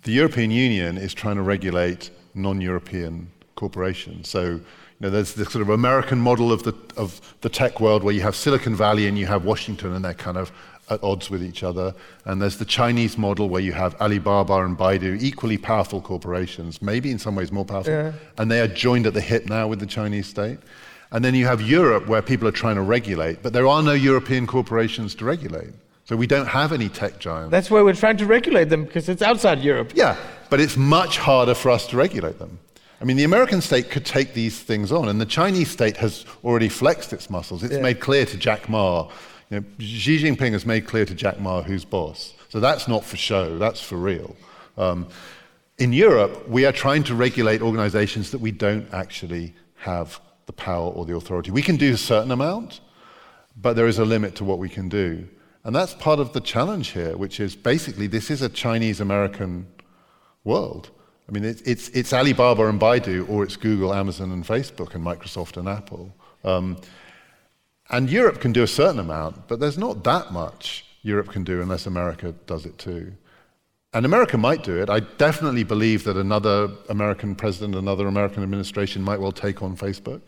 the 0.03 0.13
European 0.13 0.51
Union 0.51 0.97
is 0.97 1.15
trying 1.15 1.37
to 1.37 1.43
regulate 1.43 2.11
non 2.35 2.61
European 2.61 3.31
corporations. 3.55 4.29
So, 4.29 4.43
you 4.43 4.63
know, 5.01 5.11
there's 5.11 5.35
this 5.35 5.51
sort 5.51 5.63
of 5.63 5.69
American 5.69 6.19
model 6.19 6.53
of 6.53 6.63
the, 6.63 6.75
of 6.97 7.21
the 7.43 7.49
tech 7.49 7.81
world 7.81 8.03
where 8.03 8.15
you 8.15 8.23
have 8.23 8.35
Silicon 8.35 8.75
Valley 8.75 9.07
and 9.07 9.19
you 9.19 9.27
have 9.27 9.45
Washington 9.45 9.95
and 9.95 10.05
they're 10.05 10.15
kind 10.15 10.37
of 10.37 10.53
at 10.91 11.03
odds 11.03 11.31
with 11.31 11.43
each 11.43 11.63
other. 11.63 11.95
And 12.25 12.41
there's 12.41 12.59
the 12.59 12.65
Chinese 12.65 13.17
model 13.17 13.49
where 13.49 13.63
you 13.63 13.73
have 13.73 13.95
Alibaba 14.01 14.65
and 14.65 14.77
Baidu, 14.77 15.23
equally 15.23 15.59
powerful 15.59 16.01
corporations, 16.01 16.83
maybe 16.83 17.11
in 17.11 17.19
some 17.19 17.35
ways 17.37 17.53
more 17.53 17.65
powerful. 17.65 17.93
Yeah. 17.93 18.13
And 18.39 18.51
they 18.51 18.61
are 18.61 18.69
joined 18.69 19.07
at 19.07 19.15
the 19.15 19.21
hip 19.21 19.47
now 19.47 19.69
with 19.69 19.81
the 19.81 19.87
Chinese 19.87 20.27
state. 20.27 20.59
And 21.13 21.25
then 21.25 21.35
you 21.35 21.47
have 21.47 21.61
Europe 21.61 22.07
where 22.07 22.23
people 22.23 22.47
are 22.47 22.53
trying 22.53 22.77
to 22.77 22.83
regulate, 22.83 23.43
but 23.43 23.53
there 23.53 23.67
are 23.67 23.83
no 23.83 23.93
European 23.93 24.47
corporations 24.47 25.15
to 25.17 25.25
regulate. 25.25 25.73
So 26.05 26.17
we 26.17 26.27
don't 26.27 26.47
have 26.47 26.73
any 26.73 26.89
tech 26.89 27.19
giants. 27.19 27.51
That's 27.51 27.71
why 27.71 27.83
we're 27.83 27.95
trying 27.95 28.17
to 28.17 28.27
regulate 28.27 28.69
them 28.69 28.85
because 28.85 29.09
it's 29.09 29.23
outside 29.23 29.61
Europe. 29.61 29.93
Yeah, 29.95 30.17
but 30.51 30.61
it's 30.61 30.77
much 30.77 31.19
harder 31.19 31.55
for 31.55 31.71
us 31.71 31.87
to 31.89 31.97
regulate 31.97 32.39
them. 32.39 32.59
I 33.01 33.05
mean, 33.05 33.17
the 33.17 33.25
American 33.25 33.61
state 33.61 33.91
could 33.91 34.05
take 34.05 34.35
these 34.35 34.61
things 34.61 34.93
on, 34.93 35.09
and 35.09 35.21
the 35.21 35.27
Chinese 35.27 35.71
state 35.71 35.97
has 35.97 36.27
already 36.45 36.69
flexed 36.69 37.13
its 37.13 37.31
muscles. 37.31 37.63
It's 37.63 37.75
yeah. 37.75 37.81
made 37.81 37.99
clear 37.99 38.27
to 38.27 38.37
Jack 38.37 38.69
Ma. 38.69 39.09
You 39.51 39.61
know, 39.61 39.67
Xi 39.79 40.23
Jinping 40.23 40.53
has 40.53 40.65
made 40.65 40.87
clear 40.87 41.05
to 41.05 41.15
Jack 41.15 41.41
Ma 41.41 41.63
who's 41.63 41.85
boss. 41.85 42.35
So 42.49 42.61
that's 42.61 42.87
not 42.87 43.05
for 43.05 43.17
show, 43.17 43.59
that's 43.59 43.81
for 43.81 43.97
real. 43.97 44.37
Um, 44.79 45.09
in 45.79 45.93
Europe, 45.93 46.49
we 46.49 46.65
are 46.67 46.73
trying 46.73 47.03
to 47.05 47.15
regulate 47.15 47.63
organizations 47.63 48.31
that 48.31 48.41
we 48.41 48.53
don't 48.53 48.93
actually 48.93 49.55
have 49.77 50.21
the 50.47 50.53
power 50.53 50.91
or 50.91 51.05
the 51.05 51.17
authority. 51.17 51.51
We 51.51 51.63
can 51.63 51.77
do 51.77 51.93
a 51.93 51.97
certain 51.97 52.31
amount, 52.31 52.81
but 53.57 53.75
there 53.75 53.87
is 53.87 53.99
a 53.99 54.05
limit 54.05 54.35
to 54.37 54.45
what 54.45 54.59
we 54.59 54.69
can 54.69 54.89
do. 54.89 55.27
And 55.65 55.75
that's 55.75 55.95
part 55.95 56.21
of 56.21 56.33
the 56.33 56.41
challenge 56.41 56.89
here, 56.89 57.17
which 57.17 57.41
is 57.41 57.57
basically 57.57 58.07
this 58.07 58.31
is 58.31 58.43
a 58.43 58.49
Chinese 58.49 59.01
American 59.01 59.67
world. 60.45 60.91
I 61.29 61.33
mean, 61.33 61.45
it's, 61.45 61.63
it's, 61.63 61.89
it's, 61.91 62.13
Alibaba 62.13 62.67
and 62.69 62.81
Baidu, 62.81 63.29
or 63.29 63.45
it's 63.45 63.57
Google, 63.57 63.95
Amazon, 63.95 64.33
and 64.33 64.45
Facebook, 64.45 64.95
and 64.95 65.05
Microsoft 65.05 65.57
and 65.57 65.69
Apple. 65.69 66.13
Um, 66.45 66.79
and 67.91 68.11
Europe 68.11 68.41
can 68.41 68.53
do 68.53 68.63
a 68.63 68.67
certain 68.67 69.01
amount, 69.01 69.49
but 69.49 69.61
there's 69.61 69.79
not 69.79 70.05
that 70.05 70.33
much 70.33 70.85
Europe 71.03 71.31
can 71.31 71.45
do 71.45 71.61
unless 71.61 71.87
America 71.87 72.35
does 72.47 72.67
it 72.67 72.79
too. 72.79 73.13
And 73.93 74.07
America 74.07 74.39
might 74.39 74.63
do 74.63 74.81
it. 74.81 74.89
I 74.89 75.01
definitely 75.01 75.65
believe 75.65 76.05
that 76.05 76.17
another 76.17 76.71
American 76.89 77.35
president, 77.35 77.75
another 77.75 78.07
American 78.07 78.43
administration 78.43 79.03
might 79.03 79.21
well 79.21 79.33
take 79.33 79.63
on 79.63 79.77
Facebook. 79.77 80.21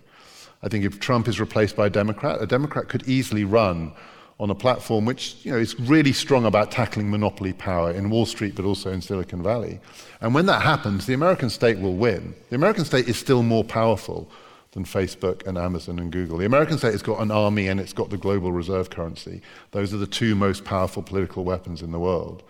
I 0.64 0.68
think 0.68 0.84
if 0.84 0.98
Trump 0.98 1.28
is 1.28 1.38
replaced 1.38 1.76
by 1.76 1.86
a 1.86 1.90
Democrat, 1.90 2.42
a 2.42 2.46
Democrat 2.46 2.88
could 2.88 3.08
easily 3.08 3.44
run 3.44 3.92
on 4.40 4.50
a 4.50 4.54
platform 4.54 5.04
which 5.04 5.36
you 5.44 5.52
know, 5.52 5.58
is 5.58 5.78
really 5.78 6.12
strong 6.12 6.46
about 6.46 6.72
tackling 6.72 7.08
monopoly 7.08 7.52
power 7.52 7.92
in 7.92 8.10
Wall 8.10 8.26
Street, 8.26 8.56
but 8.56 8.64
also 8.64 8.90
in 8.90 9.00
Silicon 9.00 9.42
Valley. 9.42 9.78
And 10.20 10.34
when 10.34 10.46
that 10.46 10.62
happens, 10.62 11.06
the 11.06 11.14
American 11.14 11.48
state 11.48 11.78
will 11.78 11.94
win. 11.94 12.34
The 12.50 12.56
American 12.56 12.84
state 12.84 13.08
is 13.08 13.16
still 13.16 13.44
more 13.44 13.62
powerful 13.62 14.28
than 14.72 14.84
Facebook 14.84 15.46
and 15.46 15.56
Amazon 15.56 15.98
and 15.98 16.10
Google. 16.10 16.38
The 16.38 16.46
American 16.46 16.78
state 16.78 16.92
has 16.92 17.02
got 17.02 17.20
an 17.20 17.30
army 17.30 17.68
and 17.68 17.78
it's 17.78 17.92
got 17.92 18.10
the 18.10 18.16
global 18.16 18.52
reserve 18.52 18.90
currency. 18.90 19.42
Those 19.70 19.94
are 19.94 19.98
the 19.98 20.06
two 20.06 20.34
most 20.34 20.64
powerful 20.64 21.02
political 21.02 21.44
weapons 21.44 21.82
in 21.82 21.92
the 21.92 21.98
world. 21.98 22.42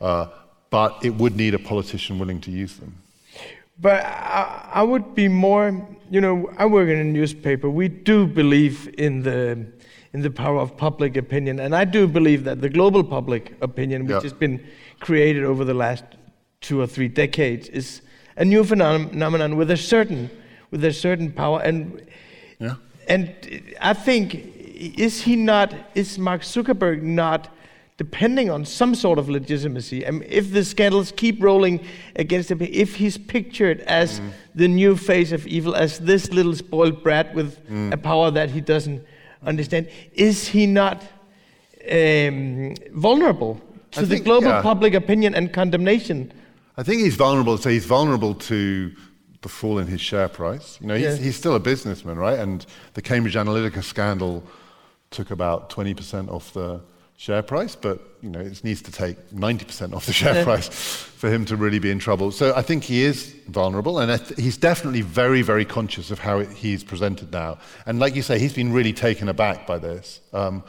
Uh, 0.00 0.28
but 0.70 0.96
it 1.04 1.10
would 1.10 1.36
need 1.36 1.54
a 1.54 1.58
politician 1.58 2.18
willing 2.18 2.40
to 2.42 2.50
use 2.50 2.76
them. 2.76 2.96
But 3.80 4.04
I, 4.04 4.70
I 4.74 4.82
would 4.82 5.14
be 5.14 5.28
more, 5.28 5.86
you 6.10 6.20
know, 6.20 6.50
I 6.56 6.66
work 6.66 6.88
in 6.88 6.98
a 6.98 7.04
newspaper. 7.04 7.68
We 7.68 7.88
do 7.88 8.26
believe 8.26 8.92
in 8.96 9.22
the 9.22 9.66
in 10.12 10.22
the 10.22 10.30
power 10.30 10.60
of 10.60 10.76
public 10.78 11.16
opinion. 11.16 11.60
And 11.60 11.76
I 11.76 11.84
do 11.84 12.08
believe 12.08 12.44
that 12.44 12.62
the 12.62 12.70
global 12.70 13.04
public 13.04 13.54
opinion, 13.60 14.06
which 14.06 14.14
yeah. 14.14 14.20
has 14.22 14.32
been 14.32 14.64
created 14.98 15.44
over 15.44 15.62
the 15.62 15.74
last 15.74 16.04
two 16.62 16.80
or 16.80 16.86
three 16.86 17.08
decades, 17.08 17.68
is 17.68 18.00
a 18.36 18.44
new 18.44 18.64
phenomenon 18.64 19.56
with 19.56 19.70
a 19.70 19.76
certain 19.76 20.30
with 20.76 20.84
a 20.84 20.92
certain 20.92 21.32
power. 21.32 21.60
And 21.62 22.06
yeah. 22.58 22.74
and 23.08 23.34
I 23.80 23.94
think 23.94 24.34
is 25.04 25.22
he 25.22 25.36
not 25.36 25.74
is 25.94 26.18
Mark 26.18 26.42
Zuckerberg 26.42 27.02
not 27.02 27.48
depending 27.96 28.50
on 28.50 28.62
some 28.62 28.94
sort 28.94 29.18
of 29.18 29.30
legitimacy. 29.30 30.06
I 30.06 30.10
mean, 30.10 30.28
if 30.28 30.52
the 30.52 30.62
scandals 30.62 31.12
keep 31.16 31.42
rolling 31.42 31.82
against 32.16 32.50
him, 32.50 32.60
if 32.60 32.96
he's 32.96 33.16
pictured 33.16 33.80
as 33.80 34.20
mm. 34.20 34.32
the 34.54 34.68
new 34.68 34.96
face 34.96 35.32
of 35.32 35.46
evil, 35.46 35.74
as 35.74 35.98
this 36.00 36.30
little 36.30 36.54
spoiled 36.54 37.02
brat 37.02 37.34
with 37.34 37.66
mm. 37.70 37.94
a 37.94 37.96
power 37.96 38.30
that 38.30 38.50
he 38.50 38.60
doesn't 38.60 39.02
understand, 39.42 39.88
is 40.12 40.48
he 40.48 40.66
not 40.66 41.02
um, 41.90 42.74
vulnerable 42.92 43.58
to 43.92 44.00
think, 44.00 44.10
the 44.10 44.20
global 44.20 44.48
yeah. 44.48 44.60
public 44.60 44.92
opinion 44.92 45.34
and 45.34 45.54
condemnation? 45.54 46.30
I 46.76 46.82
think 46.82 47.00
he's 47.00 47.16
vulnerable. 47.16 47.56
So 47.56 47.70
he's 47.70 47.86
vulnerable 47.86 48.34
to 48.34 48.92
the 49.46 49.52
fall 49.52 49.78
in 49.78 49.86
his 49.86 50.00
share 50.00 50.28
price. 50.28 50.76
You 50.80 50.88
know, 50.88 50.96
he's, 50.96 51.18
yeah. 51.18 51.24
he's 51.24 51.36
still 51.36 51.54
a 51.54 51.60
businessman, 51.60 52.16
right? 52.16 52.38
And 52.38 52.66
the 52.94 53.02
Cambridge 53.02 53.36
Analytica 53.36 53.82
scandal 53.84 54.42
took 55.10 55.30
about 55.30 55.70
20% 55.70 56.28
off 56.28 56.52
the 56.52 56.80
share 57.16 57.42
price, 57.42 57.76
but 57.76 58.00
you 58.22 58.28
know, 58.28 58.40
it 58.40 58.64
needs 58.64 58.82
to 58.82 58.90
take 58.90 59.16
90% 59.30 59.94
off 59.94 60.04
the 60.06 60.12
share 60.12 60.42
price 60.44 60.68
for 61.20 61.30
him 61.30 61.44
to 61.44 61.54
really 61.56 61.78
be 61.78 61.92
in 61.92 62.00
trouble. 62.00 62.32
So 62.32 62.54
I 62.56 62.62
think 62.62 62.82
he 62.82 63.04
is 63.04 63.36
vulnerable, 63.46 64.00
and 64.00 64.20
he's 64.36 64.56
definitely 64.56 65.02
very, 65.02 65.42
very 65.42 65.64
conscious 65.64 66.10
of 66.10 66.18
how 66.18 66.40
it, 66.40 66.50
he's 66.50 66.82
presented 66.82 67.32
now. 67.32 67.58
And 67.86 68.00
like 68.00 68.16
you 68.16 68.22
say, 68.22 68.40
he's 68.40 68.54
been 68.54 68.72
really 68.72 68.92
taken 68.92 69.28
aback 69.28 69.64
by 69.64 69.78
this. 69.78 70.20
Um, 70.32 70.64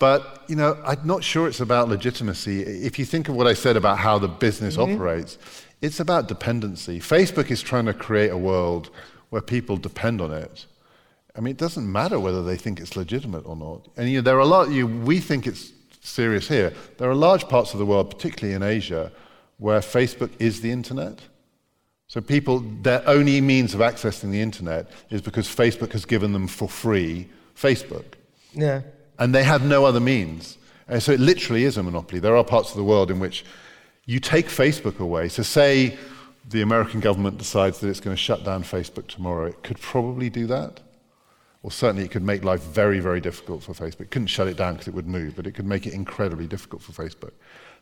But, 0.00 0.44
you 0.48 0.56
know, 0.56 0.78
I'm 0.82 1.06
not 1.06 1.22
sure 1.22 1.46
it's 1.46 1.60
about 1.60 1.90
legitimacy. 1.90 2.62
If 2.62 2.98
you 2.98 3.04
think 3.04 3.28
of 3.28 3.34
what 3.36 3.46
I 3.46 3.54
said 3.54 3.76
about 3.76 3.98
how 3.98 4.18
the 4.18 4.28
business 4.28 4.78
mm-hmm. 4.78 4.94
operates, 4.94 5.36
it's 5.82 6.00
about 6.00 6.28
dependency. 6.28 7.00
Facebook 7.00 7.50
is 7.50 7.62
trying 7.62 7.86
to 7.86 7.94
create 7.94 8.30
a 8.30 8.36
world 8.36 8.90
where 9.30 9.42
people 9.42 9.76
depend 9.76 10.20
on 10.20 10.32
it. 10.32 10.66
I 11.36 11.40
mean, 11.40 11.52
it 11.52 11.58
doesn't 11.58 11.90
matter 11.90 12.18
whether 12.18 12.42
they 12.42 12.56
think 12.56 12.80
it's 12.80 12.96
legitimate 12.96 13.46
or 13.46 13.56
not. 13.56 13.88
And 13.96 14.10
you 14.10 14.18
know, 14.18 14.22
there 14.22 14.36
are 14.36 14.40
a 14.40 14.46
lot, 14.46 14.70
you, 14.70 14.86
we 14.86 15.20
think 15.20 15.46
it's 15.46 15.72
serious 16.00 16.48
here. 16.48 16.72
There 16.98 17.08
are 17.08 17.14
large 17.14 17.48
parts 17.48 17.72
of 17.72 17.78
the 17.78 17.86
world, 17.86 18.10
particularly 18.10 18.54
in 18.54 18.62
Asia, 18.62 19.12
where 19.58 19.80
Facebook 19.80 20.30
is 20.38 20.60
the 20.60 20.70
internet. 20.70 21.20
So 22.08 22.20
people, 22.20 22.60
their 22.82 23.08
only 23.08 23.40
means 23.40 23.72
of 23.72 23.80
accessing 23.80 24.32
the 24.32 24.40
internet 24.40 24.90
is 25.10 25.22
because 25.22 25.46
Facebook 25.46 25.92
has 25.92 26.04
given 26.04 26.32
them 26.32 26.48
for 26.48 26.68
free 26.68 27.28
Facebook. 27.54 28.14
Yeah. 28.52 28.82
And 29.18 29.34
they 29.34 29.44
have 29.44 29.64
no 29.64 29.84
other 29.84 30.00
means. 30.00 30.58
And 30.88 31.00
so 31.00 31.12
it 31.12 31.20
literally 31.20 31.64
is 31.64 31.76
a 31.76 31.82
monopoly. 31.84 32.18
There 32.18 32.36
are 32.36 32.42
parts 32.42 32.70
of 32.70 32.76
the 32.76 32.84
world 32.84 33.12
in 33.12 33.20
which 33.20 33.44
you 34.10 34.18
take 34.18 34.48
Facebook 34.48 34.98
away. 34.98 35.28
So 35.28 35.44
say 35.44 35.96
the 36.48 36.62
American 36.62 36.98
government 36.98 37.38
decides 37.38 37.78
that 37.78 37.88
it's 37.88 38.00
going 38.00 38.16
to 38.16 38.20
shut 38.20 38.42
down 38.42 38.64
Facebook 38.64 39.06
tomorrow, 39.06 39.46
it 39.46 39.62
could 39.62 39.80
probably 39.80 40.28
do 40.28 40.48
that. 40.48 40.80
Or 41.62 41.70
certainly 41.70 42.04
it 42.06 42.10
could 42.10 42.24
make 42.24 42.42
life 42.42 42.60
very, 42.60 42.98
very 42.98 43.20
difficult 43.20 43.62
for 43.62 43.72
Facebook. 43.72 44.00
It 44.00 44.10
couldn't 44.10 44.26
shut 44.26 44.48
it 44.48 44.56
down 44.56 44.72
because 44.72 44.88
it 44.88 44.94
would 44.94 45.06
move, 45.06 45.36
but 45.36 45.46
it 45.46 45.52
could 45.52 45.66
make 45.66 45.86
it 45.86 45.92
incredibly 45.92 46.48
difficult 46.48 46.82
for 46.82 46.90
Facebook. 46.90 47.30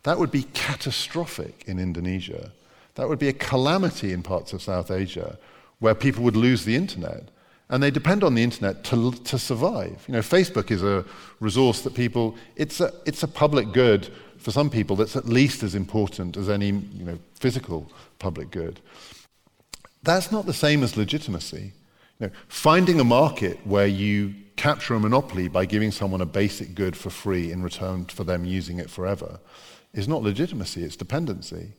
That 0.03 0.19
would 0.19 0.31
be 0.31 0.43
catastrophic 0.53 1.65
in 1.67 1.79
Indonesia. 1.79 2.53
That 2.97 3.09
would 3.09 3.19
be 3.19 3.29
a 3.29 3.33
calamity 3.33 4.13
in 4.13 4.23
parts 4.23 4.53
of 4.53 4.61
South 4.61 4.91
Asia 4.91 5.39
where 5.79 5.95
people 5.95 6.25
would 6.25 6.37
lose 6.37 6.67
the 6.67 6.77
internet. 6.77 7.23
And 7.71 7.83
they 7.83 7.91
depend 7.91 8.23
on 8.23 8.35
the 8.35 8.43
internet 8.43 8.85
to, 8.85 9.13
to 9.13 9.39
survive. 9.39 10.05
You 10.07 10.13
know, 10.13 10.21
Facebook 10.21 10.71
is 10.71 10.83
a 10.83 11.07
resource 11.41 11.81
that 11.83 11.95
people, 11.95 12.37
it's 12.57 12.81
a, 12.81 12.93
it's 13.07 13.23
a 13.23 13.29
public 13.29 13.73
good 13.73 14.11
for 14.39 14.51
some 14.51 14.71
people 14.71 14.97
that's 14.97 15.17
at 15.17 15.27
least 15.27 15.63
as 15.63 15.75
important 15.75 16.37
as 16.37 16.49
any 16.49 16.69
you 16.69 17.05
know, 17.05 17.19
physical 17.35 17.91
public 18.19 18.51
good. 18.51 18.81
That's 20.03 20.31
not 20.31 20.47
the 20.47 20.55
same 20.55 20.83
as 20.83 20.97
legitimacy. 20.97 21.73
You 22.19 22.27
know, 22.27 22.33
finding 22.49 23.01
a 23.01 23.05
market 23.05 23.59
where 23.67 23.87
you 23.87 24.35
capture 24.57 24.95
a 24.95 25.01
monopoly 25.01 25.49
by 25.49 25.65
giving 25.65 25.93
someone 25.93 26.21
a 26.21 26.27
basic 26.27 26.75
good 26.75 26.97
for 26.97 27.11
free 27.11 27.53
in 27.53 27.63
return 27.63 28.05
for 28.07 28.25
them 28.25 28.45
using 28.45 28.79
it 28.79 28.91
forever 28.91 29.39
is 29.95 30.09
not 30.09 30.23
legitimacy, 30.23 30.83
it's 30.85 30.97
dependency. 30.97 31.73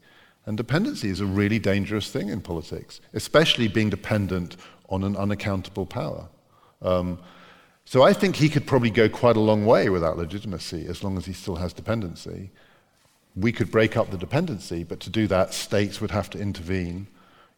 And 0.46 0.58
dependency 0.58 1.10
is 1.10 1.20
a 1.20 1.26
really 1.26 1.60
dangerous 1.60 2.10
thing 2.10 2.30
in 2.30 2.42
politics, 2.42 3.02
especially 3.14 3.68
being 3.68 3.90
dependent 3.90 4.58
on 4.90 5.04
an 5.04 5.16
unaccountable 5.16 5.86
power. 5.86 6.28
Um, 6.82 7.20
so 7.90 8.04
I 8.04 8.14
think 8.14 8.36
he 8.36 8.50
could 8.50 8.68
probably 8.68 8.92
go 8.92 9.10
quite 9.10 9.36
a 9.36 9.40
long 9.40 9.66
way 9.66 9.90
without 9.90 10.16
legitimacy 10.16 10.86
as 10.86 11.04
long 11.04 11.18
as 11.18 11.26
he 11.26 11.34
still 11.34 11.56
has 11.56 11.74
dependency. 11.74 12.52
We 13.36 13.52
could 13.52 13.72
break 13.72 13.98
up 13.98 14.12
the 14.12 14.18
dependency, 14.18 14.84
but 14.84 15.00
to 15.00 15.10
do 15.10 15.26
that, 15.26 15.56
states 15.56 16.00
would 16.00 16.12
have 16.12 16.30
to 16.30 16.38
intervene. 16.38 17.08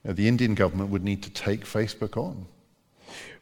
You 0.06 0.08
know, 0.08 0.14
the 0.14 0.30
Indian 0.30 0.56
government 0.56 0.90
would 0.90 1.04
need 1.04 1.22
to 1.24 1.30
take 1.32 1.66
Facebook 1.66 2.16
on. 2.16 2.46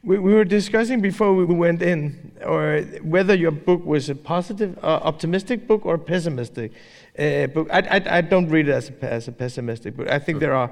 We, 0.03 0.17
we, 0.17 0.33
were 0.33 0.45
discussing 0.45 0.99
before 0.99 1.35
we 1.35 1.45
went 1.45 1.83
in, 1.83 2.31
or 2.43 2.81
whether 3.03 3.35
your 3.35 3.51
book 3.51 3.85
was 3.85 4.09
a 4.09 4.15
positive, 4.15 4.75
uh, 4.81 4.87
optimistic 5.11 5.67
book 5.67 5.85
or 5.85 5.99
pessimistic 5.99 6.71
uh, 7.19 7.45
book. 7.53 7.67
I, 7.71 7.81
I, 7.81 8.17
I, 8.17 8.21
don't 8.21 8.49
read 8.49 8.67
it 8.67 8.71
as 8.71 8.89
a, 8.89 9.13
as 9.13 9.27
a 9.27 9.31
pessimistic 9.31 9.95
book. 9.95 10.09
I 10.09 10.17
think 10.17 10.39
there 10.39 10.55
are 10.55 10.71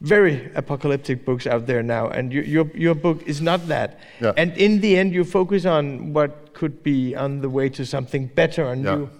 very 0.00 0.50
apocalyptic 0.54 1.24
books 1.24 1.46
out 1.46 1.66
there 1.66 1.82
now, 1.82 2.08
and 2.08 2.32
your, 2.32 2.44
your, 2.44 2.70
your 2.74 2.94
book 2.94 3.22
is 3.26 3.40
not 3.40 3.66
that. 3.68 3.98
Yeah. 4.20 4.32
And 4.36 4.56
in 4.56 4.80
the 4.80 4.96
end, 4.98 5.14
you 5.14 5.24
focus 5.24 5.64
on 5.64 6.12
what 6.12 6.52
could 6.52 6.82
be 6.82 7.14
on 7.14 7.40
the 7.40 7.48
way 7.48 7.68
to 7.70 7.86
something 7.86 8.26
better 8.26 8.66
and 8.66 8.84
yeah. 8.84 8.94
new, 8.94 9.10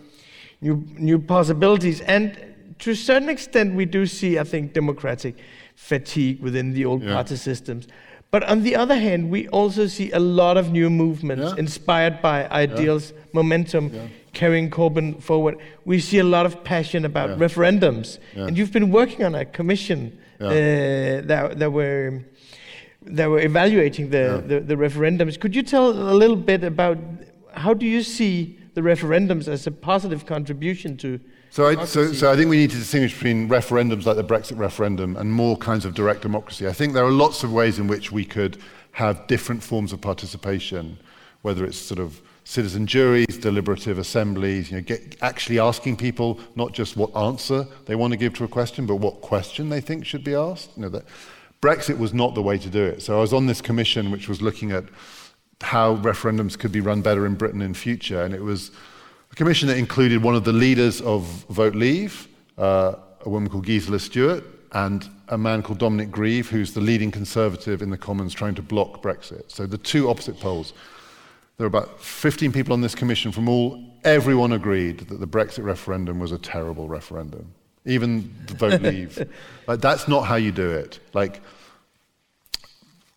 new, 0.61 0.87
new 0.99 1.19
possibilities. 1.19 2.01
And 2.03 2.37
to 2.81 2.91
a 2.91 2.97
certain 2.97 3.29
extent, 3.29 3.75
we 3.75 3.87
do 3.87 4.07
see, 4.07 4.39
I 4.39 4.45
think, 4.45 4.75
democratic 4.75 5.37
fatigue 5.75 6.41
within 6.41 6.73
the 6.73 6.85
old 6.85 7.03
yeah. 7.03 7.15
party 7.15 7.37
systems. 7.37 7.89
But 8.31 8.43
on 8.43 8.63
the 8.63 8.77
other 8.77 8.97
hand, 8.97 9.31
we 9.31 9.49
also 9.49 9.87
see 9.87 10.11
a 10.11 10.19
lot 10.19 10.57
of 10.57 10.73
new 10.73 10.91
movements 10.91 11.59
inspired 11.59 12.21
by 12.21 12.49
ideals, 12.49 13.13
momentum, 13.33 14.11
carrying 14.33 14.69
Corbyn 14.69 15.23
forward. 15.23 15.57
We 15.85 16.01
see 16.01 16.19
a 16.19 16.25
lot 16.25 16.45
of 16.45 16.63
passion 16.65 17.05
about 17.05 17.39
referendums. 17.39 18.19
And 18.35 18.59
you've 18.59 18.73
been 18.73 18.91
working 18.91 19.25
on 19.25 19.35
a 19.35 19.45
commission 19.45 20.19
uh, 20.41 20.49
that, 21.27 21.59
that 21.59 21.73
were 21.73 22.23
that 23.09 23.31
were 23.31 23.41
evaluating 23.41 24.11
the, 24.11 24.43
yeah. 24.43 24.59
the, 24.59 24.61
the, 24.61 24.75
referendums. 24.75 25.39
Could 25.39 25.55
you 25.55 25.63
tell 25.63 25.91
a 25.91 26.15
little 26.15 26.37
bit 26.37 26.65
about 26.65 26.99
how 27.53 27.73
do 27.73 27.87
you 27.87 28.03
see 28.03 28.59
the 28.75 28.81
referendums 28.81 29.49
as 29.49 29.67
a 29.67 29.71
positive 29.71 30.27
contribution 30.27 30.97
to? 30.99 31.21
So 31.51 31.67
I, 31.67 31.85
so, 31.85 32.13
so 32.13 32.31
I 32.31 32.37
think 32.37 32.51
we 32.51 32.59
need 32.59 32.71
to 32.71 32.77
distinguish 32.77 33.15
between 33.15 33.49
referendums 33.49 34.05
like 34.05 34.17
the 34.17 34.25
Brexit 34.25 34.59
referendum 34.59 35.17
and 35.17 35.33
more 35.33 35.57
kinds 35.57 35.85
of 35.85 35.95
direct 35.95 36.23
democracy. 36.23 36.67
I 36.67 36.73
think 36.73 36.93
there 36.93 37.05
are 37.05 37.11
lots 37.11 37.45
of 37.45 37.53
ways 37.53 37.79
in 37.79 37.87
which 37.87 38.13
we 38.13 38.25
could 38.25 38.59
have 38.93 39.27
different 39.27 39.63
forms 39.63 39.93
of 39.93 40.01
participation, 40.01 40.99
whether 41.43 41.65
it's 41.65 41.79
sort 41.79 42.01
of 42.01 42.21
citizen 42.47 42.87
juries, 42.87 43.39
deliberative 43.39 43.99
assemblies, 43.99 44.71
you 44.71 44.77
know, 44.77 44.83
get, 44.83 45.17
actually 45.21 45.59
asking 45.59 45.97
people 45.97 46.39
not 46.55 46.73
just 46.73 46.97
what 46.97 47.15
answer 47.17 47.67
they 47.87 47.97
want 47.97 48.13
to 48.13 48.17
give 48.17 48.33
to 48.33 48.45
a 48.45 48.49
question, 48.49 48.87
but 48.87 48.97
what 48.97 49.21
question 49.21 49.69
they 49.69 49.81
think 49.81 50.07
should 50.07 50.23
be 50.23 50.33
asked. 50.33 50.71
You 50.77 50.83
know, 50.83 50.89
that 50.91 51.05
Brexit 51.61 51.99
was 51.99 52.15
not 52.15 52.37
the 52.37 52.43
way 52.43 52.57
to 52.57 52.71
do 52.71 52.85
it. 52.85 53.03
So 53.03 53.19
I 53.19 53.21
was 53.21 53.33
on 53.33 53.47
this 53.47 53.61
commission 53.61 54.13
which 54.13 54.29
was 54.29 54.41
looking 54.41 54.71
at 54.71 54.85
how 55.61 55.97
referendums 55.97 56.57
could 56.57 56.71
be 56.71 56.81
run 56.81 57.03
better 57.03 57.27
in 57.27 57.35
Britain 57.35 57.63
in 57.63 57.75
future, 57.75 58.23
and 58.23 58.33
it 58.33 58.43
was 58.43 58.71
a 59.33 59.35
commission 59.35 59.67
that 59.67 59.77
included 59.77 60.23
one 60.23 60.37
of 60.37 60.45
the 60.45 60.53
leaders 60.53 61.01
of 61.01 61.25
Vote 61.49 61.75
Leave, 61.75 62.29
uh, 62.59 62.95
a 63.23 63.29
woman 63.29 63.51
called 63.51 63.67
Gisela 63.67 63.99
Stuart, 63.99 64.45
and 64.71 65.11
a 65.31 65.39
man 65.39 65.65
called 65.65 65.79
Dominic 65.79 66.13
Grieve, 66.13 66.49
who's 66.49 66.75
the 66.75 66.81
leading 66.81 67.11
conservative 67.11 67.83
in 67.83 67.91
the 67.91 67.99
Commons 67.99 68.33
trying 68.33 68.55
to 68.55 68.63
block 68.63 69.03
Brexit. 69.03 69.51
So 69.51 69.67
the 69.67 69.79
two 69.79 70.09
opposite 70.09 70.39
poles. 70.39 70.75
There 71.57 71.65
were 71.65 71.79
about 71.79 72.01
15 72.01 72.53
people 72.53 72.75
on 72.75 72.83
this 72.83 72.95
commission 72.95 73.33
from 73.33 73.49
all, 73.49 73.83
everyone 74.05 74.53
agreed 74.53 75.01
that 75.09 75.21
the 75.21 75.27
Brexit 75.27 75.65
referendum 75.65 76.19
was 76.19 76.33
a 76.33 76.39
terrible 76.39 76.87
referendum. 76.87 77.53
Even 77.87 78.35
the 78.47 78.55
vote 78.55 78.83
leave. 78.83 79.27
like, 79.67 79.81
that's 79.81 80.07
not 80.07 80.23
how 80.23 80.37
you 80.37 80.53
do 80.53 80.71
it. 80.71 81.01
Like, 81.15 81.41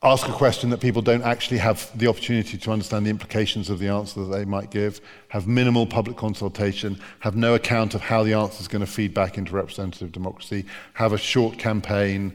ask 0.02 0.26
a 0.30 0.32
question 0.32 0.70
that 0.70 0.80
people 0.80 1.02
don't 1.02 1.24
actually 1.24 1.57
have 1.57 1.91
the 1.98 2.07
opportunity 2.07 2.57
to 2.57 2.72
understand 2.72 3.06
the 3.06 3.10
implications 3.10 3.70
of 3.70 3.80
the 3.80 3.90
answer 3.90 4.24
that 4.24 4.34
they 4.34 4.45
might 4.45 4.72
give, 4.72 5.02
have 5.28 5.45
minimal 5.45 5.86
public 5.86 6.16
consultation, 6.16 6.98
have 7.20 7.36
no 7.36 7.56
account 7.56 7.94
of 7.94 7.99
how 7.99 8.24
the 8.24 8.34
answer 8.34 8.61
is 8.61 8.70
going 8.70 8.86
to 8.86 8.90
feed 8.90 9.14
back 9.14 9.38
into 9.38 9.52
representative 9.52 10.14
democracy, 10.14 10.66
have 10.94 11.11
a 11.11 11.18
short 11.18 11.57
campaign, 11.57 12.34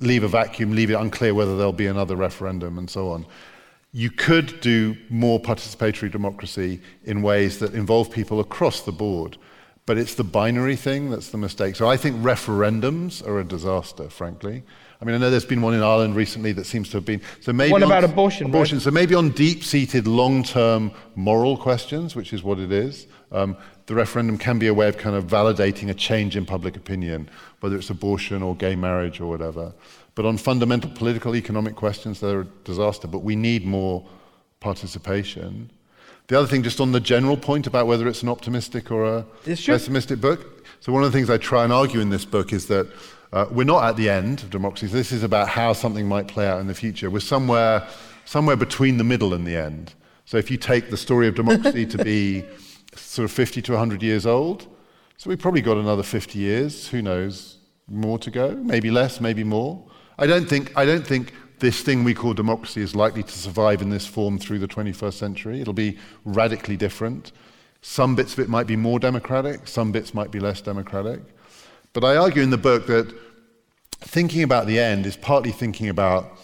leave 0.00 0.22
a 0.22 0.28
vacuum, 0.28 0.74
leave 0.74 0.90
it 0.90 0.94
unclear 0.94 1.32
whether 1.32 1.56
there'll 1.56 1.72
be 1.72 1.86
another 1.86 2.14
referendum, 2.14 2.76
and 2.76 2.90
so 2.90 3.08
on 3.08 3.24
you 3.92 4.10
could 4.10 4.60
do 4.60 4.96
more 5.10 5.38
participatory 5.38 6.10
democracy 6.10 6.80
in 7.04 7.20
ways 7.22 7.58
that 7.58 7.74
involve 7.74 8.10
people 8.10 8.40
across 8.40 8.80
the 8.80 8.92
board. 8.92 9.36
But 9.84 9.98
it's 9.98 10.14
the 10.14 10.24
binary 10.24 10.76
thing 10.76 11.10
that's 11.10 11.30
the 11.30 11.38
mistake. 11.38 11.76
So 11.76 11.88
I 11.88 11.96
think 11.96 12.16
referendums 12.22 13.26
are 13.26 13.40
a 13.40 13.44
disaster, 13.44 14.08
frankly. 14.08 14.62
I 15.00 15.04
mean, 15.04 15.16
I 15.16 15.18
know 15.18 15.28
there's 15.28 15.44
been 15.44 15.60
one 15.60 15.74
in 15.74 15.82
Ireland 15.82 16.14
recently 16.14 16.52
that 16.52 16.66
seems 16.66 16.88
to 16.90 16.98
have 16.98 17.04
been. 17.04 17.20
So 17.40 17.52
maybe 17.52 17.72
what 17.72 17.82
about 17.82 18.04
on, 18.04 18.10
abortion? 18.10 18.46
Abortion. 18.46 18.78
Right? 18.78 18.84
So 18.84 18.92
maybe 18.92 19.16
on 19.16 19.30
deep-seated, 19.30 20.06
long-term 20.06 20.92
moral 21.16 21.56
questions, 21.56 22.14
which 22.14 22.32
is 22.32 22.44
what 22.44 22.60
it 22.60 22.70
is, 22.70 23.08
um, 23.32 23.56
the 23.86 23.94
referendum 23.94 24.38
can 24.38 24.58
be 24.58 24.66
a 24.68 24.74
way 24.74 24.88
of 24.88 24.96
kind 24.96 25.16
of 25.16 25.26
validating 25.26 25.90
a 25.90 25.94
change 25.94 26.36
in 26.36 26.46
public 26.46 26.76
opinion, 26.76 27.28
whether 27.60 27.76
it's 27.76 27.90
abortion 27.90 28.42
or 28.42 28.54
gay 28.54 28.76
marriage 28.76 29.20
or 29.20 29.26
whatever. 29.26 29.72
But 30.14 30.26
on 30.26 30.36
fundamental 30.36 30.90
political, 30.90 31.34
economic 31.34 31.74
questions, 31.74 32.20
they're 32.20 32.42
a 32.42 32.46
disaster. 32.64 33.08
But 33.08 33.20
we 33.20 33.34
need 33.34 33.64
more 33.64 34.06
participation. 34.60 35.70
The 36.28 36.38
other 36.38 36.46
thing, 36.46 36.62
just 36.62 36.80
on 36.80 36.92
the 36.92 37.00
general 37.00 37.36
point 37.36 37.66
about 37.66 37.86
whether 37.86 38.06
it's 38.06 38.22
an 38.22 38.28
optimistic 38.28 38.90
or 38.90 39.04
a 39.04 39.26
pessimistic 39.44 40.20
book. 40.20 40.66
So, 40.80 40.92
one 40.92 41.02
of 41.02 41.10
the 41.10 41.16
things 41.16 41.28
I 41.28 41.38
try 41.38 41.64
and 41.64 41.72
argue 41.72 42.00
in 42.00 42.10
this 42.10 42.24
book 42.24 42.52
is 42.52 42.66
that 42.66 42.86
uh, 43.32 43.46
we're 43.50 43.64
not 43.64 43.84
at 43.84 43.96
the 43.96 44.08
end 44.08 44.42
of 44.42 44.50
democracy. 44.50 44.88
So 44.88 44.94
this 44.94 45.10
is 45.10 45.22
about 45.22 45.48
how 45.48 45.72
something 45.72 46.06
might 46.06 46.28
play 46.28 46.46
out 46.46 46.60
in 46.60 46.66
the 46.66 46.74
future. 46.74 47.10
We're 47.10 47.20
somewhere, 47.20 47.86
somewhere 48.24 48.56
between 48.56 48.98
the 48.98 49.04
middle 49.04 49.32
and 49.32 49.46
the 49.46 49.56
end. 49.56 49.94
So, 50.24 50.36
if 50.36 50.50
you 50.50 50.56
take 50.56 50.90
the 50.90 50.96
story 50.96 51.26
of 51.26 51.34
democracy 51.34 51.86
to 51.86 52.04
be 52.04 52.44
sort 52.94 53.24
of 53.24 53.32
50 53.32 53.62
to 53.62 53.72
100 53.72 54.02
years 54.02 54.26
old, 54.26 54.66
so 55.16 55.30
we've 55.30 55.38
probably 55.38 55.60
got 55.60 55.76
another 55.76 56.02
50 56.02 56.38
years, 56.38 56.88
who 56.88 57.00
knows, 57.00 57.58
more 57.88 58.18
to 58.18 58.30
go, 58.30 58.54
maybe 58.56 58.90
less, 58.90 59.20
maybe 59.20 59.44
more. 59.44 59.84
I 60.18 60.26
don't 60.26 60.48
think, 60.48 60.76
I 60.76 60.84
don't 60.84 61.06
think 61.06 61.32
this 61.58 61.80
thing 61.80 62.02
we 62.02 62.12
call 62.12 62.34
democracy 62.34 62.80
is 62.80 62.96
likely 62.96 63.22
to 63.22 63.32
survive 63.32 63.82
in 63.82 63.90
this 63.90 64.06
form 64.06 64.38
through 64.38 64.58
the 64.58 64.66
21st 64.66 65.12
century. 65.12 65.60
It'll 65.60 65.72
be 65.72 65.96
radically 66.24 66.76
different. 66.76 67.32
Some 67.82 68.16
bits 68.16 68.32
of 68.32 68.40
it 68.40 68.48
might 68.48 68.66
be 68.66 68.76
more 68.76 68.98
democratic, 68.98 69.68
some 69.68 69.92
bits 69.92 70.12
might 70.12 70.30
be 70.30 70.40
less 70.40 70.60
democratic. 70.60 71.20
But 71.92 72.04
I 72.04 72.16
argue 72.16 72.42
in 72.42 72.50
the 72.50 72.58
book 72.58 72.86
that 72.86 73.14
thinking 74.00 74.42
about 74.42 74.66
the 74.66 74.78
end 74.80 75.06
is 75.06 75.16
partly 75.16 75.52
thinking 75.52 75.88
about 75.88 76.36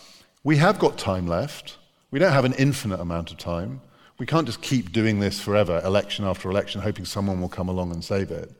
we 0.45 0.57
have 0.59 0.79
got 0.79 0.99
time 0.99 1.27
left. 1.27 1.79
We 2.11 2.19
don't 2.19 2.33
have 2.33 2.45
an 2.45 2.55
infinite 2.55 3.01
amount 3.01 3.31
of 3.31 3.39
time. 3.39 3.81
We 4.19 4.27
can't 4.27 4.47
just 4.47 4.61
keep 4.61 4.93
doing 4.93 5.21
this 5.21 5.41
forever, 5.41 5.81
election 5.85 6.25
after 6.25 6.51
election, 6.51 6.81
hoping 6.81 7.05
someone 7.05 7.41
will 7.41 7.49
come 7.49 7.69
along 7.69 7.93
and 7.93 8.05
save 8.05 8.31
it. 8.31 8.53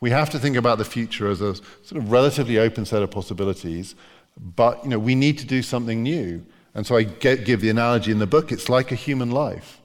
We 0.00 0.10
have 0.10 0.30
to 0.30 0.38
think 0.38 0.56
about 0.56 0.78
the 0.78 0.84
future 0.84 1.28
as 1.28 1.40
a 1.40 1.54
sort 1.54 2.02
of 2.02 2.10
relatively 2.10 2.58
open 2.58 2.84
set 2.84 3.02
of 3.02 3.10
possibilities, 3.10 3.94
but 4.36 4.82
you 4.82 4.90
know, 4.90 4.98
we 4.98 5.14
need 5.14 5.38
to 5.38 5.46
do 5.46 5.62
something 5.62 6.02
new. 6.02 6.44
And 6.74 6.86
so 6.86 6.96
I 6.96 7.04
get, 7.04 7.44
give 7.44 7.60
the 7.60 7.70
analogy 7.70 8.10
in 8.10 8.18
the 8.18 8.26
book 8.26 8.50
it's 8.50 8.68
like 8.68 8.92
a 8.92 8.96
human 8.96 9.30
life. 9.30 9.80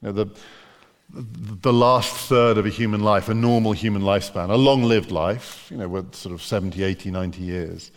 You 0.00 0.08
know, 0.08 0.12
the, 0.12 0.28
the 1.10 1.72
last 1.72 2.14
third 2.14 2.58
of 2.58 2.66
a 2.66 2.70
human 2.70 3.02
life, 3.02 3.28
a 3.28 3.34
normal 3.34 3.72
human 3.72 4.02
lifespan, 4.02 4.50
a 4.50 4.56
long 4.56 4.84
lived 4.84 5.10
life, 5.10 5.66
you 5.70 5.78
know, 5.78 5.88
with 5.88 6.14
sort 6.14 6.34
of 6.34 6.42
70, 6.42 6.82
80, 6.82 7.10
90 7.10 7.42
years. 7.42 7.90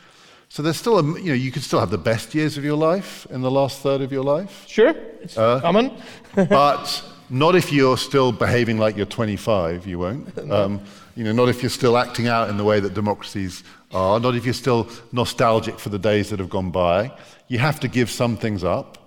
So 0.52 0.61
there's 0.61 0.76
still 0.76 0.99
a, 0.99 1.03
you 1.18 1.30
know, 1.30 1.34
you 1.34 1.49
could 1.49 1.64
still 1.64 1.80
have 1.80 1.91
the 1.91 1.98
best 1.98 2.36
years 2.36 2.57
of 2.57 2.65
your 2.65 2.76
life 2.76 3.26
in 3.30 3.40
the 3.40 3.49
last 3.49 3.80
third 3.80 4.02
of 4.02 4.11
your 4.11 4.26
life. 4.26 4.65
Sure, 4.68 4.90
it's 5.22 5.38
uh, 5.38 5.61
common. 5.61 5.94
but 6.36 7.06
not 7.30 7.56
if 7.56 7.72
you're 7.72 7.98
still 7.98 8.34
behaving 8.34 8.78
like 8.78 8.98
you're 8.98 9.06
25, 9.06 9.88
you 9.88 9.99
won't. 9.99 10.38
Um, 10.52 10.82
you 11.15 11.23
know, 11.23 11.32
not 11.32 11.48
if 11.48 11.64
you're 11.64 11.69
still 11.69 11.95
acting 11.95 12.28
out 12.28 12.49
in 12.49 12.57
the 12.57 12.65
way 12.65 12.82
that 12.82 12.94
democracies 12.94 13.64
are, 13.94 14.19
not 14.19 14.36
if 14.36 14.44
you're 14.44 14.53
still 14.53 14.90
nostalgic 15.14 15.80
for 15.80 15.88
the 15.88 15.99
days 15.99 16.32
that 16.32 16.40
have 16.40 16.49
gone 16.49 16.69
by. 16.69 17.18
You 17.48 17.60
have 17.60 17.80
to 17.80 17.88
give 17.88 18.10
some 18.10 18.36
things 18.36 18.61
up. 18.61 18.98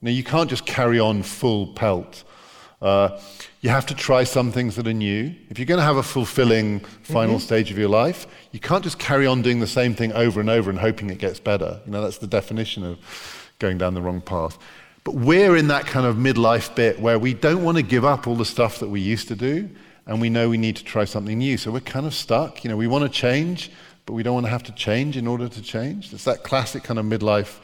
You 0.00 0.06
know, 0.06 0.12
you 0.12 0.24
can't 0.24 0.48
just 0.48 0.64
carry 0.64 0.98
on 0.98 1.22
full 1.22 1.74
pelt. 1.74 2.24
Uh, 2.80 3.20
you 3.60 3.70
have 3.70 3.86
to 3.86 3.94
try 3.94 4.24
some 4.24 4.52
things 4.52 4.76
that 4.76 4.86
are 4.86 4.92
new. 4.92 5.34
If 5.48 5.58
you're 5.58 5.66
going 5.66 5.78
to 5.78 5.84
have 5.84 5.96
a 5.96 6.02
fulfilling 6.02 6.80
final 7.02 7.36
mm-hmm. 7.36 7.44
stage 7.44 7.70
of 7.70 7.78
your 7.78 7.88
life, 7.88 8.26
you 8.52 8.60
can't 8.60 8.84
just 8.84 8.98
carry 8.98 9.26
on 9.26 9.42
doing 9.42 9.60
the 9.60 9.66
same 9.66 9.94
thing 9.94 10.12
over 10.12 10.40
and 10.40 10.50
over 10.50 10.70
and 10.70 10.78
hoping 10.78 11.10
it 11.10 11.18
gets 11.18 11.40
better. 11.40 11.80
You 11.86 11.92
know, 11.92 12.02
that's 12.02 12.18
the 12.18 12.26
definition 12.26 12.84
of 12.84 12.98
going 13.58 13.78
down 13.78 13.94
the 13.94 14.02
wrong 14.02 14.20
path. 14.20 14.58
But 15.04 15.14
we're 15.14 15.56
in 15.56 15.68
that 15.68 15.86
kind 15.86 16.04
of 16.04 16.16
midlife 16.16 16.74
bit 16.74 17.00
where 17.00 17.18
we 17.18 17.32
don't 17.32 17.62
want 17.62 17.76
to 17.76 17.82
give 17.82 18.04
up 18.04 18.26
all 18.26 18.34
the 18.34 18.44
stuff 18.44 18.80
that 18.80 18.88
we 18.88 19.00
used 19.00 19.28
to 19.28 19.36
do, 19.36 19.70
and 20.06 20.20
we 20.20 20.28
know 20.28 20.48
we 20.48 20.58
need 20.58 20.76
to 20.76 20.84
try 20.84 21.04
something 21.04 21.38
new. 21.38 21.56
So 21.56 21.70
we're 21.70 21.80
kind 21.80 22.06
of 22.06 22.14
stuck. 22.14 22.62
You 22.62 22.70
know, 22.70 22.76
we 22.76 22.86
want 22.86 23.04
to 23.04 23.08
change, 23.08 23.70
but 24.04 24.12
we 24.12 24.22
don't 24.22 24.34
want 24.34 24.46
to 24.46 24.50
have 24.50 24.64
to 24.64 24.72
change 24.72 25.16
in 25.16 25.26
order 25.26 25.48
to 25.48 25.62
change. 25.62 26.12
It's 26.12 26.24
that 26.24 26.44
classic 26.44 26.82
kind 26.82 26.98
of 26.98 27.06
midlife. 27.06 27.58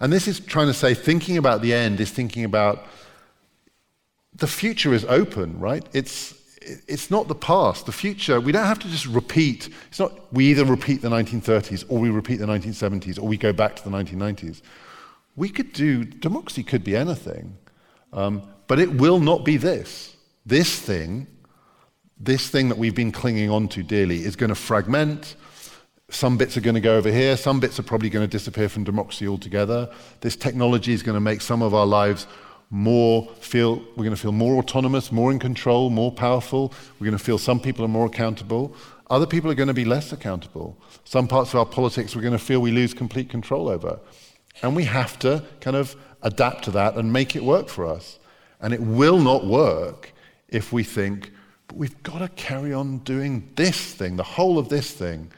And 0.00 0.12
this 0.12 0.28
is 0.28 0.40
trying 0.40 0.66
to 0.66 0.74
say 0.74 0.94
thinking 0.94 1.36
about 1.36 1.62
the 1.62 1.72
end 1.72 2.00
is 2.00 2.10
thinking 2.10 2.44
about 2.44 2.86
the 4.34 4.46
future 4.46 4.94
is 4.94 5.04
open, 5.04 5.58
right? 5.58 5.84
It's, 5.92 6.34
it's 6.86 7.10
not 7.10 7.28
the 7.28 7.34
past. 7.34 7.86
The 7.86 7.92
future, 7.92 8.40
we 8.40 8.52
don't 8.52 8.66
have 8.66 8.78
to 8.80 8.88
just 8.88 9.06
repeat. 9.06 9.68
It's 9.88 9.98
not 9.98 10.32
we 10.32 10.46
either 10.46 10.64
repeat 10.64 11.02
the 11.02 11.08
1930s 11.08 11.84
or 11.88 11.98
we 11.98 12.10
repeat 12.10 12.36
the 12.36 12.46
1970s 12.46 13.18
or 13.20 13.26
we 13.26 13.36
go 13.36 13.52
back 13.52 13.76
to 13.76 13.84
the 13.84 13.90
1990s. 13.90 14.62
We 15.36 15.48
could 15.48 15.72
do, 15.72 16.04
democracy 16.04 16.62
could 16.62 16.84
be 16.84 16.96
anything, 16.96 17.56
um, 18.12 18.42
but 18.66 18.78
it 18.78 18.94
will 18.94 19.18
not 19.18 19.44
be 19.44 19.56
this. 19.56 20.16
This 20.44 20.78
thing 20.78 21.26
this 22.22 22.48
thing 22.48 22.68
that 22.68 22.78
we've 22.78 22.94
been 22.94 23.10
clinging 23.10 23.50
on 23.50 23.66
to 23.66 23.82
dearly 23.82 24.24
is 24.24 24.36
going 24.36 24.48
to 24.48 24.54
fragment. 24.54 25.34
Some 26.08 26.36
bits 26.36 26.56
are 26.56 26.60
going 26.60 26.76
to 26.76 26.80
go 26.80 26.96
over 26.96 27.10
here. 27.10 27.36
Some 27.36 27.58
bits 27.58 27.80
are 27.80 27.82
probably 27.82 28.10
going 28.10 28.24
to 28.24 28.30
disappear 28.30 28.68
from 28.68 28.84
democracy 28.84 29.26
altogether. 29.26 29.92
This 30.20 30.36
technology 30.36 30.92
is 30.92 31.02
going 31.02 31.16
to 31.16 31.20
make 31.20 31.40
some 31.40 31.62
of 31.62 31.74
our 31.74 31.86
lives 31.86 32.28
more 32.72 33.28
feel, 33.38 33.76
we're 33.76 34.04
going 34.04 34.10
to 34.10 34.20
feel 34.20 34.32
more 34.32 34.56
autonomous, 34.56 35.12
more 35.12 35.30
in 35.30 35.38
control, 35.38 35.90
more 35.90 36.10
powerful. 36.10 36.72
We're 36.98 37.04
going 37.04 37.18
to 37.18 37.22
feel 37.22 37.38
some 37.38 37.60
people 37.60 37.84
are 37.84 37.88
more 37.88 38.06
accountable. 38.06 38.74
Other 39.10 39.26
people 39.26 39.50
are 39.50 39.54
going 39.54 39.68
to 39.68 39.74
be 39.74 39.84
less 39.84 40.10
accountable. 40.10 40.76
Some 41.04 41.28
parts 41.28 41.52
of 41.52 41.60
our 41.60 41.66
politics 41.66 42.16
we're 42.16 42.22
going 42.22 42.32
to 42.32 42.38
feel 42.38 42.60
we 42.60 42.72
lose 42.72 42.94
complete 42.94 43.28
control 43.28 43.68
over. 43.68 44.00
And 44.62 44.74
we 44.74 44.84
have 44.84 45.18
to 45.20 45.44
kind 45.60 45.76
of 45.76 45.94
adapt 46.22 46.64
to 46.64 46.72
that 46.72 46.96
and 46.96 47.12
make 47.12 47.36
it 47.36 47.44
work 47.44 47.68
for 47.68 47.86
us. 47.86 48.18
And 48.60 48.74
it 48.74 48.80
will 48.80 49.18
not 49.18 49.46
work 49.46 50.12
if 50.48 50.72
we 50.72 50.82
think 50.82 51.30
but 51.72 51.78
we've 51.78 52.02
got 52.02 52.18
to 52.18 52.28
carry 52.28 52.74
on 52.74 52.98
doing 52.98 53.50
this 53.56 53.94
thing, 53.94 54.16
the 54.16 54.22
whole 54.22 54.58
of 54.58 54.68
this 54.68 54.90
thing, 54.90 55.32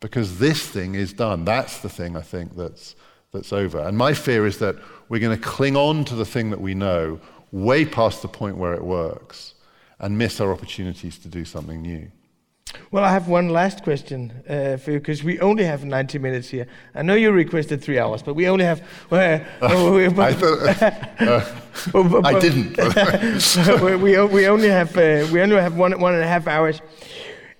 because 0.00 0.40
this 0.40 0.66
thing 0.66 0.96
is 0.96 1.12
done. 1.12 1.44
That's 1.44 1.78
the 1.78 1.88
thing 1.88 2.16
I 2.16 2.20
think 2.20 2.56
that's, 2.56 2.96
that's 3.32 3.52
over. 3.52 3.78
And 3.80 3.96
my 3.96 4.14
fear 4.14 4.46
is 4.46 4.58
that 4.58 4.76
we're 5.08 5.20
going 5.20 5.36
to 5.38 5.42
cling 5.42 5.76
on 5.76 6.04
to 6.06 6.14
the 6.14 6.24
thing 6.24 6.50
that 6.50 6.60
we 6.60 6.74
know 6.74 7.20
way 7.52 7.84
past 7.84 8.22
the 8.22 8.28
point 8.28 8.56
where 8.56 8.74
it 8.74 8.84
works 8.84 9.54
and 9.98 10.16
miss 10.16 10.40
our 10.40 10.52
opportunities 10.52 11.18
to 11.18 11.28
do 11.28 11.44
something 11.44 11.82
new. 11.82 12.10
Well, 12.90 13.04
I 13.04 13.10
have 13.10 13.28
one 13.28 13.48
last 13.48 13.82
question 13.82 14.32
uh, 14.48 14.76
for 14.76 14.92
you 14.92 14.98
because 14.98 15.24
we 15.24 15.40
only 15.40 15.64
have 15.64 15.84
90 15.84 16.18
minutes 16.18 16.48
here. 16.48 16.66
I 16.94 17.02
know 17.02 17.14
you 17.14 17.32
requested 17.32 17.82
three 17.82 17.98
hours, 17.98 18.22
but 18.22 18.34
we 18.34 18.46
only 18.48 18.64
have. 18.64 18.86
Well, 19.08 19.40
uh, 19.60 19.66
I, 19.66 20.32
thought, 20.34 22.24
I 22.26 22.38
didn't. 22.38 22.76
we, 24.02 24.20
we 24.26 24.46
only 24.46 24.68
have 24.68 24.96
uh, 24.96 25.26
we 25.32 25.40
only 25.40 25.56
have 25.56 25.76
one 25.76 25.98
one 25.98 26.14
and 26.14 26.22
a 26.22 26.26
half 26.26 26.46
hours. 26.46 26.80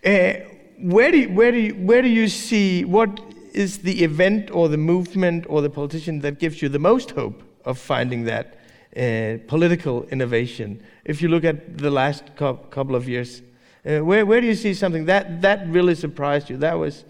Uh, 0.04 0.34
where 0.80 1.10
do 1.10 1.18
you, 1.18 1.28
where 1.30 1.52
do 1.52 1.58
you, 1.58 1.74
where 1.74 2.02
do 2.02 2.08
you 2.08 2.28
see 2.28 2.84
what 2.84 3.27
is 3.58 3.78
the 3.78 4.04
event 4.04 4.50
or 4.52 4.68
the 4.68 4.76
movement 4.76 5.44
or 5.48 5.60
the 5.60 5.68
politician 5.70 6.20
that 6.20 6.38
gives 6.38 6.62
you 6.62 6.68
the 6.68 6.78
most 6.78 7.10
hope 7.10 7.42
of 7.64 7.76
finding 7.76 8.24
that 8.24 8.56
uh, 8.96 9.38
political 9.48 10.04
innovation? 10.04 10.80
If 11.04 11.20
you 11.20 11.28
look 11.28 11.44
at 11.44 11.76
the 11.78 11.90
last 11.90 12.22
couple 12.36 12.94
of 12.94 13.08
years. 13.08 13.42
Uh, 13.84 13.98
where, 13.98 14.24
where 14.24 14.40
do 14.40 14.46
you 14.46 14.54
see 14.54 14.74
something 14.74 15.06
that, 15.06 15.42
that 15.42 15.66
really 15.68 15.96
surprised 15.96 16.48
you? 16.48 16.56
That 16.56 16.78
was 16.78 17.04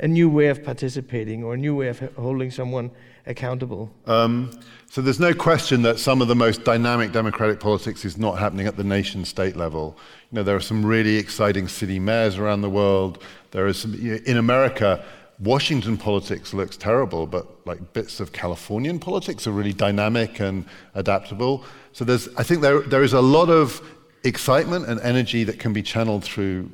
a 0.00 0.08
new 0.08 0.30
way 0.30 0.46
of 0.48 0.64
participating 0.64 1.44
or 1.44 1.54
a 1.54 1.56
new 1.58 1.74
way 1.74 1.88
of 1.88 1.98
holding 2.16 2.50
someone 2.50 2.90
accountable? 3.26 3.90
Um, 4.06 4.50
so 4.88 5.02
there's 5.02 5.20
no 5.20 5.34
question 5.34 5.82
that 5.82 5.98
some 5.98 6.22
of 6.22 6.28
the 6.28 6.34
most 6.34 6.64
dynamic 6.64 7.12
democratic 7.12 7.60
politics 7.60 8.04
is 8.04 8.16
not 8.16 8.38
happening 8.38 8.66
at 8.66 8.76
the 8.76 8.84
nation 8.84 9.24
state 9.24 9.54
level. 9.54 9.96
You 10.30 10.36
know, 10.36 10.42
there 10.42 10.56
are 10.56 10.60
some 10.60 10.84
really 10.84 11.16
exciting 11.16 11.68
city 11.68 11.98
mayors 11.98 12.38
around 12.38 12.62
the 12.62 12.70
world. 12.70 13.22
There 13.50 13.66
is 13.66 13.78
some, 13.78 13.94
you 13.94 14.12
know, 14.12 14.20
in 14.24 14.36
America, 14.36 15.04
Washington 15.40 15.96
politics 15.96 16.52
looks 16.52 16.76
terrible, 16.76 17.26
but 17.26 17.66
like 17.66 17.92
bits 17.94 18.20
of 18.20 18.32
Californian 18.32 18.98
politics 18.98 19.46
are 19.46 19.52
really 19.52 19.72
dynamic 19.72 20.38
and 20.38 20.66
adaptable. 20.94 21.64
So 21.92 22.04
there's, 22.04 22.28
I 22.36 22.42
think 22.42 22.60
there, 22.60 22.80
there 22.80 23.02
is 23.02 23.14
a 23.14 23.20
lot 23.22 23.48
of 23.48 23.82
excitement 24.22 24.86
and 24.86 25.00
energy 25.00 25.44
that 25.44 25.58
can 25.58 25.72
be 25.72 25.82
channeled 25.82 26.24
through. 26.24 26.70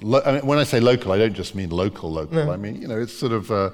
Lo- 0.00 0.22
I 0.24 0.32
mean, 0.32 0.46
when 0.46 0.58
I 0.58 0.64
say 0.64 0.80
local, 0.80 1.12
I 1.12 1.18
don't 1.18 1.34
just 1.34 1.54
mean 1.54 1.68
local, 1.70 2.10
local. 2.10 2.46
No. 2.46 2.50
I 2.50 2.56
mean, 2.56 2.80
you 2.80 2.88
know, 2.88 2.98
it's 2.98 3.12
sort 3.12 3.32
of. 3.32 3.50
Uh, 3.50 3.70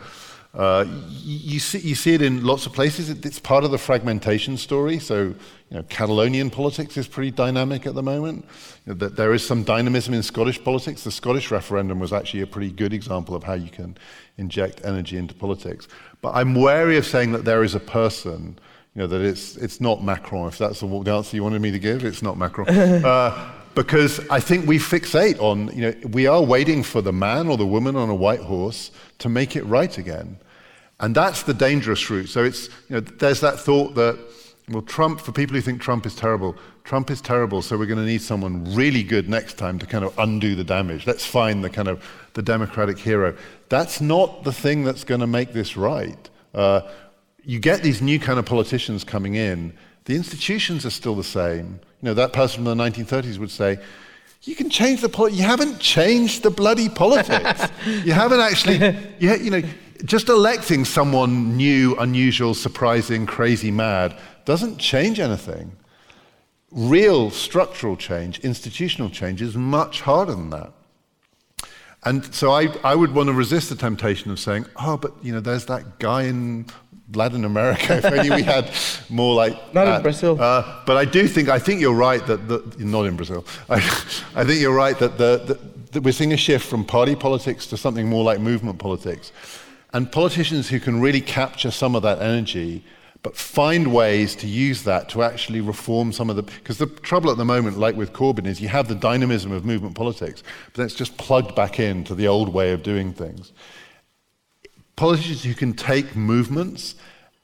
uh, 0.55 0.85
you, 1.09 1.59
see, 1.59 1.78
you 1.78 1.97
see 1.97 2.15
it 2.15 2.23
in 2.23 2.44
lots 2.44 2.65
of 2.65 2.73
places. 2.73 3.11
It's 3.11 3.40
part 3.40 3.65
of 3.65 3.73
the 3.73 3.78
fragmentation 3.78 4.56
story. 4.56 5.01
So, 5.01 5.35
you 5.70 5.78
know, 5.78 5.82
Catalonian 5.85 6.51
politics 6.51 6.97
is 6.97 7.09
pretty 7.09 7.31
dynamic 7.31 7.86
at 7.86 7.95
the 7.95 8.03
moment. 8.03 8.45
You 8.86 8.95
know, 8.95 9.09
there 9.09 9.32
is 9.32 9.47
some 9.47 9.65
dynamism 9.65 10.15
in 10.15 10.23
Scottish 10.23 10.62
politics. 10.62 11.05
The 11.05 11.11
Scottish 11.11 11.51
referendum 11.51 11.99
was 11.99 12.12
actually 12.12 12.43
a 12.43 12.47
pretty 12.47 12.70
good 12.70 12.93
example 12.93 13.35
of 13.35 13.43
how 13.43 13.55
you 13.55 13.70
can 13.70 13.97
inject 14.36 14.82
energy 14.85 15.16
into 15.16 15.35
politics. 15.35 15.89
But 16.20 16.35
I'm 16.35 16.55
wary 16.55 16.97
of 16.97 17.07
saying 17.07 17.32
that 17.32 17.45
there 17.45 17.65
is 17.65 17.74
a 17.74 17.81
person 17.81 18.59
you 18.95 19.01
know, 19.01 19.07
that 19.09 19.23
it's, 19.23 19.57
it's 19.57 19.81
not 19.81 20.05
Macron. 20.05 20.49
If 20.49 20.59
that's 20.59 20.81
the 20.81 20.86
answer 20.86 21.36
you 21.36 21.43
wanted 21.43 21.61
me 21.61 21.73
to 21.73 21.81
give, 21.81 22.05
it's 22.05 22.23
not 22.23 22.39
Macron. 22.39 22.69
uh, 22.69 23.53
because 23.74 24.20
I 24.28 24.39
think 24.39 24.69
we 24.69 24.78
fixate 24.78 25.41
on, 25.41 25.69
you 25.77 25.82
know, 25.82 25.95
we 26.11 26.28
are 26.28 26.43
waiting 26.43 26.85
for 26.85 27.03
the 27.03 27.12
man 27.12 27.49
or 27.49 27.57
the 27.57 27.66
woman 27.66 27.97
on 27.97 28.09
a 28.09 28.15
white 28.15 28.41
horse 28.41 28.93
to 29.19 29.28
make 29.28 29.57
it 29.57 29.65
right 29.65 29.99
again. 29.99 30.39
And 31.01 31.12
that's 31.12 31.43
the 31.43 31.55
dangerous 31.55 32.09
route. 32.09 32.28
So 32.28 32.45
it's, 32.45 32.69
you 32.89 32.97
know, 32.97 33.01
there's 33.01 33.41
that 33.41 33.59
thought 33.59 33.97
that, 33.97 34.16
well, 34.69 34.82
Trump, 34.82 35.20
for 35.20 35.31
people 35.31 35.55
who 35.55 35.61
think 35.61 35.82
Trump 35.82 36.07
is 36.07 36.15
terrible, 36.15 36.57
Trump 36.85 37.11
is 37.11 37.20
terrible, 37.20 37.61
so 37.61 37.77
we're 37.77 37.85
going 37.86 37.99
to 37.99 38.05
need 38.05 38.23
someone 38.23 38.65
really 38.74 39.03
good 39.03 39.28
next 39.28 39.59
time 39.59 39.78
to 39.78 39.86
kind 39.86 40.05
of 40.05 40.19
undo 40.19 40.55
the 40.55 40.65
damage. 40.65 41.07
Let's 41.07 41.27
find 41.27 41.62
the 41.62 41.69
kind 41.69 41.86
of 41.86 42.03
the 42.32 42.41
democratic 42.41 42.99
hero. 42.99 43.36
That's 43.69 44.01
not 44.01 44.43
the 44.45 44.53
thing 44.53 44.82
that's 44.82 45.05
going 45.05 45.20
to 45.20 45.27
make 45.27 45.53
this 45.53 45.77
right. 45.77 46.31
Uh, 46.55 46.81
you 47.43 47.59
get 47.59 47.82
these 47.82 48.01
new 48.01 48.19
kind 48.19 48.39
of 48.39 48.47
politicians 48.47 49.05
coming 49.05 49.35
in, 49.35 49.74
the 50.07 50.15
institutions 50.15 50.86
are 50.86 50.91
still 50.91 51.15
the 51.15 51.24
same. 51.24 51.81
You 52.01 52.07
know, 52.07 52.15
that 52.15 52.32
person 52.32 52.65
from 52.65 52.77
the 52.77 52.85
1930s 52.85 53.39
would 53.39 53.51
say, 53.51 53.78
you 54.43 54.55
can 54.55 54.70
change 54.70 55.03
the 55.03 55.09
politics. 55.11 55.41
You 55.41 55.47
haven't 55.47 55.78
changed 55.78 56.43
the 56.43 56.51
bloody 56.51 56.89
politics. 56.89 57.66
you 57.86 58.12
haven't 58.12 58.41
actually, 58.41 58.78
you, 59.19 59.35
you 59.36 59.51
know, 59.51 59.62
just 60.05 60.28
electing 60.28 60.85
someone 60.85 61.57
new, 61.57 61.97
unusual, 61.97 62.55
surprising, 62.55 63.27
crazy, 63.27 63.70
mad 63.70 64.19
doesn't 64.44 64.78
change 64.78 65.20
anything. 65.20 65.76
Real 66.70 67.30
structural 67.30 67.96
change, 67.96 68.40
institutional 68.40 69.10
change 69.10 69.40
is 69.40 69.56
much 69.56 70.00
harder 70.00 70.32
than 70.32 70.50
that. 70.50 70.72
And 72.04 72.34
so 72.34 72.52
I, 72.52 72.68
I 72.82 72.94
would 72.94 73.14
want 73.14 73.28
to 73.28 73.32
resist 73.32 73.70
the 73.70 73.76
temptation 73.76 74.30
of 74.30 74.38
saying, 74.38 74.66
oh, 74.76 74.96
but 74.96 75.12
you 75.22 75.32
know, 75.32 75.40
there's 75.40 75.66
that 75.66 75.98
guy 75.98 76.24
in 76.24 76.66
Latin 77.14 77.44
America. 77.44 77.98
If 77.98 78.04
only 78.04 78.30
we 78.30 78.42
had 78.42 78.70
more 79.08 79.34
like 79.34 79.54
not 79.74 79.84
that. 79.84 79.96
in 79.96 80.02
Brazil. 80.02 80.40
Uh, 80.40 80.82
but 80.84 80.96
I 80.96 81.04
do 81.04 81.26
think 81.28 81.48
I 81.48 81.58
think 81.58 81.80
you're 81.80 81.94
right 81.94 82.24
that 82.26 82.48
the, 82.48 82.62
not 82.78 83.06
in 83.06 83.16
Brazil. 83.16 83.44
I, 83.68 83.76
I 84.34 84.44
think 84.44 84.60
you're 84.60 84.74
right 84.74 84.98
that, 84.98 85.16
the, 85.16 85.42
the, 85.46 85.54
that 85.92 86.02
we're 86.02 86.12
seeing 86.12 86.32
a 86.32 86.36
shift 86.36 86.66
from 86.66 86.84
party 86.84 87.14
politics 87.14 87.66
to 87.68 87.76
something 87.76 88.08
more 88.08 88.24
like 88.24 88.40
movement 88.40 88.78
politics, 88.78 89.32
and 89.92 90.10
politicians 90.10 90.68
who 90.68 90.80
can 90.80 91.00
really 91.00 91.20
capture 91.20 91.70
some 91.70 91.94
of 91.94 92.02
that 92.02 92.20
energy, 92.20 92.82
but 93.24 93.34
find 93.38 93.90
ways 93.92 94.36
to 94.36 94.46
use 94.46 94.82
that 94.82 95.09
to 95.09 95.22
actually 95.22 95.62
reform 95.62 96.12
some 96.12 96.28
of 96.28 96.36
the. 96.36 96.42
Because 96.42 96.76
the 96.76 96.86
trouble 96.86 97.30
at 97.30 97.38
the 97.38 97.44
moment, 97.44 97.78
like 97.78 97.96
with 97.96 98.12
Corbyn, 98.12 98.46
is 98.46 98.60
you 98.60 98.68
have 98.68 98.86
the 98.86 98.94
dynamism 98.94 99.51
of 99.51 99.64
movement 99.64 99.94
politics, 99.94 100.42
but 100.66 100.74
then 100.74 100.86
it's 100.86 100.94
just 100.94 101.16
plugged 101.16 101.55
back 101.56 101.80
into 101.80 102.14
the 102.14 102.28
old 102.28 102.52
way 102.52 102.72
of 102.72 102.82
doing 102.82 103.14
things. 103.14 103.52
Politicians 104.94 105.42
who 105.42 105.55
can 105.55 105.72
take 105.72 106.14
movements 106.14 106.96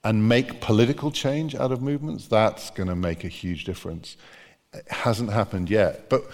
and 0.05 0.29
make 0.29 0.61
political 0.61 1.11
change 1.11 1.55
out 1.55 1.73
of 1.73 1.81
movements, 1.81 2.29
that's 2.29 2.69
going 2.71 2.89
to 2.91 2.95
make 2.95 3.25
a 3.25 3.29
huge 3.29 3.65
difference. 3.65 4.19
It 4.73 4.91
hasn't 4.91 5.31
happened 5.33 5.69
yet. 5.71 6.09
But 6.09 6.25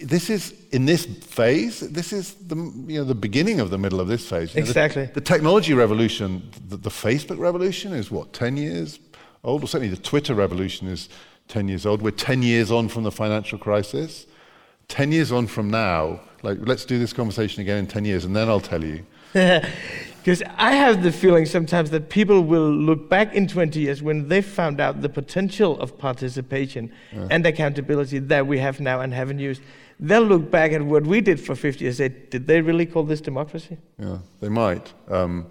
this 0.00 0.30
is, 0.30 0.54
in 0.70 0.86
this 0.86 1.04
phase, 1.04 1.80
this 1.80 2.12
is 2.12 2.34
the, 2.34 2.54
you 2.86 2.98
know, 2.98 3.04
the 3.04 3.14
beginning 3.14 3.60
of 3.60 3.70
the 3.70 3.78
middle 3.78 4.00
of 4.00 4.08
this 4.08 4.28
phase. 4.28 4.54
You 4.54 4.60
know, 4.62 4.68
Exactly. 4.68 5.06
the, 5.06 5.14
the 5.14 5.20
technology 5.20 5.74
revolution, 5.74 6.48
the, 6.68 6.76
the 6.76 6.90
Facebook 6.90 7.38
revolution 7.38 7.92
is 7.92 8.10
what, 8.10 8.32
10 8.32 8.56
years 8.56 9.00
old? 9.42 9.64
Or 9.64 9.66
certainly 9.66 9.94
the 9.94 10.00
Twitter 10.00 10.34
revolution 10.34 10.86
is 10.86 11.08
10 11.48 11.68
years 11.68 11.84
old. 11.84 12.00
We're 12.02 12.12
10 12.12 12.42
years 12.42 12.70
on 12.70 12.88
from 12.88 13.02
the 13.02 13.10
financial 13.12 13.58
crisis. 13.58 14.26
10 14.88 15.12
years 15.12 15.30
on 15.32 15.46
from 15.46 15.70
now, 15.70 16.20
like, 16.42 16.58
let's 16.62 16.84
do 16.84 16.98
this 16.98 17.12
conversation 17.12 17.60
again 17.62 17.78
in 17.78 17.86
10 17.86 18.04
years, 18.04 18.24
and 18.24 18.34
then 18.34 18.48
I'll 18.48 18.60
tell 18.60 18.82
you. 18.82 19.04
Because 20.20 20.42
I 20.58 20.72
have 20.72 21.02
the 21.02 21.10
feeling 21.10 21.46
sometimes 21.46 21.90
that 21.90 22.10
people 22.10 22.42
will 22.42 22.70
look 22.70 23.08
back 23.08 23.34
in 23.34 23.48
20 23.48 23.80
years 23.80 24.02
when 24.02 24.28
they 24.28 24.42
found 24.42 24.78
out 24.78 25.00
the 25.00 25.08
potential 25.08 25.80
of 25.80 25.96
participation 25.96 26.92
and 27.30 27.46
accountability 27.46 28.18
that 28.18 28.46
we 28.46 28.58
have 28.58 28.80
now 28.80 29.00
and 29.00 29.14
haven't 29.14 29.38
used. 29.38 29.62
They'll 29.98 30.22
look 30.22 30.50
back 30.50 30.72
at 30.72 30.82
what 30.82 31.06
we 31.06 31.20
did 31.20 31.40
for 31.40 31.54
50 31.54 31.84
years 31.84 32.00
and 32.00 32.12
say, 32.12 32.20
did 32.30 32.46
they 32.46 32.60
really 32.60 32.86
call 32.86 33.04
this 33.04 33.20
democracy? 33.20 33.78
Yeah, 33.98 34.18
they 34.40 34.48
might. 34.48 34.92
Um, 35.08 35.46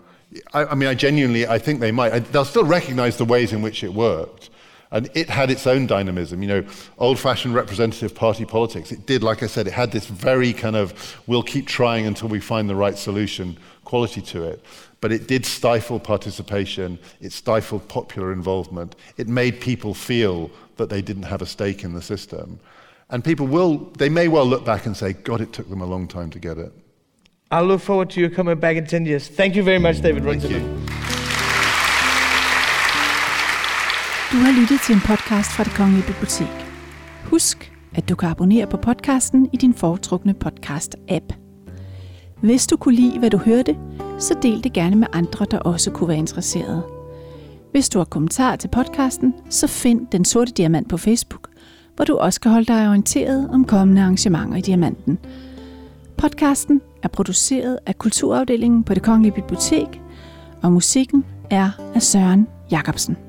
I, 0.53 0.65
I 0.65 0.75
mean, 0.75 0.89
I 0.89 0.93
genuinely, 0.93 1.47
I 1.47 1.57
think 1.57 1.79
they 1.79 1.91
might. 1.91 2.13
I, 2.13 2.19
they'll 2.19 2.45
still 2.45 2.65
recognize 2.65 3.17
the 3.17 3.25
ways 3.25 3.53
in 3.53 3.61
which 3.61 3.83
it 3.83 3.93
worked. 3.93 4.49
And 4.91 5.07
it 5.13 5.29
had 5.29 5.51
its 5.51 5.67
own 5.67 5.85
dynamism, 5.85 6.41
you 6.41 6.47
know, 6.47 6.65
old 6.97 7.19
fashioned 7.19 7.53
representative 7.53 8.15
party 8.15 8.43
politics. 8.43 8.91
It 8.91 9.05
did, 9.05 9.21
like 9.21 9.43
I 9.43 9.45
said, 9.45 9.67
it 9.67 9.73
had 9.73 9.91
this 9.91 10.07
very 10.07 10.51
kind 10.51 10.75
of, 10.75 11.21
we'll 11.27 11.43
keep 11.43 11.67
trying 11.67 12.07
until 12.07 12.27
we 12.27 12.39
find 12.39 12.67
the 12.67 12.75
right 12.75 12.97
solution 12.97 13.55
quality 13.89 14.21
to 14.21 14.43
it. 14.51 14.59
But 15.01 15.11
it 15.11 15.27
did 15.27 15.45
stifle 15.45 15.99
participation, 15.99 16.97
it 17.21 17.31
stifled 17.33 17.87
popular 17.87 18.31
involvement, 18.33 18.95
it 19.17 19.27
made 19.27 19.51
people 19.59 19.93
feel 19.93 20.49
that 20.77 20.89
they 20.89 21.01
didn't 21.01 21.27
have 21.33 21.41
a 21.41 21.45
stake 21.45 21.83
in 21.83 21.93
the 21.93 22.01
system. 22.01 22.59
And 23.09 23.23
people 23.23 23.47
will, 23.47 23.71
they 23.97 24.09
may 24.09 24.27
well 24.27 24.45
look 24.45 24.65
back 24.65 24.85
and 24.85 24.95
say, 24.95 25.13
God, 25.13 25.41
it 25.41 25.51
took 25.53 25.69
them 25.69 25.81
a 25.81 25.85
long 25.85 26.07
time 26.07 26.29
to 26.29 26.39
get 26.39 26.57
it. 26.57 26.71
I'll 27.51 27.65
look 27.65 27.81
forward 27.81 28.09
to 28.11 28.19
you 28.21 28.29
coming 28.29 28.59
back 28.59 28.75
in 28.77 28.85
10 28.85 29.05
years. 29.05 29.27
Thank 29.27 29.55
you 29.55 29.63
very 29.63 29.79
much, 29.79 29.95
mm, 29.97 30.03
David 30.03 30.23
Thank 30.23 30.43
Runciman. 30.43 30.61
you. 30.61 30.79
Du 34.31 34.37
har 34.37 34.61
lyttet 34.61 34.81
til 34.85 34.95
en 34.95 35.01
podcast 35.01 35.51
fra 35.51 35.63
Det 35.63 35.73
Kongelige 35.73 36.05
Bibliotek. 36.07 36.65
Husk, 37.25 37.71
at 37.95 38.09
du 38.09 38.15
kan 38.15 38.29
abonnere 38.29 38.67
på 38.67 38.77
podcasten 38.77 39.49
i 39.53 39.57
din 39.57 39.73
foretrukne 39.73 40.33
podcast-app. 40.33 41.48
Hvis 42.41 42.67
du 42.67 42.77
kunne 42.77 42.95
lide, 42.95 43.19
hvad 43.19 43.29
du 43.29 43.37
hørte, 43.37 43.77
så 44.19 44.35
del 44.41 44.63
det 44.63 44.73
gerne 44.73 44.95
med 44.95 45.07
andre, 45.13 45.45
der 45.51 45.59
også 45.59 45.91
kunne 45.91 46.07
være 46.07 46.17
interesserede. 46.17 46.83
Hvis 47.71 47.89
du 47.89 47.99
har 47.99 48.05
kommentarer 48.05 48.55
til 48.55 48.67
podcasten, 48.67 49.33
så 49.49 49.67
find 49.67 50.07
Den 50.11 50.25
Sorte 50.25 50.51
Diamant 50.51 50.89
på 50.89 50.97
Facebook, 50.97 51.49
hvor 51.95 52.05
du 52.05 52.17
også 52.17 52.41
kan 52.41 52.51
holde 52.51 52.65
dig 52.65 52.87
orienteret 52.89 53.49
om 53.49 53.65
kommende 53.65 54.01
arrangementer 54.01 54.55
i 54.55 54.61
Diamanten. 54.61 55.19
Podcasten 56.17 56.81
er 57.03 57.07
produceret 57.07 57.79
af 57.85 57.97
Kulturafdelingen 57.97 58.83
på 58.83 58.93
Det 58.93 59.03
Kongelige 59.03 59.33
Bibliotek, 59.33 60.01
og 60.61 60.71
musikken 60.71 61.25
er 61.49 61.69
af 61.95 62.01
Søren 62.01 62.47
Jacobsen. 62.71 63.28